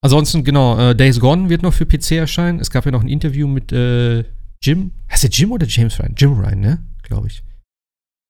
Ansonsten, 0.00 0.42
genau, 0.42 0.78
äh, 0.78 0.96
Days 0.96 1.20
Gone 1.20 1.50
wird 1.50 1.62
noch 1.62 1.74
für 1.74 1.84
PC 1.84 2.12
erscheinen. 2.12 2.60
Es 2.60 2.70
gab 2.70 2.86
ja 2.86 2.92
noch 2.92 3.02
ein 3.02 3.08
Interview 3.08 3.46
mit 3.46 3.72
äh, 3.72 4.24
Jim. 4.62 4.92
Heißt 5.10 5.24
der 5.24 5.30
Jim 5.30 5.52
oder 5.52 5.66
James 5.66 5.98
Ryan? 5.98 6.14
Jim 6.16 6.32
Ryan, 6.32 6.60
ne? 6.60 6.82
Glaube 7.02 7.26
ich. 7.26 7.44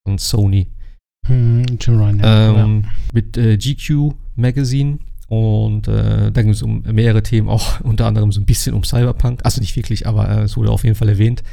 Und 0.04 0.20
Sony. 0.20 0.66
Hm, 1.26 1.66
Jim 1.80 2.00
Ryan, 2.00 2.18
ja. 2.18 2.64
Ähm, 2.64 2.84
Mit 3.12 3.36
äh, 3.36 3.56
GQ 3.56 4.14
Magazine. 4.34 4.98
Und 5.28 5.86
äh, 5.86 6.32
da 6.32 6.42
ging 6.42 6.50
es 6.50 6.62
um 6.62 6.82
mehrere 6.82 7.22
Themen, 7.22 7.48
auch 7.48 7.80
unter 7.82 8.06
anderem 8.06 8.32
so 8.32 8.40
ein 8.40 8.46
bisschen 8.46 8.74
um 8.74 8.82
Cyberpunk. 8.82 9.44
Also 9.44 9.60
nicht 9.60 9.76
wirklich, 9.76 10.06
aber 10.06 10.28
äh, 10.28 10.42
es 10.42 10.56
wurde 10.56 10.72
auf 10.72 10.82
jeden 10.82 10.96
Fall 10.96 11.10
erwähnt. 11.10 11.44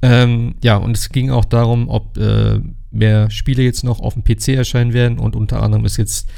Ähm, 0.00 0.54
ja, 0.62 0.76
und 0.76 0.96
es 0.96 1.10
ging 1.10 1.30
auch 1.30 1.44
darum, 1.44 1.90
ob 1.90 2.16
äh, 2.16 2.60
mehr 2.90 3.30
Spiele 3.30 3.62
jetzt 3.62 3.84
noch 3.84 4.00
auf 4.00 4.14
dem 4.14 4.24
PC 4.24 4.48
erscheinen 4.48 4.92
werden. 4.92 5.18
Und 5.18 5.36
unter 5.36 5.62
anderem 5.62 5.84
ist 5.84 5.96
jetzt 5.96 6.28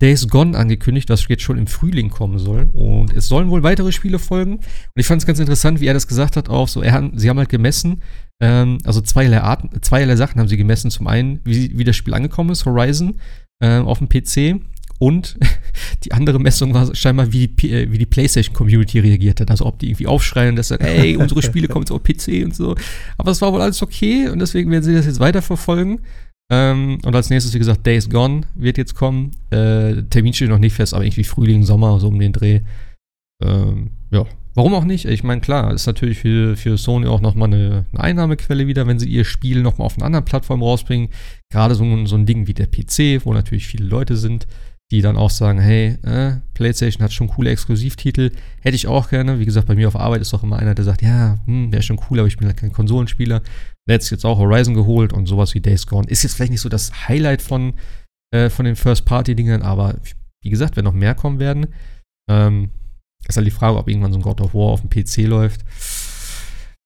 Days 0.00 0.28
Gone 0.28 0.56
angekündigt, 0.56 1.08
was 1.10 1.26
jetzt 1.28 1.42
schon 1.42 1.58
im 1.58 1.66
Frühling 1.66 2.10
kommen 2.10 2.38
soll. 2.38 2.68
Und 2.72 3.12
es 3.12 3.26
sollen 3.26 3.50
wohl 3.50 3.62
weitere 3.62 3.92
Spiele 3.92 4.18
folgen. 4.18 4.56
Und 4.56 4.64
ich 4.94 5.06
fand 5.06 5.20
es 5.20 5.26
ganz 5.26 5.40
interessant, 5.40 5.80
wie 5.80 5.86
er 5.86 5.94
das 5.94 6.06
gesagt 6.06 6.36
hat, 6.36 6.48
auch 6.48 6.68
so, 6.68 6.82
er 6.82 6.92
hat, 6.92 7.10
sie 7.14 7.28
haben 7.28 7.38
halt 7.38 7.48
gemessen, 7.48 8.02
ähm, 8.40 8.78
also 8.84 9.00
zweierlei 9.00 9.40
Arten, 9.40 9.70
zweierlei 9.82 10.14
Sachen 10.16 10.40
haben 10.40 10.48
sie 10.48 10.56
gemessen. 10.56 10.90
Zum 10.90 11.08
einen, 11.08 11.40
wie, 11.44 11.76
wie 11.76 11.84
das 11.84 11.96
Spiel 11.96 12.14
angekommen 12.14 12.50
ist, 12.50 12.64
Horizon, 12.64 13.18
ähm, 13.60 13.86
auf 13.86 13.98
dem 13.98 14.08
PC. 14.08 14.62
Und 14.98 15.38
die 16.04 16.12
andere 16.12 16.38
Messung 16.38 16.74
war 16.74 16.94
scheinbar, 16.94 17.32
wie 17.32 17.48
die, 17.48 17.70
äh, 17.70 17.90
wie 17.90 17.98
die 17.98 18.06
PlayStation-Community 18.06 18.98
reagiert 19.00 19.40
hat. 19.40 19.50
Also 19.50 19.66
ob 19.66 19.78
die 19.78 19.88
irgendwie 19.88 20.06
aufschreien 20.06 20.50
und 20.50 20.56
das 20.56 20.68
sagen, 20.68 20.84
ey, 20.84 21.16
unsere 21.18 21.42
Spiele 21.42 21.68
kommen 21.68 21.84
jetzt 21.84 21.92
auf 21.92 22.02
PC 22.02 22.44
und 22.44 22.54
so. 22.54 22.74
Aber 23.16 23.30
es 23.30 23.40
war 23.40 23.52
wohl 23.52 23.62
alles 23.62 23.82
okay 23.82 24.28
und 24.28 24.38
deswegen 24.40 24.70
werden 24.70 24.84
sie 24.84 24.94
das 24.94 25.06
jetzt 25.06 25.20
weiterverfolgen. 25.20 26.00
Ähm, 26.50 26.98
und 27.04 27.14
als 27.14 27.30
nächstes, 27.30 27.54
wie 27.54 27.58
gesagt, 27.58 27.86
Days 27.86 28.08
Gone 28.08 28.42
wird 28.54 28.78
jetzt 28.78 28.94
kommen. 28.94 29.32
Äh, 29.50 30.02
Termin 30.04 30.32
steht 30.32 30.48
noch 30.48 30.58
nicht 30.58 30.74
fest, 30.74 30.94
aber 30.94 31.04
irgendwie 31.04 31.24
Frühling, 31.24 31.62
Sommer, 31.62 32.00
so 32.00 32.08
um 32.08 32.18
den 32.18 32.32
Dreh. 32.32 32.60
Ähm, 33.44 33.90
ja, 34.10 34.24
warum 34.54 34.74
auch 34.74 34.84
nicht? 34.84 35.04
Ich 35.04 35.22
meine, 35.22 35.40
klar, 35.40 35.72
ist 35.72 35.86
natürlich 35.86 36.18
für, 36.18 36.56
für 36.56 36.78
Sony 36.78 37.06
auch 37.06 37.20
nochmal 37.20 37.52
eine, 37.52 37.84
eine 37.92 38.02
Einnahmequelle 38.02 38.66
wieder, 38.66 38.86
wenn 38.86 38.98
sie 38.98 39.08
ihr 39.08 39.24
Spiel 39.24 39.62
nochmal 39.62 39.86
auf 39.86 39.96
einer 39.96 40.06
anderen 40.06 40.24
Plattform 40.24 40.62
rausbringen. 40.62 41.10
Gerade 41.52 41.74
so, 41.74 42.06
so 42.06 42.16
ein 42.16 42.26
Ding 42.26 42.46
wie 42.46 42.54
der 42.54 42.66
PC, 42.66 43.24
wo 43.26 43.34
natürlich 43.34 43.66
viele 43.66 43.86
Leute 43.86 44.16
sind, 44.16 44.46
die 44.90 45.02
dann 45.02 45.16
auch 45.16 45.30
sagen, 45.30 45.60
hey, 45.60 45.98
äh, 46.02 46.36
PlayStation 46.54 47.04
hat 47.04 47.12
schon 47.12 47.28
coole 47.28 47.50
Exklusivtitel, 47.50 48.30
hätte 48.60 48.74
ich 48.74 48.86
auch 48.86 49.10
gerne. 49.10 49.38
Wie 49.38 49.44
gesagt, 49.44 49.66
bei 49.66 49.74
mir 49.74 49.88
auf 49.88 49.96
Arbeit 49.96 50.22
ist 50.22 50.32
auch 50.32 50.42
immer 50.42 50.58
einer, 50.58 50.74
der 50.74 50.84
sagt, 50.84 51.02
ja, 51.02 51.38
hm, 51.44 51.72
wäre 51.72 51.82
schon 51.82 52.00
cool, 52.08 52.20
aber 52.20 52.28
ich 52.28 52.38
bin 52.38 52.46
halt 52.46 52.56
kein 52.56 52.72
Konsolenspieler. 52.72 53.42
Der 53.86 53.94
hat 53.94 54.10
jetzt 54.10 54.24
auch 54.24 54.38
Horizon 54.38 54.74
geholt 54.74 55.12
und 55.12 55.26
sowas 55.26 55.54
wie 55.54 55.60
Days 55.60 55.86
Gone. 55.86 56.08
Ist 56.08 56.22
jetzt 56.22 56.34
vielleicht 56.34 56.52
nicht 56.52 56.62
so 56.62 56.70
das 56.70 57.08
Highlight 57.08 57.42
von, 57.42 57.74
äh, 58.34 58.48
von 58.48 58.64
den 58.64 58.76
First-Party-Dingern, 58.76 59.62
aber 59.62 59.96
wie 60.42 60.50
gesagt, 60.50 60.76
wenn 60.76 60.84
noch 60.84 60.94
mehr 60.94 61.14
kommen 61.14 61.38
werden, 61.38 61.66
ähm, 62.30 62.70
ist 63.26 63.36
halt 63.36 63.46
die 63.46 63.52
Frage, 63.52 63.76
ob 63.76 63.88
irgendwann 63.88 64.12
so 64.12 64.18
ein 64.18 64.22
God 64.22 64.40
of 64.40 64.54
War 64.54 64.70
auf 64.70 64.80
dem 64.80 64.90
PC 64.90 65.26
läuft. 65.28 65.64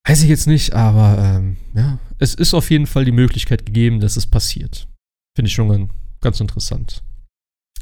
Weiß 0.09 0.23
ich 0.24 0.29
jetzt 0.29 0.49
nicht, 0.49 0.73
aber 0.73 1.19
ähm, 1.19 1.57
ja, 1.74 1.99
es 2.19 2.35
ist 2.35 2.55
auf 2.55 2.70
jeden 2.70 2.87
Fall 2.87 3.05
die 3.05 3.12
Möglichkeit 3.12 3.65
gegeben, 3.65 4.01
dass 4.01 4.16
es 4.16 4.27
passiert. 4.27 4.89
Finde 5.37 5.49
ich 5.49 5.55
schon 5.55 5.91
ganz 6.20 6.41
interessant. 6.41 7.05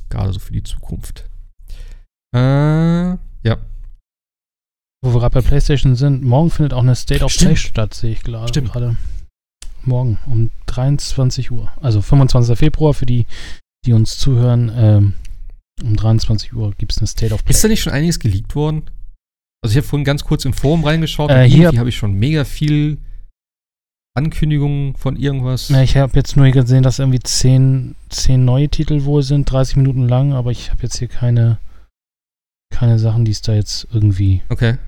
Gerade 0.08 0.32
so 0.32 0.38
für 0.40 0.52
die 0.52 0.62
Zukunft. 0.62 1.28
Äh, 2.34 2.38
ja. 3.10 3.56
Wo 5.02 5.14
wir 5.14 5.20
gerade 5.20 5.34
bei 5.34 5.40
PlayStation 5.40 5.96
sind, 5.96 6.22
morgen 6.22 6.50
findet 6.50 6.74
auch 6.74 6.82
eine 6.82 6.94
State 6.94 7.24
of 7.24 7.34
Play 7.36 7.56
statt, 7.56 7.94
sehe 7.94 8.12
ich 8.12 8.22
klar- 8.22 8.48
Stimmt. 8.48 8.72
gerade. 8.72 8.96
Morgen 9.82 10.18
um 10.26 10.50
23 10.66 11.50
Uhr. 11.50 11.72
Also 11.80 12.02
25. 12.02 12.58
Februar 12.58 12.92
für 12.92 13.06
die, 13.06 13.26
die 13.86 13.94
uns 13.94 14.18
zuhören. 14.18 14.70
Ähm, 14.74 15.14
um 15.82 15.96
23 15.96 16.52
Uhr 16.52 16.72
gibt 16.76 16.92
es 16.92 16.98
eine 16.98 17.06
State 17.06 17.32
of 17.32 17.42
Play. 17.44 17.54
Ist 17.54 17.64
da 17.64 17.68
nicht 17.68 17.80
schon 17.80 17.94
einiges 17.94 18.18
geleakt 18.20 18.54
worden? 18.54 18.82
Also 19.62 19.72
ich 19.72 19.76
habe 19.78 19.86
vorhin 19.86 20.04
ganz 20.04 20.22
kurz 20.24 20.44
im 20.44 20.52
Forum 20.52 20.84
reingeschaut 20.84 21.30
Äh, 21.30 21.44
und 21.44 21.50
hier- 21.50 21.72
habe 21.78 21.88
ich 21.88 21.96
schon 21.96 22.12
mega 22.12 22.44
viel 22.44 22.98
Ankündigungen 24.14 24.96
von 24.96 25.16
irgendwas. 25.16 25.68
Ja, 25.68 25.82
ich 25.82 25.96
habe 25.96 26.16
jetzt 26.16 26.36
nur 26.36 26.50
gesehen, 26.50 26.82
dass 26.82 26.98
irgendwie 26.98 27.20
10, 27.20 27.94
10 28.08 28.44
neue 28.44 28.68
Titel 28.68 29.04
wohl 29.04 29.22
sind, 29.22 29.50
30 29.50 29.76
Minuten 29.76 30.08
lang, 30.08 30.32
aber 30.32 30.50
ich 30.50 30.70
habe 30.70 30.82
jetzt 30.82 30.98
hier 30.98 31.08
keine, 31.08 31.58
keine 32.74 32.98
Sachen, 32.98 33.24
die 33.24 33.30
es 33.30 33.40
da 33.42 33.54
jetzt 33.54 33.86
irgendwie. 33.92 34.42
Okay. 34.48 34.78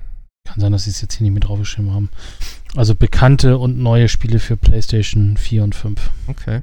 Kann 0.45 0.59
sein, 0.59 0.73
dass 0.73 0.83
sie 0.83 0.89
es 0.89 1.01
jetzt 1.01 1.15
hier 1.15 1.23
nicht 1.23 1.33
mit 1.33 1.45
draufgeschrieben 1.45 1.93
haben. 1.93 2.09
Also 2.75 2.95
bekannte 2.95 3.57
und 3.57 3.77
neue 3.77 4.09
Spiele 4.09 4.39
für 4.39 4.57
PlayStation 4.57 5.37
4 5.37 5.63
und 5.63 5.75
5, 5.75 6.11
Okay. 6.27 6.61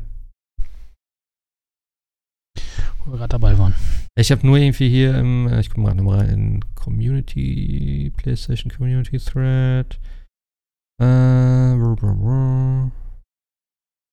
wo 3.04 3.12
wir 3.12 3.18
gerade 3.18 3.30
dabei 3.30 3.56
waren. 3.58 3.74
Ich 4.16 4.30
habe 4.30 4.46
nur 4.46 4.58
irgendwie 4.58 4.90
hier 4.90 5.16
im, 5.16 5.48
äh, 5.48 5.60
ich 5.60 5.70
gucke 5.70 5.80
mal 5.80 5.94
nochmal 5.94 6.18
rein, 6.18 6.28
in 6.28 6.64
Community, 6.74 8.12
PlayStation 8.16 8.70
Community 8.70 9.18
Thread. 9.18 9.98
Äh, 11.00 11.76
brr, 11.76 11.96
brr, 11.96 12.14
brr. 12.14 12.90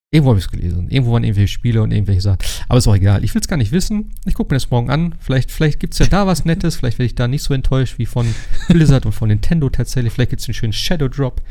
Irgendwo 0.10 0.30
habe 0.30 0.40
ich 0.40 0.46
es 0.46 0.52
gelesen. 0.52 0.90
Irgendwo 0.90 1.12
waren 1.12 1.26
irgendwelche 1.26 1.52
Spiele 1.52 1.82
und 1.82 1.92
irgendwelche 1.92 2.22
Sachen. 2.22 2.40
Aber 2.70 2.78
ist 2.78 2.88
auch 2.88 2.96
egal. 2.96 3.26
Ich 3.26 3.34
will 3.36 3.42
es 3.42 3.48
gar 3.50 3.58
nicht 3.58 3.74
wissen. 3.74 4.14
Ich 4.26 4.36
gucke 4.36 4.54
mir 4.54 4.56
das 4.56 4.70
morgen 4.70 4.90
an. 4.90 5.16
Vielleicht, 5.20 5.52
vielleicht 5.52 5.82
gibt 5.82 5.94
es 5.94 6.00
ja 6.00 6.06
da 6.06 6.26
was 6.26 6.46
Nettes. 6.46 6.78
Vielleicht 6.78 6.98
werde 6.98 7.08
ich 7.08 7.16
da 7.16 7.28
nicht 7.28 7.44
so 7.44 7.54
enttäuscht 7.54 7.98
wie 7.98 8.06
von 8.06 8.34
Blizzard 8.70 9.06
und 9.06 9.12
von 9.12 9.28
Nintendo 9.28 9.70
tatsächlich. 9.70 10.14
Vielleicht 10.14 10.30
gibt 10.30 10.42
es 10.42 10.48
einen 10.48 10.54
schönen 10.54 10.74
Shadow 10.74 11.10
Drop. 11.10 11.42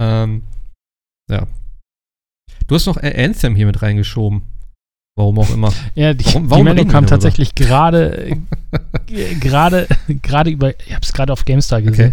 Ähm, 0.00 0.42
ja. 1.28 1.48
Du 2.68 2.74
hast 2.76 2.86
noch 2.86 2.96
Anthem 2.96 3.56
hier 3.56 3.66
mit 3.66 3.82
reingeschoben. 3.82 4.42
Warum 5.18 5.38
auch 5.38 5.48
immer. 5.50 5.72
Ja, 5.94 6.12
die, 6.12 6.24
Warum- 6.26 6.44
die 6.44 6.50
warum 6.50 6.64
Meldung 6.64 6.78
reden 6.84 6.88
wir 6.90 6.92
kam 6.92 7.06
tatsächlich 7.06 7.54
gerade, 7.54 8.26
äh, 9.08 9.34
gerade, 9.36 9.86
gerade 10.22 10.50
über, 10.50 10.78
ich 10.80 10.92
habe 10.94 11.02
es 11.02 11.12
gerade 11.12 11.32
auf 11.32 11.44
GameStar 11.46 11.80
gesehen. 11.82 12.12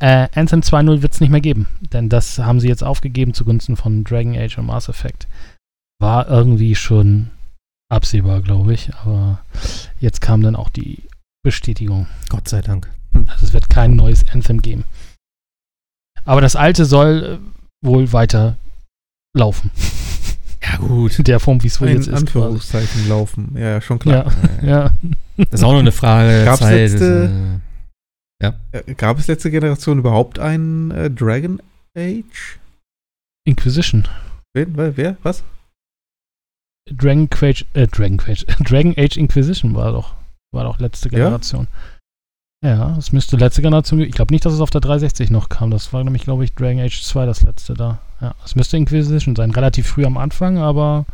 Äh, 0.00 0.26
Anthem 0.34 0.60
2.0 0.60 1.02
wird 1.02 1.12
es 1.12 1.20
nicht 1.20 1.30
mehr 1.30 1.40
geben, 1.40 1.68
denn 1.92 2.08
das 2.08 2.38
haben 2.38 2.58
sie 2.60 2.68
jetzt 2.68 2.82
aufgegeben 2.82 3.34
zugunsten 3.34 3.76
von 3.76 4.02
Dragon 4.04 4.36
Age 4.36 4.58
und 4.58 4.66
Mass 4.66 4.88
Effect. 4.88 5.28
War 6.00 6.28
irgendwie 6.28 6.74
schon 6.74 7.30
absehbar, 7.88 8.40
glaube 8.40 8.74
ich, 8.74 8.94
aber 8.96 9.40
jetzt 10.00 10.20
kam 10.20 10.42
dann 10.42 10.56
auch 10.56 10.70
die 10.70 11.04
Bestätigung. 11.44 12.06
Gott 12.28 12.48
sei 12.48 12.62
Dank. 12.62 12.88
Also 13.14 13.46
es 13.46 13.52
wird 13.52 13.70
kein 13.70 13.94
neues 13.96 14.24
Anthem 14.32 14.60
geben. 14.62 14.84
Aber 16.24 16.40
das 16.40 16.56
alte 16.56 16.84
soll 16.84 17.40
äh, 17.40 17.86
wohl 17.86 18.12
weiter 18.12 18.56
laufen. 19.36 19.70
Ja, 20.72 20.76
gut. 20.78 21.18
In 21.18 21.24
der 21.24 21.40
Form, 21.40 21.62
wie 21.62 21.66
es 21.68 21.80
wohl 21.80 21.88
jetzt 21.88 22.00
ist. 22.00 22.08
Quasi. 22.10 22.16
Anführungszeichen 22.26 23.08
laufen. 23.08 23.52
Ja, 23.54 23.60
ja, 23.70 23.80
schon 23.80 23.98
klar. 23.98 24.32
Ja, 24.62 24.66
ja. 24.68 24.90
Das 25.36 25.48
ist 25.60 25.64
auch 25.64 25.70
nur 25.72 25.80
eine 25.80 25.92
Frage. 25.92 26.44
Gab's 26.44 26.60
Zeit. 26.60 26.90
letzte- 26.90 27.60
Das, 28.40 28.54
Äh, 28.72 28.94
Gab 28.94 29.18
es 29.18 29.26
letzte 29.26 29.50
Generation 29.50 29.98
überhaupt 29.98 30.38
einen 30.38 30.90
äh, 30.92 31.10
Dragon 31.10 31.60
Age? 31.96 32.58
Inquisition. 33.46 34.06
Wen, 34.54 34.76
wer, 34.76 34.96
wer? 34.96 35.16
Was? 35.22 35.42
Dragon 36.90 37.28
Quage, 37.30 37.64
äh, 37.74 37.86
Dragon 37.86 38.16
Quage, 38.16 38.44
Dragon 38.64 38.94
Age 38.96 39.16
Inquisition 39.16 39.74
war 39.74 39.92
doch, 39.92 40.14
war 40.52 40.64
doch 40.64 40.78
letzte 40.80 41.08
Ja? 41.10 41.18
Generation. 41.24 41.68
Ja, 41.70 41.99
es 42.62 43.12
müsste 43.12 43.36
letzte 43.36 43.62
Generation, 43.62 44.00
ich 44.00 44.12
glaube 44.12 44.34
nicht, 44.34 44.44
dass 44.44 44.52
es 44.52 44.60
auf 44.60 44.70
der 44.70 44.82
360 44.82 45.30
noch 45.30 45.48
kam. 45.48 45.70
Das 45.70 45.92
war 45.92 46.04
nämlich, 46.04 46.24
glaube 46.24 46.44
ich, 46.44 46.54
Dragon 46.54 46.80
Age 46.80 47.02
2 47.02 47.24
das 47.26 47.42
letzte 47.42 47.74
da. 47.74 48.00
Ja, 48.20 48.34
es 48.44 48.54
müsste 48.54 48.76
Inquisition 48.76 49.34
sein. 49.34 49.50
Relativ 49.50 49.86
früh 49.86 50.04
am 50.04 50.18
Anfang, 50.18 50.58
aber 50.58 51.06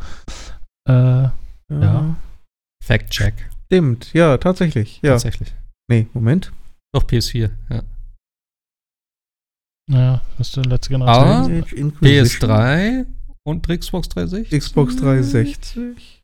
äh, 0.89 0.91
Ja. 0.93 1.31
Ja. 1.69 2.15
Fact 2.83 3.11
check. 3.11 3.33
Stimmt, 3.65 4.13
ja, 4.13 4.37
tatsächlich. 4.37 4.99
Ja. 5.01 5.11
Tatsächlich. 5.11 5.53
Nee, 5.89 6.07
Moment. 6.13 6.51
Doch, 6.93 7.03
PS4. 7.03 7.49
Ja. 7.69 7.83
naja, 9.89 10.21
müsste 10.37 10.61
letzte 10.61 10.89
Generation 10.89 11.27
Aber 11.27 11.43
sein. 11.45 11.63
Age 11.63 11.73
Inquisition. 11.73 12.49
PS3 12.51 13.05
Und 13.45 13.67
Xbox 13.67 14.09
360? 14.09 14.59
Xbox 14.59 14.95
360. 14.97 16.16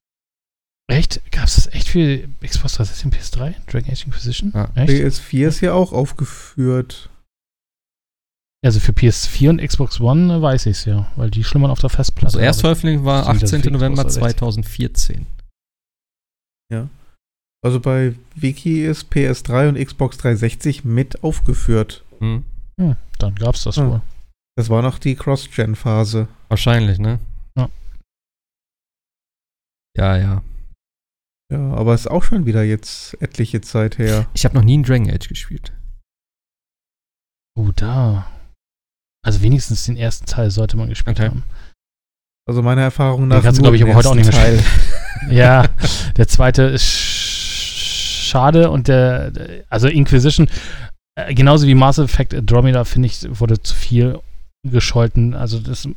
Echt? 0.93 1.21
Gab 1.31 1.45
es 1.45 1.55
das 1.55 1.67
echt 1.73 1.87
für 1.89 2.27
Xbox 2.41 2.73
360 2.75 3.05
und 3.05 3.15
PS3? 3.15 3.53
Dragon 3.71 3.91
Age 3.91 4.05
Inquisition? 4.05 4.51
Ja. 4.53 4.69
Echt? 4.75 4.89
PS4 4.91 5.47
ist 5.47 5.61
ja 5.61 5.73
auch 5.73 5.91
aufgeführt. 5.91 7.09
Also 8.65 8.79
für 8.79 8.93
PS4 8.93 9.49
und 9.49 9.61
Xbox 9.61 9.99
One 9.99 10.41
weiß 10.41 10.67
ich 10.67 10.77
es 10.77 10.85
ja, 10.85 11.11
weil 11.17 11.29
die 11.29 11.43
schlummern 11.43 11.69
auf 11.71 11.79
der 11.79 11.89
Festplatte. 11.89 12.27
Also 12.27 12.39
Erstveröffentlichung 12.39 13.03
war 13.05 13.23
Stimmt, 13.23 13.41
das 13.43 13.53
18. 13.53 13.63
für 13.63 13.71
November 13.71 14.05
Xbox 14.05 14.35
360. 14.35 14.37
2014. 14.39 15.27
Also 17.65 17.79
bei 17.79 18.13
Wiki 18.35 18.83
ist 18.85 19.09
PS3 19.13 19.69
und 19.69 19.75
Xbox 19.77 20.17
360 20.17 20.83
mit 20.83 21.23
aufgeführt. 21.23 22.03
Hm. 22.19 22.43
Hm, 22.77 22.95
dann 23.19 23.35
gab 23.35 23.55
es 23.55 23.63
das 23.63 23.77
Ah. 23.77 23.87
wohl. 23.89 24.01
Das 24.57 24.69
war 24.69 24.81
noch 24.81 24.99
die 24.99 25.15
Cross-Gen-Phase. 25.15 26.27
Wahrscheinlich, 26.49 26.99
ne? 26.99 27.19
Ja. 27.57 27.69
Ja, 29.95 30.17
ja. 30.17 30.41
Ja, 31.51 31.73
aber 31.73 31.93
ist 31.93 32.09
auch 32.09 32.23
schon 32.23 32.45
wieder 32.45 32.63
jetzt 32.63 33.21
etliche 33.21 33.61
Zeit 33.61 33.97
her. 33.97 34.27
Ich 34.33 34.45
habe 34.45 34.55
noch 34.55 34.63
nie 34.63 34.73
einen 34.75 34.83
Dragon 34.83 35.09
Age 35.09 35.27
gespielt. 35.27 35.73
Oh, 37.57 37.69
da. 37.75 38.27
Also 39.25 39.41
wenigstens 39.41 39.85
den 39.85 39.95
ersten 39.97 40.25
Teil 40.25 40.51
sollte 40.51 40.75
man 40.77 40.89
gespielt 40.89 41.19
Okay. 41.19 41.29
haben. 41.29 41.43
Also 42.47 42.61
meiner 42.61 42.81
Erfahrung 42.81 43.27
nach. 43.27 43.41
kannst 43.43 43.59
du, 43.59 43.63
nur 43.63 43.71
glaub 43.71 43.75
ich, 43.75 43.81
den 43.81 43.89
aber 43.89 43.97
heute 43.97 44.09
auch 44.09 44.15
nicht 44.15 44.31
mehr 44.31 44.41
Teil. 44.41 44.63
Ja, 45.29 45.69
der 46.17 46.27
zweite 46.27 46.63
ist 46.63 46.83
sch- 46.83 48.27
schade 48.29 48.69
und 48.69 48.87
der, 48.89 49.31
der- 49.31 49.63
also 49.69 49.87
Inquisition, 49.87 50.49
äh, 51.15 51.33
genauso 51.33 51.65
wie 51.67 51.75
Mass 51.75 51.99
Effect 51.99 52.33
Andromeda, 52.33 52.83
finde 52.83 53.05
ich, 53.07 53.39
wurde 53.39 53.61
zu 53.61 53.73
viel 53.73 54.19
gescholten. 54.63 55.33
Also 55.33 55.59
das 55.59 55.87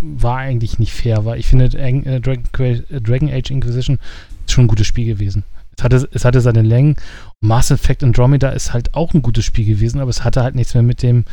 war 0.00 0.38
eigentlich 0.38 0.78
nicht 0.78 0.92
fair, 0.92 1.24
weil 1.24 1.38
ich 1.38 1.46
finde, 1.46 1.66
äh, 1.78 1.90
äh, 1.90 2.20
Dragon 2.20 3.30
Age 3.30 3.50
Inquisition 3.50 3.98
ist 4.46 4.52
schon 4.52 4.64
ein 4.64 4.68
gutes 4.68 4.86
Spiel 4.86 5.06
gewesen. 5.06 5.44
Es 5.76 5.82
hatte, 5.82 6.08
es 6.12 6.24
hatte 6.24 6.40
seine 6.40 6.62
Längen. 6.62 6.96
Mass 7.40 7.70
Effect 7.70 8.04
Andromeda 8.04 8.50
ist 8.50 8.72
halt 8.72 8.94
auch 8.94 9.14
ein 9.14 9.22
gutes 9.22 9.44
Spiel 9.44 9.64
gewesen, 9.64 10.00
aber 10.00 10.10
es 10.10 10.24
hatte 10.24 10.42
halt 10.42 10.54
nichts 10.54 10.74
mehr 10.74 10.82
mit 10.82 11.02
dem 11.02 11.24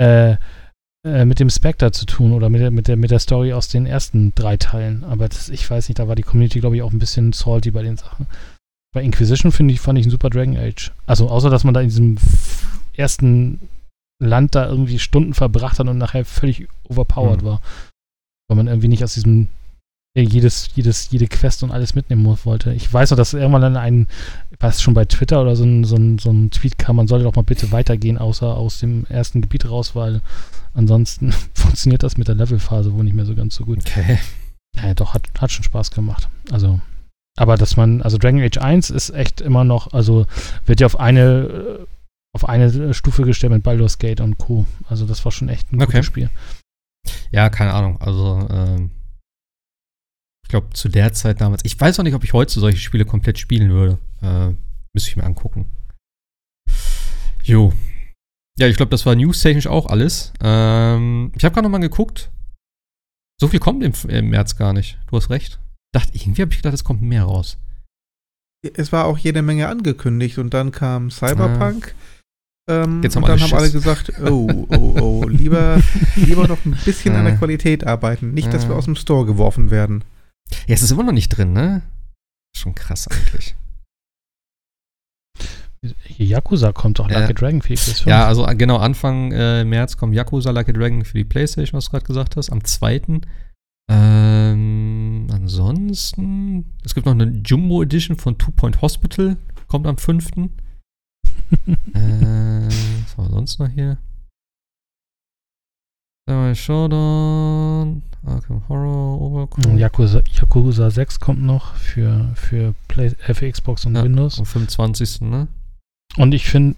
äh, 0.00 0.36
äh, 1.04 1.26
mit 1.26 1.38
dem 1.38 1.50
Spectre 1.50 1.92
zu 1.92 2.06
tun 2.06 2.32
oder 2.32 2.48
mit 2.48 2.62
der, 2.62 2.70
mit, 2.70 2.88
der, 2.88 2.96
mit 2.96 3.10
der 3.10 3.18
Story 3.18 3.52
aus 3.52 3.68
den 3.68 3.84
ersten 3.84 4.32
drei 4.34 4.56
Teilen. 4.56 5.04
Aber 5.04 5.28
das, 5.28 5.50
ich 5.50 5.70
weiß 5.70 5.88
nicht, 5.88 5.98
da 5.98 6.08
war 6.08 6.16
die 6.16 6.22
Community, 6.22 6.60
glaube 6.60 6.76
ich, 6.76 6.82
auch 6.82 6.92
ein 6.92 6.98
bisschen 6.98 7.34
salty 7.34 7.70
bei 7.70 7.82
den 7.82 7.98
Sachen. 7.98 8.26
Bei 8.94 9.02
Inquisition 9.02 9.52
finde 9.52 9.74
ich, 9.74 9.80
fand 9.80 9.98
ich 9.98 10.06
ein 10.06 10.10
super 10.10 10.30
Dragon 10.30 10.56
Age. 10.56 10.92
Also 11.04 11.28
außer, 11.28 11.50
dass 11.50 11.64
man 11.64 11.74
da 11.74 11.82
in 11.82 11.88
diesem 11.88 12.16
ersten 12.96 13.60
Land 14.24 14.54
da 14.54 14.66
irgendwie 14.68 14.98
Stunden 14.98 15.34
verbracht 15.34 15.78
hat 15.78 15.88
und 15.88 15.98
nachher 15.98 16.24
völlig 16.24 16.68
overpowered 16.88 17.42
Mhm. 17.42 17.46
war. 17.46 17.60
Weil 18.48 18.56
man 18.56 18.66
irgendwie 18.66 18.88
nicht 18.88 19.04
aus 19.04 19.14
diesem 19.14 19.48
jedes, 20.16 20.70
jedes, 20.76 21.10
jede 21.10 21.26
Quest 21.26 21.64
und 21.64 21.72
alles 21.72 21.96
mitnehmen 21.96 22.38
wollte. 22.44 22.72
Ich 22.72 22.92
weiß 22.92 23.10
noch, 23.10 23.16
dass 23.16 23.34
irgendwann 23.34 23.62
dann 23.62 23.76
ein, 23.76 24.06
ich 24.52 24.62
weiß 24.62 24.80
schon 24.80 24.94
bei 24.94 25.06
Twitter 25.06 25.42
oder 25.42 25.56
so 25.56 25.64
ein, 25.64 25.82
so 25.82 25.96
ein, 25.96 26.18
so 26.20 26.30
ein 26.30 26.50
Tweet 26.52 26.78
kam, 26.78 26.96
man 26.96 27.08
sollte 27.08 27.24
doch 27.24 27.34
mal 27.34 27.42
bitte 27.42 27.72
weitergehen, 27.72 28.16
außer 28.16 28.56
aus 28.56 28.78
dem 28.78 29.06
ersten 29.08 29.40
Gebiet 29.40 29.68
raus, 29.68 29.96
weil 29.96 30.20
ansonsten 30.72 31.32
funktioniert 31.54 32.04
das 32.04 32.16
mit 32.16 32.28
der 32.28 32.36
Levelphase 32.36 32.92
wohl 32.94 33.02
nicht 33.02 33.14
mehr 33.16 33.26
so 33.26 33.34
ganz 33.34 33.56
so 33.56 33.64
gut. 33.64 33.78
Okay. 33.80 34.18
Ja, 34.76 34.94
doch, 34.94 35.14
hat, 35.14 35.22
hat 35.40 35.50
schon 35.50 35.64
Spaß 35.64 35.90
gemacht. 35.90 36.28
Also, 36.52 36.80
aber 37.36 37.56
dass 37.56 37.76
man, 37.76 38.00
also 38.00 38.16
Dragon 38.16 38.40
Age 38.42 38.58
1 38.58 38.90
ist 38.90 39.10
echt 39.10 39.40
immer 39.40 39.64
noch, 39.64 39.92
also 39.92 40.26
wird 40.66 40.78
ja 40.80 40.86
auf 40.86 41.00
eine, 41.00 41.20
äh, 41.80 41.86
auf 42.34 42.48
eine 42.48 42.92
Stufe 42.92 43.22
gestellt 43.22 43.52
mit 43.52 43.62
Baldur's 43.62 43.98
Gate 43.98 44.20
und 44.20 44.36
Co. 44.38 44.66
Also 44.88 45.06
das 45.06 45.24
war 45.24 45.32
schon 45.32 45.48
echt 45.48 45.72
ein 45.72 45.80
Okay. 45.80 45.92
gutes 45.92 46.06
Spiel. 46.06 46.30
Ja, 47.30 47.48
keine 47.48 47.72
Ahnung. 47.72 48.00
Also, 48.00 48.46
ähm, 48.50 48.90
ich 50.44 50.48
glaube, 50.50 50.70
zu 50.74 50.88
der 50.88 51.12
Zeit 51.12 51.40
damals. 51.40 51.64
Ich 51.64 51.78
weiß 51.80 51.98
auch 51.98 52.04
nicht, 52.04 52.14
ob 52.14 52.24
ich 52.24 52.32
heute 52.32 52.58
solche 52.58 52.78
Spiele 52.78 53.04
komplett 53.04 53.38
spielen 53.38 53.70
würde. 53.70 53.98
Äh, 54.20 54.50
müsste 54.92 55.10
ich 55.10 55.16
mir 55.16 55.24
angucken. 55.24 55.66
Jo. 57.42 57.72
Ja, 58.58 58.68
ich 58.68 58.76
glaube, 58.76 58.90
das 58.90 59.04
war 59.06 59.14
newstechnisch 59.14 59.66
auch 59.66 59.86
alles. 59.86 60.32
Ähm, 60.40 61.32
ich 61.36 61.44
habe 61.44 61.54
gerade 61.54 61.64
noch 61.66 61.72
mal 61.72 61.78
geguckt. 61.78 62.30
So 63.40 63.48
viel 63.48 63.60
kommt 63.60 63.82
im, 63.82 63.92
im 64.08 64.30
März 64.30 64.56
gar 64.56 64.72
nicht. 64.72 64.98
Du 65.08 65.16
hast 65.16 65.30
recht. 65.30 65.58
Dachte, 65.92 66.12
irgendwie 66.14 66.42
habe 66.42 66.52
ich 66.52 66.58
gedacht, 66.58 66.74
es 66.74 66.84
kommt 66.84 67.02
mehr 67.02 67.24
raus. 67.24 67.58
Es 68.76 68.92
war 68.92 69.04
auch 69.04 69.18
jede 69.18 69.42
Menge 69.42 69.68
angekündigt 69.68 70.38
und 70.38 70.54
dann 70.54 70.72
kam 70.72 71.10
Cyberpunk. 71.10 71.94
Ähm, 72.70 73.02
Jetzt 73.02 73.14
haben 73.16 73.22
und 73.24 73.28
dann 73.28 73.38
alle 73.40 73.50
haben 73.50 73.58
alle 73.58 73.70
gesagt, 73.70 74.12
oh, 74.24 74.66
oh, 74.70 74.96
oh, 75.00 75.24
lieber, 75.28 75.80
lieber 76.16 76.48
noch 76.48 76.64
ein 76.64 76.76
bisschen 76.84 77.14
an 77.14 77.24
der 77.24 77.34
Äh. 77.34 77.36
Qualität 77.36 77.86
arbeiten. 77.86 78.32
Nicht, 78.32 78.52
dass 78.54 78.66
wir 78.68 78.74
Äh. 78.74 78.78
aus 78.78 78.86
dem 78.86 78.96
Store 78.96 79.26
geworfen 79.26 79.70
werden. 79.70 80.02
Ja, 80.66 80.74
es 80.74 80.82
ist 80.82 80.90
immer 80.90 81.02
noch 81.04 81.12
nicht 81.12 81.28
drin, 81.30 81.52
ne? 81.52 81.82
Schon 82.56 82.74
krass 82.74 83.06
eigentlich. 83.08 83.54
Yakuza 86.16 86.72
kommt 86.72 86.98
doch, 86.98 87.10
Ja. 87.10 87.20
Lucky 87.20 87.34
Dragon 87.34 87.60
für 87.60 87.68
die 87.68 87.76
PS5. 87.78 88.08
Ja, 88.08 88.26
also 88.26 88.46
äh, 88.46 88.54
genau, 88.56 88.78
Anfang 88.78 89.32
äh, 89.32 89.64
März 89.64 89.98
kommt 89.98 90.14
Yakuza 90.14 90.50
a 90.50 90.62
Dragon 90.62 91.04
für 91.04 91.18
die 91.18 91.24
Playstation, 91.24 91.76
was 91.76 91.86
du 91.86 91.90
gerade 91.90 92.06
gesagt 92.06 92.36
hast. 92.36 92.50
Am 92.50 92.64
2. 92.64 93.02
Ähm, 93.90 95.26
ansonsten, 95.30 96.72
es 96.84 96.94
gibt 96.94 97.04
noch 97.04 97.12
eine 97.12 97.26
Jumbo 97.44 97.82
Edition 97.82 98.16
von 98.16 98.38
Two 98.38 98.50
Point 98.52 98.80
Hospital, 98.80 99.36
kommt 99.68 99.86
am 99.86 99.98
5. 99.98 100.30
äh, 101.94 102.68
was 103.04 103.18
war 103.18 103.30
sonst 103.30 103.58
noch 103.58 103.68
hier? 103.68 103.98
Samurai 106.26 106.54
Showdown, 106.54 108.02
Arkham 108.26 108.62
Horror, 108.68 109.20
Overcooked. 109.20 109.78
Yakuza, 109.78 110.22
Yakuza 110.32 110.90
6 110.90 111.20
kommt 111.20 111.42
noch 111.42 111.74
für, 111.74 112.30
für, 112.34 112.74
Play, 112.88 113.12
äh, 113.26 113.34
für 113.34 113.50
Xbox 113.50 113.84
und 113.84 113.94
Ja, 113.94 114.04
Windows. 114.04 114.38
Am 114.38 114.46
25. 114.46 115.20
Ne? 115.20 115.48
Und 116.16 116.32
ich 116.32 116.46
finde, 116.46 116.76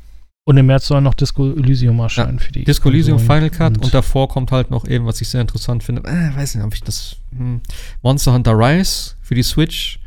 und 0.48 0.56
im 0.56 0.66
März 0.66 0.86
soll 0.86 1.00
noch 1.00 1.14
Disco 1.14 1.50
Elysium 1.50 1.98
erscheinen 2.00 2.38
für 2.38 2.52
die 2.52 2.64
Disco 2.64 2.88
Elysium. 2.88 3.18
Final 3.18 3.50
Cut 3.50 3.78
und, 3.78 3.94
davor 3.94 4.28
kommt 4.28 4.52
halt 4.52 4.70
noch 4.70 4.86
eben, 4.86 5.06
was 5.06 5.20
ich 5.20 5.28
sehr 5.28 5.40
interessant 5.40 5.84
finde. 5.84 6.02
Äh, 6.08 6.36
weiß 6.36 6.54
nicht, 6.54 6.64
ob 6.64 6.74
ich 6.74 6.82
das. 6.82 7.16
Hm, 7.36 7.60
Monster 8.02 8.32
Hunter 8.32 8.56
Rise 8.58 9.14
für 9.22 9.34
die 9.34 9.42
Switch 9.42 9.98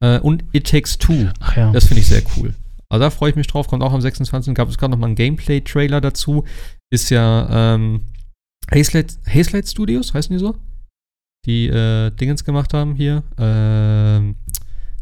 äh, 0.00 0.18
und 0.18 0.44
It 0.52 0.68
Takes 0.68 0.98
Two. 0.98 1.28
Ach 1.40 1.56
ja. 1.56 1.72
Das 1.72 1.86
finde 1.86 2.00
ich 2.00 2.08
sehr 2.08 2.22
cool. 2.36 2.54
Also 2.94 3.06
da 3.06 3.10
freue 3.10 3.30
ich 3.30 3.36
mich 3.36 3.48
drauf. 3.48 3.66
Kommt 3.66 3.82
auch 3.82 3.92
am 3.92 4.00
26. 4.00 4.54
Gab 4.54 4.68
es 4.68 4.78
gerade 4.78 4.92
noch 4.92 4.98
mal 4.98 5.06
einen 5.06 5.16
Gameplay-Trailer 5.16 6.00
dazu. 6.00 6.44
Ist 6.90 7.10
ja 7.10 7.74
ähm, 7.74 8.02
Hazelight, 8.72 9.18
Hazelight 9.26 9.68
Studios, 9.68 10.14
heißen 10.14 10.32
die 10.32 10.38
so? 10.38 10.54
Die 11.44 11.66
äh, 11.66 12.10
Dingens 12.12 12.44
gemacht 12.44 12.72
haben 12.72 12.94
hier. 12.94 13.24
Ähm, 13.36 14.36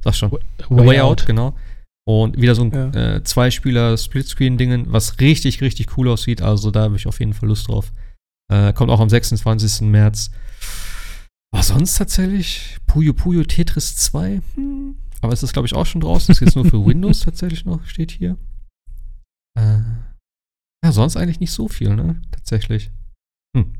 sag 0.02 0.14
schon. 0.14 0.32
A 0.32 0.39
Way, 0.70 1.01
Out. 1.01 1.27
genau. 1.27 1.55
Und 2.09 2.40
wieder 2.40 2.55
so 2.55 2.62
ein 2.62 2.73
Ja. 2.73 3.16
äh, 3.16 3.23
Zwei-Spieler-Splitscreen-Dingen, 3.23 4.86
was 4.90 5.20
richtig, 5.20 5.60
richtig 5.60 5.98
cool 5.98 6.09
aussieht. 6.09 6.40
Also 6.40 6.70
da 6.70 6.85
habe 6.85 6.97
ich 6.97 7.06
auf 7.06 7.20
jeden 7.20 7.35
Fall 7.35 7.48
Lust 7.51 7.69
drauf. 7.69 7.93
Äh, 8.51 8.73
kommt 8.73 8.90
auch 8.90 9.01
am 9.01 9.10
26. 9.10 9.82
März. 9.82 10.31
Was 11.55 11.69
sonst 11.69 11.98
tatsächlich? 11.98 12.78
Puyo 12.86 13.12
Puyo 13.12 13.44
Tetris 13.44 13.97
2. 13.97 14.40
Hm. 14.55 14.97
Aber 15.22 15.32
es 15.32 15.42
ist, 15.42 15.52
glaube 15.52 15.66
ich, 15.66 15.74
auch 15.74 15.86
schon 15.86 16.00
draußen. 16.00 16.32
Ist 16.32 16.40
jetzt 16.40 16.56
nur 16.56 16.64
für 16.64 16.84
Windows 16.86 17.20
tatsächlich 17.20 17.64
noch, 17.64 17.84
steht 17.86 18.10
hier. 18.10 18.36
Äh, 19.56 19.80
ja, 20.84 20.92
sonst 20.92 21.16
eigentlich 21.16 21.40
nicht 21.40 21.52
so 21.52 21.68
viel, 21.68 21.94
ne? 21.94 22.20
Tatsächlich. 22.32 22.90
Hm. 23.56 23.78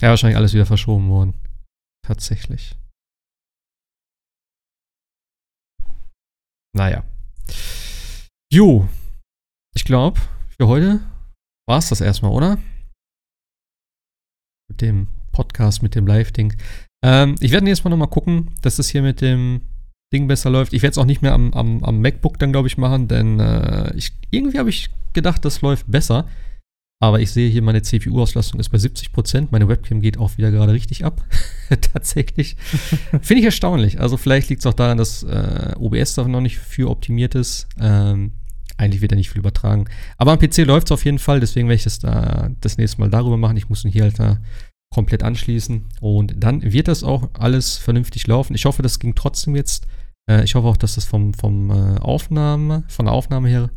Ja, 0.00 0.10
wahrscheinlich 0.10 0.36
alles 0.36 0.54
wieder 0.54 0.66
verschoben 0.66 1.08
worden. 1.08 1.34
Tatsächlich. 2.04 2.76
Naja. 6.76 7.04
Jo. 8.52 8.88
Ich 9.74 9.84
glaube, 9.84 10.20
für 10.58 10.66
heute 10.66 11.00
war 11.68 11.78
es 11.78 11.88
das 11.88 12.00
erstmal, 12.00 12.32
oder? 12.32 12.58
Mit 14.68 14.80
dem 14.80 15.06
Podcast, 15.32 15.82
mit 15.82 15.94
dem 15.94 16.06
Live-Ding. 16.06 16.56
Ähm, 17.04 17.36
ich 17.40 17.52
werde 17.52 17.64
nächstes 17.64 17.84
Mal 17.84 17.90
nochmal 17.90 18.10
gucken, 18.10 18.54
dass 18.62 18.78
es 18.78 18.88
hier 18.88 19.02
mit 19.02 19.20
dem 19.20 19.62
Ding 20.12 20.28
besser 20.28 20.50
läuft. 20.50 20.72
Ich 20.72 20.82
werde 20.82 20.92
es 20.92 20.98
auch 20.98 21.04
nicht 21.04 21.22
mehr 21.22 21.34
am, 21.34 21.52
am, 21.52 21.82
am 21.82 22.00
MacBook 22.00 22.38
dann, 22.38 22.52
glaube 22.52 22.68
ich, 22.68 22.78
machen, 22.78 23.08
denn 23.08 23.40
äh, 23.40 23.94
ich, 23.96 24.12
irgendwie 24.30 24.58
habe 24.58 24.70
ich 24.70 24.90
gedacht, 25.12 25.44
das 25.44 25.60
läuft 25.62 25.90
besser. 25.90 26.26
Aber 26.98 27.20
ich 27.20 27.30
sehe 27.30 27.50
hier, 27.50 27.60
meine 27.60 27.82
CPU-Auslastung 27.82 28.58
ist 28.58 28.70
bei 28.70 28.78
70%. 28.78 29.48
Meine 29.50 29.68
Webcam 29.68 30.00
geht 30.00 30.16
auch 30.16 30.38
wieder 30.38 30.50
gerade 30.50 30.72
richtig 30.72 31.04
ab. 31.04 31.22
Tatsächlich. 31.92 32.56
Finde 33.20 33.40
ich 33.40 33.44
erstaunlich. 33.44 34.00
Also 34.00 34.16
vielleicht 34.16 34.48
liegt 34.48 34.60
es 34.60 34.66
auch 34.66 34.74
daran, 34.74 34.96
dass 34.96 35.22
äh, 35.22 35.74
OBS 35.78 36.14
da 36.14 36.26
noch 36.26 36.40
nicht 36.40 36.56
für 36.56 36.88
optimiert 36.88 37.34
ist. 37.34 37.68
Ähm, 37.78 38.32
eigentlich 38.78 39.02
wird 39.02 39.12
er 39.12 39.16
nicht 39.16 39.30
viel 39.30 39.40
übertragen. 39.40 39.86
Aber 40.16 40.32
am 40.32 40.38
PC 40.38 40.58
läuft 40.58 40.88
es 40.88 40.92
auf 40.92 41.04
jeden 41.04 41.18
Fall, 41.18 41.40
deswegen 41.40 41.68
werde 41.68 41.76
ich 41.76 41.84
das 41.84 41.98
da 41.98 42.50
das 42.60 42.78
nächste 42.78 43.00
Mal 43.00 43.10
darüber 43.10 43.36
machen. 43.36 43.56
Ich 43.56 43.68
muss 43.68 43.84
ihn 43.84 43.90
hier 43.90 44.02
halt 44.02 44.18
da 44.18 44.38
komplett 44.90 45.22
anschließen. 45.22 45.86
Und 46.00 46.34
dann 46.36 46.62
wird 46.62 46.88
das 46.88 47.02
auch 47.02 47.30
alles 47.34 47.76
vernünftig 47.76 48.26
laufen. 48.26 48.54
Ich 48.54 48.64
hoffe, 48.64 48.82
das 48.82 48.98
ging 48.98 49.14
trotzdem 49.14 49.56
jetzt. 49.56 49.86
Äh, 50.30 50.44
ich 50.44 50.54
hoffe 50.54 50.68
auch, 50.68 50.76
dass 50.76 50.94
das 50.94 51.04
vom, 51.04 51.34
vom 51.34 51.70
äh, 51.70 51.98
Aufnahme, 51.98 52.84
von 52.88 53.06
der 53.06 53.14
Aufnahme 53.14 53.48
her 53.48 53.70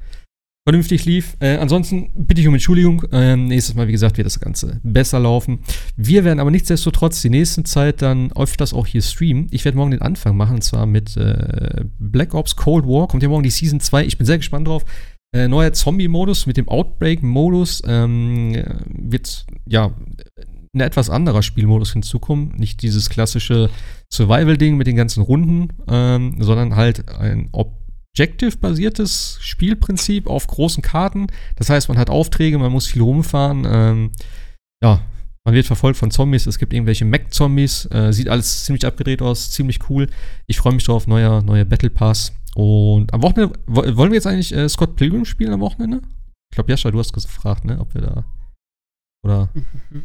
vernünftig 0.70 1.06
lief. 1.06 1.36
Äh, 1.40 1.58
ansonsten 1.58 2.12
bitte 2.16 2.42
ich 2.42 2.48
um 2.48 2.54
Entschuldigung. 2.54 3.04
Ähm, 3.12 3.48
nächstes 3.48 3.76
Mal, 3.76 3.88
wie 3.88 3.92
gesagt, 3.92 4.18
wird 4.18 4.28
das 4.28 4.40
Ganze 4.40 4.80
besser 4.84 5.20
laufen. 5.20 5.60
Wir 5.96 6.24
werden 6.24 6.40
aber 6.40 6.52
nichtsdestotrotz 6.52 7.22
die 7.24 7.32
nächste 7.32 7.64
Zeit 7.64 8.04
dann 8.04 8.32
öfters 8.34 8.74
auch 8.74 8.86
hier 8.86 9.02
streamen. 9.02 9.48
Ich 9.50 9.66
werde 9.66 9.78
morgen 9.78 9.92
den 9.92 10.04
Anfang 10.04 10.38
machen, 10.38 10.56
und 10.56 10.62
zwar 10.62 10.86
mit 10.86 11.18
äh, 11.18 11.86
Black 11.98 12.36
Ops 12.36 12.56
Cold 12.56 12.86
War. 12.86 13.08
Kommt 13.08 13.24
ja 13.24 13.30
morgen 13.30 13.44
die 13.44 13.50
Season 13.50 13.80
2. 13.80 14.06
Ich 14.06 14.20
bin 14.20 14.28
sehr 14.28 14.38
gespannt 14.38 14.68
drauf. 14.68 14.86
Äh, 15.32 15.48
neuer 15.48 15.74
Zombie-Modus 15.74 16.46
mit 16.46 16.58
dem 16.58 16.68
Outbreak-Modus 16.68 17.84
ähm, 17.88 18.56
wird 18.90 19.48
ja 19.66 19.96
ein 20.82 20.88
etwas 20.88 21.10
anderer 21.10 21.44
Spielmodus 21.44 21.94
hinzukommen. 21.94 22.54
Nicht 22.58 22.82
dieses 22.82 23.10
klassische 23.10 23.70
Survival-Ding 24.12 24.78
mit 24.78 24.88
den 24.88 24.96
ganzen 24.96 25.22
Runden, 25.22 25.70
ähm, 25.88 26.38
sondern 26.40 26.76
halt 26.76 27.10
ein 27.10 27.50
Objective-basiertes 27.52 29.38
Spielprinzip 29.42 30.28
auf 30.28 30.48
großen 30.48 30.82
Karten. 30.82 31.28
Das 31.56 31.70
heißt, 31.70 31.90
man 31.90 31.98
hat 31.98 32.10
Aufträge, 32.10 32.58
man 32.58 32.72
muss 32.72 32.88
viel 32.88 33.02
rumfahren. 33.02 33.68
Ähm, 33.70 34.12
ja, 34.84 35.02
man 35.46 35.56
wird 35.56 35.68
verfolgt 35.68 35.98
von 35.98 36.12
Zombies. 36.12 36.48
Es 36.48 36.60
gibt 36.60 36.74
irgendwelche 36.74 37.06
Mac-Zombies. 37.06 37.86
Äh, 37.92 38.14
sieht 38.14 38.30
alles 38.30 38.66
ziemlich 38.66 38.86
abgedreht 38.86 39.22
aus, 39.22 39.52
ziemlich 39.52 39.90
cool. 39.90 40.08
Ich 40.48 40.58
freue 40.58 40.74
mich 40.74 40.84
drauf, 40.84 41.08
neuer, 41.08 41.42
neuer 41.42 41.66
Battle 41.66 41.90
Pass. 41.90 42.34
Und 42.56 43.14
am 43.14 43.22
Wochenende, 43.22 43.58
wollen 43.68 44.12
wir 44.12 44.16
jetzt 44.16 44.28
eigentlich 44.28 44.54
äh, 44.54 44.68
Scott 44.68 44.96
Pilgrim 44.96 45.26
spielen 45.26 45.54
am 45.54 45.62
Wochenende? 45.62 46.02
Ich 46.52 46.56
glaube, 46.56 46.72
Jascha, 46.72 46.92
du 46.92 47.00
hast 47.00 47.14
gefragt, 47.14 47.64
ne, 47.64 47.80
ob 47.80 47.94
wir 47.94 48.02
da. 48.02 48.26
Oder? 49.24 49.50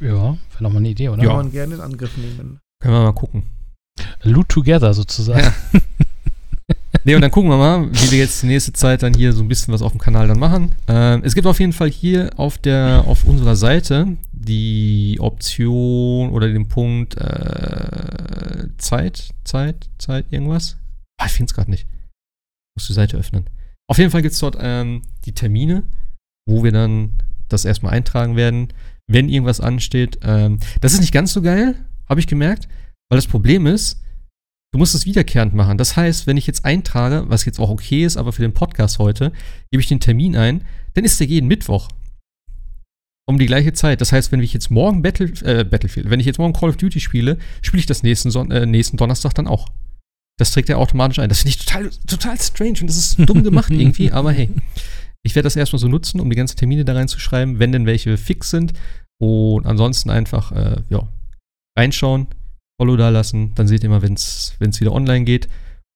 Ja, 0.01 0.33
wäre 0.33 0.39
doch 0.61 0.71
mal 0.71 0.79
eine 0.79 0.89
Idee, 0.89 1.09
oder? 1.09 1.23
Ja. 1.23 1.29
Kann 1.29 1.37
man 1.37 1.53
gerne 1.53 1.75
in 1.77 1.81
Angriff 1.81 2.17
nehmen. 2.17 2.61
Können 2.81 2.95
wir 2.95 3.03
mal 3.03 3.13
gucken. 3.13 3.45
Loot 4.23 4.49
together 4.49 4.93
sozusagen. 4.93 5.41
Ja. 5.41 5.81
nee, 7.05 7.15
und 7.15 7.21
dann 7.21 7.31
gucken 7.31 7.51
wir 7.51 7.57
mal, 7.57 7.91
wie 7.93 8.11
wir 8.11 8.19
jetzt 8.19 8.43
die 8.43 8.47
nächste 8.47 8.73
Zeit 8.73 9.03
dann 9.03 9.15
hier 9.15 9.33
so 9.33 9.43
ein 9.43 9.49
bisschen 9.49 9.73
was 9.73 9.83
auf 9.83 9.93
dem 9.93 10.01
Kanal 10.01 10.27
dann 10.27 10.39
machen. 10.39 10.75
Ähm, 10.89 11.23
es 11.25 11.35
gibt 11.35 11.47
auf 11.47 11.61
jeden 11.61 11.73
Fall 11.73 11.91
hier 11.91 12.31
auf 12.37 12.59
der, 12.59 13.05
auf 13.07 13.25
unserer 13.25 13.57
Seite 13.57 14.17
die 14.33 15.19
Option 15.21 16.31
oder 16.31 16.49
den 16.49 16.69
Punkt 16.69 17.17
äh, 17.17 18.69
Zeit, 18.79 19.31
Zeit, 19.45 19.89
Zeit, 19.99 20.27
irgendwas. 20.31 20.77
Ah, 21.19 21.27
ich 21.27 21.33
finde 21.33 21.51
es 21.51 21.55
gerade 21.55 21.71
nicht. 21.71 21.87
Ich 21.87 22.83
muss 22.83 22.87
die 22.89 22.93
Seite 22.95 23.17
öffnen. 23.17 23.49
Auf 23.87 23.99
jeden 23.99 24.11
Fall 24.11 24.23
gibt 24.23 24.35
es 24.35 24.41
dort 24.41 24.57
ähm, 24.59 25.03
die 25.25 25.33
Termine, 25.33 25.85
wo 26.47 26.65
wir 26.65 26.73
dann 26.73 27.19
das 27.49 27.65
erstmal 27.65 27.93
eintragen 27.93 28.37
werden, 28.37 28.69
wenn 29.07 29.29
irgendwas 29.29 29.61
ansteht. 29.61 30.19
Ähm, 30.23 30.59
das 30.81 30.93
ist 30.93 31.01
nicht 31.01 31.13
ganz 31.13 31.33
so 31.33 31.43
geil, 31.43 31.77
habe 32.09 32.21
ich 32.21 32.27
gemerkt, 32.27 32.69
weil 33.09 33.19
das 33.19 33.27
Problem 33.27 33.67
ist, 33.67 34.01
du 34.73 34.79
musst 34.79 34.95
es 34.95 35.07
wiederkehrend 35.07 35.55
machen. 35.55 35.79
Das 35.79 35.97
heißt, 35.97 36.27
wenn 36.27 36.37
ich 36.37 36.47
jetzt 36.47 36.65
eintrage, 36.65 37.25
was 37.29 37.45
jetzt 37.45 37.61
auch 37.61 37.71
okay 37.71 38.05
ist, 38.05 38.17
aber 38.17 38.33
für 38.33 38.43
den 38.43 38.55
Podcast 38.55 38.99
heute, 38.99 39.33
gebe 39.71 39.81
ich 39.81 39.89
den 39.89 40.01
Termin 40.01 40.37
ein, 40.37 40.65
dann 40.95 41.05
ist 41.05 41.21
der 41.21 41.27
jeden 41.27 41.47
Mittwoch. 41.47 41.89
Um 43.27 43.39
die 43.39 43.47
gleiche 43.47 43.73
Zeit. 43.73 44.01
Das 44.03 44.13
heißt, 44.13 44.33
wenn 44.33 44.43
ich 44.43 44.53
jetzt 44.53 44.71
morgen 44.71 45.01
Battle, 45.01 45.29
äh, 45.45 45.65
Battlefield, 45.65 46.11
wenn 46.11 46.21
ich 46.21 46.27
jetzt 46.27 46.39
morgen 46.39 46.53
Call 46.53 46.69
of 46.69 46.77
Duty 46.77 47.01
spiele, 47.01 47.39
spiele 47.63 47.81
ich 47.81 47.87
das 47.87 48.03
nächsten, 48.03 48.31
Son 48.31 48.51
äh, 48.51 48.67
nächsten 48.67 48.99
Donnerstag 48.99 49.33
dann 49.35 49.47
auch. 49.47 49.69
Das 50.39 50.51
trägt 50.51 50.69
er 50.69 50.79
automatisch 50.79 51.21
ein. 51.21 51.29
Das 51.29 51.39
finde 51.43 51.51
ich 51.51 51.65
total, 51.65 51.91
total 52.07 52.39
strange 52.39 52.81
und 52.81 52.89
das 52.89 52.97
ist 52.97 53.19
dumm 53.19 53.43
gemacht 53.43 53.71
irgendwie, 53.71 54.11
aber 54.11 54.33
hey. 54.33 54.51
Ich 55.25 55.35
werde 55.35 55.47
das 55.47 55.57
erstmal 55.57 55.81
so 55.81 55.89
nutzen, 55.89 56.21
um 56.21 56.31
die 56.31 56.37
ganzen 56.37 56.57
Termine 56.57 56.85
da 56.85 56.93
reinzuschreiben, 56.93 57.59
wenn 57.59 57.73
denn 57.73 57.87
welche 57.87 58.17
fix 58.17 58.51
sind. 58.51 58.75
Und 59.19 59.67
ansonsten 59.67 60.11
einfach, 60.11 60.53
äh, 60.53 60.83
ja, 60.91 61.09
reinschauen, 61.77 62.29
Follow 62.81 62.97
da 62.97 63.09
lassen. 63.09 63.53
Dann 63.55 63.67
seht 63.69 63.83
ihr 63.83 63.89
mal, 63.89 64.03
wenn 64.03 64.15
es 64.15 64.57
wieder 64.61 64.93
online 64.93 65.25
geht. 65.25 65.49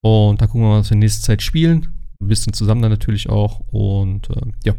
Und 0.02 0.40
da 0.40 0.46
gucken 0.46 0.62
wir 0.62 0.68
mal, 0.68 0.80
was 0.80 0.90
wir 0.90 0.94
in 0.94 1.00
nächster 1.00 1.24
Zeit 1.24 1.42
spielen. 1.42 1.88
Ein 2.20 2.28
bisschen 2.28 2.52
zusammen 2.52 2.82
dann 2.82 2.90
natürlich 2.90 3.28
auch. 3.28 3.60
Und 3.70 4.30
äh, 4.30 4.52
ja. 4.64 4.74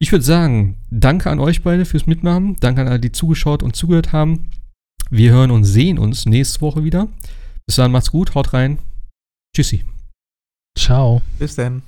Ich 0.00 0.12
würde 0.12 0.24
sagen, 0.24 0.76
danke 0.90 1.28
an 1.28 1.40
euch 1.40 1.62
beide 1.62 1.84
fürs 1.84 2.06
Mitmachen. 2.06 2.56
Danke 2.60 2.82
an 2.82 2.88
alle, 2.88 3.00
die 3.00 3.12
zugeschaut 3.12 3.62
und 3.62 3.74
zugehört 3.74 4.12
haben. 4.12 4.50
Wir 5.10 5.32
hören 5.32 5.50
und 5.50 5.64
sehen 5.64 5.98
uns 5.98 6.26
nächste 6.26 6.60
Woche 6.60 6.84
wieder. 6.84 7.08
Bis 7.66 7.76
dann, 7.76 7.90
macht's 7.90 8.12
gut, 8.12 8.34
haut 8.34 8.52
rein. 8.52 8.78
Tschüssi. 9.56 9.84
Ciao. 10.78 11.22
Bis 11.38 11.56
dann. 11.56 11.82